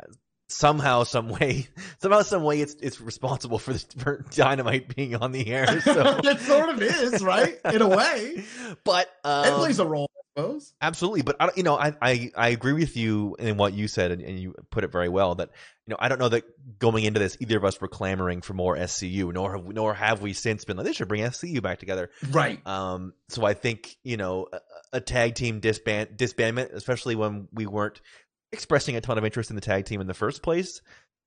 somehow, 0.53 1.05
some 1.05 1.28
way, 1.28 1.68
somehow, 1.98 2.22
some 2.22 2.44
way, 2.44 2.61
it's 2.61 2.74
it's 2.74 3.00
responsible 3.00 3.59
for, 3.59 3.72
the, 3.72 3.84
for 3.98 4.24
dynamite 4.30 4.94
being 4.94 5.16
on 5.16 5.32
the 5.32 5.46
air. 5.48 5.80
So 5.80 6.20
it 6.24 6.40
sort 6.40 6.68
of 6.68 6.82
is, 6.82 7.22
right? 7.22 7.59
In 7.64 7.82
a 7.82 7.88
way, 7.88 8.44
but 8.84 9.09
um, 9.24 9.46
it 9.46 9.53
plays 9.53 9.78
a 9.78 9.86
role. 9.86 10.09
I 10.14 10.40
suppose. 10.40 10.72
Absolutely, 10.80 11.22
but 11.22 11.36
I, 11.40 11.50
you 11.57 11.62
know, 11.62 11.76
I, 11.76 11.94
I, 12.00 12.30
I 12.36 12.48
agree 12.48 12.72
with 12.72 12.96
you 12.96 13.36
in 13.38 13.57
what 13.57 13.74
you 13.74 13.86
said, 13.86 14.12
and, 14.12 14.22
and, 14.22 14.38
you 14.38 14.55
put 14.70 14.82
it 14.82 14.90
very 14.90 15.11
well. 15.11 15.34
That 15.34 15.50
you 15.86 15.90
know, 15.90 15.96
I 15.98 16.09
don't 16.09 16.18
know 16.18 16.30
that 16.30 16.44
going 16.78 17.05
into 17.05 17.20
this, 17.20 17.36
either 17.40 17.59
of 17.59 17.64
us 17.64 17.80
were 17.80 17.88
clamoring 17.88 18.40
for 18.40 18.55
more 18.55 18.76
SCU, 18.76 19.32
nor 19.32 19.57
have, 19.57 19.66
nor 19.66 19.92
have 19.92 20.22
we 20.22 20.32
since 20.32 20.64
been 20.64 20.76
like 20.76 20.86
they 20.86 20.92
should 20.92 21.09
bring 21.09 21.22
SCU 21.22 21.62
back 21.62 21.80
together, 21.80 22.11
right? 22.30 22.64
Um, 22.66 23.12
so 23.28 23.44
I 23.44 23.55
think 23.55 23.96
you 24.05 24.16
know, 24.16 24.46
a, 24.53 24.61
a 24.94 25.00
tag 25.00 25.34
team 25.34 25.61
disband 25.61 26.11
disbandment, 26.16 26.72
especially 26.72 27.14
when 27.14 27.48
we 27.53 27.66
weren't 27.66 28.00
expressing 28.53 28.96
a 28.96 29.00
ton 29.00 29.18
of 29.18 29.24
interest 29.24 29.50
in 29.50 29.57
the 29.57 29.62
tag 29.62 29.86
team 29.86 30.00
in 30.00 30.07
the 30.07 30.14
first 30.14 30.42
place. 30.42 30.82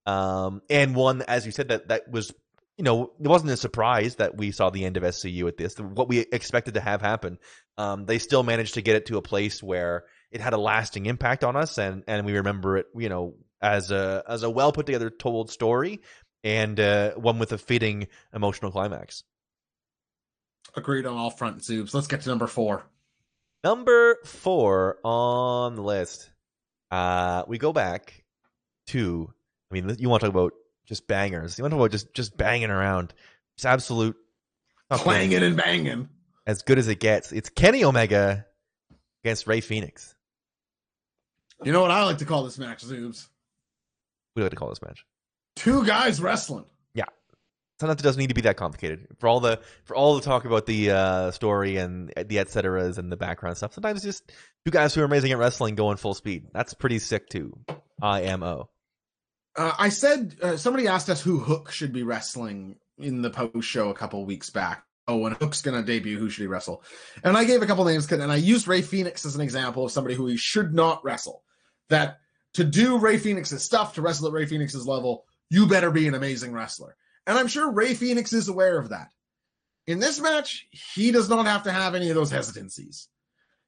Um, 0.05 0.61
and 0.69 0.95
one, 0.95 1.23
as 1.23 1.45
you 1.45 1.51
said, 1.51 1.69
that 1.69 1.87
that 1.87 2.09
was, 2.09 2.31
you 2.77 2.83
know, 2.83 3.11
it 3.19 3.27
wasn't 3.27 3.51
a 3.51 3.57
surprise 3.57 4.15
that 4.15 4.37
we 4.37 4.51
saw 4.51 4.69
the 4.69 4.85
end 4.85 4.97
of 4.97 5.03
SCU 5.03 5.47
at 5.47 5.57
this. 5.57 5.77
What 5.79 6.07
we 6.07 6.19
expected 6.19 6.75
to 6.75 6.81
have 6.81 7.01
happen, 7.01 7.39
um, 7.77 8.05
they 8.05 8.19
still 8.19 8.43
managed 8.43 8.75
to 8.75 8.81
get 8.81 8.95
it 8.95 9.07
to 9.07 9.17
a 9.17 9.21
place 9.21 9.63
where 9.63 10.05
it 10.31 10.41
had 10.41 10.53
a 10.53 10.57
lasting 10.57 11.05
impact 11.07 11.43
on 11.43 11.55
us, 11.55 11.77
and 11.77 12.03
and 12.07 12.25
we 12.25 12.33
remember 12.33 12.77
it, 12.77 12.87
you 12.95 13.09
know, 13.09 13.35
as 13.61 13.91
a 13.91 14.23
as 14.27 14.43
a 14.43 14.49
well 14.49 14.71
put 14.71 14.85
together 14.85 15.09
told 15.09 15.49
story, 15.49 16.01
and 16.43 16.79
uh, 16.79 17.13
one 17.13 17.39
with 17.39 17.51
a 17.51 17.57
fitting 17.57 18.07
emotional 18.33 18.71
climax. 18.71 19.23
Agreed 20.75 21.05
on 21.05 21.15
all 21.15 21.31
front 21.31 21.59
zoobs. 21.59 21.93
Let's 21.93 22.07
get 22.07 22.21
to 22.21 22.29
number 22.29 22.47
four. 22.47 22.85
Number 23.63 24.19
four 24.25 24.99
on 25.03 25.75
the 25.75 25.81
list 25.81 26.29
uh, 26.95 27.43
we 27.47 27.57
go 27.57 27.73
back 27.73 28.23
to, 28.87 29.29
I 29.69 29.73
mean, 29.73 29.95
you 29.99 30.07
want 30.07 30.21
to 30.21 30.27
talk 30.27 30.33
about 30.33 30.53
just 30.85 31.07
bangers. 31.07 31.57
You 31.57 31.63
want 31.63 31.71
to 31.71 31.75
talk 31.75 31.81
about 31.81 31.91
just 31.91 32.13
just 32.13 32.37
banging 32.37 32.69
around. 32.69 33.13
It's 33.57 33.65
absolute 33.65 34.15
clanging 34.89 35.43
and 35.43 35.57
banging. 35.57 36.07
As 36.47 36.61
good 36.61 36.77
as 36.77 36.87
it 36.87 36.99
gets. 36.99 37.31
It's 37.33 37.49
Kenny 37.49 37.83
Omega 37.83 38.45
against 39.23 39.45
Rey 39.45 39.59
Fenix. 39.59 40.15
You 41.63 41.73
know 41.73 41.81
what 41.81 41.91
I 41.91 42.03
like 42.03 42.19
to 42.19 42.25
call 42.25 42.43
this 42.43 42.57
match, 42.57 42.85
Zoobs? 42.85 43.27
We 44.35 44.43
like 44.43 44.51
to 44.51 44.57
call 44.57 44.69
this 44.69 44.81
match. 44.81 45.05
Two 45.55 45.85
guys 45.85 46.21
wrestling 46.21 46.65
sometimes 47.79 47.99
it 47.99 48.03
doesn't 48.03 48.19
need 48.19 48.29
to 48.29 48.35
be 48.35 48.41
that 48.41 48.57
complicated. 48.57 49.07
For 49.19 49.27
all 49.27 49.39
the 49.39 49.59
for 49.83 49.95
all 49.95 50.15
the 50.15 50.21
talk 50.21 50.45
about 50.45 50.65
the 50.65 50.91
uh, 50.91 51.31
story 51.31 51.77
and 51.77 52.11
the 52.15 52.39
et 52.39 52.49
ceteras 52.49 52.97
and 52.97 53.11
the 53.11 53.17
background 53.17 53.57
stuff, 53.57 53.73
sometimes 53.73 54.03
just 54.03 54.31
two 54.65 54.71
guys 54.71 54.93
who 54.93 55.01
are 55.01 55.05
amazing 55.05 55.31
at 55.31 55.37
wrestling 55.37 55.75
going 55.75 55.97
full 55.97 56.13
speed. 56.13 56.47
That's 56.53 56.73
pretty 56.73 56.99
sick 56.99 57.29
too. 57.29 57.57
IMO. 58.01 58.69
Uh, 59.55 59.71
I 59.77 59.89
said 59.89 60.35
uh, 60.41 60.57
somebody 60.57 60.87
asked 60.87 61.09
us 61.09 61.21
who 61.21 61.39
Hook 61.39 61.71
should 61.71 61.93
be 61.93 62.03
wrestling 62.03 62.75
in 62.97 63.21
the 63.21 63.29
post 63.29 63.67
show 63.67 63.89
a 63.89 63.93
couple 63.93 64.25
weeks 64.25 64.49
back. 64.49 64.83
Oh, 65.07 65.17
when 65.17 65.33
Hook's 65.33 65.61
gonna 65.61 65.83
debut, 65.83 66.17
who 66.17 66.29
should 66.29 66.41
he 66.41 66.47
wrestle? 66.47 66.83
And 67.23 67.37
I 67.37 67.43
gave 67.43 67.61
a 67.61 67.67
couple 67.67 67.85
names, 67.85 68.11
and 68.11 68.31
I 68.31 68.37
used 68.37 68.67
Rey 68.67 68.81
Fenix 68.81 69.25
as 69.25 69.35
an 69.35 69.41
example 69.41 69.85
of 69.85 69.91
somebody 69.91 70.15
who 70.15 70.25
he 70.25 70.37
should 70.37 70.73
not 70.73 71.03
wrestle. 71.03 71.43
That 71.89 72.17
to 72.55 72.63
do 72.63 72.97
Rey 72.97 73.17
Fenix's 73.17 73.63
stuff, 73.63 73.93
to 73.95 74.01
wrestle 74.01 74.27
at 74.27 74.33
Rey 74.33 74.45
Fenix's 74.45 74.87
level, 74.87 75.25
you 75.49 75.67
better 75.67 75.91
be 75.91 76.07
an 76.07 76.15
amazing 76.15 76.53
wrestler. 76.53 76.95
And 77.27 77.37
I'm 77.37 77.47
sure 77.47 77.71
Rey 77.71 77.93
Fenix 77.93 78.33
is 78.33 78.47
aware 78.47 78.77
of 78.77 78.89
that. 78.89 79.09
In 79.87 79.99
this 79.99 80.19
match, 80.19 80.67
he 80.71 81.11
does 81.11 81.29
not 81.29 81.45
have 81.45 81.63
to 81.63 81.71
have 81.71 81.95
any 81.95 82.09
of 82.09 82.15
those 82.15 82.31
hesitancies. 82.31 83.07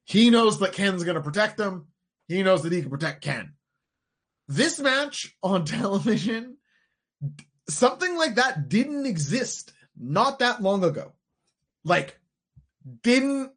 He 0.04 0.30
knows 0.30 0.58
that 0.58 0.72
Ken's 0.72 1.04
going 1.04 1.16
to 1.16 1.22
protect 1.22 1.60
him. 1.60 1.86
He 2.28 2.42
knows 2.42 2.62
that 2.62 2.72
he 2.72 2.80
can 2.80 2.90
protect 2.90 3.22
Ken. 3.22 3.52
This 4.48 4.80
match 4.80 5.36
on 5.42 5.64
television, 5.64 6.56
something 7.68 8.16
like 8.16 8.36
that 8.36 8.68
didn't 8.68 9.06
exist 9.06 9.72
not 9.98 10.38
that 10.38 10.62
long 10.62 10.84
ago. 10.84 11.12
Like, 11.84 12.18
didn't, 13.02 13.52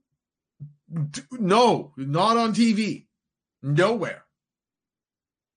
no, 1.32 1.94
not 1.96 2.38
on 2.38 2.54
TV, 2.54 3.08
nowhere. 3.62 4.24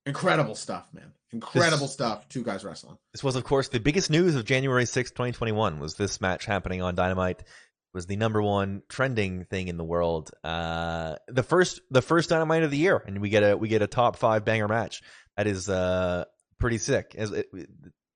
Incredible 0.07 0.55
stuff, 0.55 0.87
man. 0.93 1.14
Incredible 1.35 1.87
this, 1.87 1.93
stuff. 1.93 2.29
Two 2.29 2.45
guys 2.45 2.65
wrestling. 2.65 2.97
This 3.13 3.25
was, 3.25 3.35
of 3.35 3.43
course, 3.43 3.69
the 3.69 3.81
biggest 3.81 4.09
news 4.09 4.37
of 4.37 4.45
January 4.45 4.85
6th, 4.85 5.11
2021 5.11 5.81
was 5.81 5.97
this 5.97 6.21
match 6.21 6.45
happening 6.45 6.81
on 6.81 6.95
Dynamite. 6.95 7.41
It 7.41 7.47
was 7.93 8.07
the 8.07 8.15
number 8.17 8.41
one 8.41 8.83
trending 8.89 9.45
thing 9.45 9.67
in 9.67 9.77
the 9.77 9.85
world. 9.85 10.31
Uh, 10.45 11.17
the 11.27 11.43
first 11.43 11.81
the 11.91 12.03
first 12.03 12.31
Dynamite 12.31 12.63
of 12.63 12.71
the 12.71 12.77
year, 12.77 13.03
and 13.05 13.21
we 13.21 13.31
get 13.31 13.43
a 13.43 13.57
we 13.57 13.69
get 13.69 13.83
a 13.83 13.89
top 13.89 14.17
five 14.17 14.45
banger 14.45 14.69
match. 14.69 15.03
That 15.37 15.49
is 15.49 15.69
uh, 15.69 16.25
pretty 16.61 16.79
sick. 16.79 17.15
As 17.17 17.33
it, 17.33 17.47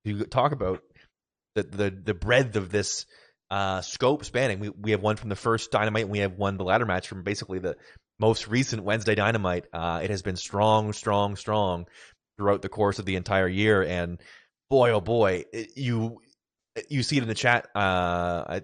you 0.04 0.24
talk 0.24 0.52
about 0.52 0.80
the 1.56 1.64
the 1.64 1.90
the 1.90 2.14
breadth 2.14 2.54
of 2.54 2.70
this 2.70 3.04
uh, 3.50 3.80
scope 3.80 4.24
spanning. 4.24 4.60
We 4.60 4.68
we 4.70 4.90
have 4.92 5.02
one 5.02 5.16
from 5.16 5.28
the 5.28 5.36
first 5.36 5.72
Dynamite, 5.72 6.04
and 6.04 6.12
we 6.12 6.20
have 6.20 6.34
one 6.34 6.56
the 6.56 6.64
ladder 6.64 6.86
match 6.86 7.08
from 7.08 7.24
basically 7.24 7.58
the 7.58 7.76
most 8.18 8.48
recent 8.48 8.82
Wednesday 8.82 9.14
Dynamite, 9.14 9.66
uh, 9.72 10.00
it 10.02 10.10
has 10.10 10.22
been 10.22 10.36
strong, 10.36 10.92
strong, 10.92 11.36
strong 11.36 11.86
throughout 12.38 12.62
the 12.62 12.70
course 12.70 12.98
of 12.98 13.04
the 13.04 13.16
entire 13.16 13.48
year. 13.48 13.82
And 13.82 14.18
boy, 14.70 14.92
oh 14.92 15.00
boy, 15.00 15.44
it, 15.52 15.76
you 15.76 16.20
you 16.88 17.02
see 17.02 17.18
it 17.18 17.22
in 17.22 17.28
the 17.28 17.34
chat. 17.34 17.68
Uh, 17.74 18.44
I, 18.48 18.62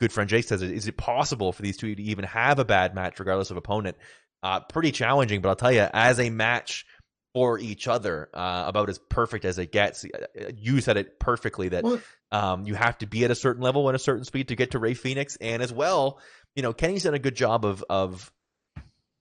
good 0.00 0.12
friend 0.12 0.28
Jake 0.28 0.44
says, 0.44 0.60
"Is 0.60 0.88
it 0.88 0.96
possible 0.96 1.52
for 1.52 1.62
these 1.62 1.76
two 1.76 1.94
to 1.94 2.02
even 2.02 2.24
have 2.26 2.58
a 2.58 2.64
bad 2.64 2.94
match, 2.94 3.18
regardless 3.18 3.50
of 3.50 3.56
opponent?" 3.56 3.96
Uh, 4.42 4.60
pretty 4.60 4.92
challenging, 4.92 5.40
but 5.40 5.48
I'll 5.48 5.56
tell 5.56 5.72
you, 5.72 5.88
as 5.92 6.20
a 6.20 6.28
match 6.28 6.84
for 7.32 7.58
each 7.58 7.88
other, 7.88 8.28
uh, 8.34 8.64
about 8.66 8.88
as 8.90 8.98
perfect 8.98 9.44
as 9.44 9.58
it 9.58 9.72
gets. 9.72 10.04
Uh, 10.04 10.50
you 10.56 10.80
said 10.80 10.96
it 10.96 11.18
perfectly 11.18 11.70
that 11.70 11.84
um, 12.30 12.64
you 12.64 12.74
have 12.74 12.98
to 12.98 13.06
be 13.06 13.24
at 13.24 13.30
a 13.30 13.34
certain 13.34 13.62
level 13.62 13.88
and 13.88 13.96
a 13.96 13.98
certain 13.98 14.24
speed 14.24 14.48
to 14.48 14.56
get 14.56 14.72
to 14.72 14.78
Rey 14.78 14.94
Fenix, 14.94 15.36
and 15.40 15.62
as 15.62 15.72
well, 15.72 16.20
you 16.54 16.62
know, 16.62 16.72
Kenny's 16.72 17.04
done 17.04 17.14
a 17.14 17.18
good 17.18 17.36
job 17.36 17.64
of 17.64 17.84
of 17.88 18.30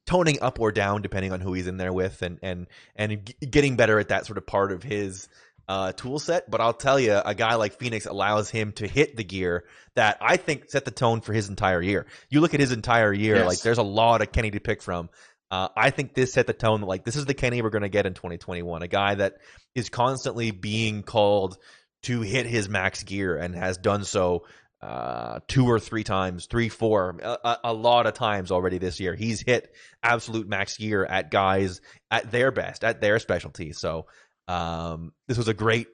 toning 0.05 0.39
up 0.41 0.59
or 0.59 0.71
down 0.71 1.01
depending 1.01 1.31
on 1.31 1.39
who 1.39 1.53
he's 1.53 1.67
in 1.67 1.77
there 1.77 1.93
with, 1.93 2.21
and 2.21 2.39
and 2.41 2.67
and 2.95 3.33
getting 3.39 3.75
better 3.75 3.99
at 3.99 4.09
that 4.09 4.25
sort 4.25 4.37
of 4.37 4.45
part 4.45 4.71
of 4.71 4.83
his 4.83 5.27
uh, 5.67 5.91
tool 5.93 6.19
set. 6.19 6.49
But 6.49 6.61
I'll 6.61 6.73
tell 6.73 6.99
you, 6.99 7.19
a 7.23 7.35
guy 7.35 7.55
like 7.55 7.79
Fenix 7.79 8.05
allows 8.05 8.49
him 8.49 8.71
to 8.73 8.87
hit 8.87 9.15
the 9.15 9.23
gear 9.23 9.65
that 9.95 10.17
I 10.21 10.37
think 10.37 10.69
set 10.69 10.85
the 10.85 10.91
tone 10.91 11.21
for 11.21 11.33
his 11.33 11.49
entire 11.49 11.81
year. 11.81 12.05
You 12.29 12.41
look 12.41 12.53
at 12.53 12.59
his 12.59 12.71
entire 12.71 13.13
year, 13.13 13.37
yes. 13.37 13.47
like 13.47 13.61
there's 13.61 13.77
a 13.77 13.83
lot 13.83 14.21
of 14.21 14.31
Kenny 14.31 14.51
to 14.51 14.59
pick 14.59 14.81
from. 14.81 15.09
Uh, 15.51 15.67
I 15.77 15.91
think 15.91 16.15
this 16.15 16.33
set 16.33 16.47
the 16.47 16.53
tone 16.53 16.81
that 16.81 16.87
like 16.87 17.05
this 17.05 17.15
is 17.15 17.25
the 17.25 17.35
Kenny 17.35 17.61
we're 17.61 17.69
going 17.69 17.83
to 17.83 17.89
get 17.89 18.05
in 18.05 18.13
2021, 18.13 18.81
a 18.81 18.87
guy 18.87 19.15
that 19.15 19.37
is 19.75 19.89
constantly 19.89 20.51
being 20.51 21.03
called 21.03 21.57
to 22.03 22.21
hit 22.21 22.45
his 22.45 22.67
max 22.67 23.03
gear 23.03 23.37
and 23.37 23.55
has 23.55 23.77
done 23.77 24.03
so 24.03 24.45
uh, 24.83 25.39
two 25.47 25.65
or 25.65 25.79
three 25.79 26.03
times, 26.03 26.45
three, 26.45 26.67
four, 26.67 27.15
a, 27.23 27.57
a, 27.63 27.73
lot 27.73 28.05
of 28.05 28.13
times 28.13 28.51
already 28.51 28.79
this 28.79 28.99
year. 28.99 29.15
He's 29.15 29.41
hit 29.41 29.73
absolute 30.03 30.45
max 30.45 30.75
gear 30.75 31.05
at 31.05 31.31
guys 31.31 31.79
at 32.11 32.31
their 32.31 32.51
best, 32.51 32.83
at 32.83 32.99
their 32.99 33.17
specialty. 33.19 33.71
So 33.71 34.07
um, 34.49 35.13
this 35.29 35.37
was 35.37 35.47
a 35.47 35.53
great, 35.53 35.87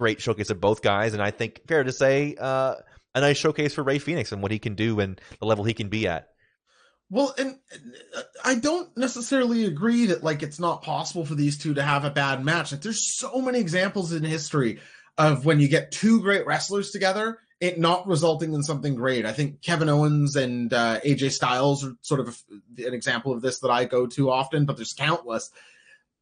great 0.00 0.20
showcase 0.20 0.50
of 0.50 0.60
both 0.60 0.82
guys, 0.82 1.14
and 1.14 1.22
I 1.22 1.30
think 1.30 1.60
fair 1.68 1.84
to 1.84 1.92
say 1.92 2.34
uh, 2.36 2.74
a 3.14 3.20
nice 3.20 3.36
showcase 3.36 3.72
for 3.72 3.84
Rey 3.84 4.00
Fenix 4.00 4.32
and 4.32 4.42
what 4.42 4.50
he 4.50 4.58
can 4.58 4.74
do 4.74 4.98
and 4.98 5.20
the 5.38 5.46
level 5.46 5.62
he 5.62 5.74
can 5.74 5.88
be 5.88 6.08
at. 6.08 6.26
Well, 7.10 7.32
and 7.38 7.56
uh, 8.16 8.22
I 8.44 8.56
don't 8.56 8.96
necessarily 8.96 9.64
agree 9.64 10.06
that 10.06 10.24
like 10.24 10.42
it's 10.42 10.58
not 10.58 10.82
possible 10.82 11.24
for 11.24 11.36
these 11.36 11.56
two 11.56 11.74
to 11.74 11.82
have 11.84 12.04
a 12.04 12.10
bad 12.10 12.44
match. 12.44 12.72
Like 12.72 12.80
there's 12.80 13.16
so 13.16 13.40
many 13.40 13.60
examples 13.60 14.12
in 14.12 14.24
history 14.24 14.80
of 15.16 15.44
when 15.44 15.60
you 15.60 15.68
get 15.68 15.92
two 15.92 16.20
great 16.20 16.46
wrestlers 16.46 16.90
together, 16.90 17.38
it 17.60 17.78
not 17.78 18.06
resulting 18.06 18.52
in 18.52 18.62
something 18.62 18.94
great. 18.94 19.24
I 19.24 19.32
think 19.32 19.62
Kevin 19.62 19.88
Owens 19.88 20.36
and 20.36 20.72
uh, 20.72 21.00
AJ 21.00 21.32
Styles 21.32 21.84
are 21.84 21.94
sort 22.02 22.20
of 22.20 22.28
a, 22.78 22.86
an 22.86 22.94
example 22.94 23.32
of 23.32 23.42
this 23.42 23.60
that 23.60 23.70
I 23.70 23.84
go 23.84 24.06
to 24.08 24.30
often, 24.30 24.64
but 24.64 24.76
there's 24.76 24.92
countless. 24.92 25.50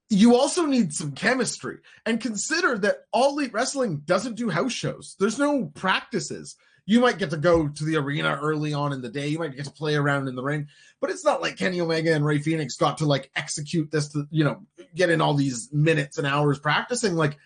You 0.09 0.37
also 0.37 0.67
need 0.67 0.93
some 0.93 1.13
chemistry 1.13 1.79
and 2.05 2.21
consider 2.21 2.77
that 2.79 3.07
All 3.13 3.39
Elite 3.39 3.53
Wrestling 3.53 4.03
doesn't 4.05 4.35
do 4.37 4.51
house 4.51 4.73
shows. 4.73 5.17
There's 5.19 5.39
no 5.39 5.67
practices 5.75 6.57
you 6.85 7.01
might 7.01 7.19
get 7.19 7.31
to 7.31 7.37
go 7.37 7.69
to 7.69 7.85
the 7.85 7.97
arena 7.97 8.39
early 8.41 8.75
on 8.75 8.93
in 8.93 9.03
the 9.03 9.09
day. 9.09 9.29
You 9.29 9.39
might 9.39 9.55
get 9.55 9.67
to 9.67 9.71
play 9.71 9.95
around 9.95 10.29
in 10.29 10.35
the 10.35 10.43
ring, 10.43 10.69
but 11.01 11.11
it's 11.11 11.25
not 11.25 11.41
like 11.41 11.57
Kenny 11.57 11.81
Omega 11.81 12.13
and 12.13 12.25
Rey 12.25 12.39
Fenix 12.39 12.77
got 12.77 12.99
to 12.99 13.07
like 13.07 13.31
execute 13.37 13.91
this 13.91 14.09
to, 14.09 14.27
you 14.31 14.45
know, 14.45 14.63
get 14.95 15.11
in 15.11 15.21
all 15.21 15.35
these 15.35 15.73
minutes 15.73 16.19
and 16.19 16.27
hours 16.27 16.59
practicing. 16.59 17.15
Like, 17.15 17.39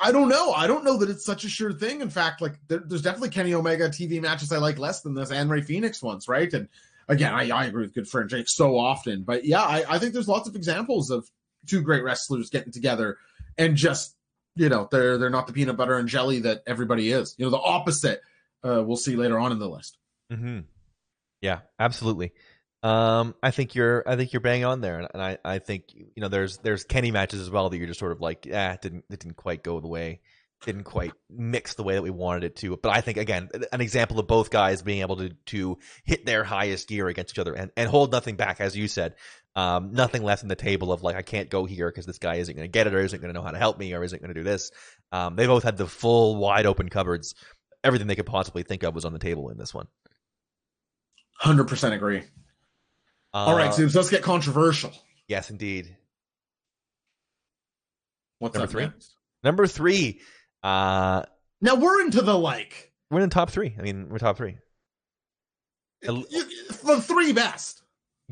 I 0.00 0.12
don't 0.12 0.28
know. 0.28 0.52
I 0.52 0.66
don't 0.66 0.84
know 0.84 0.98
that 0.98 1.10
it's 1.10 1.24
such 1.24 1.44
a 1.44 1.48
sure 1.48 1.72
thing. 1.72 2.00
In 2.00 2.10
fact, 2.10 2.40
like 2.40 2.58
there, 2.68 2.82
there's 2.84 3.02
definitely 3.02 3.30
Kenny 3.30 3.54
Omega 3.54 3.88
TV 3.88 4.20
matches 4.20 4.52
I 4.52 4.58
like 4.58 4.78
less 4.78 5.02
than 5.02 5.14
this 5.14 5.30
and 5.30 5.50
Rey 5.50 5.62
Fenix 5.62 6.02
ones, 6.02 6.28
right? 6.28 6.52
And 6.52 6.68
again, 7.08 7.32
I, 7.32 7.48
I 7.50 7.66
agree 7.66 7.82
with 7.82 7.94
good 7.94 8.08
friend 8.08 8.28
Jake 8.28 8.48
so 8.48 8.76
often, 8.76 9.22
but 9.22 9.44
yeah, 9.44 9.62
I, 9.62 9.84
I 9.88 9.98
think 9.98 10.12
there's 10.12 10.28
lots 10.28 10.48
of 10.48 10.56
examples 10.56 11.10
of 11.10 11.28
two 11.66 11.80
great 11.80 12.02
wrestlers 12.02 12.50
getting 12.50 12.72
together 12.72 13.18
and 13.58 13.76
just 13.76 14.14
you 14.56 14.68
know 14.68 14.88
they're 14.90 15.18
they're 15.18 15.30
not 15.30 15.46
the 15.46 15.52
peanut 15.52 15.76
butter 15.76 15.96
and 15.96 16.08
jelly 16.08 16.40
that 16.40 16.62
everybody 16.66 17.10
is. 17.10 17.34
You 17.38 17.44
know, 17.44 17.50
the 17.50 17.58
opposite. 17.58 18.20
Uh, 18.64 18.82
we'll 18.82 18.96
see 18.96 19.14
later 19.14 19.38
on 19.38 19.52
in 19.52 19.58
the 19.58 19.68
list. 19.68 19.96
Mm-hmm. 20.32 20.60
Yeah, 21.40 21.60
absolutely. 21.78 22.32
Um, 22.86 23.34
I 23.42 23.50
think 23.50 23.74
you're 23.74 24.08
I 24.08 24.14
think 24.14 24.32
you're 24.32 24.40
bang 24.40 24.64
on 24.64 24.80
there, 24.80 25.00
and 25.12 25.20
I, 25.20 25.38
I 25.44 25.58
think 25.58 25.84
you 25.92 26.20
know 26.22 26.28
there's 26.28 26.58
there's 26.58 26.84
Kenny 26.84 27.10
matches 27.10 27.40
as 27.40 27.50
well 27.50 27.68
that 27.68 27.76
you're 27.76 27.88
just 27.88 27.98
sort 27.98 28.12
of 28.12 28.20
like 28.20 28.46
ah 28.52 28.72
it 28.72 28.80
didn't 28.80 29.04
it 29.10 29.18
didn't 29.18 29.36
quite 29.36 29.64
go 29.64 29.80
the 29.80 29.88
way 29.88 30.20
didn't 30.64 30.84
quite 30.84 31.12
mix 31.28 31.74
the 31.74 31.82
way 31.82 31.94
that 31.94 32.02
we 32.02 32.10
wanted 32.10 32.44
it 32.44 32.56
to. 32.56 32.76
But 32.76 32.90
I 32.90 33.00
think 33.00 33.18
again, 33.18 33.48
an 33.72 33.80
example 33.80 34.20
of 34.20 34.28
both 34.28 34.50
guys 34.50 34.82
being 34.82 35.00
able 35.00 35.16
to 35.16 35.30
to 35.46 35.78
hit 36.04 36.24
their 36.24 36.44
highest 36.44 36.88
gear 36.88 37.08
against 37.08 37.34
each 37.34 37.40
other 37.40 37.54
and, 37.54 37.72
and 37.76 37.90
hold 37.90 38.12
nothing 38.12 38.36
back, 38.36 38.60
as 38.60 38.76
you 38.76 38.86
said. 38.86 39.16
Um, 39.56 39.92
nothing 39.92 40.22
left 40.22 40.44
in 40.44 40.48
the 40.48 40.54
table 40.54 40.92
of 40.92 41.02
like 41.02 41.16
I 41.16 41.22
can't 41.22 41.50
go 41.50 41.64
here 41.64 41.88
because 41.88 42.06
this 42.06 42.18
guy 42.18 42.36
isn't 42.36 42.54
going 42.54 42.68
to 42.68 42.72
get 42.72 42.86
it 42.86 42.94
or 42.94 43.00
isn't 43.00 43.20
going 43.20 43.34
to 43.34 43.38
know 43.38 43.44
how 43.44 43.50
to 43.50 43.58
help 43.58 43.78
me 43.78 43.94
or 43.94 44.04
isn't 44.04 44.22
going 44.22 44.32
to 44.32 44.40
do 44.40 44.44
this. 44.44 44.70
Um, 45.10 45.34
they 45.34 45.48
both 45.48 45.64
had 45.64 45.76
the 45.76 45.88
full 45.88 46.36
wide 46.36 46.66
open 46.66 46.88
cupboards. 46.88 47.34
Everything 47.82 48.06
they 48.06 48.16
could 48.16 48.26
possibly 48.26 48.62
think 48.62 48.84
of 48.84 48.94
was 48.94 49.04
on 49.04 49.12
the 49.12 49.18
table 49.18 49.48
in 49.50 49.58
this 49.58 49.74
one. 49.74 49.88
Hundred 51.38 51.64
percent 51.64 51.92
agree. 51.92 52.22
Uh, 53.36 53.48
All 53.48 53.54
right, 53.54 53.74
so 53.74 53.82
let's 53.82 54.08
get 54.08 54.22
controversial. 54.22 54.94
Yes, 55.28 55.50
indeed. 55.50 55.94
What's 58.38 58.54
number 58.54 58.66
three? 58.66 58.84
Next? 58.84 59.14
Number 59.44 59.66
three. 59.66 60.22
Uh, 60.62 61.22
now 61.60 61.74
we're 61.74 62.00
into 62.00 62.22
the 62.22 62.36
like. 62.36 62.94
We're 63.10 63.20
in 63.20 63.28
top 63.28 63.50
three. 63.50 63.76
I 63.78 63.82
mean, 63.82 64.08
we're 64.08 64.16
top 64.16 64.38
three. 64.38 64.56
The 66.00 67.04
three 67.06 67.34
best 67.34 67.82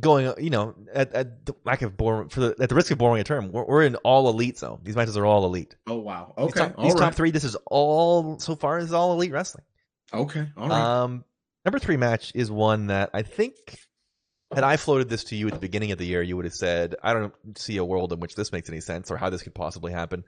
going, 0.01 0.33
you 0.43 0.49
know, 0.49 0.75
at, 0.95 1.13
at 1.13 1.45
the 1.45 1.55
lack 1.67 1.83
of 1.83 1.99
boring 1.99 2.31
for 2.31 2.41
the 2.41 2.57
at 2.59 2.71
the 2.71 2.75
risk 2.75 2.91
of 2.91 2.97
boring 2.97 3.21
a 3.21 3.25
term, 3.25 3.53
we're, 3.53 3.65
we're 3.67 3.83
in 3.83 3.97
all 3.97 4.31
elite 4.31 4.57
zone. 4.57 4.81
These 4.85 4.97
matches 4.97 5.19
are 5.19 5.27
all 5.27 5.45
elite. 5.45 5.77
Oh 5.87 5.99
wow, 5.99 6.33
okay. 6.39 6.47
These, 6.47 6.55
top, 6.55 6.77
these 6.83 6.93
right. 6.95 7.01
top, 7.01 7.15
three, 7.15 7.31
this 7.31 7.45
is 7.45 7.57
all 7.67 8.39
so 8.39 8.57
far 8.57 8.79
is 8.79 8.95
all 8.95 9.13
elite 9.13 9.33
wrestling. 9.33 9.65
Okay, 10.15 10.47
all 10.57 10.69
right. 10.71 10.81
Um, 10.81 11.27
number 11.67 11.79
three 11.79 11.99
match 11.99 12.33
is 12.35 12.51
one 12.51 12.87
that 12.87 13.11
I 13.13 13.21
think 13.21 13.55
had 14.55 14.65
I 14.65 14.77
floated 14.77 15.09
this 15.09 15.25
to 15.25 15.37
you 15.37 15.49
at 15.49 15.55
the 15.55 15.61
beginning 15.61 15.93
of 15.93 15.99
the 15.99 16.07
year, 16.07 16.23
you 16.23 16.37
would 16.37 16.45
have 16.45 16.55
said, 16.55 16.95
I 17.03 17.13
don't 17.13 17.35
see 17.57 17.77
a 17.77 17.85
world 17.85 18.13
in 18.13 18.21
which 18.21 18.35
this 18.35 18.53
makes 18.53 18.69
any 18.69 18.81
sense 18.81 19.11
or 19.11 19.17
how 19.17 19.31
this 19.31 19.43
could 19.43 19.55
possibly 19.55 19.93
happen. 19.93 20.25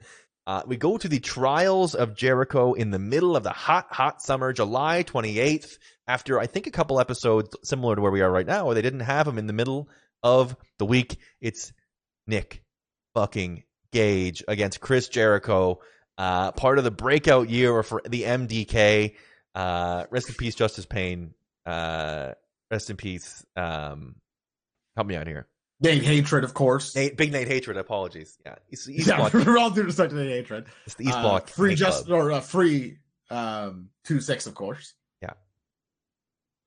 Uh, 0.47 0.63
we 0.67 0.77
go 0.77 0.97
to 0.97 1.09
the 1.09 1.19
Trials 1.19 1.95
of 1.95 2.17
Jericho 2.17 2.75
in 2.75 2.91
the 2.91 2.99
middle 2.99 3.37
of 3.37 3.43
the 3.43 3.51
hot, 3.51 3.87
hot 3.91 4.23
summer, 4.23 4.53
July 4.53 5.03
28th, 5.03 5.79
after 6.07 6.39
I 6.39 6.47
think 6.47 6.67
a 6.67 6.71
couple 6.71 7.01
episodes 7.01 7.57
similar 7.65 7.97
to 7.97 8.03
where 8.03 8.13
we 8.13 8.21
are 8.21 8.31
right 8.31 8.47
now, 8.47 8.67
where 8.67 8.75
they 8.75 8.83
didn't 8.83 9.01
have 9.01 9.27
him 9.27 9.39
in 9.39 9.47
the 9.47 9.53
middle 9.53 9.89
of 10.23 10.57
the 10.79 10.87
week. 10.87 11.19
It's 11.41 11.73
Nick 12.27 12.63
fucking 13.15 13.65
Gage 13.93 14.45
against 14.47 14.81
Chris 14.81 15.09
Jericho, 15.09 15.81
uh, 16.19 16.53
part 16.53 16.79
of 16.79 16.85
the 16.85 16.91
breakout 16.91 17.49
year 17.49 17.83
for 17.83 18.03
the 18.09 18.23
MDK. 18.23 19.15
Uh, 19.55 20.05
rest 20.11 20.29
in 20.29 20.35
peace, 20.35 20.55
Justice 20.55 20.87
Pain. 20.87 21.35
Uh, 21.65 22.33
rest 22.71 22.91
in 22.91 22.97
peace. 22.97 23.45
Um, 23.57 24.17
help 24.97 25.07
me 25.07 25.17
out 25.17 25.27
here. 25.27 25.47
Nate 25.81 26.03
Hatred, 26.03 26.45
of 26.45 26.55
course. 26.55 26.95
Nate, 26.97 27.17
big 27.17 27.33
Nate 27.33 27.49
Hatred. 27.49 27.77
Apologies. 27.77 28.39
Yeah, 28.45 28.55
East, 28.73 28.89
East 28.89 29.09
yeah, 29.09 29.17
Block. 29.17 29.35
we're 29.47 29.59
all 29.59 29.71
due 29.71 29.83
respect 29.83 30.11
to 30.11 30.17
Nate 30.17 30.31
Hatred. 30.31 30.67
It's 30.87 30.95
the 30.95 31.05
East 31.05 31.19
uh, 31.19 31.23
Block. 31.23 31.49
Free 31.49 31.75
just 31.75 32.09
or 32.11 32.33
uh, 32.33 32.41
free 32.41 32.99
um, 33.31 33.91
two 34.05 34.21
six, 34.21 34.47
of 34.47 34.55
course. 34.55 34.95
Yeah. 35.21 35.33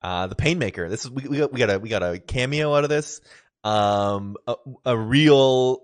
Uh, 0.00 0.28
the 0.28 0.36
Painmaker. 0.36 0.88
This 0.88 1.04
is 1.04 1.10
we, 1.10 1.28
we 1.28 1.38
got 1.38 1.52
we 1.52 1.58
got 1.58 1.70
a 1.70 1.78
we 1.78 1.88
got 1.88 2.02
a 2.02 2.18
cameo 2.18 2.74
out 2.74 2.84
of 2.84 2.90
this. 2.90 3.20
Um, 3.64 4.36
a, 4.46 4.54
a 4.86 4.96
real 4.96 5.80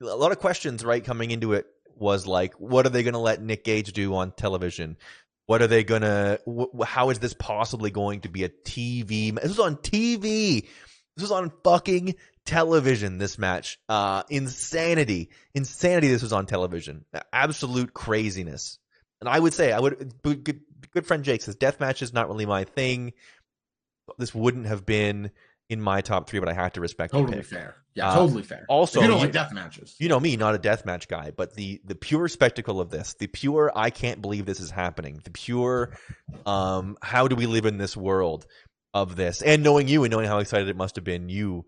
a 0.00 0.16
lot 0.16 0.32
of 0.32 0.38
questions 0.38 0.84
right 0.84 1.04
coming 1.04 1.30
into 1.30 1.52
it 1.52 1.66
was 1.96 2.26
like, 2.26 2.54
what 2.54 2.86
are 2.86 2.88
they 2.88 3.02
going 3.02 3.12
to 3.12 3.20
let 3.20 3.40
Nick 3.40 3.64
Gage 3.64 3.92
do 3.92 4.14
on 4.14 4.32
television? 4.32 4.96
What 5.46 5.62
are 5.62 5.66
they 5.66 5.84
gonna? 5.84 6.38
Wh- 6.46 6.84
how 6.84 7.10
is 7.10 7.18
this 7.18 7.34
possibly 7.34 7.90
going 7.90 8.20
to 8.20 8.28
be 8.28 8.44
a 8.44 8.48
TV? 8.48 9.34
This 9.34 9.48
was 9.48 9.60
on 9.60 9.76
TV. 9.76 10.62
This 11.16 11.22
was 11.22 11.32
on 11.32 11.52
fucking 11.64 12.14
television 12.46 13.18
this 13.18 13.38
match. 13.38 13.78
Uh, 13.88 14.22
insanity, 14.30 15.30
insanity. 15.54 16.08
This 16.08 16.22
was 16.22 16.32
on 16.32 16.46
television. 16.46 17.04
Absolute 17.32 17.92
craziness. 17.92 18.78
And 19.20 19.28
I 19.28 19.38
would 19.38 19.52
say, 19.52 19.72
I 19.72 19.78
would. 19.78 20.14
Good, 20.22 20.60
good 20.92 21.06
friend 21.06 21.24
Jake 21.24 21.42
says, 21.42 21.56
death 21.56 21.80
match 21.80 22.02
is 22.02 22.12
not 22.12 22.28
really 22.28 22.46
my 22.46 22.64
thing. 22.64 23.12
This 24.18 24.34
wouldn't 24.34 24.66
have 24.66 24.84
been 24.84 25.30
in 25.72 25.80
my 25.80 26.00
top 26.00 26.28
three, 26.28 26.38
but 26.38 26.48
I 26.48 26.52
have 26.52 26.72
to 26.74 26.80
respect. 26.80 27.12
Totally 27.12 27.42
fair. 27.42 27.76
Yeah, 27.94 28.10
uh, 28.10 28.14
totally 28.14 28.42
fair. 28.42 28.64
Also, 28.68 29.00
if 29.00 29.04
you 29.04 29.10
don't 29.10 29.20
like 29.20 29.32
death 29.32 29.52
matches. 29.52 29.96
You 29.98 30.08
know 30.08 30.20
me, 30.20 30.36
not 30.36 30.54
a 30.54 30.58
death 30.58 30.84
match 30.84 31.08
guy, 31.08 31.30
but 31.30 31.54
the 31.54 31.80
the 31.84 31.94
pure 31.94 32.28
spectacle 32.28 32.80
of 32.80 32.90
this, 32.90 33.14
the 33.14 33.26
pure 33.26 33.72
I 33.74 33.90
can't 33.90 34.20
believe 34.22 34.46
this 34.46 34.60
is 34.60 34.70
happening, 34.70 35.20
the 35.24 35.30
pure 35.30 35.96
um 36.46 36.96
how 37.02 37.28
do 37.28 37.36
we 37.36 37.46
live 37.46 37.66
in 37.66 37.78
this 37.78 37.96
world 37.96 38.46
of 38.94 39.16
this, 39.16 39.42
and 39.42 39.62
knowing 39.62 39.88
you 39.88 40.04
and 40.04 40.10
knowing 40.10 40.26
how 40.26 40.38
excited 40.38 40.68
it 40.68 40.76
must 40.76 40.96
have 40.96 41.04
been 41.04 41.28
you 41.28 41.66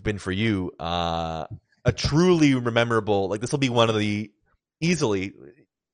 been 0.00 0.18
for 0.18 0.32
you, 0.32 0.72
uh, 0.80 1.46
a 1.84 1.92
truly 1.92 2.58
memorable. 2.58 3.28
Like 3.28 3.40
this 3.40 3.52
will 3.52 3.58
be 3.58 3.68
one 3.68 3.88
of 3.88 3.96
the 3.96 4.32
easily 4.80 5.32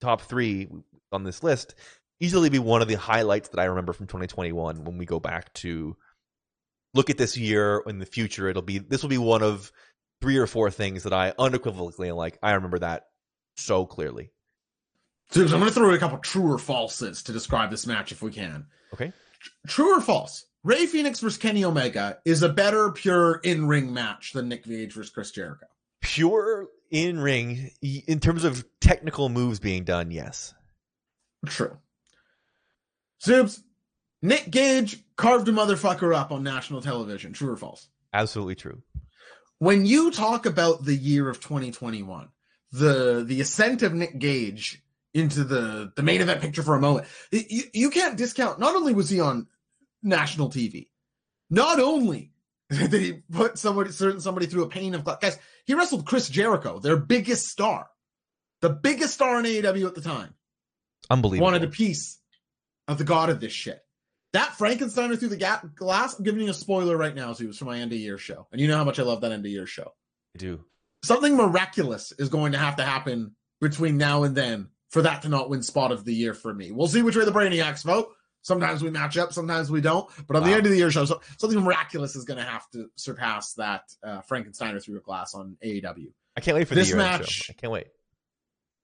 top 0.01 0.23
three 0.23 0.69
on 1.13 1.25
this 1.25 1.43
list. 1.43 1.75
Easily 2.21 2.51
be 2.51 2.59
one 2.59 2.83
of 2.83 2.89
the 2.89 2.95
highlights 2.95 3.49
that 3.51 3.61
I 3.61 3.65
remember 3.65 3.93
from 3.93 4.07
2021 4.07 4.85
when 4.85 4.99
we 4.99 5.07
go 5.07 5.21
back 5.21 5.53
to 5.55 5.97
look 6.95 7.11
at 7.11 7.19
this 7.19 7.37
year 7.37 7.83
in 7.87 7.99
the 7.99 8.07
future, 8.07 8.49
it'll 8.49 8.63
be 8.63 8.79
this 8.79 9.03
will 9.03 9.11
be 9.11 9.19
one 9.19 9.43
of 9.43 9.73
three 10.21 10.37
or 10.37 10.47
four 10.47 10.71
things 10.71 11.05
that 11.05 11.13
I 11.13 11.33
unequivocally 11.39 12.11
am 12.11 12.17
like. 12.17 12.39
I 12.43 12.53
remember 12.53 12.81
that 12.81 13.07
so 13.57 13.87
clearly. 13.87 14.31
So 15.31 15.43
I'm 15.43 15.49
going 15.49 15.65
to 15.67 15.71
throw 15.71 15.89
in 15.91 15.95
a 15.95 15.99
couple 15.99 16.19
true 16.19 16.51
or 16.53 16.59
falses 16.59 17.25
to 17.25 17.33
describe 17.33 17.71
this 17.71 17.87
match 17.87 18.11
if 18.11 18.21
we 18.21 18.33
can. 18.33 18.67
Okay. 18.93 19.13
True 19.69 19.97
or 19.97 20.01
false? 20.01 20.45
Rey 20.65 20.87
Fenix 20.87 21.21
versus 21.21 21.39
Kenny 21.39 21.65
Omega 21.65 22.19
is 22.25 22.43
a 22.43 22.49
better 22.49 22.91
pure 22.91 23.41
in 23.45 23.67
ring 23.67 23.95
match 23.95 24.33
than 24.33 24.49
Nick 24.49 24.65
Gage 24.65 24.93
versus 24.93 25.11
Chris 25.11 25.31
Jericho. 25.31 25.67
Pure 26.03 26.69
in 26.91 27.21
ring, 27.21 27.71
in 27.81 28.19
terms 28.21 28.45
of 28.45 28.65
technical 28.81 29.29
moves 29.29 29.61
being 29.61 29.85
done, 29.85 30.11
yes. 30.11 30.53
True. 31.47 31.79
Zoobs, 33.25 33.63
Nick 34.23 34.51
Gage 34.51 35.03
carved 35.17 35.49
a 35.49 35.53
motherfucker 35.53 36.15
up 36.15 36.31
on 36.33 36.43
national 36.43 36.83
television. 36.83 37.33
True 37.33 37.53
or 37.53 37.57
false? 37.57 37.89
Absolutely 38.13 38.55
true. 38.55 38.83
When 39.59 39.87
you 39.87 40.11
talk 40.11 40.47
about 40.47 40.85
the 40.85 40.95
year 40.95 41.29
of 41.29 41.41
2021, 41.41 42.29
the 42.73 43.25
the 43.27 43.41
ascent 43.41 43.83
of 43.83 43.95
Nick 43.95 44.19
Gage 44.19 44.83
into 45.13 45.45
the 45.45 45.93
the 45.97 46.03
main 46.03 46.21
event 46.21 46.41
picture 46.41 46.63
for 46.63 46.77
a 46.77 46.81
moment, 46.81 47.07
you, 47.31 47.65
you 47.73 47.91
can't 47.91 48.17
discount. 48.17 48.59
Not 48.59 48.77
only 48.77 48.95
was 48.95 49.11
he 49.11 49.21
on 49.21 49.49
national 50.03 50.51
TV, 50.51 50.89
not 51.51 51.81
only 51.81 52.33
did 52.71 52.93
he 52.93 53.13
put 53.33 53.59
somebody 53.59 53.91
certain 53.91 54.21
somebody 54.21 54.47
through 54.47 54.65
a 54.65 54.69
pain 54.69 54.95
of 54.95 55.05
guys, 55.05 55.39
he 55.67 55.75
wrestled 55.75 56.07
Chris 56.07 56.29
Jericho, 56.29 56.79
their 56.79 56.97
biggest 56.97 57.49
star, 57.49 57.89
the 58.61 58.71
biggest 58.71 59.15
star 59.15 59.39
in 59.39 59.45
AEW 59.45 59.87
at 59.87 59.95
the 59.95 60.01
time. 60.01 60.35
Unbelievable. 61.09 61.45
Wanted 61.45 61.65
a 61.65 61.69
piece 61.69 62.19
of 62.87 62.99
the 62.99 63.05
god 63.05 63.31
of 63.31 63.41
this 63.41 63.53
shit. 63.53 63.83
That 64.33 64.51
Frankensteiner 64.51 65.19
through 65.19 65.31
the 65.31 65.37
gap 65.37 65.75
glass. 65.75 66.17
I'm 66.17 66.25
giving 66.25 66.43
you 66.43 66.51
a 66.51 66.55
spoiler 66.55 66.97
right 66.97 67.15
now, 67.15 67.33
Zeus, 67.33 67.59
for 67.59 67.65
my 67.65 67.79
end 67.79 67.93
of 67.93 67.99
year 67.99 68.19
show, 68.19 68.47
and 68.53 68.61
you 68.61 68.69
know 68.69 68.77
how 68.77 68.85
much 68.85 68.99
I 68.99 69.03
love 69.03 69.23
that 69.23 69.33
end 69.33 69.45
of 69.45 69.51
year 69.51 69.67
show. 69.67 69.93
I 70.37 70.39
do. 70.39 70.65
Something 71.03 71.37
miraculous 71.37 72.13
is 72.19 72.29
going 72.29 72.53
to 72.53 72.59
have 72.59 72.77
to 72.77 72.85
happen 72.85 73.35
between 73.61 73.97
now 73.97 74.23
and 74.23 74.37
then 74.37 74.69
for 74.91 75.03
that 75.03 75.23
to 75.23 75.29
not 75.29 75.49
win 75.49 75.63
spot 75.63 75.93
of 75.93 76.05
the 76.05 76.15
year 76.15 76.35
for 76.35 76.53
me. 76.53 76.71
We'll 76.73 76.89
see 76.89 77.03
which 77.03 77.17
way 77.17 77.25
the 77.25 77.33
Brainiacs 77.33 77.85
vote. 77.85 78.13
Sometimes 78.43 78.83
we 78.83 78.91
match 78.91 79.19
up, 79.19 79.33
sometimes 79.33 79.71
we 79.71 79.81
don't. 79.81 80.09
But 80.27 80.37
on 80.37 80.43
wow. 80.43 80.49
the 80.49 80.55
end 80.55 80.67
of 80.67 80.73
the 80.73 80.79
year 80.79 80.91
show, 80.91 81.05
so, 81.05 81.21
something 81.39 81.61
miraculous 81.61 82.17
is 82.17 82.25
going 82.25 82.39
to 82.39 82.45
have 82.45 82.69
to 82.71 82.89
surpass 82.97 83.55
that 83.55 83.83
uh, 84.03 84.21
Frankensteiner 84.23 84.83
through 84.83 84.99
a 84.99 85.03
glass 85.03 85.35
on 85.35 85.57
AEW. 85.65 86.13
I 86.37 86.41
can't 86.41 86.57
wait 86.57 86.69
for 86.69 86.75
this 86.75 86.95
match. 86.95 87.29
Show. 87.29 87.53
I 87.53 87.61
can't 87.61 87.73
wait. 87.73 87.89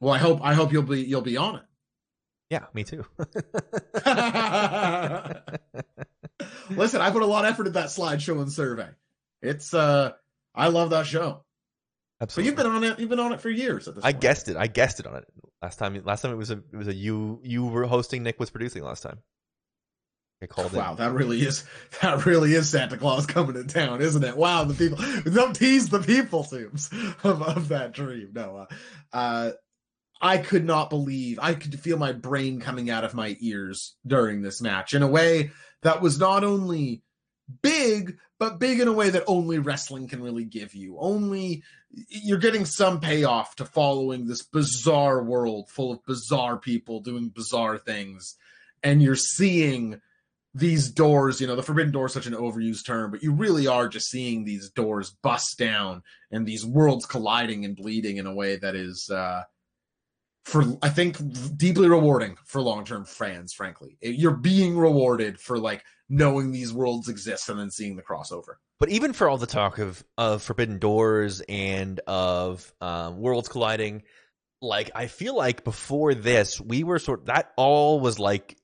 Well, 0.00 0.12
I 0.12 0.18
hope 0.18 0.40
I 0.42 0.52
hope 0.52 0.72
you'll 0.72 0.82
be 0.82 1.02
you'll 1.02 1.22
be 1.22 1.38
on 1.38 1.56
it. 1.56 1.62
Yeah, 2.50 2.64
me 2.74 2.84
too. 2.84 3.04
Listen, 6.70 7.00
I 7.00 7.10
put 7.10 7.22
a 7.22 7.26
lot 7.26 7.44
of 7.44 7.50
effort 7.50 7.66
in 7.66 7.72
that 7.74 7.86
slideshow 7.86 8.40
and 8.40 8.52
survey. 8.52 8.88
It's 9.42 9.74
uh 9.74 10.12
I 10.54 10.68
love 10.68 10.90
that 10.90 11.06
show. 11.06 11.44
Absolutely. 12.20 12.52
But 12.52 12.64
you've 12.64 12.64
been 12.64 12.76
on 12.76 12.84
it. 12.84 13.00
You've 13.00 13.10
been 13.10 13.20
on 13.20 13.32
it 13.32 13.40
for 13.40 13.50
years. 13.50 13.88
At 13.88 13.96
this 13.96 14.04
I 14.04 14.12
point. 14.12 14.22
guessed 14.22 14.48
it. 14.48 14.56
I 14.56 14.66
guessed 14.66 15.00
it 15.00 15.06
on 15.06 15.16
it 15.16 15.24
last 15.62 15.78
time. 15.78 16.00
Last 16.04 16.22
time 16.22 16.32
it 16.32 16.36
was 16.36 16.50
a 16.50 16.62
it 16.72 16.76
was 16.76 16.88
a 16.88 16.94
you 16.94 17.40
you 17.42 17.66
were 17.66 17.84
hosting. 17.84 18.22
Nick 18.22 18.40
was 18.40 18.50
producing 18.50 18.82
last 18.82 19.02
time. 19.02 19.18
I 20.42 20.46
called 20.46 20.74
wow, 20.74 20.94
that 20.94 21.12
really 21.12 21.40
is 21.40 21.64
that 22.02 22.26
really 22.26 22.52
is 22.52 22.68
Santa 22.68 22.98
Claus 22.98 23.24
coming 23.26 23.54
to 23.54 23.64
town, 23.64 24.02
isn't 24.02 24.22
it? 24.22 24.36
Wow, 24.36 24.64
the 24.64 24.74
people 24.74 24.98
don't 25.30 25.56
tease 25.56 25.88
the 25.88 26.00
people, 26.00 26.44
seems 26.44 26.90
of, 27.24 27.42
of 27.42 27.68
that 27.68 27.92
dream. 27.92 28.30
No, 28.34 28.56
uh, 28.56 28.66
uh, 29.16 29.50
I 30.20 30.38
could 30.38 30.64
not 30.64 30.90
believe 30.90 31.38
I 31.40 31.54
could 31.54 31.78
feel 31.78 31.98
my 31.98 32.12
brain 32.12 32.60
coming 32.60 32.90
out 32.90 33.04
of 33.04 33.14
my 33.14 33.36
ears 33.40 33.96
during 34.06 34.42
this 34.42 34.62
match 34.62 34.94
in 34.94 35.02
a 35.02 35.08
way 35.08 35.50
that 35.82 36.00
was 36.00 36.18
not 36.18 36.42
only 36.42 37.02
big, 37.62 38.18
but 38.38 38.58
big 38.58 38.80
in 38.80 38.88
a 38.88 38.92
way 38.92 39.10
that 39.10 39.24
only 39.26 39.58
wrestling 39.58 40.08
can 40.08 40.22
really 40.22 40.44
give 40.44 40.74
you. 40.74 40.98
Only 40.98 41.62
you're 41.90 42.38
getting 42.38 42.64
some 42.64 43.00
payoff 43.00 43.56
to 43.56 43.64
following 43.64 44.26
this 44.26 44.42
bizarre 44.42 45.22
world 45.22 45.70
full 45.70 45.92
of 45.92 46.04
bizarre 46.04 46.56
people 46.58 47.00
doing 47.00 47.28
bizarre 47.28 47.78
things. 47.78 48.36
And 48.82 49.02
you're 49.02 49.16
seeing 49.16 50.00
these 50.54 50.90
doors, 50.90 51.40
you 51.40 51.46
know, 51.46 51.56
the 51.56 51.62
forbidden 51.62 51.92
door 51.92 52.06
is 52.06 52.14
such 52.14 52.26
an 52.26 52.32
overused 52.32 52.86
term, 52.86 53.10
but 53.10 53.22
you 53.22 53.32
really 53.32 53.66
are 53.66 53.88
just 53.88 54.08
seeing 54.08 54.44
these 54.44 54.70
doors 54.70 55.10
bust 55.22 55.58
down 55.58 56.02
and 56.30 56.46
these 56.46 56.64
worlds 56.64 57.04
colliding 57.04 57.64
and 57.64 57.76
bleeding 57.76 58.16
in 58.16 58.26
a 58.26 58.34
way 58.34 58.56
that 58.56 58.74
is 58.74 59.10
uh 59.10 59.42
for 60.46 60.62
I 60.80 60.90
think 60.90 61.18
deeply 61.56 61.88
rewarding 61.88 62.36
for 62.44 62.62
long-term 62.62 63.04
fans, 63.04 63.52
frankly. 63.52 63.98
You're 64.00 64.36
being 64.36 64.78
rewarded 64.78 65.40
for 65.40 65.58
like 65.58 65.84
knowing 66.08 66.52
these 66.52 66.72
worlds 66.72 67.08
exist 67.08 67.48
and 67.48 67.58
then 67.58 67.72
seeing 67.72 67.96
the 67.96 68.02
crossover. 68.02 68.54
But 68.78 68.90
even 68.90 69.12
for 69.12 69.28
all 69.28 69.38
the 69.38 69.46
talk 69.46 69.78
of 69.78 70.04
of 70.16 70.44
Forbidden 70.44 70.78
Doors 70.78 71.42
and 71.48 71.98
of 72.06 72.72
um, 72.80 73.18
worlds 73.18 73.48
colliding, 73.48 74.04
like 74.62 74.92
I 74.94 75.08
feel 75.08 75.36
like 75.36 75.64
before 75.64 76.14
this, 76.14 76.60
we 76.60 76.84
were 76.84 77.00
sort 77.00 77.26
that 77.26 77.52
all 77.56 77.98
was 77.98 78.20
like 78.20 78.56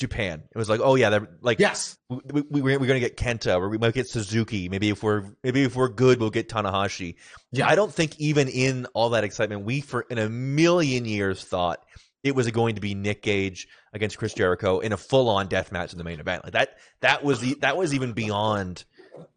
Japan. 0.00 0.42
It 0.50 0.58
was 0.58 0.68
like, 0.68 0.80
oh 0.82 0.96
yeah, 0.96 1.10
they're 1.10 1.28
like 1.40 1.60
yes, 1.60 1.96
we, 2.08 2.42
we, 2.50 2.60
we're, 2.62 2.78
we're 2.80 2.86
gonna 2.86 3.00
get 3.00 3.16
Kenta, 3.16 3.56
or 3.60 3.68
we 3.68 3.78
might 3.78 3.94
get 3.94 4.08
Suzuki. 4.08 4.68
Maybe 4.68 4.88
if 4.88 5.02
we're 5.02 5.24
maybe 5.44 5.62
if 5.62 5.76
we're 5.76 5.88
good, 5.88 6.18
we'll 6.18 6.30
get 6.30 6.48
Tanahashi. 6.48 7.16
Yeah, 7.52 7.68
I 7.68 7.74
don't 7.74 7.92
think 7.92 8.18
even 8.18 8.48
in 8.48 8.86
all 8.94 9.10
that 9.10 9.24
excitement, 9.24 9.64
we 9.64 9.80
for 9.80 10.02
in 10.02 10.18
a 10.18 10.28
million 10.28 11.04
years 11.04 11.44
thought 11.44 11.84
it 12.22 12.34
was 12.34 12.50
going 12.50 12.74
to 12.74 12.80
be 12.80 12.94
Nick 12.94 13.22
Gage 13.22 13.68
against 13.92 14.18
Chris 14.18 14.34
Jericho 14.34 14.80
in 14.80 14.92
a 14.92 14.96
full 14.96 15.28
on 15.28 15.48
death 15.48 15.72
match 15.72 15.92
in 15.92 15.98
the 15.98 16.04
main 16.04 16.20
event. 16.20 16.44
Like 16.44 16.52
that, 16.54 16.78
that 17.00 17.24
was 17.24 17.40
the 17.40 17.54
that 17.60 17.76
was 17.76 17.94
even 17.94 18.12
beyond 18.12 18.84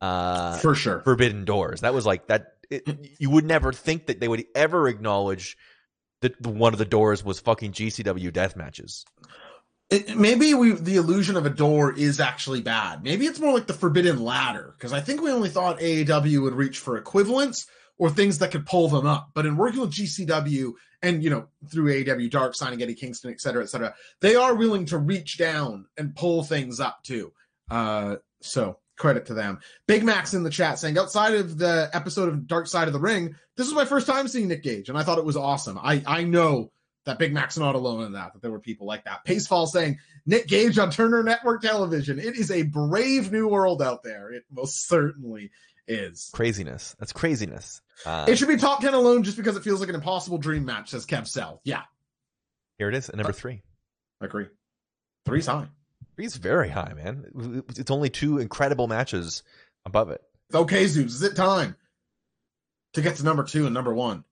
uh 0.01 0.57
for 0.57 0.75
sure 0.75 1.01
Forbidden 1.01 1.45
Doors. 1.45 1.81
That 1.81 1.93
was 1.93 2.05
like 2.05 2.27
that. 2.27 2.53
It, 2.69 3.15
you 3.19 3.29
would 3.29 3.45
never 3.45 3.73
think 3.73 4.07
that 4.07 4.19
they 4.19 4.27
would 4.27 4.45
ever 4.55 4.87
acknowledge 4.87 5.57
that 6.21 6.39
one 6.45 6.73
of 6.73 6.79
the 6.79 6.85
doors 6.85 7.23
was 7.23 7.39
fucking 7.41 7.73
GCW 7.73 8.31
death 8.31 8.55
matches. 8.55 9.05
It, 9.93 10.17
maybe 10.17 10.55
we 10.55 10.71
the 10.71 10.95
illusion 10.95 11.37
of 11.37 11.45
a 11.45 11.51
door 11.51 11.93
is 11.93 12.19
actually 12.19 12.61
bad. 12.61 13.03
Maybe 13.03 13.27
it's 13.27 13.39
more 13.39 13.53
like 13.53 13.67
the 13.67 13.73
forbidden 13.73 14.23
ladder 14.23 14.73
because 14.75 14.91
I 14.91 15.01
think 15.01 15.21
we 15.21 15.31
only 15.31 15.49
thought 15.49 15.79
AEW 15.79 16.41
would 16.41 16.55
reach 16.55 16.79
for 16.79 16.97
equivalents 16.97 17.67
or 17.99 18.09
things 18.09 18.39
that 18.39 18.49
could 18.49 18.65
pull 18.65 18.87
them 18.87 19.05
up. 19.05 19.29
But 19.35 19.45
in 19.45 19.55
working 19.55 19.81
with 19.81 19.91
GCW 19.91 20.73
and 21.03 21.23
you 21.23 21.29
know 21.29 21.47
through 21.71 21.93
AEW 21.93 22.31
Dark 22.31 22.55
signing 22.55 22.81
Eddie 22.81 22.95
Kingston, 22.95 23.31
et 23.31 23.39
cetera, 23.39 23.61
et 23.61 23.67
cetera, 23.67 23.93
they 24.19 24.35
are 24.35 24.55
willing 24.55 24.85
to 24.87 24.97
reach 24.97 25.37
down 25.37 25.85
and 25.95 26.15
pull 26.15 26.43
things 26.43 26.79
up 26.79 27.03
too. 27.03 27.31
Uh, 27.69 28.15
so 28.41 28.79
credit 28.97 29.27
to 29.27 29.35
them. 29.35 29.59
Big 29.87 30.03
Max 30.03 30.33
in 30.33 30.41
the 30.41 30.49
chat 30.49 30.79
saying 30.79 30.97
outside 30.97 31.35
of 31.35 31.59
the 31.59 31.91
episode 31.93 32.29
of 32.29 32.47
Dark 32.47 32.65
Side 32.65 32.87
of 32.87 32.93
the 32.93 32.99
Ring, 32.99 33.35
this 33.57 33.67
is 33.67 33.73
my 33.73 33.85
first 33.85 34.07
time 34.07 34.27
seeing 34.27 34.47
Nick 34.47 34.63
Gage, 34.63 34.89
and 34.89 34.97
I 34.97 35.03
thought 35.03 35.19
it 35.19 35.25
was 35.25 35.37
awesome. 35.37 35.77
I 35.77 36.01
I 36.07 36.23
know 36.23 36.71
that 37.05 37.19
Big 37.19 37.33
Mac's 37.33 37.57
not 37.57 37.75
alone 37.75 38.03
in 38.05 38.13
that, 38.13 38.33
that 38.33 38.41
there 38.41 38.51
were 38.51 38.59
people 38.59 38.87
like 38.87 39.05
that. 39.05 39.25
Pacefall 39.25 39.67
saying 39.67 39.99
Nick 40.25 40.47
Gage 40.47 40.77
on 40.77 40.91
Turner 40.91 41.23
Network 41.23 41.61
Television. 41.61 42.19
It 42.19 42.37
is 42.37 42.51
a 42.51 42.63
brave 42.63 43.31
new 43.31 43.47
world 43.47 43.81
out 43.81 44.03
there. 44.03 44.31
It 44.31 44.43
most 44.51 44.87
certainly 44.87 45.51
is. 45.87 46.29
Craziness. 46.33 46.95
That's 46.99 47.11
craziness. 47.11 47.81
Uh, 48.05 48.25
it 48.27 48.37
should 48.37 48.47
be 48.47 48.57
top 48.57 48.81
10 48.81 48.93
alone 48.93 49.23
just 49.23 49.37
because 49.37 49.57
it 49.57 49.63
feels 49.63 49.79
like 49.79 49.89
an 49.89 49.95
impossible 49.95 50.37
dream 50.37 50.65
match, 50.65 50.89
says 50.89 51.05
Kev 51.05 51.27
Sell. 51.27 51.61
Yeah. 51.63 51.81
Here 52.77 52.89
it 52.89 52.95
is 52.95 53.09
at 53.09 53.15
number 53.15 53.31
uh, 53.31 53.35
three. 53.35 53.61
Agree. 54.21 54.47
Three's 55.25 55.45
high. 55.45 55.67
Three's 56.15 56.35
very 56.35 56.69
high, 56.69 56.93
man. 56.95 57.63
It's 57.77 57.91
only 57.91 58.09
two 58.09 58.39
incredible 58.39 58.87
matches 58.87 59.43
above 59.85 60.09
it. 60.09 60.21
Okay, 60.53 60.85
Zeus. 60.87 61.15
Is 61.15 61.23
it 61.23 61.35
time 61.35 61.75
to 62.93 63.01
get 63.01 63.15
to 63.17 63.23
number 63.23 63.43
two 63.43 63.65
and 63.65 63.73
number 63.73 63.93
one? 63.93 64.23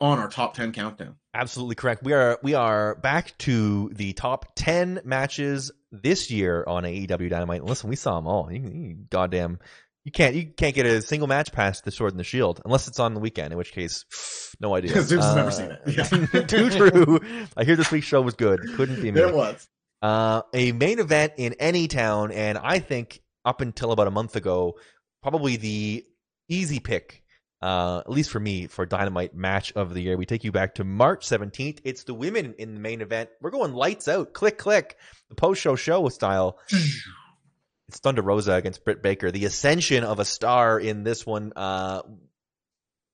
on 0.00 0.18
our 0.18 0.28
top 0.28 0.54
10 0.54 0.72
countdown. 0.72 1.16
Absolutely 1.32 1.76
correct. 1.76 2.02
We 2.02 2.12
are 2.12 2.38
we 2.42 2.54
are 2.54 2.96
back 2.96 3.38
to 3.38 3.90
the 3.90 4.12
top 4.14 4.52
10 4.56 5.02
matches 5.04 5.70
this 5.92 6.30
year 6.30 6.64
on 6.66 6.82
AEW 6.82 7.30
Dynamite. 7.30 7.64
Listen, 7.64 7.88
we 7.88 7.96
saw 7.96 8.16
them 8.16 8.26
all. 8.26 8.50
You, 8.50 8.60
you, 8.60 8.96
goddamn 9.10 9.60
you 10.04 10.10
can't 10.10 10.34
you 10.34 10.46
can't 10.46 10.74
get 10.74 10.86
a 10.86 11.02
single 11.02 11.28
match 11.28 11.52
past 11.52 11.84
the 11.84 11.92
Sword 11.92 12.12
and 12.12 12.20
the 12.20 12.24
Shield 12.24 12.60
unless 12.64 12.88
it's 12.88 12.98
on 12.98 13.14
the 13.14 13.20
weekend, 13.20 13.52
in 13.52 13.58
which 13.58 13.72
case 13.72 14.56
no 14.60 14.74
idea. 14.74 14.88
Because 14.90 15.12
uh, 15.12 15.34
never 15.36 15.50
seen 15.52 15.70
it. 15.70 15.80
Yeah. 15.86 16.40
too 16.46 16.70
true. 16.70 17.20
I 17.56 17.64
hear 17.64 17.76
this 17.76 17.92
week's 17.92 18.06
show 18.06 18.20
was 18.22 18.34
good. 18.34 18.60
Couldn't 18.74 19.00
be 19.00 19.12
me. 19.12 19.20
It 19.20 19.34
was. 19.34 19.68
Uh, 20.02 20.42
a 20.54 20.72
main 20.72 20.98
event 20.98 21.34
in 21.36 21.54
any 21.60 21.86
town, 21.86 22.32
and 22.32 22.56
I 22.56 22.78
think 22.78 23.20
up 23.44 23.60
until 23.60 23.92
about 23.92 24.06
a 24.06 24.10
month 24.10 24.34
ago, 24.34 24.78
probably 25.22 25.56
the 25.56 26.04
easy 26.48 26.80
pick 26.80 27.22
uh, 27.62 27.98
at 27.98 28.10
least 28.10 28.30
for 28.30 28.40
me, 28.40 28.66
for 28.66 28.86
Dynamite 28.86 29.34
match 29.34 29.72
of 29.72 29.92
the 29.92 30.00
year. 30.00 30.16
We 30.16 30.26
take 30.26 30.44
you 30.44 30.52
back 30.52 30.76
to 30.76 30.84
March 30.84 31.26
17th. 31.26 31.80
It's 31.84 32.04
the 32.04 32.14
women 32.14 32.54
in 32.58 32.74
the 32.74 32.80
main 32.80 33.00
event. 33.00 33.30
We're 33.40 33.50
going 33.50 33.74
lights 33.74 34.08
out, 34.08 34.32
click, 34.32 34.58
click, 34.58 34.96
the 35.28 35.34
post 35.34 35.60
show 35.60 35.76
show 35.76 36.08
style. 36.08 36.58
it's 37.88 37.98
Thunder 37.98 38.22
Rosa 38.22 38.54
against 38.54 38.84
Britt 38.84 39.02
Baker. 39.02 39.30
The 39.30 39.44
ascension 39.44 40.04
of 40.04 40.18
a 40.20 40.24
star 40.24 40.80
in 40.80 41.04
this 41.04 41.26
one. 41.26 41.52
Uh, 41.54 42.02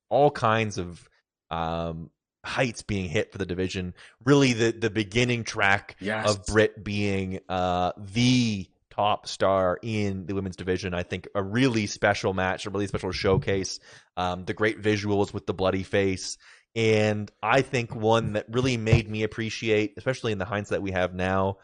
all 0.08 0.30
kinds 0.30 0.78
of 0.78 1.08
um, 1.50 2.10
heights 2.44 2.82
being 2.82 3.08
hit 3.08 3.32
for 3.32 3.38
the 3.38 3.46
division. 3.46 3.94
Really, 4.24 4.52
the 4.52 4.70
the 4.70 4.90
beginning 4.90 5.44
track 5.44 5.96
yes. 6.00 6.30
of 6.30 6.46
Britt 6.46 6.82
being 6.82 7.40
uh, 7.48 7.92
the 7.98 8.68
top 8.96 9.28
star 9.28 9.78
in 9.82 10.26
the 10.26 10.34
women's 10.34 10.56
division. 10.56 10.94
I 10.94 11.02
think 11.02 11.28
a 11.34 11.42
really 11.42 11.86
special 11.86 12.32
match, 12.34 12.66
a 12.66 12.70
really 12.70 12.86
special 12.86 13.12
showcase. 13.12 13.78
Um, 14.16 14.44
the 14.44 14.54
great 14.54 14.82
visuals 14.82 15.32
with 15.32 15.46
the 15.46 15.54
bloody 15.54 15.82
face, 15.82 16.38
and 16.74 17.30
I 17.42 17.62
think 17.62 17.94
one 17.94 18.34
that 18.34 18.46
really 18.50 18.76
made 18.76 19.10
me 19.10 19.22
appreciate, 19.22 19.94
especially 19.96 20.32
in 20.32 20.38
the 20.38 20.44
hindsight 20.44 20.82
we 20.82 20.92
have 20.92 21.14
now, 21.14 21.58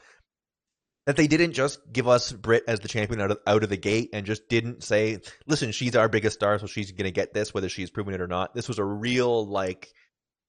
that 1.06 1.16
they 1.16 1.26
didn't 1.26 1.52
just 1.52 1.80
give 1.92 2.06
us 2.06 2.30
Britt 2.32 2.64
as 2.68 2.80
the 2.80 2.88
champion 2.88 3.20
out 3.20 3.32
of, 3.32 3.38
out 3.46 3.62
of 3.64 3.68
the 3.68 3.76
gate 3.76 4.10
and 4.12 4.24
just 4.24 4.48
didn't 4.48 4.84
say, 4.84 5.18
listen, 5.46 5.72
she's 5.72 5.96
our 5.96 6.08
biggest 6.08 6.34
star, 6.34 6.58
so 6.58 6.66
she's 6.66 6.92
going 6.92 7.04
to 7.04 7.10
get 7.10 7.34
this, 7.34 7.52
whether 7.52 7.68
she's 7.68 7.90
proven 7.90 8.14
it 8.14 8.20
or 8.20 8.28
not. 8.28 8.54
This 8.54 8.68
was 8.68 8.78
a 8.78 8.84
real, 8.84 9.46
like, 9.46 9.92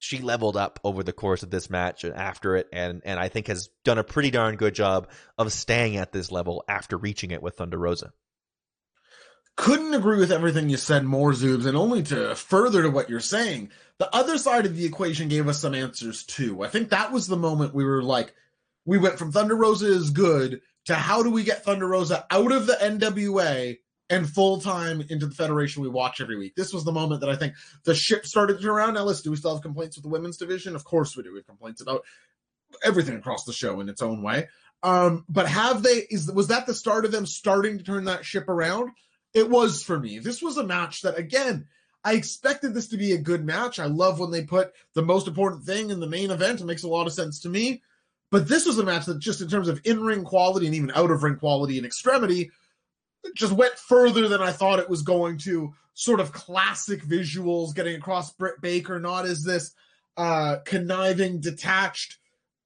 she 0.04 0.20
leveled 0.20 0.58
up 0.58 0.82
over 0.84 1.02
the 1.02 1.14
course 1.14 1.44
of 1.44 1.50
this 1.50 1.70
match 1.70 2.04
and 2.04 2.14
after 2.14 2.58
it, 2.58 2.68
and, 2.74 3.02
and 3.06 3.18
I 3.18 3.30
think 3.30 3.48
has 3.48 3.70
done 3.86 3.98
a 3.98 4.04
pretty 4.04 4.32
darn 4.32 4.58
good 4.58 4.76
job 4.76 5.08
of 5.38 5.54
staying 5.54 5.96
at 5.96 6.12
this 6.12 6.30
level 6.30 6.66
after 6.68 6.98
reaching 6.98 7.32
it 7.32 7.42
with 7.42 7.56
Thunder 7.56 7.78
Rosa. 7.78 8.12
Couldn't 9.56 9.94
agree 9.94 10.20
with 10.20 10.34
everything 10.34 10.68
you 10.68 10.76
said 10.76 11.06
more, 11.06 11.32
Zoobs, 11.32 11.66
and 11.66 11.78
only 11.78 12.04
to 12.04 12.36
further 12.36 12.82
to 12.82 12.90
what 12.90 13.10
you're 13.10 13.22
saying, 13.22 13.70
the 13.98 14.14
other 14.14 14.38
side 14.38 14.66
of 14.66 14.76
the 14.76 14.84
equation 14.84 15.30
gave 15.30 15.48
us 15.48 15.62
some 15.62 15.74
answers 15.74 16.26
too. 16.26 16.62
I 16.62 16.68
think 16.68 16.90
that 16.90 17.14
was 17.14 17.28
the 17.28 17.38
moment 17.38 17.74
we 17.74 17.86
were 17.86 18.04
like, 18.04 18.34
we 18.84 18.98
went 18.98 19.18
from 19.18 19.32
Thunder 19.32 19.56
Rosa 19.56 19.86
is 19.86 20.10
good 20.10 20.60
to 20.86 20.96
how 20.96 21.24
do 21.24 21.30
we 21.30 21.46
get 21.46 21.64
Thunder 21.64 21.88
Rosa 21.88 22.26
out 22.30 22.52
of 22.52 22.66
the 22.66 22.74
NWA 22.74 23.78
and 24.14 24.30
full 24.30 24.62
time 24.62 25.04
into 25.10 25.26
the 25.26 25.36
federation 25.36 25.82
we 25.82 25.90
watch 25.90 26.22
every 26.22 26.38
week. 26.38 26.56
This 26.56 26.74
was 26.74 26.84
the 26.84 26.92
moment 26.92 27.22
that 27.22 27.30
I 27.30 27.36
think 27.36 27.54
the 27.84 27.96
ship 27.96 28.26
started 28.26 28.58
to 28.58 28.62
turn 28.62 28.72
around. 28.72 28.98
Ellis, 28.98 29.22
do 29.22 29.32
we 29.32 29.38
still 29.38 29.54
have 29.54 29.64
complaints 29.64 29.98
with 29.98 30.04
the 30.04 30.10
women's 30.10 30.38
division? 30.38 30.76
Of 30.76 30.84
course 30.84 31.18
we 31.18 31.24
do. 31.24 31.32
We 31.32 31.40
have 31.40 31.48
complaints 31.48 31.82
about 31.82 32.04
everything 32.84 33.16
across 33.16 33.44
the 33.44 33.54
show 33.54 33.80
in 33.82 33.90
its 33.90 34.02
own 34.02 34.22
way. 34.22 34.50
Um, 34.84 35.26
but 35.30 35.48
have 35.48 35.82
they 35.82 36.06
is 36.10 36.32
was 36.32 36.48
that 36.48 36.68
the 36.68 36.74
start 36.74 37.06
of 37.06 37.12
them 37.12 37.26
starting 37.26 37.78
to 37.78 37.84
turn 37.84 38.06
that 38.06 38.26
ship 38.26 38.50
around? 38.50 38.92
It 39.34 39.50
was 39.50 39.82
for 39.82 40.00
me. 40.00 40.20
This 40.20 40.42
was 40.42 40.58
a 40.58 40.66
match 40.66 41.02
that 41.02 41.18
again, 41.18 41.68
I 42.04 42.14
expected 42.14 42.74
this 42.74 42.90
to 42.90 42.98
be 42.98 43.14
a 43.14 43.18
good 43.18 43.44
match. 43.46 43.80
I 43.80 43.86
love 43.86 44.20
when 44.20 44.30
they 44.30 44.44
put 44.44 44.74
the 44.94 45.02
most 45.02 45.28
important 45.28 45.64
thing 45.64 45.90
in 45.90 46.00
the 46.00 46.08
main 46.08 46.32
event. 46.32 46.62
It 46.62 46.66
makes 46.66 46.84
a 46.84 46.90
lot 46.90 47.08
of 47.08 47.14
sense 47.14 47.40
to 47.42 47.50
me. 47.50 47.82
But 48.30 48.48
this 48.48 48.66
was 48.66 48.80
a 48.80 48.84
match 48.84 49.06
that, 49.06 49.20
just 49.20 49.42
in 49.42 49.48
terms 49.48 49.68
of 49.68 49.80
in 49.84 50.02
ring 50.02 50.24
quality 50.24 50.66
and 50.66 50.74
even 50.74 50.92
out 50.96 51.12
of 51.12 51.22
ring 51.22 51.36
quality 51.36 51.78
and 51.78 51.86
extremity, 51.86 52.50
just 53.36 53.54
went 53.54 53.78
further 53.78 54.28
than 54.28 54.42
I 54.42 54.52
thought 54.52 54.80
it 54.80 54.90
was 54.90 55.02
going 55.02 55.38
to. 55.40 55.74
Sort 55.96 56.20
of 56.20 56.32
classic 56.32 57.04
visuals 57.04 57.76
getting 57.76 57.96
across 57.96 58.34
Britt 58.34 58.62
Baker, 58.62 59.00
not 59.00 59.26
as 59.26 59.44
this 59.44 59.74
uh, 60.18 60.58
conniving, 60.66 61.40
detached 61.40 62.18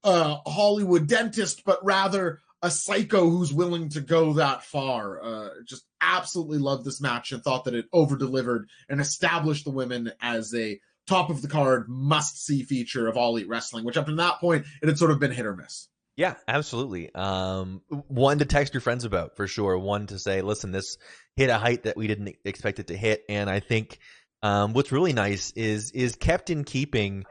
uh, 0.02 0.38
Hollywood 0.46 1.06
dentist, 1.06 1.62
but 1.64 1.84
rather 1.84 2.40
a 2.62 2.70
psycho 2.70 3.28
who's 3.28 3.52
willing 3.52 3.88
to 3.90 4.00
go 4.00 4.34
that 4.34 4.64
far. 4.64 5.22
Uh, 5.22 5.48
just 5.66 5.84
absolutely 6.00 6.58
loved 6.58 6.84
this 6.84 7.00
match 7.00 7.32
and 7.32 7.42
thought 7.42 7.64
that 7.64 7.74
it 7.74 7.86
over 7.92 8.16
delivered 8.16 8.68
and 8.88 9.00
established 9.00 9.64
the 9.64 9.70
women 9.70 10.12
as 10.20 10.54
a 10.54 10.80
top 11.06 11.30
of 11.30 11.42
the 11.42 11.48
card 11.48 11.88
must 11.88 12.44
see 12.44 12.62
feature 12.62 13.08
of 13.08 13.16
all 13.16 13.36
elite 13.36 13.48
wrestling, 13.48 13.84
which 13.84 13.96
up 13.96 14.06
to 14.06 14.14
that 14.14 14.40
point 14.40 14.66
it 14.82 14.88
had 14.88 14.98
sort 14.98 15.10
of 15.10 15.18
been 15.18 15.30
hit 15.30 15.46
or 15.46 15.56
miss. 15.56 15.88
Yeah, 16.18 16.34
absolutely. 16.48 17.14
Um, 17.14 17.80
one 18.08 18.40
to 18.40 18.44
text 18.44 18.74
your 18.74 18.80
friends 18.80 19.04
about 19.04 19.36
for 19.36 19.46
sure. 19.46 19.78
One 19.78 20.08
to 20.08 20.18
say, 20.18 20.42
listen, 20.42 20.72
this 20.72 20.98
hit 21.36 21.48
a 21.48 21.56
height 21.58 21.84
that 21.84 21.96
we 21.96 22.08
didn't 22.08 22.34
expect 22.44 22.80
it 22.80 22.88
to 22.88 22.96
hit, 22.96 23.22
and 23.28 23.48
I 23.48 23.60
think 23.60 24.00
um, 24.42 24.72
what's 24.72 24.90
really 24.90 25.12
nice 25.12 25.52
is 25.52 25.92
is 25.92 26.16
kept 26.16 26.50
in 26.50 26.64
keeping 26.64 27.24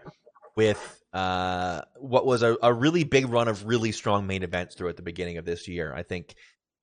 with 0.56 1.04
uh, 1.12 1.82
what 2.00 2.26
was 2.26 2.44
a, 2.44 2.56
a, 2.64 2.74
really 2.74 3.04
big 3.04 3.28
run 3.28 3.50
of 3.50 3.66
really 3.66 3.92
strong 3.92 4.26
main 4.26 4.42
events 4.42 4.76
throughout 4.76 4.96
the 4.96 5.02
beginning 5.02 5.38
of 5.38 5.44
this 5.44 5.68
year. 5.68 5.94
I 5.94 6.04
think 6.04 6.34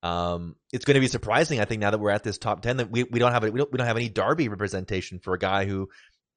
um, 0.03 0.57
it's 0.75 0.85
going 0.85 0.97
to 0.97 1.01
be 1.01 1.09
surprising. 1.09 1.59
I 1.59 1.65
think 1.65 1.81
now 1.81 1.91
that 1.91 2.01
we're 2.01 2.11
at 2.11 2.23
this 2.23 2.37
top 2.37 2.61
ten, 2.61 2.77
that 2.77 2.91
we, 2.91 3.05
we 3.05 3.19
don't 3.19 3.33
have 3.33 3.45
a, 3.45 3.51
we 3.51 3.57
don't 3.57 3.73
we 3.73 3.79
don't 3.79 3.87
have 3.87 3.97
any 3.97 4.11
Darby 4.11 4.51
representation 4.51 5.21
for 5.21 5.33
a 5.33 5.39
guy 5.39 5.65
who 5.65 5.89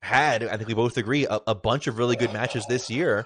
had, 0.01 0.43
I 0.45 0.55
think 0.55 0.69
we 0.69 0.75
both 0.75 0.95
agree, 0.95 1.25
a, 1.25 1.41
a 1.45 1.55
bunch 1.55 1.87
of 1.87 1.97
really 1.97 2.15
good 2.15 2.31
matches 2.31 2.65
this 2.67 2.89
year. 2.89 3.25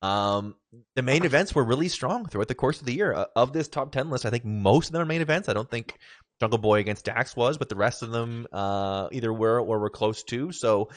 Um, 0.00 0.54
the 0.94 1.02
main 1.02 1.24
events 1.24 1.54
were 1.54 1.64
really 1.64 1.88
strong 1.88 2.26
throughout 2.26 2.48
the 2.48 2.54
course 2.54 2.80
of 2.80 2.86
the 2.86 2.94
year. 2.94 3.12
Uh, 3.12 3.24
of 3.34 3.52
this 3.52 3.68
top 3.68 3.92
10 3.92 4.10
list, 4.10 4.26
I 4.26 4.30
think 4.30 4.44
most 4.44 4.88
of 4.88 4.92
them 4.92 5.02
are 5.02 5.06
main 5.06 5.20
events. 5.20 5.48
I 5.48 5.54
don't 5.54 5.70
think 5.70 5.98
Jungle 6.40 6.58
Boy 6.58 6.78
against 6.78 7.04
Dax 7.04 7.34
was, 7.34 7.58
but 7.58 7.68
the 7.68 7.76
rest 7.76 8.02
of 8.02 8.10
them 8.10 8.46
uh, 8.52 9.08
either 9.10 9.32
were 9.32 9.60
or 9.60 9.78
were 9.78 9.90
close 9.90 10.22
to. 10.24 10.52
So, 10.52 10.90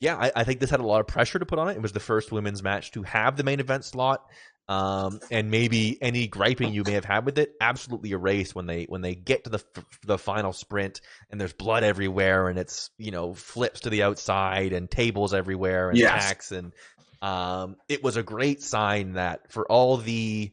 yeah, 0.00 0.16
I, 0.16 0.32
I, 0.34 0.44
think 0.44 0.60
this 0.60 0.70
had 0.70 0.80
a 0.80 0.86
lot 0.86 1.00
of 1.00 1.08
pressure 1.08 1.38
to 1.38 1.46
put 1.46 1.58
on 1.58 1.68
it. 1.68 1.76
It 1.76 1.82
was 1.82 1.92
the 1.92 2.00
first 2.00 2.30
women's 2.30 2.62
match 2.62 2.92
to 2.92 3.02
have 3.02 3.36
the 3.36 3.44
main 3.44 3.60
event 3.60 3.84
slot 3.84 4.24
um, 4.68 5.20
and 5.30 5.50
maybe 5.50 6.00
any 6.02 6.28
griping 6.28 6.74
you 6.74 6.82
may 6.84 6.92
have 6.92 7.04
had 7.04 7.24
with 7.24 7.38
it 7.38 7.54
absolutely 7.60 8.10
erased 8.10 8.54
when 8.54 8.66
they 8.66 8.84
when 8.84 9.00
they 9.00 9.14
get 9.14 9.44
to 9.44 9.50
the 9.50 9.64
the 10.04 10.18
final 10.18 10.52
sprint 10.52 11.00
and 11.30 11.40
there's 11.40 11.54
blood 11.54 11.84
everywhere 11.84 12.48
and 12.48 12.58
it's 12.58 12.90
you 12.98 13.10
know 13.10 13.32
flips 13.32 13.80
to 13.80 13.90
the 13.90 14.02
outside 14.02 14.74
and 14.74 14.90
tables 14.90 15.32
everywhere 15.32 15.88
and 15.88 15.98
yes. 15.98 16.24
attacks 16.24 16.52
and 16.52 16.74
um, 17.22 17.76
it 17.88 18.02
was 18.02 18.16
a 18.16 18.22
great 18.22 18.62
sign 18.62 19.14
that 19.14 19.50
for 19.52 19.66
all 19.70 19.96
the 19.96 20.52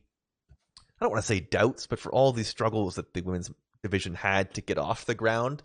I 0.99 1.05
don't 1.05 1.11
want 1.11 1.23
to 1.23 1.27
say 1.27 1.41
doubts, 1.41 1.87
but 1.87 1.99
for 1.99 2.11
all 2.11 2.31
these 2.31 2.47
struggles 2.47 2.95
that 2.95 3.13
the 3.13 3.21
women's 3.21 3.51
division 3.83 4.15
had 4.15 4.53
to 4.55 4.61
get 4.61 4.77
off 4.77 5.05
the 5.05 5.13
ground, 5.13 5.61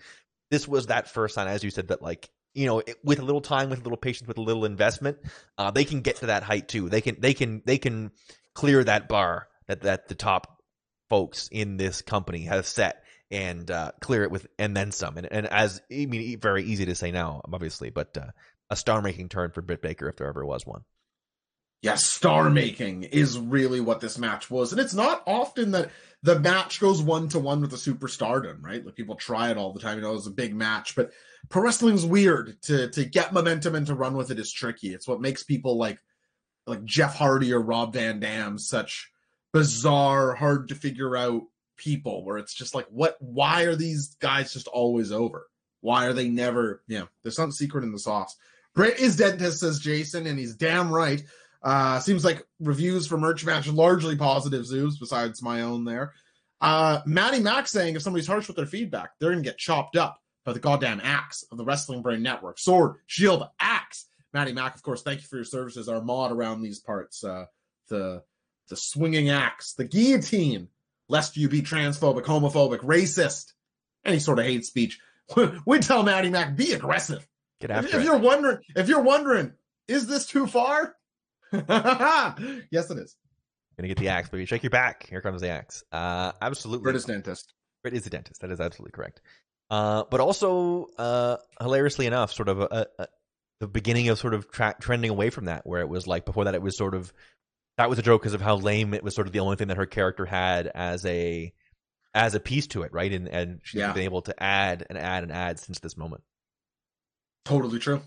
this 0.51 0.67
was 0.67 0.87
that 0.87 1.09
first 1.09 1.37
sign, 1.37 1.47
as 1.47 1.63
you 1.63 1.71
said, 1.71 1.89
that 1.89 2.03
like 2.03 2.31
you 2.55 2.67
know, 2.67 2.83
with 3.05 3.21
a 3.21 3.25
little 3.25 3.41
time, 3.41 3.71
with 3.71 3.81
a 3.81 3.83
little 3.83 3.97
patience, 3.97 4.27
with 4.27 4.39
a 4.39 4.43
little 4.43 4.65
investment, 4.65 5.19
uh, 5.57 5.71
they 5.71 5.85
can 5.85 6.01
get 6.01 6.17
to 6.17 6.27
that 6.27 6.43
height 6.43 6.69
too. 6.69 6.89
They 6.89 7.01
can, 7.01 7.21
they 7.21 7.33
can, 7.33 7.63
they 7.65 7.79
can 7.79 8.11
clear 8.55 8.83
that 8.83 9.09
bar 9.09 9.47
that 9.69 9.83
that 9.83 10.09
the 10.09 10.17
top 10.17 10.61
folks 11.09 11.49
in 11.53 11.77
this 11.77 12.03
company 12.03 12.43
have 12.43 12.67
set 12.67 13.05
and 13.31 13.71
uh, 13.71 13.93
clear 14.01 14.25
it 14.25 14.31
with 14.31 14.47
and 14.59 14.77
then 14.77 14.91
some. 14.91 15.17
And, 15.17 15.29
and 15.31 15.47
as 15.47 15.81
I 15.91 16.07
mean, 16.07 16.39
very 16.41 16.65
easy 16.65 16.87
to 16.87 16.95
say 16.95 17.13
now, 17.13 17.41
obviously, 17.53 17.91
but 17.91 18.17
uh, 18.17 18.31
a 18.71 18.77
star 18.77 19.03
making 19.03 19.29
turn 19.29 19.51
for 19.51 19.63
Britt 19.63 19.83
Baker 19.83 20.09
if 20.09 20.17
there 20.17 20.29
ever 20.29 20.45
was 20.45 20.67
one. 20.67 20.83
Yeah, 21.83 21.95
star 21.95 22.51
making 22.51 23.05
is 23.05 23.39
really 23.39 23.81
what 23.81 24.01
this 24.01 24.19
match 24.19 24.51
was, 24.51 24.73
and 24.73 24.81
it's 24.81 24.95
not 24.95 25.23
often 25.27 25.71
that 25.71 25.91
the 26.23 26.39
match 26.39 26.79
goes 26.79 27.01
one 27.01 27.29
to 27.31 27.39
one 27.39 27.63
with 27.63 27.73
a 27.73 27.77
superstardom, 27.77 28.63
right? 28.63 28.85
Like 28.85 28.97
people 28.97 29.15
try 29.15 29.51
it 29.51 29.57
all 29.57 29.73
the 29.73 29.81
time. 29.81 29.97
You 29.97 30.03
know, 30.03 30.15
it's 30.15 30.27
a 30.27 30.31
big 30.31 30.55
match, 30.55 30.95
but 30.95 31.13
pro 31.49 31.63
wrestling's 31.63 32.05
weird 32.05 32.61
to 32.63 32.91
to 32.91 33.05
get 33.07 33.33
momentum 33.33 33.75
and 33.75 33.87
to 33.87 33.95
run 33.95 34.15
with 34.15 34.31
it 34.31 34.39
is 34.39 34.53
tricky. 34.53 34.93
It's 34.93 35.09
what 35.09 35.23
makes 35.23 35.43
people 35.43 35.79
like 35.79 35.99
like 36.67 36.85
Jeff 36.85 37.17
Hardy 37.17 37.53
or 37.53 37.61
Rob 37.61 37.95
Van 37.95 38.21
Dam 38.21 38.59
such 38.59 39.11
bizarre, 39.53 40.35
hard 40.35 40.69
to 40.69 40.75
figure 40.75 41.17
out 41.17 41.43
people 41.77 42.25
where 42.25 42.39
it's 42.39 42.55
just 42.55 42.75
like, 42.75 42.87
what, 42.91 43.17
why 43.21 43.63
are 43.63 43.75
these 43.75 44.17
guys 44.21 44.53
just 44.53 44.69
always 44.69 45.13
over? 45.13 45.49
Why 45.81 46.07
are 46.07 46.13
they 46.13 46.29
never, 46.29 46.83
yeah, 46.87 47.05
there's 47.23 47.37
some 47.37 47.53
secret 47.53 47.85
in 47.85 47.93
the 47.93 47.99
sauce. 47.99 48.37
Britt 48.75 48.99
is 48.99 49.17
dentist, 49.17 49.61
says 49.61 49.79
Jason, 49.79 50.27
and 50.27 50.39
he's 50.39 50.55
damn 50.55 50.93
right. 50.93 51.23
Uh, 51.63 51.99
seems 52.01 52.25
like 52.25 52.47
reviews 52.59 53.07
for 53.07 53.19
merch 53.19 53.45
match 53.45 53.69
largely 53.69 54.17
positive 54.17 54.65
zoos, 54.65 54.99
besides 54.99 55.43
my 55.43 55.63
own 55.63 55.85
there. 55.85 56.15
Uh, 56.61 57.01
Maddie 57.07 57.41
Mack 57.41 57.69
saying 57.69 57.97
if 57.97 58.03
somebody's 58.03 58.27
harsh 58.27 58.47
with 58.47 58.57
their 58.57 58.67
feedback, 58.67 59.11
they're 59.19 59.31
gonna 59.31 59.43
get 59.43 59.59
chopped 59.59 59.97
up 59.97 60.21
by 60.45 60.53
the 60.53 60.59
goddamn 60.59 61.01
axe 61.03 61.45
of 61.51 61.59
the 61.59 61.65
Wrestling 61.65 62.03
Brain 62.03 62.23
Network. 62.23 62.59
Sword, 62.59 62.97
shield, 63.07 63.45
axe. 63.59 64.07
Maddie 64.33 64.53
Mack, 64.53 64.75
of 64.75 64.83
course, 64.83 65.03
thank 65.03 65.21
you 65.21 65.27
for 65.27 65.37
your 65.37 65.45
services. 65.45 65.89
Our 65.89 66.01
mod 66.01 66.33
around 66.33 66.63
these 66.63 66.79
parts, 66.79 67.25
uh, 67.25 67.47
the 67.89 68.23
the 68.69 68.77
swinging 68.77 69.31
axe, 69.31 69.73
the 69.75 69.85
guillotine, 69.85 70.69
lest 71.09 71.37
you 71.37 71.49
be 71.49 71.61
transphobic, 71.61 72.25
homophobic, 72.25 72.81
racist, 72.81 73.53
any 74.05 74.21
sort 74.21 74.39
of 74.39 74.45
hate 74.45 74.65
speech. 74.65 75.01
we 75.67 75.79
tell 75.81 76.03
Maddie 76.03 76.31
Mack, 76.31 76.57
be 76.57 76.73
aggressive. 76.73 77.27
Get 77.61 77.71
after 77.71 77.89
if, 77.89 77.95
if 77.97 78.05
you're 78.05 78.19
wondering, 78.19 78.59
if 78.75 78.89
you're 78.89 79.03
wondering, 79.03 79.53
is 79.87 80.07
this 80.07 80.27
too 80.27 80.47
far? 80.47 80.97
yes, 81.53 82.91
it 82.91 82.99
is. 82.99 83.17
Gonna 83.77 83.89
get 83.89 83.99
the 83.99 84.09
axe, 84.09 84.29
baby. 84.29 84.47
Shake 84.47 84.63
your 84.63 84.71
back. 84.71 85.07
Here 85.09 85.21
comes 85.21 85.41
the 85.41 85.49
axe. 85.49 85.83
Uh, 85.91 86.33
absolutely. 86.41 86.85
British 86.85 87.05
dentist. 87.05 87.55
Brit 87.83 87.95
is 87.95 88.07
a 88.07 88.11
dentist. 88.11 88.41
That 88.41 88.51
is 88.51 88.61
absolutely 88.61 88.93
correct. 88.93 89.21
Uh, 89.71 90.05
but 90.11 90.21
also, 90.21 90.89
uh, 90.99 91.37
hilariously 91.61 92.07
enough, 92.07 92.33
sort 92.33 92.49
of 92.49 92.61
a, 92.61 92.87
a, 92.99 93.07
the 93.61 93.69
beginning 93.69 94.09
of 94.09 94.19
sort 94.19 94.35
of 94.35 94.51
tra- 94.51 94.77
trending 94.81 95.11
away 95.11 95.31
from 95.31 95.47
that, 95.47 95.67
where 95.67 95.81
it 95.81 95.89
was 95.89 96.07
like 96.07 96.25
before 96.25 96.45
that 96.45 96.55
it 96.55 96.63
was 96.63 96.77
sort 96.77 96.95
of 96.95 97.13
that 97.77 97.89
was 97.89 97.99
a 97.99 98.03
joke 98.03 98.21
because 98.21 98.35
of 98.35 98.41
how 98.41 98.57
lame 98.57 98.95
it 98.95 99.03
was. 99.03 99.15
Sort 99.15 99.27
of 99.27 99.33
the 99.33 99.41
only 99.41 99.57
thing 99.57 99.69
that 99.69 99.77
her 99.77 99.87
character 99.87 100.27
had 100.27 100.67
as 100.67 101.07
a 101.07 101.53
as 102.15 102.35
a 102.35 102.41
piece 102.41 102.67
to 102.69 102.83
it, 102.83 102.93
right? 102.93 103.13
And 103.13 103.29
and 103.29 103.61
she's 103.63 103.81
yeah. 103.81 103.93
been 103.93 104.05
able 104.05 104.23
to 104.23 104.43
add 104.43 104.87
and 104.89 104.99
add 104.99 105.23
and 105.23 105.33
add 105.33 105.59
since 105.59 105.79
this 105.79 105.97
moment. 105.97 106.23
Totally 107.45 107.79
true. 107.79 108.01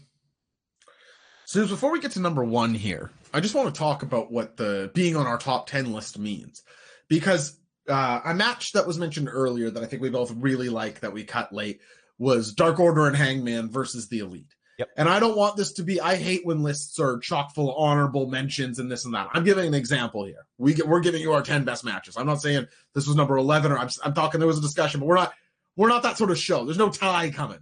So 1.45 1.67
before 1.67 1.91
we 1.91 1.99
get 1.99 2.11
to 2.11 2.19
number 2.19 2.43
one 2.43 2.73
here, 2.73 3.11
I 3.33 3.39
just 3.39 3.55
want 3.55 3.73
to 3.73 3.77
talk 3.77 4.03
about 4.03 4.31
what 4.31 4.57
the 4.57 4.91
being 4.93 5.15
on 5.15 5.27
our 5.27 5.37
top 5.37 5.67
ten 5.67 5.91
list 5.91 6.17
means, 6.17 6.63
because 7.07 7.57
uh, 7.89 8.21
a 8.25 8.33
match 8.33 8.71
that 8.73 8.87
was 8.87 8.97
mentioned 8.97 9.29
earlier 9.31 9.69
that 9.69 9.83
I 9.83 9.85
think 9.85 10.01
we 10.01 10.09
both 10.09 10.31
really 10.37 10.69
like 10.69 11.01
that 11.01 11.13
we 11.13 11.23
cut 11.23 11.51
late 11.53 11.81
was 12.17 12.53
Dark 12.53 12.79
Order 12.79 13.07
and 13.07 13.15
Hangman 13.15 13.69
versus 13.69 14.07
the 14.07 14.19
Elite. 14.19 14.55
Yep. 14.79 14.89
And 14.97 15.09
I 15.09 15.19
don't 15.19 15.37
want 15.37 15.55
this 15.55 15.73
to 15.73 15.83
be. 15.83 16.01
I 16.01 16.15
hate 16.15 16.45
when 16.45 16.63
lists 16.63 16.99
are 16.99 17.19
chock 17.19 17.53
full 17.53 17.69
of 17.69 17.75
honorable 17.77 18.27
mentions 18.27 18.79
and 18.79 18.91
this 18.91 19.05
and 19.05 19.13
that. 19.13 19.29
I'm 19.33 19.43
giving 19.43 19.67
an 19.67 19.73
example 19.73 20.25
here. 20.25 20.47
We 20.57 20.73
get, 20.73 20.87
we're 20.87 21.01
giving 21.01 21.21
you 21.21 21.33
our 21.33 21.43
10 21.43 21.63
best 21.63 21.83
matches. 21.83 22.17
I'm 22.17 22.25
not 22.25 22.41
saying 22.41 22.67
this 22.95 23.05
was 23.05 23.15
number 23.15 23.37
11 23.37 23.71
or 23.71 23.77
I'm, 23.77 23.89
I'm 24.03 24.13
talking 24.13 24.39
there 24.39 24.47
was 24.47 24.57
a 24.57 24.61
discussion, 24.61 24.99
but 24.99 25.05
we're 25.05 25.15
not 25.15 25.33
we're 25.75 25.89
not 25.89 26.03
that 26.03 26.17
sort 26.17 26.31
of 26.31 26.37
show. 26.37 26.65
There's 26.65 26.77
no 26.77 26.89
tie 26.89 27.29
coming. 27.29 27.59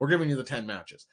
We're 0.00 0.08
giving 0.08 0.28
you 0.28 0.36
the 0.36 0.44
10 0.44 0.66
matches. 0.66 1.06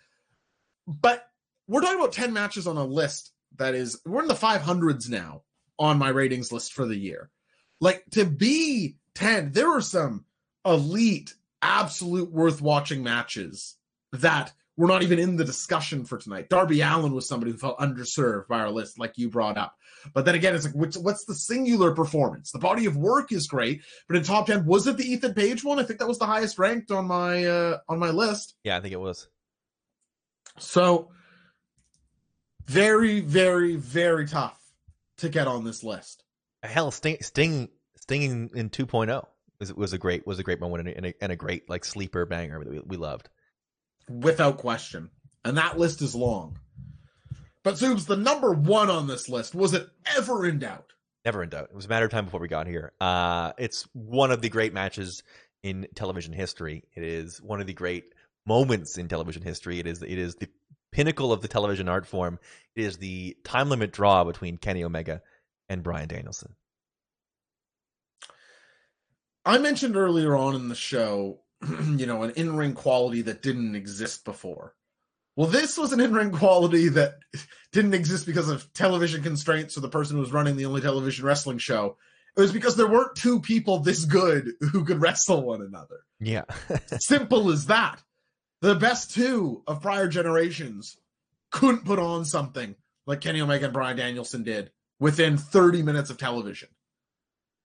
But 0.88 1.28
we're 1.68 1.82
talking 1.82 2.00
about 2.00 2.14
10 2.14 2.34
matches 2.34 2.68
on 2.68 2.78
a 2.78 2.86
list 2.86 3.32
that 3.58 3.76
is 3.76 4.00
we're 4.06 4.22
in 4.22 4.28
the 4.28 4.34
500s 4.34 5.10
now 5.10 5.44
on 5.80 5.98
my 5.98 6.10
ratings 6.10 6.52
list 6.52 6.74
for 6.74 6.86
the 6.86 6.96
year. 6.96 7.30
Like 7.82 8.04
to 8.12 8.26
be 8.26 8.98
10, 9.16 9.52
there 9.52 9.70
were 9.70 9.82
some 9.82 10.26
elite, 10.66 11.34
absolute 11.62 12.32
worth 12.32 12.62
watching 12.62 13.04
matches 13.04 13.76
that 14.14 14.54
were 14.78 14.88
not 14.88 15.04
even 15.04 15.20
in 15.20 15.36
the 15.36 15.46
discussion 15.46 16.06
for 16.06 16.18
tonight. 16.18 16.50
Darby 16.50 16.82
Allin 16.82 17.14
was 17.14 17.28
somebody 17.28 17.52
who 17.52 17.58
felt 17.58 17.80
underserved 17.80 18.48
by 18.48 18.60
our 18.60 18.72
list, 18.72 19.00
like 19.00 19.18
you 19.18 19.30
brought 19.30 19.58
up. 19.58 19.76
But 20.14 20.26
then 20.26 20.36
again, 20.36 20.56
it's 20.56 20.66
like, 20.66 20.76
which, 20.76 20.96
what's 20.96 21.26
the 21.26 21.36
singular 21.36 21.94
performance? 21.94 22.52
The 22.52 22.60
body 22.60 22.86
of 22.86 22.98
work 22.98 23.32
is 23.32 23.48
great, 23.48 23.82
but 24.08 24.18
in 24.18 24.24
top 24.24 24.48
ten, 24.48 24.66
was 24.66 24.88
it 24.88 24.98
the 24.98 25.06
Ethan 25.06 25.34
Page 25.34 25.64
one? 25.64 25.80
I 25.80 25.84
think 25.84 26.00
that 26.00 26.08
was 26.08 26.20
the 26.20 26.26
highest 26.26 26.58
ranked 26.60 26.92
on 26.92 27.06
my 27.06 27.46
uh, 27.46 27.78
on 27.90 28.00
my 28.00 28.10
list. 28.10 28.56
Yeah, 28.64 28.78
I 28.78 28.82
think 28.82 28.94
it 28.94 29.00
was. 29.00 29.28
So 30.58 31.12
very, 32.66 33.20
very, 33.20 33.76
very 33.76 34.28
tough 34.28 34.60
to 35.18 35.30
get 35.30 35.48
on 35.48 35.64
this 35.64 35.84
list. 35.84 36.24
Hell, 36.64 36.92
Sting, 36.92 37.18
Sting, 37.22 37.70
Sting 38.02 38.24
in, 38.24 38.50
in 38.56 38.70
2.0 38.70 39.26
was 39.60 39.74
was 39.74 39.94
a 39.94 39.98
great 39.98 40.26
was 40.28 40.40
a 40.40 40.44
great 40.44 40.60
moment 40.60 40.88
and 40.88 41.06
a, 41.06 41.14
and 41.22 41.32
a 41.32 41.36
great 41.36 41.70
like 41.70 41.86
sleeper 41.86 42.26
banger 42.26 42.60
that 42.60 42.70
we, 42.70 42.80
we 42.80 42.98
loved 42.98 43.30
without 44.10 44.58
question. 44.58 45.10
And 45.44 45.58
that 45.58 45.78
list 45.78 46.02
is 46.02 46.16
long. 46.16 46.60
But 47.66 47.76
Zoobs, 47.76 48.06
the 48.06 48.16
number 48.16 48.54
one 48.54 48.92
on 48.92 49.08
this 49.08 49.28
list, 49.28 49.56
was 49.56 49.74
it 49.74 49.90
ever 50.16 50.46
in 50.46 50.60
doubt? 50.60 50.94
Never 51.26 51.42
in 51.42 51.50
doubt. 51.50 51.70
It 51.72 51.76
was 51.76 51.86
a 51.86 51.90
matter 51.90 52.06
of 52.06 52.12
time 52.12 52.26
before 52.26 52.40
we 52.40 52.48
got 52.48 52.68
here. 52.68 52.94
Uh, 53.02 53.54
it's 53.58 53.88
one 53.94 54.30
of 54.30 54.44
the 54.44 54.50
great 54.50 54.72
matches 54.72 55.24
in 55.64 55.88
television 55.96 56.32
history. 56.32 56.84
It 56.94 57.02
is 57.02 57.42
one 57.42 57.62
of 57.62 57.66
the 57.66 57.74
great 57.74 58.14
moments 58.46 59.00
in 59.00 59.08
television 59.08 59.42
history. 59.42 59.80
It 59.80 59.88
is 59.88 60.04
it 60.04 60.20
is 60.20 60.36
the 60.36 60.48
pinnacle 60.92 61.34
of 61.34 61.42
the 61.42 61.48
television 61.48 61.90
art 61.90 62.06
form. 62.06 62.38
It 62.76 62.84
is 62.84 62.98
the 62.98 63.36
time 63.44 63.70
limit 63.70 63.92
draw 63.92 64.24
between 64.26 64.58
Kenny 64.58 64.84
Omega 64.84 65.24
and 65.68 65.82
Bryan 65.82 66.08
Danielson. 66.08 66.54
I 69.44 69.58
mentioned 69.58 69.96
earlier 69.96 70.36
on 70.36 70.54
in 70.54 70.70
the 70.70 70.76
show 70.76 71.40
you 71.98 72.06
know, 72.06 72.22
an 72.22 72.32
in 72.32 72.56
ring 72.56 72.74
quality 72.74 73.24
that 73.24 73.42
didn't 73.42 73.76
exist 73.76 74.24
before. 74.24 74.76
Well, 75.36 75.48
this 75.48 75.78
was 75.78 75.92
an 75.92 76.00
in 76.00 76.14
ring 76.14 76.32
quality 76.32 76.88
that 76.90 77.16
didn't 77.72 77.94
exist 77.94 78.26
because 78.26 78.50
of 78.50 78.72
television 78.74 79.22
constraints 79.22 79.78
or 79.78 79.82
the 79.82 79.90
person 79.90 80.16
who 80.16 80.22
was 80.22 80.32
running 80.32 80.56
the 80.56 80.66
only 80.66 80.82
television 80.82 81.26
wrestling 81.26 81.58
show. 81.58 81.98
It 82.38 82.42
was 82.42 82.52
because 82.52 82.76
there 82.76 82.88
weren't 82.88 83.16
two 83.16 83.40
people 83.42 83.80
this 83.80 84.06
good 84.06 84.52
who 84.60 84.86
could 84.86 85.02
wrestle 85.02 85.44
one 85.44 85.62
another. 85.62 86.02
Yeah. 86.20 86.44
Simple 87.00 87.52
as 87.52 87.68
that. 87.68 88.02
The 88.62 88.76
best 88.76 89.14
two 89.14 89.64
of 89.68 89.82
prior 89.82 90.08
generations 90.08 90.98
couldn't 91.52 91.86
put 91.86 92.00
on 92.00 92.26
something 92.26 92.76
like 93.06 93.22
Kenny 93.22 93.42
Omega 93.42 93.66
and 93.66 93.74
Bryan 93.74 93.98
Danielson 93.98 94.44
did 94.44 94.72
within 95.00 95.38
30 95.38 95.84
minutes 95.84 96.10
of 96.10 96.18
television. 96.18 96.70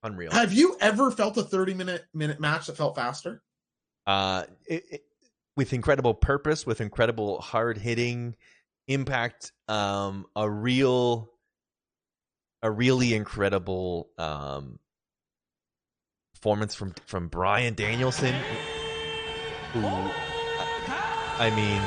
Unreal. 0.02 0.32
Have 0.32 0.52
you 0.52 0.76
ever 0.80 1.10
felt 1.10 1.36
a 1.36 1.42
30 1.42 1.74
minute 1.74 2.04
minute 2.12 2.40
match 2.40 2.66
that 2.66 2.76
felt 2.76 2.96
faster? 2.96 3.42
uh, 4.06 4.44
it, 4.66 4.84
it, 4.90 5.04
with 5.56 5.72
incredible 5.72 6.14
purpose, 6.14 6.66
with 6.66 6.80
incredible 6.80 7.40
hard 7.40 7.78
hitting 7.78 8.36
impact, 8.88 9.52
um, 9.68 10.26
a 10.36 10.48
real, 10.48 11.30
a 12.62 12.70
really 12.70 13.14
incredible 13.14 14.10
um, 14.18 14.78
performance 16.34 16.74
from 16.74 16.94
from 17.06 17.28
Bryan 17.28 17.74
Danielson, 17.74 18.34
who, 19.72 19.80
I 19.84 21.52
mean, 21.54 21.82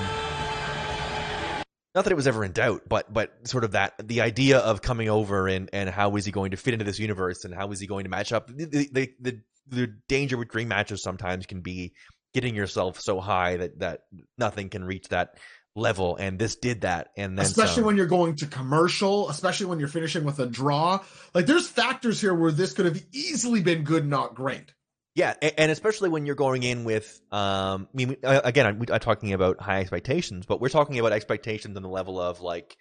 not 1.96 2.06
that 2.06 2.12
it 2.12 2.16
was 2.16 2.28
ever 2.28 2.44
in 2.44 2.52
doubt, 2.52 2.84
but 2.88 3.12
but 3.12 3.48
sort 3.48 3.64
of 3.64 3.72
that 3.72 3.94
the 4.02 4.22
idea 4.22 4.60
of 4.60 4.82
coming 4.82 5.10
over 5.10 5.48
and 5.48 5.70
and 5.74 5.90
how 5.90 6.16
is 6.16 6.26
he 6.26 6.32
going 6.32 6.52
to 6.52 6.58
fit 6.58 6.74
into 6.74 6.86
this 6.86 7.00
universe 7.00 7.46
and 7.46 7.54
how 7.54 7.72
is 7.72 7.80
he 7.80 7.88
going 7.88 8.04
to 8.04 8.10
match 8.10 8.32
up? 8.32 8.48
The 8.48 8.66
the 8.92 9.14
the, 9.20 9.42
the 9.68 9.88
danger 10.08 10.38
with 10.38 10.50
dream 10.50 10.68
matches 10.68 11.04
sometimes 11.04 11.46
can 11.46 11.62
be 11.62 11.94
getting 12.34 12.56
yourself 12.56 13.00
so 13.00 13.20
high 13.20 13.58
that 13.58 13.80
that 13.80 14.02
nothing 14.38 14.70
can 14.70 14.84
reach 14.84 15.08
that 15.10 15.38
level 15.76 16.16
and 16.18 16.38
this 16.38 16.56
did 16.56 16.82
that 16.82 17.10
and 17.18 17.38
then 17.38 17.46
especially 17.46 17.76
some. 17.76 17.86
when 17.86 17.98
you're 17.98 18.06
going 18.06 18.36
to 18.36 18.46
commercial 18.46 19.30
especially 19.30 19.66
when 19.66 19.80
you're 19.80 19.88
finishing 19.88 20.24
with 20.24 20.38
a 20.40 20.46
draw 20.46 21.04
like 21.34 21.48
there's 21.48 21.68
factors 21.68 22.22
here 22.22 22.34
where 22.34 22.52
this 22.52 22.74
could 22.74 22.86
have 22.86 23.02
easily 23.12 23.60
been 23.62 23.84
good 23.84 24.08
not 24.08 24.36
great 24.36 24.72
yeah 25.16 25.34
and 25.42 25.72
especially 25.72 26.10
when 26.10 26.28
you're 26.28 26.36
going 26.36 26.62
in 26.62 26.84
with 26.84 27.20
um 27.32 27.88
i 27.92 27.96
mean 27.96 28.16
again 28.22 28.68
i'm, 28.68 28.84
I'm 28.92 29.00
talking 29.00 29.34
about 29.34 29.60
high 29.60 29.80
expectations 29.80 30.46
but 30.46 30.62
we're 30.62 30.70
talking 30.70 31.00
about 31.00 31.12
expectations 31.12 31.76
on 31.76 31.82
the 31.82 31.90
level 31.90 32.22
of 32.22 32.40
like 32.40 32.78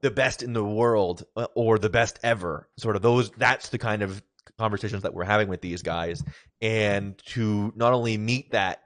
the 0.00 0.12
best 0.12 0.44
in 0.44 0.52
the 0.52 0.64
world 0.64 1.24
uh, 1.34 1.46
or 1.56 1.78
the 1.78 1.90
best 1.90 2.20
ever 2.22 2.68
sort 2.76 2.94
of 2.94 3.02
those 3.02 3.30
that's 3.30 3.70
the 3.70 3.78
kind 3.78 4.02
of 4.02 4.22
conversations 4.58 5.02
that 5.02 5.14
we're 5.14 5.24
having 5.24 5.48
with 5.48 5.60
these 5.60 5.82
guys 5.82 6.22
and 6.60 7.18
to 7.26 7.72
not 7.76 7.92
only 7.92 8.16
meet 8.16 8.52
that 8.52 8.80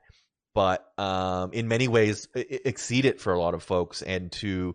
but 0.54 0.92
um, 0.98 1.52
in 1.52 1.68
many 1.68 1.88
ways 1.88 2.26
exceed 2.34 3.04
it 3.04 3.20
for 3.20 3.32
a 3.32 3.38
lot 3.38 3.54
of 3.54 3.62
folks 3.62 4.02
and 4.02 4.32
to 4.32 4.74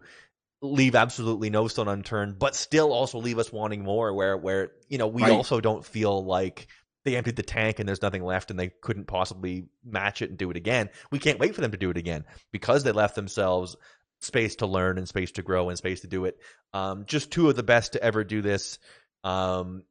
leave 0.61 0.95
absolutely 0.95 1.49
no 1.49 1.67
stone 1.67 1.87
unturned 1.87 2.39
but 2.39 2.55
still 2.55 2.93
also 2.93 3.17
leave 3.19 3.37
us 3.37 3.51
wanting 3.51 3.83
more 3.83 4.13
where 4.13 4.37
where 4.37 4.71
you 4.87 4.97
know 4.97 5.07
we 5.07 5.21
right. 5.23 5.31
also 5.31 5.59
don't 5.59 5.83
feel 5.83 6.23
like 6.23 6.67
they 7.03 7.17
emptied 7.17 7.35
the 7.35 7.43
tank 7.43 7.79
and 7.79 7.89
there's 7.89 8.01
nothing 8.01 8.23
left 8.23 8.49
and 8.49 8.57
they 8.57 8.69
couldn't 8.81 9.05
possibly 9.05 9.65
match 9.83 10.21
it 10.21 10.29
and 10.29 10.37
do 10.37 10.49
it 10.49 10.55
again 10.55 10.89
we 11.11 11.19
can't 11.19 11.39
wait 11.39 11.53
for 11.53 11.59
them 11.59 11.71
to 11.71 11.77
do 11.77 11.89
it 11.89 11.97
again 11.97 12.23
because 12.51 12.83
they 12.83 12.93
left 12.93 13.15
themselves 13.15 13.75
space 14.21 14.55
to 14.55 14.65
learn 14.65 14.97
and 14.97 15.09
space 15.09 15.31
to 15.31 15.41
grow 15.41 15.67
and 15.67 15.77
space 15.77 16.01
to 16.01 16.07
do 16.07 16.23
it 16.23 16.37
um, 16.73 17.03
just 17.05 17.29
two 17.29 17.49
of 17.49 17.57
the 17.57 17.63
best 17.63 17.93
to 17.93 18.01
ever 18.01 18.23
do 18.23 18.41
this 18.41 18.79
um, 19.25 19.83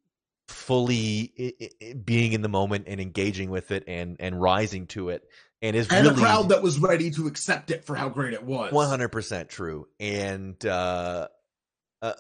fully 0.52 1.54
being 2.04 2.32
in 2.32 2.42
the 2.42 2.48
moment 2.48 2.84
and 2.88 3.00
engaging 3.00 3.50
with 3.50 3.70
it 3.70 3.84
and 3.86 4.16
and 4.20 4.40
rising 4.40 4.86
to 4.88 5.08
it 5.08 5.22
and 5.60 5.76
is 5.76 5.88
and 5.88 6.06
really, 6.06 6.20
a 6.20 6.24
crowd 6.24 6.48
that 6.50 6.62
was 6.62 6.78
ready 6.78 7.10
to 7.12 7.26
accept 7.26 7.70
it 7.70 7.84
for 7.84 7.94
how 7.94 8.08
great 8.08 8.34
it 8.34 8.42
was. 8.42 8.72
100% 8.72 9.48
true. 9.48 9.86
And 10.00 10.64
uh, 10.66 11.28
uh, 12.02 12.12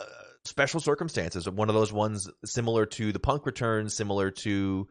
special 0.44 0.80
circumstances 0.80 1.48
one 1.48 1.68
of 1.68 1.74
those 1.74 1.92
ones 1.92 2.28
similar 2.44 2.86
to 2.86 3.12
the 3.12 3.18
punk 3.18 3.46
return 3.46 3.88
similar 3.88 4.30
to 4.30 4.88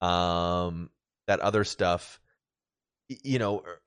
um 0.00 0.90
that 1.26 1.40
other 1.40 1.64
stuff 1.64 2.20
you 3.08 3.38
know 3.38 3.62
er, 3.66 3.80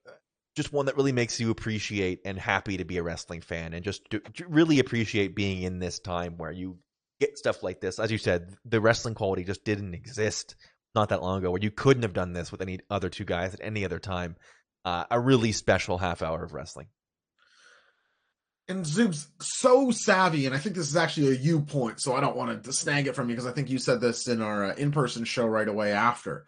just 0.55 0.71
one 0.71 0.85
that 0.85 0.95
really 0.95 1.11
makes 1.11 1.39
you 1.39 1.49
appreciate 1.49 2.21
and 2.25 2.37
happy 2.37 2.77
to 2.77 2.85
be 2.85 2.97
a 2.97 3.03
wrestling 3.03 3.41
fan 3.41 3.73
and 3.73 3.83
just 3.83 4.09
to 4.11 4.21
really 4.47 4.79
appreciate 4.79 5.35
being 5.35 5.63
in 5.63 5.79
this 5.79 5.99
time 5.99 6.37
where 6.37 6.51
you 6.51 6.77
get 7.19 7.37
stuff 7.37 7.63
like 7.63 7.81
this. 7.81 7.99
As 7.99 8.11
you 8.11 8.17
said, 8.17 8.55
the 8.65 8.81
wrestling 8.81 9.15
quality 9.15 9.43
just 9.43 9.63
didn't 9.63 9.93
exist 9.93 10.55
not 10.95 11.09
that 11.09 11.21
long 11.21 11.39
ago, 11.39 11.51
where 11.51 11.61
you 11.61 11.71
couldn't 11.71 12.03
have 12.03 12.13
done 12.13 12.33
this 12.33 12.51
with 12.51 12.61
any 12.61 12.79
other 12.89 13.09
two 13.09 13.25
guys 13.25 13.53
at 13.53 13.61
any 13.63 13.83
other 13.83 13.99
time. 13.99 14.35
Uh, 14.85 15.05
a 15.09 15.19
really 15.19 15.51
special 15.51 15.97
half 15.97 16.21
hour 16.21 16.43
of 16.43 16.53
wrestling. 16.53 16.87
And 18.67 18.85
Zoob's 18.85 19.27
so 19.41 19.91
savvy, 19.91 20.45
and 20.45 20.55
I 20.55 20.57
think 20.57 20.75
this 20.75 20.87
is 20.87 20.95
actually 20.95 21.29
a 21.29 21.39
you 21.39 21.61
point, 21.61 22.01
so 22.01 22.15
I 22.15 22.21
don't 22.21 22.35
want 22.35 22.63
to 22.63 22.73
snag 22.73 23.07
it 23.07 23.15
from 23.15 23.29
you 23.29 23.35
because 23.35 23.49
I 23.49 23.53
think 23.53 23.69
you 23.69 23.77
said 23.77 23.99
this 23.99 24.27
in 24.27 24.41
our 24.41 24.71
uh, 24.71 24.75
in 24.75 24.91
person 24.91 25.25
show 25.25 25.45
right 25.45 25.67
away 25.67 25.91
after. 25.91 26.45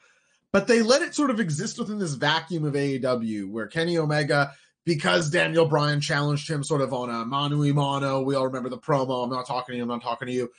But 0.54 0.68
they 0.68 0.82
let 0.82 1.02
it 1.02 1.14
sort 1.14 1.30
of 1.30 1.42
exist 1.42 1.78
within 1.78 2.00
this 2.00 2.14
vacuum 2.14 2.64
of 2.64 2.74
AEW 2.74 3.50
where 3.50 3.68
Kenny 3.68 3.98
Omega 3.98 4.54
because 4.86 5.30
Daniel 5.30 5.66
Bryan 5.66 5.99
challenged 5.99 6.49
him 6.49 6.64
sort 6.64 6.82
of 6.82 6.94
on 6.94 7.10
a 7.10 7.26
mano 7.26 7.64
a 7.64 7.74
mano. 7.74 8.22
We 8.22 8.36
all 8.36 8.45
remember 8.45 8.70
the 8.70 8.78
promo. 8.78 9.24
I'm 9.24 9.32
not 9.32 9.48
talking 9.48 9.74
to 9.74 9.78
you. 9.78 9.84
I'm 9.84 9.90
not 9.90 10.03
talking 10.03 10.28
to 10.28 10.34
you. 10.34 10.52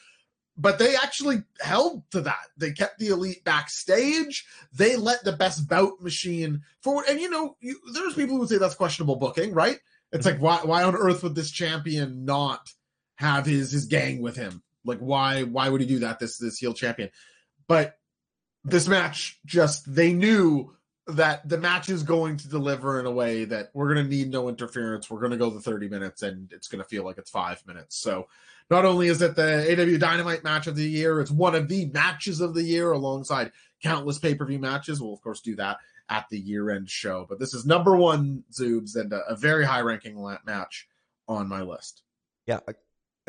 But 0.59 0.79
they 0.79 0.97
actually 0.97 1.43
held 1.61 2.11
to 2.13 2.23
that. 2.23 2.47
They 2.57 2.73
kept 2.73 2.99
the 2.99 3.09
elite 3.09 3.45
backstage. 3.45 4.47
They 4.73 4.97
let 4.97 5.23
the 5.23 5.33
best 5.33 5.69
bout 5.69 6.01
machine 6.01 6.63
forward. 6.81 7.05
And 7.09 7.21
you 7.21 7.31
know, 7.31 7.57
you, 7.61 7.79
there's 7.93 8.15
people 8.15 8.37
who 8.37 8.47
say 8.47 8.59
that's 8.59 8.75
questionable 8.75 9.17
booking, 9.17 9.53
right? 9.53 9.79
It's 10.13 10.27
mm-hmm. 10.27 10.43
like 10.43 10.65
why 10.65 10.67
why 10.67 10.83
on 10.83 10.97
earth 10.97 11.23
would 11.23 11.35
this 11.35 11.51
champion 11.51 12.25
not 12.25 12.73
have 13.17 13.47
his 13.47 13.71
his 13.71 13.87
gang 13.87 14.23
with 14.23 14.37
him? 14.37 14.63
Like 14.85 14.99
why 14.99 15.43
why 15.43 15.69
would 15.69 15.83
he 15.83 15.87
do 15.87 16.01
that? 16.01 16.19
This 16.19 16.39
this 16.39 16.59
heel 16.59 16.73
champion. 16.73 17.11
But 17.69 17.99
this 18.65 18.89
match 18.89 19.39
just 19.45 19.95
they 19.95 20.13
knew 20.13 20.76
that 21.09 21.49
the 21.49 21.59
match 21.59 21.89
is 21.89 22.03
going 22.03 22.37
to 22.37 22.49
deliver 22.49 22.99
in 22.99 23.07
a 23.07 23.11
way 23.11 23.45
that 23.45 23.71
we're 23.75 23.93
going 23.95 24.05
to 24.05 24.11
need 24.11 24.31
no 24.31 24.49
interference. 24.49 25.09
We're 25.09 25.21
going 25.21 25.31
to 25.31 25.37
go 25.37 25.51
the 25.51 25.61
30 25.61 25.89
minutes 25.89 26.23
and 26.23 26.53
it's 26.53 26.69
going 26.69 26.83
to 26.83 26.89
feel 26.89 27.05
like 27.05 27.19
it's 27.19 27.31
five 27.31 27.65
minutes. 27.67 27.97
So 27.97 28.27
not 28.71 28.85
only 28.85 29.07
is 29.07 29.23
it 29.23 29.37
the 29.37 29.65
AEW 29.69 30.01
Dynamite 30.01 30.43
match 30.43 30.67
of 30.67 30.75
the 30.75 30.89
year, 30.89 31.21
it's 31.21 31.31
one 31.31 31.55
of 31.55 31.69
the 31.69 31.87
matches 31.87 32.41
of 32.41 32.55
the 32.55 32.63
year 32.65 32.91
alongside 32.91 33.53
countless 33.83 34.19
pay 34.19 34.35
per 34.35 34.45
view 34.45 34.59
matches. 34.59 35.01
We'll, 35.01 35.13
of 35.13 35.23
course, 35.23 35.41
do 35.41 35.55
that 35.57 35.79
at 36.09 36.27
the 36.31 36.39
year 36.39 36.71
end 36.71 36.91
show. 36.91 37.27
But 37.29 37.39
this 37.39 37.55
is 37.55 37.65
number 37.65 37.97
one 37.97 38.45
Zoobs 38.53 38.97
and 38.97 39.13
a, 39.13 39.23
a 39.29 39.37
very 39.37 39.65
high 39.65 39.81
ranking 39.81 40.21
match 40.45 40.89
on 41.29 41.49
my 41.49 41.63
list. 41.63 42.03
Yeah, 42.47 42.61
a, 42.67 42.75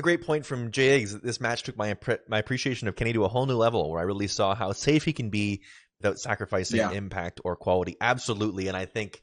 great 0.02 0.26
point 0.26 0.45
from 0.45 0.72
Jay 0.72 0.95
Eggs. 0.95 1.14
That 1.14 1.24
this 1.24 1.41
match 1.41 1.64
took 1.64 1.78
my 1.78 1.95
my 2.28 2.40
appreciation 2.40 2.88
of 2.88 2.95
Kenny 2.95 3.14
to 3.14 3.26
a 3.26 3.28
whole 3.28 3.45
new 3.45 3.56
level, 3.56 3.90
where 3.90 3.99
I 3.99 4.04
really 4.04 4.28
saw 4.28 4.54
how 4.54 4.72
safe 4.72 5.04
he 5.04 5.14
can 5.14 5.30
be 5.30 5.64
without 5.99 6.19
sacrificing 6.19 6.78
yeah. 6.78 6.91
impact 6.91 7.41
or 7.44 7.56
quality. 7.56 7.98
Absolutely, 7.99 8.68
and 8.68 8.78
I 8.78 8.86
think, 8.86 9.22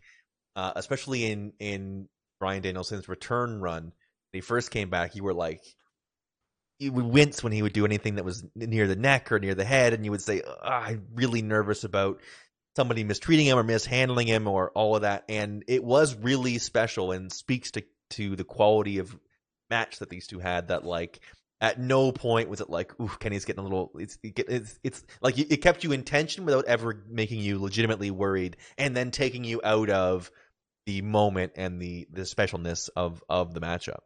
uh, 0.57 0.73
especially 0.77 1.27
in 1.31 1.53
in 1.59 2.09
Bryan 2.41 2.63
Danielson's 2.63 3.09
return 3.09 3.61
run, 3.61 3.85
when 3.85 3.93
he 4.33 4.41
first 4.41 4.71
came 4.71 4.91
back, 4.91 5.15
you 5.15 5.25
were 5.25 5.35
like, 5.35 5.63
you 6.79 6.93
would 6.93 7.05
wince 7.05 7.43
when 7.43 7.53
he 7.53 7.63
would 7.63 7.73
do 7.73 7.85
anything 7.85 8.17
that 8.17 8.25
was 8.25 8.45
near 8.55 8.87
the 8.87 8.97
neck 8.97 9.31
or 9.33 9.39
near 9.39 9.55
the 9.55 9.65
head, 9.65 9.93
and 9.93 10.05
you 10.05 10.11
would 10.11 10.23
say, 10.23 10.43
oh, 10.47 10.57
"I'm 10.63 11.07
really 11.15 11.43
nervous 11.43 11.85
about." 11.85 12.21
Somebody 12.77 13.05
mistreating 13.05 13.47
him 13.47 13.57
or 13.57 13.63
mishandling 13.63 14.27
him 14.27 14.49
or 14.49 14.73
all 14.73 14.97
of 14.97 15.03
that, 15.03 15.23
and 15.29 15.63
it 15.69 15.85
was 15.85 16.17
really 16.17 16.59
special 16.59 17.13
and 17.13 17.33
speaks 17.33 17.71
to 17.71 17.85
to 18.11 18.35
the 18.35 18.43
quality 18.43 18.99
of 18.99 19.17
match 19.71 20.01
that 20.01 20.11
these 20.11 20.27
two 20.27 20.41
had. 20.41 20.67
That 20.67 20.85
like 20.85 21.21
at 21.61 21.79
no 21.79 22.13
point 22.13 22.49
was 22.49 22.61
it 22.61 22.69
like, 22.71 22.99
"Ooh, 23.01 23.11
Kenny's 23.21 23.45
getting 23.45 23.61
a 23.61 23.63
little." 23.63 23.93
It's 23.99 24.19
it's 24.23 24.79
it's 24.83 25.05
like 25.21 25.39
it 25.39 25.63
kept 25.63 25.85
you 25.85 25.93
in 25.93 26.03
tension 26.03 26.45
without 26.45 26.67
ever 26.67 27.05
making 27.09 27.41
you 27.41 27.59
legitimately 27.59 28.11
worried, 28.11 28.57
and 28.77 28.97
then 28.97 29.11
taking 29.11 29.45
you 29.45 29.61
out 29.65 29.91
of 29.91 30.31
the 30.87 31.03
moment 31.03 31.53
and 31.57 31.81
the 31.81 32.07
the 32.13 32.23
specialness 32.23 32.91
of 32.97 33.23
of 33.29 33.55
the 33.55 33.61
matchup. 33.61 34.01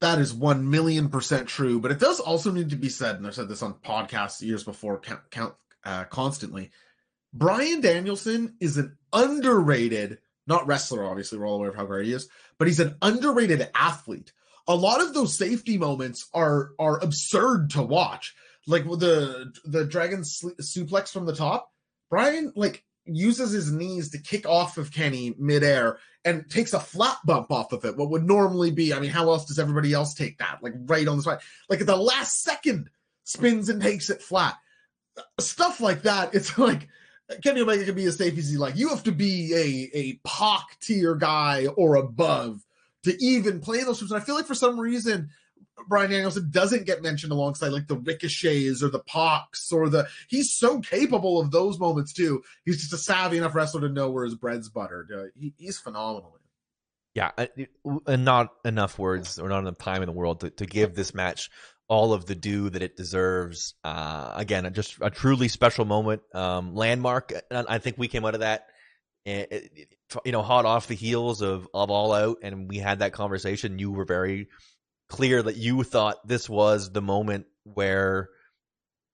That 0.00 0.18
is 0.18 0.34
one 0.34 0.70
million 0.70 1.08
percent 1.08 1.48
true, 1.48 1.80
but 1.80 1.90
it 1.90 2.00
does 2.00 2.20
also 2.20 2.50
need 2.50 2.70
to 2.70 2.76
be 2.76 2.88
said, 2.88 3.16
and 3.16 3.26
I've 3.26 3.34
said 3.34 3.48
this 3.48 3.62
on 3.62 3.74
podcasts 3.74 4.42
years 4.42 4.64
before, 4.64 5.00
count, 5.00 5.20
count 5.30 5.54
uh, 5.84 6.04
constantly. 6.04 6.70
Bryan 7.32 7.80
Danielson 7.80 8.56
is 8.60 8.76
an 8.76 8.96
underrated, 9.12 10.18
not 10.46 10.66
wrestler, 10.66 11.04
obviously, 11.04 11.38
we're 11.38 11.46
all 11.46 11.56
aware 11.56 11.70
of 11.70 11.76
how 11.76 11.86
great 11.86 12.06
he 12.06 12.12
is, 12.12 12.28
but 12.58 12.66
he's 12.66 12.80
an 12.80 12.96
underrated 13.00 13.68
athlete 13.74 14.32
a 14.68 14.74
lot 14.74 15.00
of 15.00 15.14
those 15.14 15.36
safety 15.36 15.78
moments 15.78 16.28
are 16.34 16.70
are 16.78 17.02
absurd 17.02 17.70
to 17.70 17.82
watch. 17.82 18.34
Like 18.66 18.84
the 18.84 19.52
the 19.64 19.84
dragon 19.84 20.20
suplex 20.22 21.12
from 21.12 21.26
the 21.26 21.34
top, 21.34 21.70
Bryan 22.10 22.52
like 22.56 22.84
uses 23.04 23.52
his 23.52 23.70
knees 23.70 24.10
to 24.10 24.18
kick 24.18 24.46
off 24.48 24.78
of 24.78 24.92
Kenny 24.92 25.34
midair 25.38 25.98
and 26.24 26.50
takes 26.50 26.72
a 26.72 26.80
flat 26.80 27.18
bump 27.24 27.52
off 27.52 27.72
of 27.72 27.84
it. 27.84 27.96
What 27.96 28.10
would 28.10 28.24
normally 28.24 28.72
be, 28.72 28.92
I 28.92 28.98
mean, 28.98 29.10
how 29.10 29.30
else 29.30 29.44
does 29.44 29.60
everybody 29.60 29.92
else 29.92 30.12
take 30.12 30.38
that? 30.38 30.58
Like 30.60 30.74
right 30.86 31.06
on 31.06 31.16
the 31.16 31.22
spot, 31.22 31.42
like 31.68 31.80
at 31.80 31.86
the 31.86 31.96
last 31.96 32.42
second, 32.42 32.90
spins 33.22 33.68
and 33.68 33.80
takes 33.80 34.10
it 34.10 34.20
flat. 34.20 34.56
Stuff 35.38 35.80
like 35.80 36.02
that. 36.02 36.34
It's 36.34 36.58
like 36.58 36.88
Kenny 37.42 37.60
Omega 37.60 37.84
can 37.84 37.94
be 37.94 38.04
as 38.04 38.16
safe 38.16 38.36
as 38.36 38.50
he 38.50 38.56
like. 38.56 38.76
You 38.76 38.88
have 38.88 39.04
to 39.04 39.12
be 39.12 39.54
a 39.54 39.96
a 39.96 40.20
Pac 40.26 40.80
tier 40.80 41.14
guy 41.14 41.66
or 41.76 41.94
above 41.96 42.65
to 43.06 43.24
even 43.24 43.60
play 43.60 43.78
those 43.82 44.00
moves. 44.00 44.12
And 44.12 44.20
I 44.20 44.24
feel 44.24 44.34
like 44.34 44.46
for 44.46 44.54
some 44.54 44.78
reason, 44.78 45.30
Bryan 45.88 46.10
Danielson 46.10 46.48
doesn't 46.50 46.86
get 46.86 47.02
mentioned 47.02 47.32
alongside 47.32 47.68
like 47.68 47.86
the 47.86 47.96
ricochets 47.96 48.82
or 48.82 48.88
the 48.88 49.00
Pacs 49.00 49.72
or 49.72 49.88
the. 49.88 50.06
He's 50.28 50.52
so 50.52 50.80
capable 50.80 51.40
of 51.40 51.50
those 51.50 51.78
moments 51.78 52.12
too. 52.12 52.42
He's 52.64 52.78
just 52.78 52.92
a 52.92 52.98
savvy 52.98 53.38
enough 53.38 53.54
wrestler 53.54 53.82
to 53.82 53.88
know 53.88 54.10
where 54.10 54.24
his 54.24 54.34
bread's 54.34 54.68
buttered. 54.68 55.10
Uh, 55.12 55.24
he, 55.34 55.54
he's 55.56 55.78
phenomenal. 55.78 56.38
Yeah, 57.14 57.30
and 58.06 58.26
not 58.26 58.52
enough 58.62 58.98
words 58.98 59.38
or 59.38 59.48
not 59.48 59.60
enough 59.60 59.78
time 59.78 60.02
in 60.02 60.06
the 60.06 60.12
world 60.12 60.40
to, 60.40 60.50
to 60.50 60.66
give 60.66 60.94
this 60.94 61.14
match 61.14 61.48
all 61.88 62.12
of 62.12 62.26
the 62.26 62.34
due 62.34 62.68
that 62.68 62.82
it 62.82 62.94
deserves. 62.94 63.74
Uh, 63.82 64.32
again, 64.34 64.70
just 64.74 64.98
a 65.00 65.08
truly 65.08 65.48
special 65.48 65.86
moment, 65.86 66.20
um, 66.34 66.74
landmark. 66.74 67.32
I 67.50 67.78
think 67.78 67.96
we 67.96 68.08
came 68.08 68.26
out 68.26 68.34
of 68.34 68.40
that 68.40 68.66
you 70.24 70.32
know, 70.32 70.42
hot 70.42 70.64
off 70.64 70.86
the 70.86 70.94
heels 70.94 71.42
of 71.42 71.68
of 71.74 71.90
All 71.90 72.12
Out, 72.12 72.38
and 72.42 72.68
we 72.68 72.78
had 72.78 73.00
that 73.00 73.12
conversation. 73.12 73.78
You 73.78 73.92
were 73.92 74.04
very 74.04 74.48
clear 75.08 75.42
that 75.42 75.56
you 75.56 75.82
thought 75.82 76.26
this 76.26 76.48
was 76.48 76.90
the 76.90 77.02
moment 77.02 77.46
where 77.64 78.28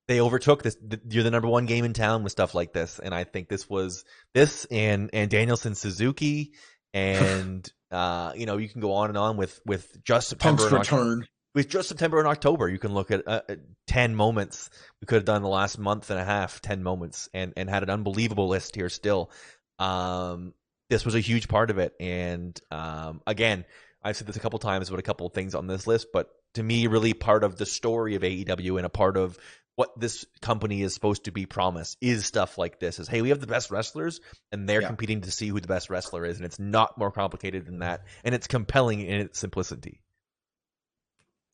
they 0.08 0.20
overtook 0.20 0.62
this. 0.62 0.76
You're 1.08 1.24
the 1.24 1.30
number 1.30 1.48
one 1.48 1.66
game 1.66 1.84
in 1.84 1.92
town 1.92 2.22
with 2.22 2.32
stuff 2.32 2.54
like 2.54 2.72
this, 2.72 2.98
and 2.98 3.14
I 3.14 3.24
think 3.24 3.48
this 3.48 3.68
was 3.68 4.04
this 4.34 4.66
and 4.70 5.10
and 5.12 5.30
Danielson 5.30 5.74
Suzuki, 5.74 6.52
and 6.92 7.70
uh, 7.90 8.32
you 8.36 8.46
know, 8.46 8.58
you 8.58 8.68
can 8.68 8.80
go 8.80 8.92
on 8.92 9.08
and 9.08 9.18
on 9.18 9.36
with 9.36 9.60
with 9.64 10.02
just 10.04 10.28
September 10.28 10.68
Punk's 10.68 10.90
return. 10.90 11.26
With 11.54 11.68
just 11.68 11.90
September 11.90 12.18
and 12.18 12.26
October, 12.26 12.66
you 12.66 12.78
can 12.78 12.94
look 12.94 13.10
at, 13.10 13.28
uh, 13.28 13.42
at 13.46 13.58
ten 13.86 14.14
moments 14.14 14.70
we 15.02 15.06
could 15.06 15.16
have 15.16 15.26
done 15.26 15.42
the 15.42 15.48
last 15.48 15.78
month 15.78 16.10
and 16.10 16.18
a 16.18 16.24
half, 16.24 16.62
ten 16.62 16.82
moments, 16.82 17.28
and 17.34 17.52
and 17.56 17.68
had 17.68 17.82
an 17.82 17.90
unbelievable 17.90 18.48
list 18.48 18.74
here 18.74 18.88
still. 18.88 19.30
Um, 19.78 20.54
this 20.92 21.06
was 21.06 21.14
a 21.14 21.20
huge 21.20 21.48
part 21.48 21.70
of 21.70 21.78
it. 21.78 21.94
And 21.98 22.58
um, 22.70 23.22
again, 23.26 23.64
I've 24.04 24.14
said 24.16 24.26
this 24.26 24.36
a 24.36 24.40
couple 24.40 24.58
times 24.58 24.90
with 24.90 25.00
a 25.00 25.02
couple 25.02 25.26
of 25.26 25.32
things 25.32 25.54
on 25.54 25.66
this 25.66 25.86
list, 25.86 26.08
but 26.12 26.28
to 26.54 26.62
me, 26.62 26.86
really 26.86 27.14
part 27.14 27.44
of 27.44 27.56
the 27.56 27.64
story 27.64 28.14
of 28.14 28.22
AEW 28.22 28.76
and 28.76 28.84
a 28.84 28.90
part 28.90 29.16
of 29.16 29.38
what 29.74 29.98
this 29.98 30.26
company 30.42 30.82
is 30.82 30.92
supposed 30.92 31.24
to 31.24 31.32
be 31.32 31.46
promised 31.46 31.96
is 32.02 32.26
stuff 32.26 32.58
like 32.58 32.78
this 32.78 32.98
is 32.98 33.08
hey 33.08 33.22
we 33.22 33.30
have 33.30 33.40
the 33.40 33.46
best 33.46 33.70
wrestlers 33.70 34.20
and 34.52 34.68
they're 34.68 34.82
yeah. 34.82 34.86
competing 34.86 35.22
to 35.22 35.30
see 35.30 35.48
who 35.48 35.58
the 35.60 35.66
best 35.66 35.88
wrestler 35.88 36.26
is 36.26 36.36
and 36.36 36.44
it's 36.44 36.58
not 36.58 36.98
more 36.98 37.10
complicated 37.10 37.64
than 37.64 37.78
that 37.78 38.02
and 38.22 38.34
it's 38.34 38.46
compelling 38.46 39.00
in 39.00 39.20
its 39.22 39.38
simplicity 39.38 40.02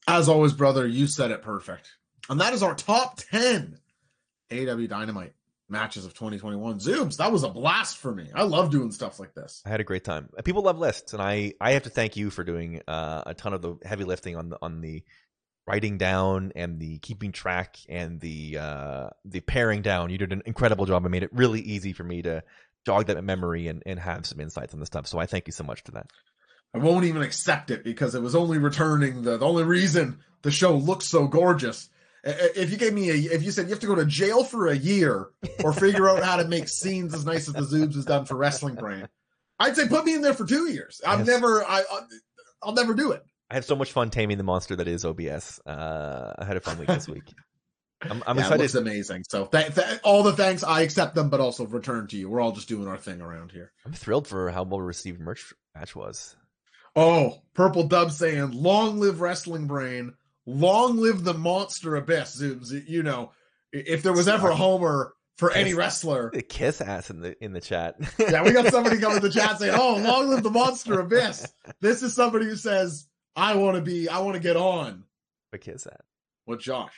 as 0.09 0.29
always 0.29 0.53
brother 0.53 0.85
you 0.85 1.07
said 1.07 1.31
it 1.31 1.43
perfect 1.43 1.93
and 2.29 2.41
that 2.41 2.53
is 2.53 2.63
our 2.65 2.75
top 2.75 3.19
10 3.31 3.79
AEW 4.51 4.89
dynamite 4.89 5.33
matches 5.69 6.05
of 6.05 6.15
2021. 6.15 6.79
zooms 6.79 7.17
that 7.19 7.33
was 7.33 7.43
a 7.43 7.49
blast 7.49 7.99
for 7.99 8.15
me. 8.15 8.29
I 8.35 8.45
love 8.45 8.71
doing 8.71 8.91
stuff 8.91 9.21
like 9.21 9.35
this. 9.35 9.63
I 9.67 9.69
had 9.69 9.81
a 9.81 9.85
great 9.85 10.05
time. 10.05 10.29
People 10.45 10.63
love 10.63 10.79
lists, 10.79 11.13
and 11.13 11.23
I 11.23 11.55
I 11.61 11.73
have 11.73 11.85
to 11.85 11.91
thank 11.91 12.17
you 12.17 12.31
for 12.31 12.45
doing 12.45 12.81
uh, 12.89 13.23
a 13.27 13.35
ton 13.35 13.53
of 13.53 13.63
the 13.63 13.77
heavy 13.85 14.05
lifting 14.05 14.37
on 14.37 14.51
the 14.51 14.59
on 14.63 14.81
the 14.81 15.03
writing 15.67 15.99
down 15.99 16.53
and 16.57 16.81
the 16.81 16.99
keeping 17.01 17.31
track 17.31 17.77
and 17.89 18.19
the 18.21 18.59
uh, 18.59 19.09
the 19.25 19.41
paring 19.41 19.83
down. 19.83 20.11
You 20.11 20.19
did 20.19 20.33
an 20.33 20.43
incredible 20.47 20.87
job. 20.87 21.05
I 21.05 21.09
made 21.09 21.23
it 21.23 21.31
really 21.33 21.61
easy 21.61 21.93
for 21.93 22.05
me 22.05 22.23
to 22.23 22.43
jog 22.87 23.07
that 23.07 23.23
memory 23.23 23.69
and, 23.69 23.83
and 23.85 23.99
have 23.99 24.25
some 24.25 24.41
insights 24.41 24.73
on 24.73 24.81
the 24.81 24.87
stuff. 24.87 25.07
So 25.07 25.19
I 25.19 25.27
thank 25.27 25.47
you 25.47 25.53
so 25.53 25.65
much 25.65 25.83
for 25.83 25.93
that. 25.93 26.07
I 26.75 26.79
won't 26.79 27.05
even 27.05 27.23
accept 27.23 27.71
it 27.71 27.85
because 27.85 28.15
it 28.15 28.23
was 28.23 28.35
only 28.35 28.59
returning 28.59 29.23
the, 29.23 29.37
the 29.37 29.47
only 29.47 29.65
reason 29.65 30.21
the 30.43 30.51
show 30.51 30.75
looks 30.75 31.07
so 31.07 31.27
gorgeous 31.27 31.89
if 32.25 32.71
you 32.71 32.77
gave 32.77 32.93
me 32.93 33.11
a, 33.11 33.15
if 33.33 33.43
you 33.43 33.51
said 33.51 33.67
you 33.67 33.71
have 33.71 33.81
to 33.81 33.87
go 33.87 33.95
to 33.95 34.05
jail 34.05 34.45
for 34.45 34.69
a 34.69 34.77
year 34.77 35.29
or 35.63 35.73
figure 35.73 36.09
out 36.09 36.23
how 36.23 36.37
to 36.37 36.47
make 36.47 36.69
scenes 36.69 37.15
as 37.15 37.25
nice 37.25 37.49
as 37.49 37.55
the 37.55 37.61
Zoobs 37.61 37.95
has 37.95 38.05
done 38.05 38.25
for 38.25 38.37
Wrestling 38.37 38.75
Brain, 38.75 39.09
I'd 39.59 39.77
say 39.77 39.89
put 39.89 40.05
me 40.05 40.15
in 40.15 40.23
there 40.23 40.35
for 40.35 40.47
two 40.47 40.71
years. 40.71 41.01
I've 41.07 41.21
yes. 41.21 41.29
never, 41.29 41.65
I, 41.65 41.83
I'll 42.63 42.75
never 42.75 42.95
do 42.95 43.13
it. 43.13 43.25
I 43.51 43.55
had 43.55 43.65
so 43.65 43.77
much 43.77 43.93
fun 43.93 44.11
taming 44.11 44.37
the 44.37 44.45
monster 44.45 44.77
that 44.77 44.89
is 44.89 45.05
OBS. 45.05 45.61
Uh, 45.65 46.35
I 46.39 46.45
had 46.45 46.57
a 46.57 46.61
fun 46.61 46.79
week 46.79 46.89
this 46.89 47.09
week. 47.09 47.25
I'm, 48.03 48.23
I'm 48.27 48.37
yeah, 48.37 48.43
excited. 48.43 48.65
It 48.65 48.75
amazing. 48.77 49.25
So 49.29 49.47
th- 49.47 49.75
th- 49.75 50.01
all 50.05 50.23
the 50.23 50.33
thanks, 50.33 50.63
I 50.63 50.83
accept 50.83 51.15
them, 51.15 51.31
but 51.31 51.41
also 51.41 51.67
return 51.67 52.07
to 52.09 52.17
you. 52.17 52.29
We're 52.29 52.41
all 52.41 52.53
just 52.53 52.69
doing 52.69 52.87
our 52.87 52.97
thing 52.97 53.21
around 53.21 53.51
here. 53.51 53.73
I'm 53.85 53.93
thrilled 53.93 54.29
for 54.29 54.51
how 54.51 54.63
well 54.63 54.81
received 54.81 55.19
merch 55.19 55.53
match 55.75 55.97
was. 55.97 56.37
Oh, 56.95 57.43
Purple 57.55 57.85
Dub 57.85 58.13
saying, 58.13 58.53
"Long 58.53 59.01
live 59.01 59.21
Wrestling 59.21 59.67
Brain." 59.67 60.15
Long 60.49 60.97
live 60.97 61.25
the 61.25 61.35
monster 61.35 61.97
abyss. 61.97 62.41
You 62.41 63.03
know, 63.03 63.33
if 63.73 64.03
there 64.03 64.13
was 64.13 64.29
ever 64.29 64.49
a 64.49 64.57
homer 64.57 65.15
for 65.37 65.53
any 65.53 65.75
wrestler, 65.75 66.31
kiss 66.49 66.81
ass 66.81 67.11
in 67.11 67.21
the 67.21 67.45
in 67.45 67.53
the 67.53 67.61
chat. 67.61 67.97
yeah, 68.19 68.43
we 68.43 68.53
got 68.53 68.73
somebody 68.73 68.99
coming 68.99 69.19
in 69.19 69.23
the 69.23 69.31
chat 69.31 69.59
saying, 69.59 69.75
"Oh, 69.77 69.97
long 70.03 70.29
live 70.29 70.43
the 70.43 70.51
monster 70.51 71.01
abyss." 71.01 71.47
This 71.81 72.03
is 72.03 72.15
somebody 72.15 72.47
who 72.47 72.57
says, 72.57 73.07
"I 73.37 73.57
want 73.57 73.77
to 73.77 73.83
be, 73.83 74.09
I 74.09 74.19
want 74.21 74.35
to 74.35 74.43
get 74.43 74.57
on." 74.57 75.05
A 75.53 75.59
kiss 75.59 75.87
ass. 75.87 75.97
What, 76.47 76.61
Josh. 76.61 76.95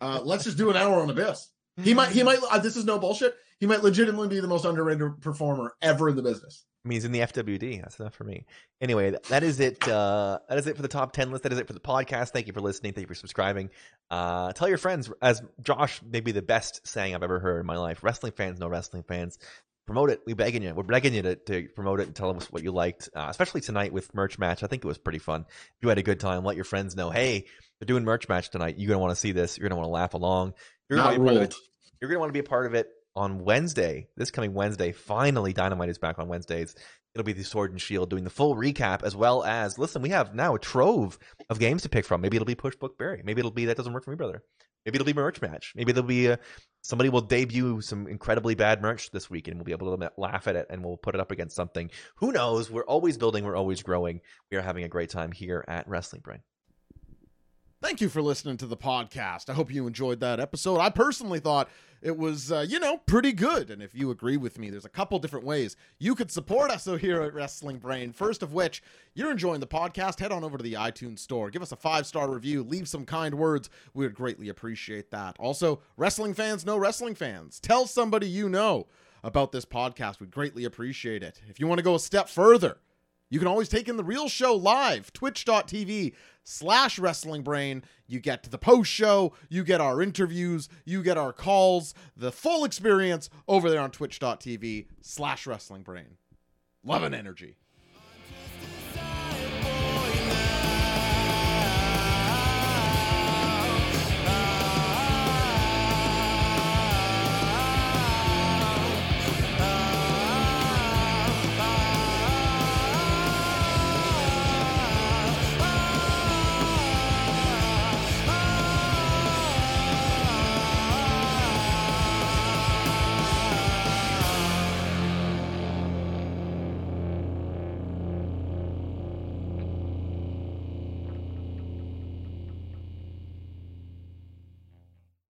Uh, 0.00 0.20
let's 0.24 0.44
just 0.44 0.56
do 0.56 0.70
an 0.70 0.76
hour 0.76 1.00
on 1.00 1.10
abyss. 1.10 1.48
He 1.82 1.94
might, 1.94 2.10
he 2.10 2.22
might. 2.22 2.38
Uh, 2.50 2.58
this 2.58 2.76
is 2.76 2.84
no 2.84 2.98
bullshit. 2.98 3.36
He 3.60 3.66
might 3.66 3.82
legitimately 3.82 4.28
be 4.28 4.40
the 4.40 4.48
most 4.48 4.64
underrated 4.64 5.20
performer 5.20 5.74
ever 5.82 6.08
in 6.08 6.16
the 6.16 6.22
business. 6.22 6.64
I 6.84 6.88
mean, 6.88 6.96
he's 6.96 7.04
in 7.04 7.12
the 7.12 7.20
FWD. 7.20 7.82
That's 7.82 7.98
enough 7.98 8.14
for 8.14 8.24
me. 8.24 8.46
Anyway, 8.80 9.14
that 9.28 9.42
is 9.42 9.58
it. 9.58 9.86
Uh, 9.86 10.38
that 10.48 10.58
is 10.58 10.66
it 10.66 10.76
for 10.76 10.82
the 10.82 10.88
top 10.88 11.12
10 11.12 11.32
list. 11.32 11.42
That 11.42 11.52
is 11.52 11.58
it 11.58 11.66
for 11.66 11.72
the 11.72 11.80
podcast. 11.80 12.30
Thank 12.30 12.46
you 12.46 12.52
for 12.52 12.60
listening. 12.60 12.92
Thank 12.92 13.04
you 13.04 13.08
for 13.08 13.18
subscribing. 13.18 13.70
Uh, 14.10 14.52
tell 14.52 14.68
your 14.68 14.78
friends, 14.78 15.10
as 15.20 15.42
Josh, 15.60 16.00
maybe 16.08 16.32
the 16.32 16.42
best 16.42 16.86
saying 16.86 17.14
I've 17.14 17.22
ever 17.22 17.40
heard 17.40 17.60
in 17.60 17.66
my 17.66 17.76
life 17.76 18.04
wrestling 18.04 18.32
fans 18.32 18.60
no 18.60 18.68
wrestling 18.68 19.02
fans. 19.02 19.38
Promote 19.86 20.10
it. 20.10 20.20
We 20.26 20.34
begging 20.34 20.62
you. 20.62 20.74
We're 20.74 20.82
begging 20.82 21.14
you 21.14 21.22
to, 21.22 21.34
to 21.34 21.68
promote 21.74 22.00
it 22.00 22.06
and 22.06 22.14
tell 22.14 22.36
us 22.36 22.52
what 22.52 22.62
you 22.62 22.72
liked, 22.72 23.08
uh, 23.14 23.26
especially 23.30 23.62
tonight 23.62 23.92
with 23.92 24.14
merch 24.14 24.38
match. 24.38 24.62
I 24.62 24.66
think 24.66 24.84
it 24.84 24.88
was 24.88 24.98
pretty 24.98 25.18
fun. 25.18 25.46
If 25.48 25.82
you 25.82 25.88
had 25.88 25.98
a 25.98 26.02
good 26.02 26.20
time, 26.20 26.44
let 26.44 26.56
your 26.56 26.66
friends 26.66 26.94
know. 26.94 27.10
Hey, 27.10 27.46
they're 27.80 27.86
doing 27.86 28.04
merch 28.04 28.28
match 28.28 28.50
tonight. 28.50 28.76
You're 28.78 28.88
gonna 28.88 29.00
want 29.00 29.12
to 29.12 29.20
see 29.20 29.32
this. 29.32 29.56
You're 29.56 29.68
gonna 29.68 29.78
want 29.80 29.86
to 29.86 29.92
laugh 29.92 30.14
along. 30.14 30.54
You're 30.90 30.98
Not 30.98 31.14
you're 32.00 32.10
gonna 32.10 32.20
want 32.20 32.28
to 32.28 32.34
be 32.34 32.38
a 32.38 32.48
part 32.48 32.66
of 32.66 32.74
it 32.74 32.88
on 33.18 33.44
Wednesday, 33.44 34.06
this 34.16 34.30
coming 34.30 34.54
Wednesday, 34.54 34.92
finally 34.92 35.52
Dynamite 35.52 35.88
is 35.88 35.98
back 35.98 36.20
on 36.20 36.28
Wednesdays. 36.28 36.76
it'll 37.14 37.24
be 37.24 37.32
the 37.32 37.42
Sword 37.42 37.72
and 37.72 37.80
Shield 37.80 38.10
doing 38.10 38.22
the 38.22 38.30
full 38.30 38.54
recap 38.54 39.02
as 39.02 39.16
well 39.16 39.42
as 39.42 39.76
listen. 39.76 40.02
We 40.02 40.10
have 40.10 40.36
now 40.36 40.54
a 40.54 40.58
trove 40.58 41.18
of 41.50 41.58
games 41.58 41.82
to 41.82 41.88
pick 41.88 42.04
from. 42.04 42.20
Maybe 42.20 42.36
it'll 42.36 42.46
be 42.46 42.54
Push 42.54 42.76
Book 42.76 42.96
Barry. 42.96 43.22
Maybe 43.24 43.40
it'll 43.40 43.50
be 43.50 43.64
that 43.64 43.76
doesn't 43.76 43.92
work 43.92 44.04
for 44.04 44.10
me, 44.10 44.16
brother. 44.16 44.44
Maybe 44.86 44.96
it'll 44.96 45.04
be 45.06 45.12
merch 45.12 45.42
match. 45.42 45.72
Maybe 45.74 45.90
there'll 45.90 46.06
be 46.06 46.28
a, 46.28 46.38
somebody 46.82 47.10
will 47.10 47.20
debut 47.20 47.80
some 47.80 48.06
incredibly 48.06 48.54
bad 48.54 48.80
merch 48.80 49.10
this 49.10 49.28
week, 49.28 49.48
and 49.48 49.56
we'll 49.56 49.64
be 49.64 49.72
able 49.72 49.96
to 49.98 50.12
laugh 50.16 50.46
at 50.46 50.54
it, 50.54 50.66
and 50.70 50.84
we'll 50.84 50.96
put 50.96 51.16
it 51.16 51.20
up 51.20 51.32
against 51.32 51.56
something. 51.56 51.90
Who 52.16 52.30
knows? 52.30 52.70
We're 52.70 52.84
always 52.84 53.18
building. 53.18 53.44
We're 53.44 53.56
always 53.56 53.82
growing. 53.82 54.20
We 54.50 54.56
are 54.56 54.62
having 54.62 54.84
a 54.84 54.88
great 54.88 55.10
time 55.10 55.32
here 55.32 55.64
at 55.66 55.88
Wrestling 55.88 56.22
Brain. 56.22 56.40
Thank 57.80 58.00
you 58.00 58.08
for 58.08 58.22
listening 58.22 58.56
to 58.58 58.66
the 58.66 58.76
podcast. 58.76 59.48
I 59.48 59.52
hope 59.54 59.72
you 59.72 59.86
enjoyed 59.86 60.20
that 60.20 60.40
episode. 60.40 60.78
I 60.80 60.90
personally 60.90 61.38
thought 61.38 61.68
it 62.00 62.16
was, 62.16 62.52
uh, 62.52 62.64
you 62.68 62.78
know, 62.78 62.98
pretty 62.98 63.32
good. 63.32 63.70
And 63.70 63.82
if 63.82 63.94
you 63.94 64.10
agree 64.10 64.36
with 64.36 64.58
me, 64.58 64.70
there's 64.70 64.84
a 64.84 64.90
couple 64.90 65.18
different 65.18 65.44
ways 65.44 65.76
you 65.98 66.14
could 66.14 66.30
support 66.30 66.70
us 66.70 66.84
here 67.00 67.22
at 67.22 67.34
Wrestling 67.34 67.78
Brain. 67.78 68.12
First 68.12 68.42
of 68.42 68.52
which, 68.52 68.82
you're 69.14 69.30
enjoying 69.30 69.60
the 69.60 69.66
podcast, 69.66 70.20
head 70.20 70.32
on 70.32 70.44
over 70.44 70.56
to 70.56 70.62
the 70.62 70.74
iTunes 70.74 71.18
store, 71.20 71.50
give 71.50 71.62
us 71.62 71.72
a 71.72 71.76
five 71.76 72.06
star 72.06 72.30
review, 72.30 72.62
leave 72.62 72.88
some 72.88 73.04
kind 73.04 73.34
words. 73.34 73.68
We 73.94 74.04
would 74.04 74.14
greatly 74.14 74.48
appreciate 74.48 75.10
that. 75.10 75.36
Also, 75.38 75.80
wrestling 75.96 76.34
fans 76.34 76.64
know 76.64 76.76
wrestling 76.76 77.14
fans. 77.14 77.60
Tell 77.60 77.86
somebody 77.86 78.28
you 78.28 78.48
know 78.48 78.86
about 79.24 79.52
this 79.52 79.64
podcast. 79.64 80.20
We'd 80.20 80.30
greatly 80.30 80.64
appreciate 80.64 81.22
it. 81.22 81.40
If 81.48 81.58
you 81.58 81.66
want 81.66 81.78
to 81.78 81.84
go 81.84 81.94
a 81.94 82.00
step 82.00 82.28
further, 82.28 82.78
you 83.30 83.38
can 83.38 83.48
always 83.48 83.68
take 83.68 83.88
in 83.88 83.96
the 83.96 84.04
real 84.04 84.28
show 84.28 84.54
live, 84.54 85.12
twitch.tv 85.12 86.14
slash 86.44 86.98
wrestling 86.98 87.42
brain. 87.42 87.82
You 88.06 88.20
get 88.20 88.42
to 88.44 88.50
the 88.50 88.58
post 88.58 88.90
show, 88.90 89.34
you 89.48 89.64
get 89.64 89.80
our 89.80 90.00
interviews, 90.00 90.68
you 90.84 91.02
get 91.02 91.18
our 91.18 91.32
calls, 91.32 91.94
the 92.16 92.32
full 92.32 92.64
experience 92.64 93.28
over 93.46 93.68
there 93.68 93.80
on 93.80 93.90
twitch.tv 93.90 94.86
slash 95.02 95.46
wrestling 95.46 95.82
brain. 95.82 96.16
Love 96.82 97.02
and 97.02 97.14
energy. 97.14 97.56